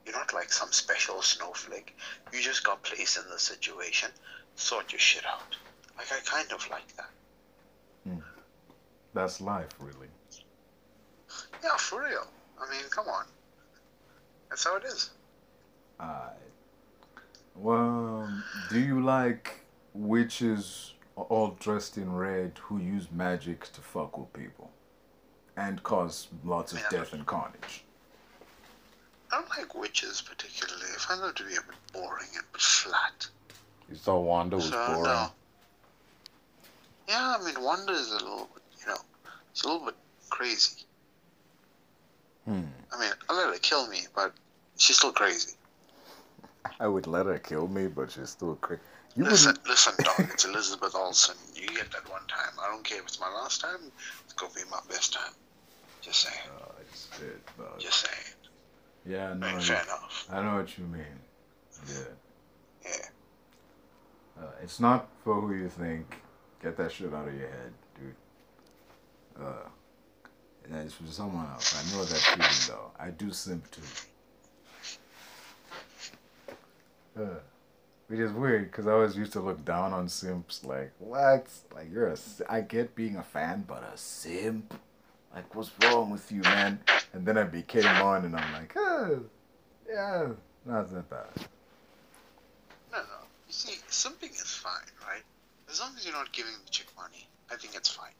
You're 0.06 0.16
not 0.16 0.34
like 0.34 0.52
some 0.52 0.72
special 0.72 1.22
snowflake. 1.22 1.96
You 2.34 2.42
just 2.42 2.64
got 2.64 2.82
placed 2.82 3.18
in 3.18 3.30
the 3.30 3.38
situation. 3.38 4.10
Sort 4.56 4.92
your 4.92 5.00
shit 5.00 5.26
out. 5.28 5.56
Like 5.98 6.12
I 6.12 6.20
kind 6.26 6.52
of 6.52 6.68
like 6.72 6.96
that. 6.98 7.12
That's 9.14 9.42
life, 9.42 9.70
really. 9.80 10.08
Yeah, 11.64 11.78
for 11.78 12.02
real. 12.04 12.28
I 12.60 12.70
mean, 12.72 12.82
come 12.90 13.08
on. 13.08 13.26
That's 14.50 14.64
how 14.64 14.76
it 14.78 14.84
is. 14.86 15.12
Alright. 16.00 16.32
Well, 17.56 18.24
um, 18.24 18.44
do 18.72 18.80
you 18.80 19.04
like 19.04 19.60
witches 19.94 20.94
all 21.16 21.56
dressed 21.60 21.98
in 21.98 22.12
red 22.16 22.54
who 22.64 22.80
use 22.80 23.08
magic 23.12 23.72
to 23.74 23.82
fuck 23.82 24.18
with 24.18 24.34
people 24.34 24.72
and 25.56 25.82
cause 25.84 26.28
lots 26.44 26.74
of 26.74 26.80
Yeah. 26.80 26.90
death 26.90 27.14
and 27.14 27.26
carnage? 27.28 27.84
I 29.32 29.38
don't 29.40 29.50
like 29.58 29.76
witches 29.76 30.22
particularly. 30.22 30.86
I 30.94 30.98
find 30.98 31.22
them 31.22 31.34
to 31.34 31.44
be 31.44 31.56
a 31.56 31.62
bit 31.62 31.76
boring 31.94 32.30
and 32.36 32.52
bit 32.52 32.62
flat. 32.62 33.28
You 33.90 33.96
thought 33.96 34.22
Wanda 34.22 34.56
was 34.56 34.70
So, 34.70 34.88
boring. 34.88 35.04
no. 35.04 35.32
Yeah, 37.08 37.38
I 37.40 37.44
mean, 37.44 37.62
Wanda 37.64 37.92
is 37.94 38.10
a 38.12 38.14
little 38.16 38.46
bit, 38.54 38.63
you 38.63 38.63
know, 38.63 38.63
it's 39.54 39.64
a 39.64 39.68
little 39.68 39.86
bit 39.86 39.96
crazy. 40.30 40.84
Hmm. 42.46 42.64
I 42.92 43.00
mean, 43.00 43.12
I 43.30 43.38
let 43.38 43.54
her 43.54 43.60
kill 43.60 43.88
me, 43.88 44.00
but 44.14 44.34
she's 44.78 44.98
still 44.98 45.14
crazy. 45.14 45.54
I 46.80 46.88
would 46.88 47.08
let 47.08 47.26
her 47.28 47.40
kill 47.40 47.68
me, 47.68 47.88
but 47.88 48.12
she's 48.12 48.32
still 48.32 48.56
crazy. 48.56 48.82
You 49.16 49.24
listen, 49.26 49.50
wouldn't. 49.52 49.68
listen, 49.68 49.94
dog. 50.04 50.30
It's 50.34 50.44
Elizabeth 50.46 50.96
Olsen. 50.96 51.36
You 51.56 51.68
get 51.68 51.92
that 51.92 52.10
one 52.10 52.26
time. 52.28 52.54
I 52.62 52.68
don't 52.72 52.84
care 52.84 52.98
if 52.98 53.06
it's 53.06 53.20
my 53.20 53.30
last 53.30 53.62
time. 53.62 53.92
It's 54.26 54.34
gonna 54.34 54.54
be 54.54 54.62
my 54.72 54.80
best 54.90 55.14
time. 55.14 55.34
Just 56.02 56.22
saying. 56.24 56.50
Oh, 56.60 56.72
shit, 57.20 57.46
dog. 57.58 57.80
Just 57.80 58.06
saying. 58.06 58.36
Yeah, 59.06 59.30
I 59.30 59.32
I 59.32 59.34
know. 59.36 59.52
mean, 59.52 59.60
fair 59.62 59.82
enough. 59.84 60.28
I 60.32 60.42
know 60.42 60.56
what 60.58 60.78
you 60.78 60.86
mean. 60.86 61.20
Yeah. 61.88 61.94
Yeah. 62.86 63.06
Uh, 64.44 64.52
it's 64.64 64.80
not 64.80 65.08
for 65.24 65.40
who 65.40 65.54
you 65.54 65.70
think. 65.70 66.18
Get 66.62 66.76
that 66.78 66.92
shit 66.92 67.14
out 67.14 67.28
of 67.28 67.34
your 67.34 67.50
head. 67.50 67.74
Uh, 69.40 69.68
and 70.66 70.76
it's 70.76 70.94
for 70.94 71.06
someone 71.08 71.46
else. 71.48 71.76
I 71.76 71.96
know 71.96 72.04
that 72.04 72.18
feeling 72.18 72.50
though. 72.68 72.92
I 73.00 73.10
do 73.10 73.32
simp 73.32 73.70
too. 73.72 73.82
Uh, 77.20 77.40
which 78.08 78.20
is 78.20 78.32
weird 78.32 78.72
because 78.72 78.88
I 78.88 78.92
always 78.92 79.16
used 79.16 79.34
to 79.34 79.40
look 79.40 79.64
down 79.66 79.94
on 79.94 80.10
simps. 80.10 80.64
Like, 80.64 80.92
what? 81.00 81.48
Like, 81.74 81.92
you're 81.92 82.08
a. 82.08 82.18
I 82.50 82.62
get 82.62 82.96
being 82.96 83.18
a 83.18 83.24
fan, 83.24 83.66
but 83.68 83.84
a 83.84 83.98
simp? 83.98 84.74
Like, 85.34 85.54
what's 85.56 85.72
wrong 85.84 86.12
with 86.12 86.32
you, 86.32 86.42
man? 86.42 86.80
And 87.14 87.26
then 87.26 87.38
I 87.38 87.44
became 87.44 88.04
one, 88.04 88.26
and 88.26 88.36
I'm 88.36 88.54
like, 88.54 88.74
oh, 88.76 89.22
yeah, 89.90 90.28
not 90.66 90.92
that 90.94 91.10
bad. 91.10 91.48
No, 92.92 93.00
no. 93.00 93.26
You 93.48 93.54
see, 93.54 93.80
simping 93.90 94.32
is 94.32 94.54
fine, 94.54 94.74
right? 95.08 95.24
As 95.70 95.80
long 95.80 95.92
as 95.98 96.06
you're 96.06 96.14
not 96.14 96.32
giving 96.32 96.54
the 96.64 96.70
chick 96.70 96.88
money, 96.96 97.28
I 97.52 97.56
think 97.56 97.76
it's 97.76 97.90
fine. 97.90 98.12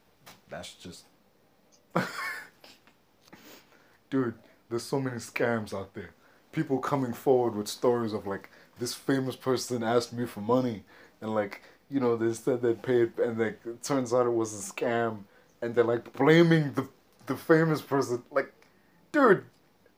That's 0.48 0.72
just. 0.74 1.04
Dude, 4.10 4.34
there's 4.70 4.82
so 4.82 5.00
many 5.00 5.16
scams 5.16 5.74
out 5.74 5.94
there. 5.94 6.10
People 6.52 6.78
coming 6.78 7.12
forward 7.12 7.56
with 7.56 7.68
stories 7.68 8.12
of 8.12 8.26
like, 8.26 8.50
this 8.78 8.94
famous 8.94 9.36
person 9.36 9.82
asked 9.82 10.12
me 10.12 10.26
for 10.26 10.40
money, 10.40 10.84
and 11.20 11.34
like, 11.34 11.62
you 11.90 12.00
know, 12.00 12.16
they 12.16 12.32
said 12.32 12.62
they 12.62 12.74
paid, 12.74 13.12
and 13.18 13.38
like, 13.38 13.60
it 13.64 13.82
turns 13.82 14.12
out 14.14 14.26
it 14.26 14.30
was 14.30 14.52
a 14.52 14.72
scam, 14.72 15.18
and 15.62 15.74
they're 15.74 15.84
like 15.84 16.12
blaming 16.12 16.72
the 16.74 16.88
the 17.26 17.36
famous 17.36 17.80
person. 17.80 18.22
Like, 18.30 18.52
dude, 19.12 19.44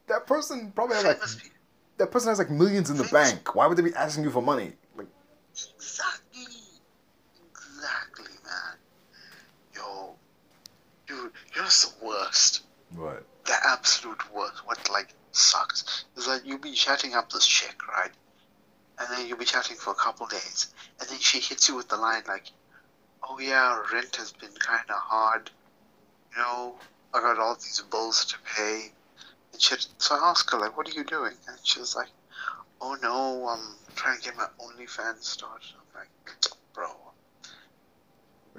that 0.06 0.26
person 0.26 0.72
probably 0.74 0.96
has 0.96 1.04
like 1.04 1.52
that 1.98 2.10
person 2.10 2.28
has 2.30 2.38
like 2.38 2.50
millions 2.50 2.88
in 2.90 2.96
the 2.96 3.04
Famous- 3.04 3.32
bank. 3.32 3.54
Why 3.54 3.66
would 3.66 3.76
they 3.76 3.82
be 3.82 3.94
asking 3.94 4.24
you 4.24 4.30
for 4.30 4.42
money? 4.42 4.72
Like, 4.96 5.06
Exactly. 5.52 6.44
Exactly, 7.50 8.32
man. 8.44 8.76
Yo, 9.74 10.14
dude, 11.06 11.32
you 11.56 11.62
know 11.62 11.64
what's 11.64 11.86
the 11.86 12.04
worst? 12.04 12.62
what? 12.94 13.24
The 13.46 13.54
absolute 13.66 14.34
worst. 14.34 14.66
What, 14.66 14.90
like, 14.90 15.14
sucks 15.32 16.04
is 16.16 16.26
that 16.26 16.44
you'll 16.44 16.58
be 16.58 16.72
chatting 16.72 17.14
up 17.14 17.32
this 17.32 17.46
chick, 17.46 17.88
right? 17.88 18.10
And 18.98 19.08
then 19.10 19.26
you'll 19.26 19.38
be 19.38 19.46
chatting 19.46 19.76
for 19.76 19.90
a 19.90 19.94
couple 19.94 20.26
days. 20.26 20.74
And 21.00 21.08
then 21.08 21.18
she 21.18 21.40
hits 21.40 21.68
you 21.68 21.74
with 21.74 21.88
the 21.88 21.96
line, 21.96 22.22
like, 22.28 22.50
oh, 23.26 23.38
yeah, 23.38 23.80
rent 23.90 24.16
has 24.16 24.32
been 24.32 24.52
kind 24.58 24.84
of 24.90 24.96
hard. 24.96 25.50
You 26.32 26.42
know, 26.42 26.74
I 27.14 27.20
got 27.20 27.38
all 27.38 27.54
these 27.54 27.82
bills 27.90 28.26
to 28.26 28.36
pay. 28.54 28.92
And 29.52 29.62
shit. 29.62 29.86
So 29.96 30.14
I 30.14 30.30
ask 30.30 30.50
her, 30.52 30.58
like, 30.58 30.76
what 30.76 30.88
are 30.88 30.92
you 30.92 31.04
doing? 31.04 31.34
And 31.48 31.58
she's 31.62 31.96
like, 31.96 32.10
oh, 32.82 32.98
no, 33.02 33.48
I'm 33.48 33.76
trying 33.94 34.18
to 34.18 34.24
get 34.24 34.36
my 34.36 34.46
OnlyFans 34.60 35.22
started. 35.22 35.68
I'm 35.74 36.00
like, 36.00 36.10
bro. 36.74 36.88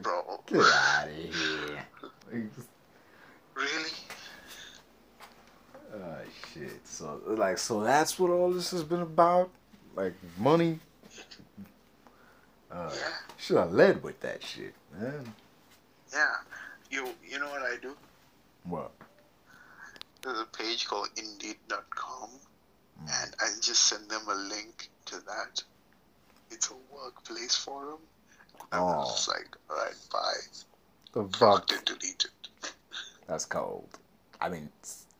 Bro. 0.01 0.41
Get 0.47 0.61
out 0.61 1.07
of 1.07 1.13
here. 1.13 2.57
Really? 3.57 3.89
Oh 5.95 6.17
shit. 6.53 6.85
So 6.85 7.21
like 7.25 7.57
so 7.57 7.81
that's 7.83 8.19
what 8.19 8.29
all 8.31 8.51
this 8.51 8.71
has 8.71 8.83
been 8.83 9.01
about? 9.01 9.49
Like 9.95 10.13
money? 10.37 10.79
Uh 12.71 12.91
Yeah. 12.93 13.13
should 13.37 13.57
have 13.57 13.71
led 13.73 14.03
with 14.03 14.19
that 14.21 14.43
shit, 14.43 14.73
man. 14.97 15.33
Yeah. 16.13 16.35
You, 16.89 17.09
you 17.27 17.39
know 17.39 17.47
what 17.49 17.63
I 17.63 17.75
do? 17.81 17.95
What? 18.63 18.91
There's 20.21 20.39
a 20.39 20.45
page 20.45 20.87
called 20.87 21.09
Indeed.com, 21.17 22.29
and 23.01 23.35
I 23.41 23.47
just 23.61 23.83
send 23.83 24.09
them 24.09 24.21
a 24.29 24.35
link 24.35 24.89
to 25.05 25.15
that. 25.25 25.61
It's 26.49 26.69
a 26.71 26.73
workplace 26.93 27.55
forum. 27.55 27.99
And 28.71 28.81
Oh. 28.81 29.01
it's 29.01 29.11
just 29.25 29.27
like, 29.29 29.55
alright, 29.69 29.95
bye. 30.11 30.33
The 31.13 31.23
Fucked 31.23 31.35
fuck 31.37 31.71
it, 31.73 31.85
deleted. 31.85 32.31
That's 33.27 33.45
cold. 33.45 33.99
I 34.41 34.49
mean 34.49 34.69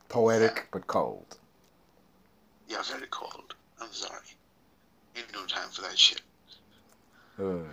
poetic 0.08 0.68
but 0.72 0.86
cold. 0.86 1.38
Yeah, 2.68 2.82
very 2.82 3.06
cold. 3.10 3.54
I'm 3.80 3.92
sorry. 3.92 4.20
Ain't 5.16 5.32
no 5.32 5.44
time 5.46 5.68
for 5.70 5.82
that 5.82 5.98
shit. 5.98 6.20
Oh 7.38 7.64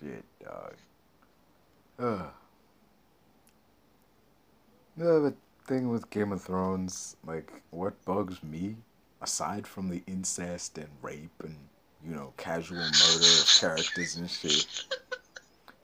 shit, 0.00 0.24
dog. 0.44 0.74
Uh 1.98 2.26
No, 4.96 5.20
but 5.22 5.34
thing 5.66 5.90
with 5.90 6.10
Game 6.10 6.32
of 6.32 6.42
Thrones, 6.42 7.16
like 7.26 7.52
what 7.70 8.04
bugs 8.04 8.42
me, 8.42 8.76
aside 9.20 9.66
from 9.66 9.88
the 9.88 10.02
incest 10.06 10.78
and 10.78 10.88
rape 11.02 11.42
and, 11.44 11.56
you 12.04 12.14
know, 12.14 12.32
casual 12.36 12.78
murder 12.78 13.40
of 13.42 13.56
characters 13.60 14.16
and 14.16 14.30
shit. 14.30 14.66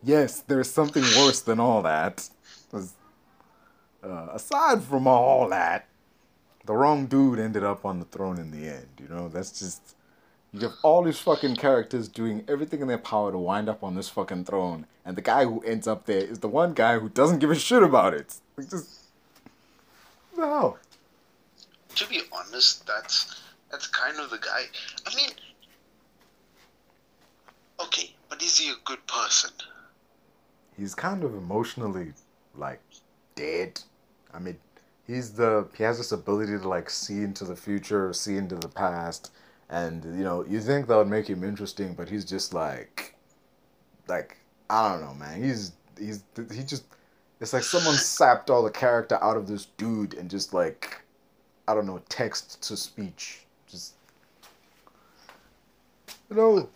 Yes, 0.07 0.41
there's 0.41 0.71
something 0.71 1.03
worse 1.17 1.41
than 1.41 1.59
all 1.59 1.81
that. 1.81 2.29
'Cause, 2.71 2.93
Uh, 4.05 4.29
aside 4.33 4.83
from 4.83 5.07
all 5.07 5.49
that, 5.49 5.89
the 6.67 6.75
wrong 6.75 7.07
dude 7.07 7.39
ended 7.39 7.65
up 7.65 7.85
on 7.85 7.99
the 7.99 8.05
throne 8.05 8.39
in 8.39 8.51
the 8.51 8.69
end, 8.69 8.89
you 9.01 9.09
know? 9.09 9.29
That's 9.29 9.59
just 9.59 9.97
you 10.53 10.61
have 10.61 10.75
all 10.85 11.03
these 11.03 11.19
fucking 11.19 11.57
characters 11.57 12.07
doing 12.07 12.45
everything 12.47 12.81
in 12.81 12.87
their 12.87 12.99
power 12.99 13.33
to 13.33 13.39
wind 13.39 13.69
up 13.69 13.83
on 13.83 13.97
this 13.97 14.09
fucking 14.09 14.45
throne, 14.45 14.87
and 15.05 15.17
the 15.17 15.23
guy 15.23 15.45
who 15.45 15.61
ends 15.63 15.89
up 15.89 16.07
there 16.07 16.23
is 16.23 16.39
the 16.39 16.49
one 16.49 16.75
guy 16.75 16.99
who 16.99 17.09
doesn't 17.09 17.41
give 17.41 17.51
a 17.51 17.57
shit 17.57 17.83
about 17.83 18.15
it. 18.15 18.37
Like 18.57 18.71
just 18.71 19.01
no. 20.37 20.79
To 21.97 22.09
be 22.09 22.21
honest, 22.33 22.87
that's 22.87 23.43
that's 23.71 23.89
kind 23.89 24.21
of 24.21 24.31
the 24.31 24.39
guy. 24.39 24.63
I 25.05 25.15
mean, 25.17 25.31
okay, 27.81 28.15
but 28.29 28.41
is 28.41 28.57
he 28.59 28.71
a 28.71 28.77
good 28.85 29.05
person? 29.09 29.51
He's 30.77 30.95
kind 30.95 31.25
of 31.25 31.35
emotionally 31.35 32.13
like 32.55 32.81
dead. 33.35 33.81
I 34.35 34.39
mean, 34.39 34.59
he's 35.07 35.33
the 35.33 35.69
he 35.77 35.85
has 35.85 35.99
this 35.99 36.13
ability 36.13 36.59
to 36.59 36.69
like 36.69 36.91
see 36.91 37.23
into 37.23 37.45
the 37.45 37.57
future, 37.57 38.13
see 38.13 38.37
into 38.37 38.57
the 38.57 38.69
past, 38.69 39.33
and 39.71 40.05
you 40.05 40.25
know 40.25 40.45
you 40.45 40.61
think 40.61 40.87
that 40.89 40.97
would 40.97 41.09
make 41.09 41.29
him 41.29 41.45
interesting, 41.45 41.95
but 41.95 42.09
he's 42.09 42.25
just 42.25 42.53
like, 42.55 43.15
like 44.09 44.37
I 44.69 44.91
don't 44.91 45.01
know, 45.01 45.15
man. 45.15 45.43
He's 45.43 45.73
he's 45.99 46.25
he 46.53 46.63
just 46.63 46.85
it's 47.41 47.53
like 47.53 47.63
someone 47.63 47.95
sapped 47.97 48.51
all 48.51 48.63
the 48.63 48.71
character 48.71 49.23
out 49.23 49.37
of 49.37 49.47
this 49.47 49.67
dude 49.77 50.15
and 50.15 50.31
just 50.31 50.53
like 50.53 51.01
I 51.69 51.75
don't 51.75 51.87
know 51.87 52.03
text 52.09 52.63
to 52.65 52.77
speech, 52.77 53.45
just 53.69 53.95
you 56.31 56.37
know. 56.37 56.69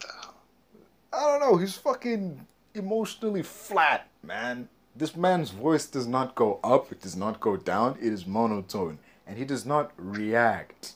I 1.10 1.20
don't 1.20 1.40
know. 1.40 1.56
He's 1.56 1.74
fucking 1.74 2.46
emotionally 2.74 3.42
flat, 3.42 4.08
man. 4.22 4.68
This 4.98 5.16
man's 5.16 5.50
voice 5.50 5.86
does 5.86 6.06
not 6.06 6.34
go 6.34 6.60
up, 6.62 6.92
it 6.92 7.00
does 7.00 7.16
not 7.16 7.40
go 7.40 7.56
down, 7.56 7.96
it 8.00 8.12
is 8.12 8.26
monotone. 8.26 8.98
And 9.26 9.38
he 9.38 9.44
does 9.44 9.64
not 9.64 9.92
react. 9.96 10.94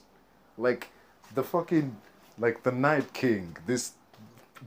Like 0.57 0.89
the 1.33 1.43
fucking 1.43 1.95
like 2.37 2.63
the 2.63 2.71
Night 2.71 3.13
King, 3.13 3.57
this 3.65 3.93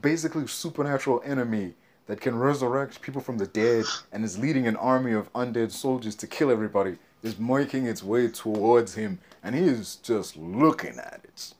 basically 0.01 0.47
supernatural 0.47 1.21
enemy 1.25 1.73
that 2.07 2.21
can 2.21 2.37
resurrect 2.37 3.01
people 3.01 3.21
from 3.21 3.37
the 3.37 3.47
dead 3.47 3.85
and 4.11 4.23
is 4.23 4.37
leading 4.37 4.67
an 4.67 4.77
army 4.77 5.11
of 5.11 5.31
undead 5.33 5.71
soldiers 5.71 6.15
to 6.15 6.27
kill 6.27 6.49
everybody, 6.49 6.97
is 7.21 7.37
making 7.37 7.85
its 7.85 8.01
way 8.01 8.27
towards 8.29 8.95
him, 8.95 9.19
and 9.43 9.55
he 9.55 9.63
is 9.63 9.97
just 9.97 10.37
looking 10.37 10.97
at 10.97 11.21
it. 11.23 11.53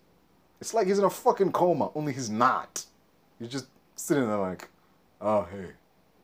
It's 0.61 0.73
like 0.73 0.87
he's 0.87 0.99
in 0.99 1.05
a 1.05 1.09
fucking 1.09 1.51
coma, 1.51 1.91
only 1.93 2.13
he's 2.13 2.29
not. 2.29 2.85
He's 3.37 3.49
just 3.49 3.67
sitting 3.95 4.27
there 4.27 4.37
like, 4.37 4.69
oh 5.19 5.47
hey, 5.51 5.71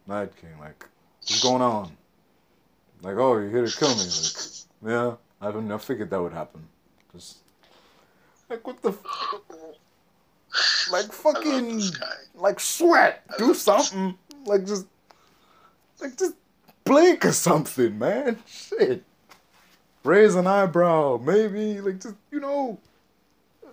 Night 0.07 0.31
King, 0.39 0.57
like, 0.59 0.87
what's 1.23 1.43
going 1.43 1.61
on? 1.61 1.91
Like, 3.01 3.17
oh, 3.17 3.37
you're 3.37 3.49
here 3.49 3.65
to 3.65 3.77
kill 3.77 3.95
me. 3.95 4.03
Like, 4.03 4.91
yeah, 4.91 5.15
I 5.41 5.51
don't 5.51 5.71
I 5.71 5.77
figured 5.77 6.09
that 6.09 6.21
would 6.21 6.33
happen. 6.33 6.67
Just 7.13 7.37
like 8.49 8.65
what 8.65 8.81
the 8.81 8.89
f- 8.89 9.41
like 10.91 11.11
fucking 11.11 11.81
like 12.35 12.59
sweat. 12.59 13.23
Do 13.37 13.53
something. 13.53 14.17
Like 14.45 14.65
just 14.65 14.85
like 15.99 16.17
just 16.17 16.35
blink 16.83 17.25
or 17.25 17.31
something, 17.31 17.97
man. 17.97 18.39
Shit. 18.47 19.03
Raise 20.03 20.35
an 20.35 20.47
eyebrow, 20.47 21.17
maybe. 21.17 21.81
Like 21.81 22.01
just 22.01 22.15
you 22.31 22.39
know 22.39 22.79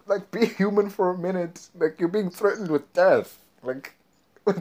like 0.07 0.31
be 0.31 0.47
human 0.47 0.91
for 0.91 1.11
a 1.11 1.19
minute. 1.19 1.69
Like 1.75 1.99
you're 1.99 2.09
being 2.09 2.31
threatened 2.31 2.71
with 2.71 2.93
death. 2.93 3.39
Like 3.63 3.95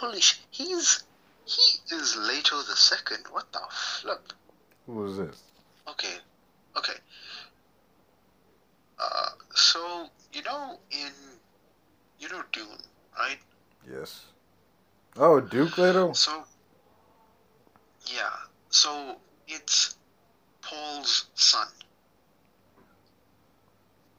Holy 0.00 0.20
sh! 0.20 0.40
He's 0.50 1.04
he 1.44 1.94
is 1.94 2.16
Leto 2.16 2.56
the 2.62 2.74
second. 2.74 3.24
What 3.30 3.52
the 3.52 3.60
flip? 3.70 4.32
Who 4.86 5.06
is 5.06 5.18
this? 5.18 5.42
Okay, 5.86 6.16
okay. 6.76 6.98
Uh, 8.98 9.28
so 9.54 10.08
you 10.32 10.42
know 10.42 10.80
in 10.90 11.12
you 12.18 12.28
know 12.28 12.42
Dune, 12.50 12.66
right? 13.16 13.38
Yes. 13.88 14.24
Oh, 15.16 15.38
Duke 15.38 15.78
Leto? 15.78 16.12
So 16.12 16.42
yeah, 18.06 18.34
so 18.70 19.14
it's 19.46 19.96
Paul's 20.60 21.26
son. 21.34 21.68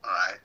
Alright. 0.05 0.39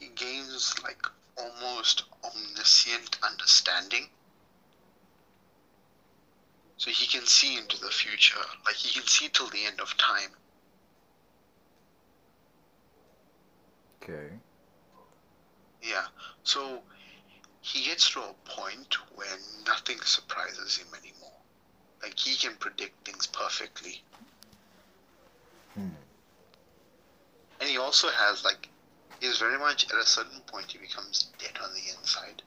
He 0.00 0.08
gains 0.16 0.74
like 0.82 1.06
almost 1.40 2.04
omniscient 2.24 3.18
understanding. 3.22 4.08
So 6.76 6.90
he 6.90 7.06
can 7.06 7.26
see 7.26 7.58
into 7.58 7.78
the 7.78 7.90
future. 7.90 8.40
Like 8.64 8.76
he 8.76 8.98
can 8.98 9.06
see 9.06 9.28
till 9.28 9.48
the 9.48 9.64
end 9.66 9.80
of 9.80 9.96
time. 9.96 10.30
Okay. 14.02 14.30
Yeah. 15.82 16.06
So 16.42 16.80
he 17.60 17.84
gets 17.84 18.10
to 18.12 18.20
a 18.20 18.34
point 18.46 18.96
where 19.14 19.36
nothing 19.66 20.00
surprises 20.00 20.78
him 20.78 20.86
anymore. 20.98 21.38
Like 22.02 22.18
he 22.18 22.34
can 22.36 22.56
predict 22.56 23.06
things 23.06 23.26
perfectly. 23.26 24.02
Hmm. 25.74 25.88
And 27.60 27.68
he 27.68 27.76
also 27.76 28.08
has 28.08 28.42
like 28.42 28.69
he's 29.20 29.38
very 29.38 29.58
much 29.58 29.84
at 29.92 29.98
a 29.98 30.06
certain 30.06 30.40
point 30.46 30.72
he 30.72 30.78
becomes 30.78 31.30
dead 31.38 31.58
on 31.62 31.70
the 31.74 31.96
inside. 31.96 32.42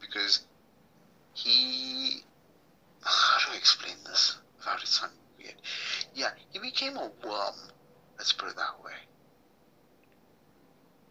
Because 0.00 0.40
he 1.34 2.22
how 3.02 3.38
do 3.46 3.54
I 3.54 3.56
explain 3.56 3.96
this 4.04 4.36
without 4.58 4.82
it 4.82 4.88
sounding 4.88 5.18
weird? 5.38 5.54
Yeah, 6.14 6.30
he 6.50 6.58
became 6.58 6.96
a 6.96 7.10
worm. 7.24 7.54
Let's 8.16 8.32
put 8.32 8.50
it 8.50 8.56
that 8.56 8.84
way. 8.84 8.92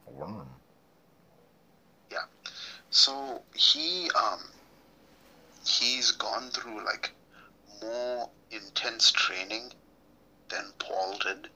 A 0.07 0.11
worm. 0.11 0.47
Yeah. 2.09 2.25
So 2.89 3.41
he 3.53 4.09
um 4.11 4.39
he's 5.65 6.11
gone 6.11 6.49
through 6.49 6.83
like 6.85 7.11
more 7.81 8.29
intense 8.51 9.11
training 9.11 9.71
than 10.49 10.71
Paul 10.79 11.17
did. 11.17 11.49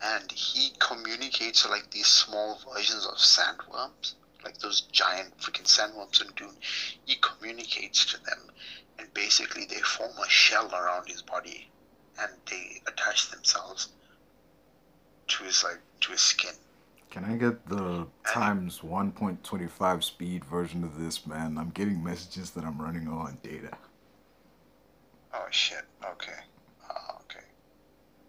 And 0.00 0.30
he 0.30 0.72
communicates 0.78 1.62
to 1.62 1.68
like 1.68 1.90
these 1.90 2.06
small 2.06 2.60
versions 2.72 3.06
of 3.06 3.16
sandworms, 3.16 4.14
like 4.44 4.58
those 4.58 4.82
giant 4.92 5.36
freaking 5.38 5.66
sandworms 5.66 6.20
in 6.20 6.32
Dune. 6.36 6.56
He 7.04 7.16
communicates 7.16 8.04
to 8.06 8.24
them 8.24 8.50
and 8.98 9.12
basically 9.14 9.64
they 9.64 9.80
form 9.80 10.12
a 10.24 10.28
shell 10.28 10.70
around 10.74 11.08
his 11.08 11.22
body 11.22 11.70
and 12.20 12.32
they 12.50 12.82
attach 12.86 13.30
themselves 13.30 13.88
to 15.28 15.44
his 15.44 15.62
like 15.64 15.80
to 16.00 16.12
his 16.12 16.20
skin. 16.20 16.54
Can 17.10 17.24
I 17.24 17.36
get 17.36 17.66
the 17.68 18.06
times 18.26 18.80
1.25 18.80 20.04
speed 20.04 20.44
version 20.44 20.84
of 20.84 20.98
this, 20.98 21.26
man? 21.26 21.56
I'm 21.56 21.70
getting 21.70 22.04
messages 22.04 22.50
that 22.50 22.64
I'm 22.64 22.80
running 22.80 23.10
low 23.10 23.18
on 23.18 23.38
data. 23.42 23.76
Oh 25.32 25.46
shit. 25.50 25.84
Okay. 26.04 26.38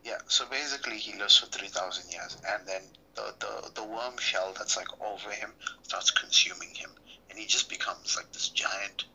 Yeah. 0.10 0.18
So 0.28 0.46
basically, 0.50 0.98
he 0.98 1.18
lives 1.20 1.38
for 1.38 1.46
three 1.46 1.68
thousand 1.68 2.12
years, 2.12 2.36
and 2.48 2.68
then 2.68 2.82
the, 3.14 3.36
the 3.40 3.72
the 3.76 3.84
worm 3.84 4.18
shell 4.18 4.54
that's 4.58 4.76
like 4.76 4.88
over 5.00 5.30
him 5.30 5.52
starts 5.84 6.10
consuming 6.10 6.74
him, 6.74 6.90
and 7.30 7.38
he 7.38 7.46
just 7.46 7.70
becomes 7.70 8.18
like 8.18 8.32
this 8.32 8.50
giant. 8.50 9.06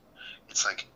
It's 0.49 0.65
like 0.65 0.87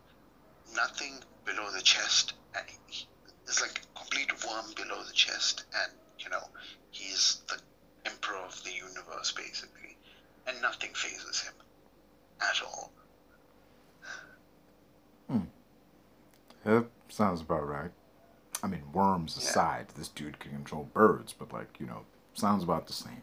nothing 0.72 1.14
below 1.44 1.72
the 1.72 1.82
chest, 1.82 2.34
and 2.54 2.64
he, 2.86 3.08
it's 3.44 3.60
like 3.60 3.80
complete 3.96 4.30
worm 4.46 4.66
below 4.76 5.02
the 5.02 5.12
chest, 5.12 5.64
and 5.82 5.92
you 6.20 6.30
know 6.30 6.44
he's 6.92 7.40
the 7.48 7.58
emperor 8.08 8.36
of 8.36 8.62
the 8.62 8.72
universe 8.72 9.32
basically, 9.32 9.96
and 10.46 10.62
nothing 10.62 10.90
fazes 10.94 11.40
him 11.40 11.54
at 12.40 12.62
all. 12.64 12.92
Hmm. 15.28 15.48
That 16.64 16.86
sounds 17.08 17.40
about 17.40 17.66
right. 17.66 17.90
I 18.62 18.66
mean, 18.66 18.82
worms 18.92 19.36
Yeah. 19.40 19.48
aside, 19.48 19.88
this 19.96 20.08
dude 20.08 20.38
can 20.40 20.52
control 20.52 20.88
birds, 20.92 21.32
but 21.32 21.52
like, 21.52 21.78
you 21.80 21.86
know, 21.86 22.04
sounds 22.34 22.62
about 22.64 22.86
the 22.86 22.92
same. 22.92 23.22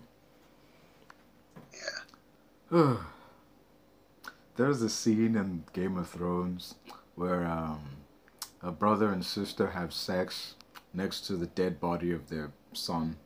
Yeah. 2.71 2.97
There's 4.55 4.81
a 4.81 4.89
scene 4.89 5.35
in 5.35 5.63
Game 5.73 5.97
of 5.97 6.09
Thrones 6.09 6.75
where 7.15 7.45
um, 7.45 7.81
a 8.61 8.71
brother 8.71 9.09
and 9.11 9.25
sister 9.25 9.71
have 9.71 9.93
sex 9.93 10.55
next 10.93 11.21
to 11.27 11.35
the 11.35 11.47
dead 11.47 11.79
body 11.79 12.11
of 12.11 12.29
their 12.29 12.51
son. 12.73 13.17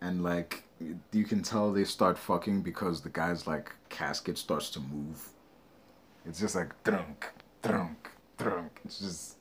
And 0.00 0.22
like 0.24 0.64
you 1.12 1.24
can 1.24 1.42
tell 1.42 1.70
they 1.72 1.84
start 1.84 2.18
fucking 2.18 2.62
because 2.62 3.02
the 3.02 3.10
guy's 3.10 3.46
like 3.46 3.72
casket 3.88 4.38
starts 4.38 4.70
to 4.70 4.80
move. 4.80 5.28
It's 6.26 6.40
just 6.40 6.54
like 6.56 6.70
drunk, 6.82 7.28
drunk, 7.62 8.10
drunk. 8.36 8.80
It's 8.84 8.98
just 8.98 9.36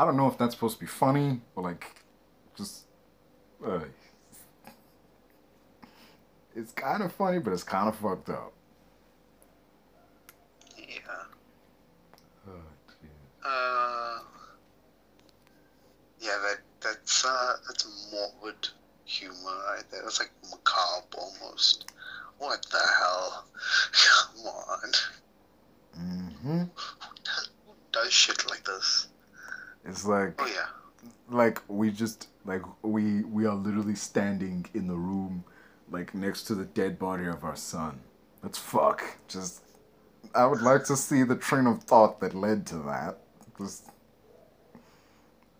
I 0.00 0.06
don't 0.06 0.16
know 0.16 0.28
if 0.28 0.38
that's 0.38 0.54
supposed 0.54 0.76
to 0.76 0.80
be 0.80 0.86
funny 0.86 1.42
or 1.54 1.62
like 1.62 1.84
just 2.56 2.86
uh, 3.62 3.80
it's 6.56 6.72
kind 6.72 7.02
of 7.02 7.12
funny, 7.12 7.38
but 7.38 7.52
it's 7.52 7.62
kind 7.62 7.86
of 7.86 7.96
fucked 7.96 8.30
up. 8.30 8.54
Yeah. 10.78 10.94
Oh. 12.48 12.52
Uh, 13.44 14.20
yeah, 16.18 16.38
that 16.44 16.60
that's 16.82 17.26
uh, 17.26 17.56
that's 17.68 18.10
morbid 18.10 18.68
humor 19.04 19.34
right 19.68 19.84
there. 19.90 20.00
That's 20.02 20.18
like 20.18 20.30
macabre 20.50 21.18
almost. 21.18 21.92
What 22.38 22.64
the 22.72 22.80
hell? 22.98 23.44
Come 23.92 24.46
on. 24.46 24.92
Mm-hmm. 26.00 26.62
Who 26.74 27.14
does, 27.22 27.50
who 27.66 27.74
does 27.92 28.10
shit 28.10 28.48
like 28.48 28.64
this? 28.64 29.08
It's 29.84 30.04
like 30.04 30.34
Oh 30.38 30.46
yeah. 30.46 30.66
like 31.28 31.62
we 31.68 31.90
just 31.90 32.28
like 32.44 32.62
we 32.82 33.22
we 33.24 33.46
are 33.46 33.54
literally 33.54 33.94
standing 33.94 34.66
in 34.74 34.86
the 34.86 34.94
room 34.96 35.44
like 35.90 36.14
next 36.14 36.44
to 36.44 36.54
the 36.54 36.64
dead 36.64 36.98
body 36.98 37.26
of 37.26 37.44
our 37.44 37.56
son. 37.56 38.00
That's 38.42 38.58
fuck. 38.58 39.02
Just 39.28 39.62
I 40.34 40.46
would 40.46 40.62
like 40.62 40.84
to 40.84 40.96
see 40.96 41.22
the 41.22 41.36
train 41.36 41.66
of 41.66 41.82
thought 41.84 42.20
that 42.20 42.34
led 42.34 42.66
to 42.68 42.76
that. 42.78 43.18
Just 43.58 43.88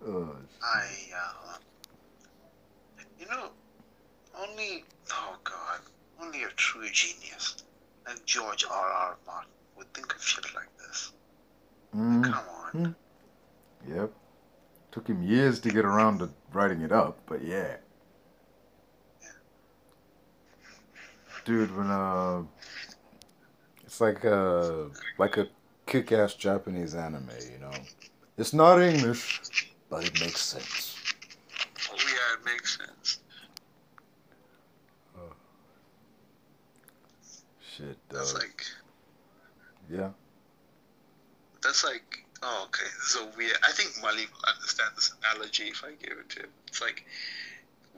uh, 0.06 0.10
I 0.62 0.86
uh, 1.16 1.56
you 3.18 3.26
know, 3.26 3.48
only 4.38 4.84
oh 5.12 5.36
god, 5.44 5.80
only 6.22 6.44
a 6.44 6.48
true 6.56 6.88
genius 6.90 7.56
like 8.06 8.24
George 8.24 8.64
R. 8.70 8.90
R. 8.92 9.16
Martin 9.26 9.50
would 9.76 9.92
think 9.94 10.14
of 10.14 10.22
shit 10.22 10.44
like 10.54 10.68
this. 10.78 11.12
mm, 11.94 12.24
Come 12.24 12.44
on. 12.74 12.96
Yep. 13.88 14.12
Took 14.92 15.08
him 15.08 15.22
years 15.22 15.60
to 15.60 15.70
get 15.70 15.84
around 15.84 16.18
to 16.18 16.30
writing 16.52 16.82
it 16.82 16.92
up, 16.92 17.18
but 17.26 17.44
yeah. 17.44 17.76
Dude, 21.44 21.74
when 21.76 21.90
uh 21.90 22.42
it's 23.84 24.00
like 24.00 24.24
a 24.24 24.90
like 25.18 25.36
a 25.36 25.48
kick-ass 25.86 26.34
Japanese 26.34 26.94
anime, 26.94 27.30
you 27.52 27.58
know. 27.58 27.72
It's 28.36 28.52
not 28.52 28.80
English, 28.80 29.72
but 29.88 30.04
it 30.04 30.20
makes 30.20 30.40
sense. 30.40 30.96
Oh 31.90 31.96
yeah, 31.96 32.38
it 32.38 32.44
makes 32.44 32.78
sense. 32.78 33.20
Shit. 37.76 37.96
That's 38.08 38.34
Uh, 38.34 38.38
like 38.38 38.64
yeah. 39.88 40.10
that's 41.62 41.84
like 41.84 42.24
oh 42.42 42.68
okay. 42.68 42.86
A 43.20 43.36
weird. 43.36 43.56
I 43.66 43.72
think 43.72 43.90
Mali 44.02 44.26
will 44.26 44.54
understand 44.54 44.90
this 44.96 45.12
analogy 45.20 45.68
if 45.68 45.82
I 45.84 45.92
give 45.92 46.18
it 46.18 46.28
to 46.30 46.40
him. 46.40 46.50
It's 46.68 46.80
like 46.80 47.04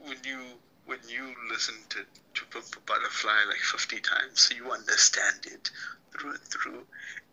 when 0.05 0.17
you 0.25 0.39
when 0.87 0.99
you 1.09 1.35
listen 1.51 1.75
to 1.91 1.99
to 2.35 2.45
Pimp 2.47 2.65
a 2.77 2.81
Butterfly 2.81 3.45
like 3.49 3.59
fifty 3.59 4.01
times, 4.01 4.41
so 4.41 4.55
you 4.55 4.71
understand 4.71 5.47
it 5.47 5.71
through 6.13 6.31
and 6.31 6.41
through, 6.41 6.85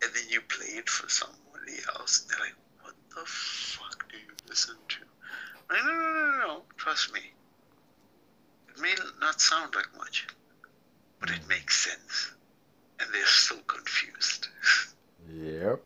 and 0.02 0.12
then 0.14 0.24
you 0.30 0.42
play 0.42 0.78
it 0.78 0.90
for 0.90 1.10
somebody 1.10 1.78
else, 1.96 2.22
and 2.22 2.30
they're 2.32 2.46
like, 2.48 2.56
"What 2.82 2.96
the 3.10 3.26
fuck 3.26 4.10
do 4.12 4.18
you 4.18 4.34
listen 4.48 4.76
to?" 4.90 5.00
Like, 5.70 5.84
no, 5.84 5.92
no, 5.92 6.00
no, 6.00 6.32
no, 6.32 6.38
no. 6.48 6.62
Trust 6.78 7.14
me. 7.14 7.22
It 8.70 8.82
may 8.82 8.94
not 9.20 9.42
sound 9.42 9.76
like 9.76 9.96
much, 9.98 10.28
but 11.20 11.30
it 11.30 11.48
makes 11.48 11.86
sense, 11.86 12.32
and 13.00 13.10
they're 13.14 13.26
so 13.26 13.58
confused. 13.68 14.48
Yep. 15.32 15.84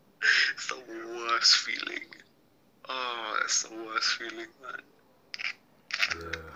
It's 0.53 0.67
the 0.67 0.81
worst 1.15 1.57
feeling. 1.57 2.03
Oh, 2.89 3.39
it's 3.43 3.63
the 3.63 3.75
worst 3.75 4.17
feeling, 4.17 4.47
man. 4.61 4.81
Yeah. 6.19 6.51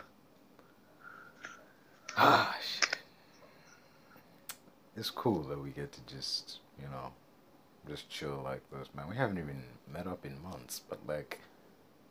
Ah, 2.18 2.58
shit. 2.62 2.98
It's 4.96 5.10
cool 5.10 5.44
that 5.44 5.62
we 5.62 5.70
get 5.70 5.92
to 5.92 6.02
just, 6.14 6.60
you 6.82 6.88
know, 6.88 7.12
just 7.88 8.10
chill 8.10 8.42
like 8.44 8.62
this, 8.72 8.88
man. 8.96 9.08
We 9.10 9.16
haven't 9.16 9.38
even 9.38 9.62
met 9.92 10.08
up 10.08 10.26
in 10.26 10.42
months, 10.42 10.82
but 10.90 11.00
like, 11.08 11.40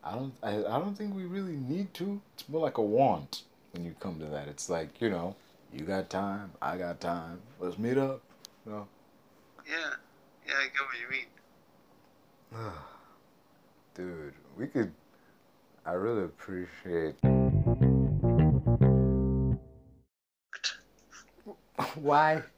I 0.05 0.15
don't, 0.15 0.33
I, 0.43 0.59
I 0.59 0.79
don't 0.79 0.97
think 0.97 1.15
we 1.15 1.25
really 1.25 1.57
need 1.57 1.93
to. 1.95 2.21
It's 2.35 2.49
more 2.49 2.61
like 2.61 2.79
a 2.79 2.83
want 2.83 3.43
when 3.73 3.85
you 3.85 3.95
come 3.99 4.21
to 4.21 4.27
that. 4.27 4.49
It's 4.49 4.71
like, 4.71 5.01
you 5.01 5.11
know, 5.11 5.35
you 5.73 5.85
got 5.85 6.09
time, 6.09 6.53
I 6.63 6.77
got 6.79 7.01
time. 7.01 7.41
Let's 7.59 7.79
meet 7.79 7.99
up. 7.99 8.23
You 8.65 8.73
know. 8.73 8.89
Yeah, 9.69 9.95
yeah, 10.47 10.55
I 10.55 10.65
get 10.65 10.83
what 10.87 11.01
you 11.01 11.11
mean. 11.11 11.27
Dude, 13.95 14.35
we 14.57 14.67
could. 14.67 14.93
I 15.85 15.93
really 15.93 16.25
appreciate. 16.25 17.15
Why? 21.95 22.43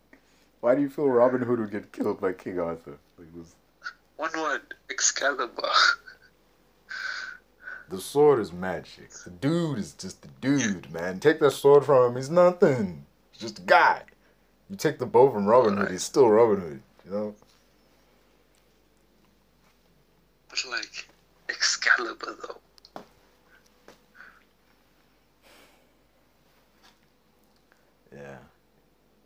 Why 0.61 0.75
do 0.75 0.81
you 0.81 0.91
feel 0.91 1.07
Robin 1.07 1.41
Hood 1.41 1.61
would 1.61 1.71
get 1.71 1.93
killed 1.93 2.21
by 2.21 2.33
King 2.33 2.59
Arthur? 2.59 2.99
Like 3.17 3.33
this, 3.35 3.55
One 4.17 4.31
word, 4.37 4.75
Excalibur. 4.91 5.63
the 7.89 8.01
sword 8.01 8.41
is 8.41 8.53
magic. 8.53 9.11
The 9.25 9.31
dude 9.31 9.79
is 9.79 9.93
just 9.93 10.23
the 10.23 10.29
dude, 10.41 10.93
man. 10.93 11.21
Take 11.21 11.39
that 11.41 11.53
sword 11.53 11.85
from 11.85 12.11
him, 12.11 12.17
he's 12.17 12.31
nothing. 12.31 13.07
He's 13.31 13.41
just 13.41 13.61
a 13.61 13.63
guy. 13.63 14.03
You 14.69 14.77
take 14.77 14.99
the 14.99 15.07
bow 15.07 15.31
from 15.31 15.47
Robin 15.47 15.77
Hood, 15.77 15.93
he's 15.93 16.03
still 16.03 16.29
Robin 16.29 16.61
Hood. 16.61 16.83
You 17.05 17.11
know. 17.11 17.35
But 20.48 20.48
like, 20.67 21.09
Excalibur 21.49 22.37
though. 22.43 23.03
Yeah. 28.15 28.39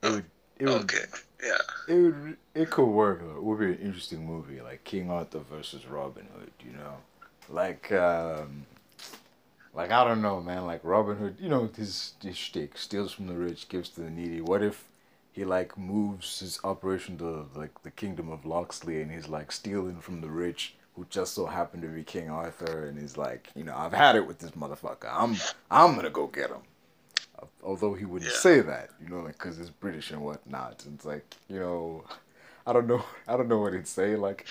It 0.03 0.11
would. 0.11 0.25
It 0.59 0.67
would. 0.67 0.83
Okay, 0.83 1.05
yeah. 1.43 1.59
It 1.89 1.95
would. 2.01 2.37
It 2.55 2.71
could 2.71 2.87
work. 2.87 3.23
It 3.23 3.43
would 3.43 3.59
be 3.59 3.67
an 3.67 3.79
interesting 3.79 4.27
movie, 4.27 4.61
like 4.61 4.85
King 4.85 5.11
Arthur 5.11 5.41
versus 5.41 5.87
Robin 5.87 6.27
Hood. 6.37 6.53
You 6.65 6.73
know, 6.73 6.97
like 7.49 7.91
um, 7.93 8.67
like 9.75 9.91
I 9.91 10.05
don't 10.05 10.23
know, 10.23 10.41
man. 10.41 10.67
Like 10.67 10.81
Robin 10.85 11.17
Hood, 11.17 11.37
you 11.41 11.49
know, 11.49 11.71
his 11.75 12.13
his 12.23 12.37
shtick 12.37 12.77
steals 12.77 13.13
from 13.13 13.27
the 13.27 13.35
rich, 13.35 13.69
gives 13.69 13.89
to 13.91 14.01
the 14.03 14.11
needy. 14.11 14.41
What 14.41 14.63
if 14.63 14.85
he 15.33 15.45
like 15.45 15.79
moves 15.79 16.41
his 16.41 16.61
operation 16.63 17.17
to 17.19 17.47
like 17.55 17.83
the 17.83 17.91
kingdom 17.91 18.31
of 18.31 18.45
Locksley, 18.45 19.01
and 19.01 19.11
he's 19.11 19.29
like 19.29 19.51
stealing 19.53 20.01
from 20.01 20.21
the 20.21 20.29
rich, 20.29 20.75
who 20.95 21.07
just 21.11 21.35
so 21.35 21.47
happened 21.47 21.83
to 21.83 21.89
be 21.89 22.03
King 22.05 22.29
Arthur, 22.31 22.87
and 22.87 22.99
he's 23.01 23.17
like, 23.17 23.49
you 23.55 23.65
know, 23.65 23.75
I've 23.77 23.93
had 23.95 24.15
it 24.17 24.27
with 24.27 24.39
this 24.39 24.51
motherfucker. 24.53 25.09
I'm 25.11 25.37
I'm 25.71 25.95
gonna 25.97 26.11
go 26.11 26.27
get 26.27 26.51
him 26.51 26.59
uh, 27.41 27.47
although 27.63 27.95
he 27.95 28.05
wouldn't 28.05 28.31
Yeah. 28.31 28.37
say 28.39 28.61
that, 28.61 28.91
you 29.03 29.09
know, 29.09 29.21
like 29.23 29.39
because 29.39 29.59
it's 29.59 29.71
British 29.71 30.11
and 30.11 30.21
whatnot. 30.23 30.85
And 30.85 30.95
it's 30.97 31.05
like, 31.07 31.25
you 31.49 31.59
know, 31.59 32.05
I 32.67 32.73
don't 32.73 32.87
know, 32.87 33.05
I 33.29 33.37
don't 33.37 33.49
know 33.49 33.59
what 33.59 33.73
he'd 33.73 33.87
say. 33.89 34.17
Like, 34.17 34.47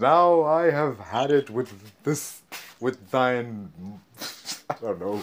now 0.00 0.42
I 0.44 0.70
have 0.70 0.98
had 0.98 1.30
it 1.30 1.50
with 1.50 1.72
this, 2.04 2.40
with 2.80 3.10
thine. 3.10 3.70
I 4.70 4.74
don't 4.80 5.00
know. 5.00 5.22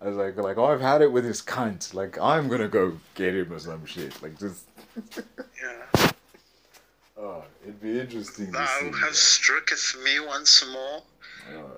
I 0.00 0.06
was 0.08 0.16
like, 0.16 0.36
like, 0.36 0.56
oh, 0.58 0.64
I've 0.64 0.80
had 0.80 1.00
it 1.02 1.12
with 1.12 1.24
his 1.24 1.42
cunt. 1.42 1.94
Like, 1.94 2.18
I'm 2.18 2.48
gonna 2.48 2.68
go 2.68 2.96
get 3.14 3.34
him 3.34 3.52
or 3.52 3.58
some 3.58 3.84
shit. 3.86 4.20
Like, 4.22 4.38
just, 4.38 4.64
Yeah. 5.16 6.01
Oh, 7.22 7.44
it'd 7.62 7.80
be 7.80 8.00
interesting 8.00 8.46
to 8.46 8.52
Thou 8.52 8.66
hast 8.66 8.92
man. 8.92 9.12
stricketh 9.12 9.96
me 10.04 10.20
once 10.20 10.64
more, 10.72 11.02
Oh 11.54 11.70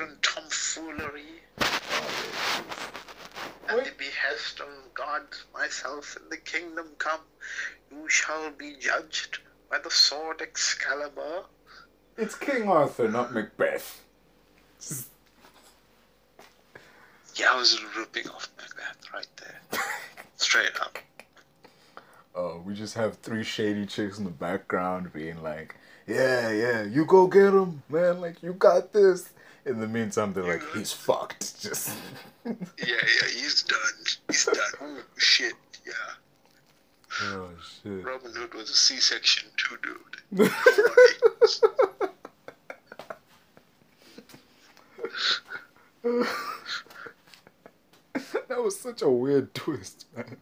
and 0.00 0.22
tomfoolery, 0.22 1.40
Oh, 1.60 2.64
at 3.68 3.84
the 3.84 3.90
behest 3.98 4.60
of 4.60 4.68
God 4.94 5.22
myself 5.54 6.16
in 6.20 6.28
the 6.28 6.36
kingdom 6.36 6.88
come, 6.98 7.20
you 7.90 8.08
shall 8.08 8.50
be 8.50 8.74
judged 8.78 9.38
by 9.70 9.78
the 9.78 9.90
sword 9.90 10.40
Excalibur. 10.40 11.44
It's 12.16 12.34
King 12.34 12.68
Arthur, 12.68 13.08
not 13.08 13.32
Macbeth. 13.32 14.00
Yeah, 17.34 17.46
I 17.52 17.56
was 17.56 17.82
ripping 17.96 18.28
off 18.28 18.48
Macbeth 18.58 19.12
right 19.14 19.26
there. 19.38 19.60
Straight 20.36 20.78
up. 20.80 20.98
Uh, 22.34 22.54
we 22.64 22.74
just 22.74 22.94
have 22.94 23.16
three 23.18 23.44
shady 23.44 23.84
chicks 23.86 24.18
in 24.18 24.24
the 24.24 24.30
background 24.30 25.12
being 25.12 25.42
like, 25.42 25.76
yeah, 26.06 26.50
yeah, 26.50 26.82
you 26.82 27.04
go 27.04 27.26
get 27.26 27.52
him, 27.52 27.82
man. 27.88 28.20
Like, 28.20 28.42
you 28.42 28.54
got 28.54 28.92
this. 28.92 29.30
In 29.64 29.80
the 29.80 29.86
meantime, 29.86 30.32
they're 30.32 30.42
like, 30.42 30.62
he's 30.74 30.92
fucked. 30.92 31.60
Just, 31.62 31.96
Yeah, 32.44 32.54
yeah, 32.78 33.28
he's 33.32 33.62
done. 33.62 33.78
He's 34.28 34.44
done. 34.46 34.56
Oh, 34.80 34.98
shit, 35.16 35.54
yeah. 35.86 35.92
oh, 37.22 37.50
shit. 37.82 38.04
Robin 38.04 38.32
Hood 38.34 38.54
was 38.54 38.70
a 38.70 38.74
C-section 38.74 39.48
too, 39.56 39.76
dude. 40.32 40.50
That 48.48 48.62
was 48.62 48.78
such 48.78 49.00
a 49.02 49.08
weird 49.08 49.54
twist, 49.54 50.06
man. 50.14 50.36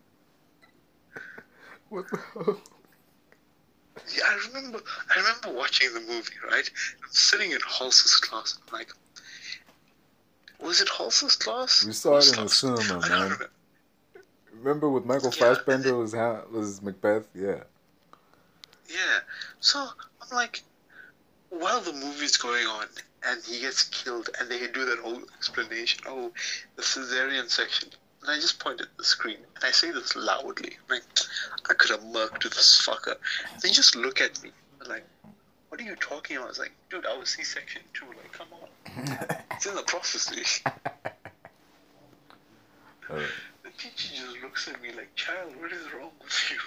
What 1.90 2.06
the 2.10 2.18
hell? 2.34 2.60
Yeah, 4.16 4.22
I 4.26 4.46
remember. 4.48 4.80
I 5.14 5.18
remember 5.20 5.52
watching 5.58 5.92
the 5.92 6.00
movie. 6.00 6.32
Right, 6.50 6.68
I'm 7.02 7.10
sitting 7.10 7.50
in 7.52 7.58
Halsey's 7.68 8.16
class. 8.16 8.58
I'm 8.66 8.72
like, 8.78 8.90
was 10.60 10.80
it 10.80 10.88
Halsey's 10.88 11.36
class? 11.36 11.84
We 11.84 11.92
saw 11.92 12.16
it 12.18 12.26
in 12.28 12.30
the 12.32 12.36
Halsey's- 12.42 12.56
cinema, 12.56 13.00
man. 13.08 13.22
remember. 13.22 13.50
Remember 14.54 14.88
with 14.90 15.04
Michael 15.04 15.32
Yeah. 15.36 15.54
Fassbender 15.54 15.96
was 15.96 16.12
ha- 16.14 16.42
was 16.50 16.80
Macbeth? 16.82 17.26
Yeah. 17.34 17.62
Yeah. 18.88 19.18
So 19.60 19.78
I'm 20.22 20.36
like, 20.36 20.62
while 21.50 21.80
the 21.80 21.92
movie's 21.92 22.36
going 22.36 22.66
on 22.66 22.86
and 23.26 23.42
he 23.44 23.60
gets 23.60 23.84
killed, 23.84 24.30
and 24.38 24.48
they 24.50 24.66
do 24.68 24.84
that 24.86 24.98
whole 25.00 25.22
explanation. 25.36 26.02
Oh, 26.06 26.32
the 26.76 26.82
cesarean 26.82 27.48
section. 27.50 27.90
And 28.22 28.30
I 28.30 28.36
just 28.36 28.58
point 28.58 28.80
at 28.80 28.88
the 28.98 29.04
screen 29.04 29.36
and 29.56 29.64
I 29.64 29.70
say 29.70 29.90
this 29.90 30.14
loudly. 30.14 30.76
I'm 30.88 30.96
like, 30.96 31.02
I 31.68 31.74
could 31.74 31.90
have 31.90 32.00
murked 32.02 32.42
this 32.42 32.86
fucker. 32.86 33.14
They 33.62 33.70
just 33.70 33.96
look 33.96 34.20
at 34.20 34.42
me. 34.42 34.50
Like, 34.86 35.04
what 35.68 35.80
are 35.80 35.84
you 35.84 35.96
talking 35.96 36.36
about? 36.36 36.46
I 36.46 36.48
was 36.48 36.58
like, 36.58 36.72
dude, 36.90 37.06
I 37.06 37.16
was 37.16 37.30
C-section 37.30 37.82
too. 37.94 38.06
Like, 38.08 38.32
come 38.32 38.48
on. 38.52 39.36
It's 39.52 39.66
in 39.66 39.74
the 39.74 39.82
prophecy. 39.82 40.42
Uh, 43.10 43.18
The 43.64 43.70
teacher 43.76 44.14
just 44.14 44.40
looks 44.40 44.68
at 44.68 44.80
me 44.80 44.92
like, 44.92 45.12
child, 45.16 45.52
what 45.60 45.72
is 45.72 45.80
wrong 45.92 46.12
with 46.22 46.50
you? 46.52 46.58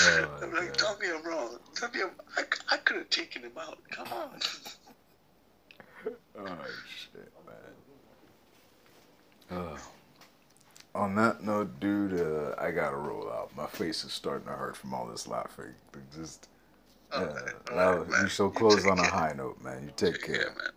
oh, 0.00 0.38
I'm 0.42 0.54
like, 0.54 0.68
God. 0.68 0.78
tell 0.78 0.98
me 0.98 1.06
I'm 1.12 1.26
wrong. 1.26 1.58
Tell 1.74 1.90
me 1.90 2.02
I'm, 2.02 2.10
I, 2.36 2.42
I 2.72 2.76
could 2.76 2.98
have 2.98 3.10
taken 3.10 3.42
him 3.42 3.50
out. 3.58 3.78
Come 3.90 4.06
on. 4.12 4.40
Oh 6.38 6.46
shit, 6.86 7.32
Uh, 9.50 9.76
on 10.94 11.14
that 11.16 11.42
note, 11.42 11.78
dude, 11.80 12.20
uh, 12.20 12.54
I 12.58 12.70
gotta 12.70 12.96
roll 12.96 13.30
out. 13.30 13.50
My 13.56 13.66
face 13.66 14.04
is 14.04 14.12
starting 14.12 14.46
to 14.46 14.52
hurt 14.54 14.76
from 14.76 14.94
all 14.94 15.06
this 15.06 15.26
laughing. 15.26 15.74
Just, 16.14 16.48
Alright, 17.12 17.54
now 17.74 17.76
alright, 17.90 18.08
man. 18.08 18.22
we 18.24 18.28
shall 18.28 18.50
close 18.50 18.82
take 18.82 18.92
on 18.92 18.98
a 18.98 19.04
high 19.06 19.32
note, 19.36 19.62
man. 19.62 19.84
You 19.84 19.92
take 19.96 20.26
Yeah, 20.28 20.36
care. 20.38 20.54
man. 20.56 20.70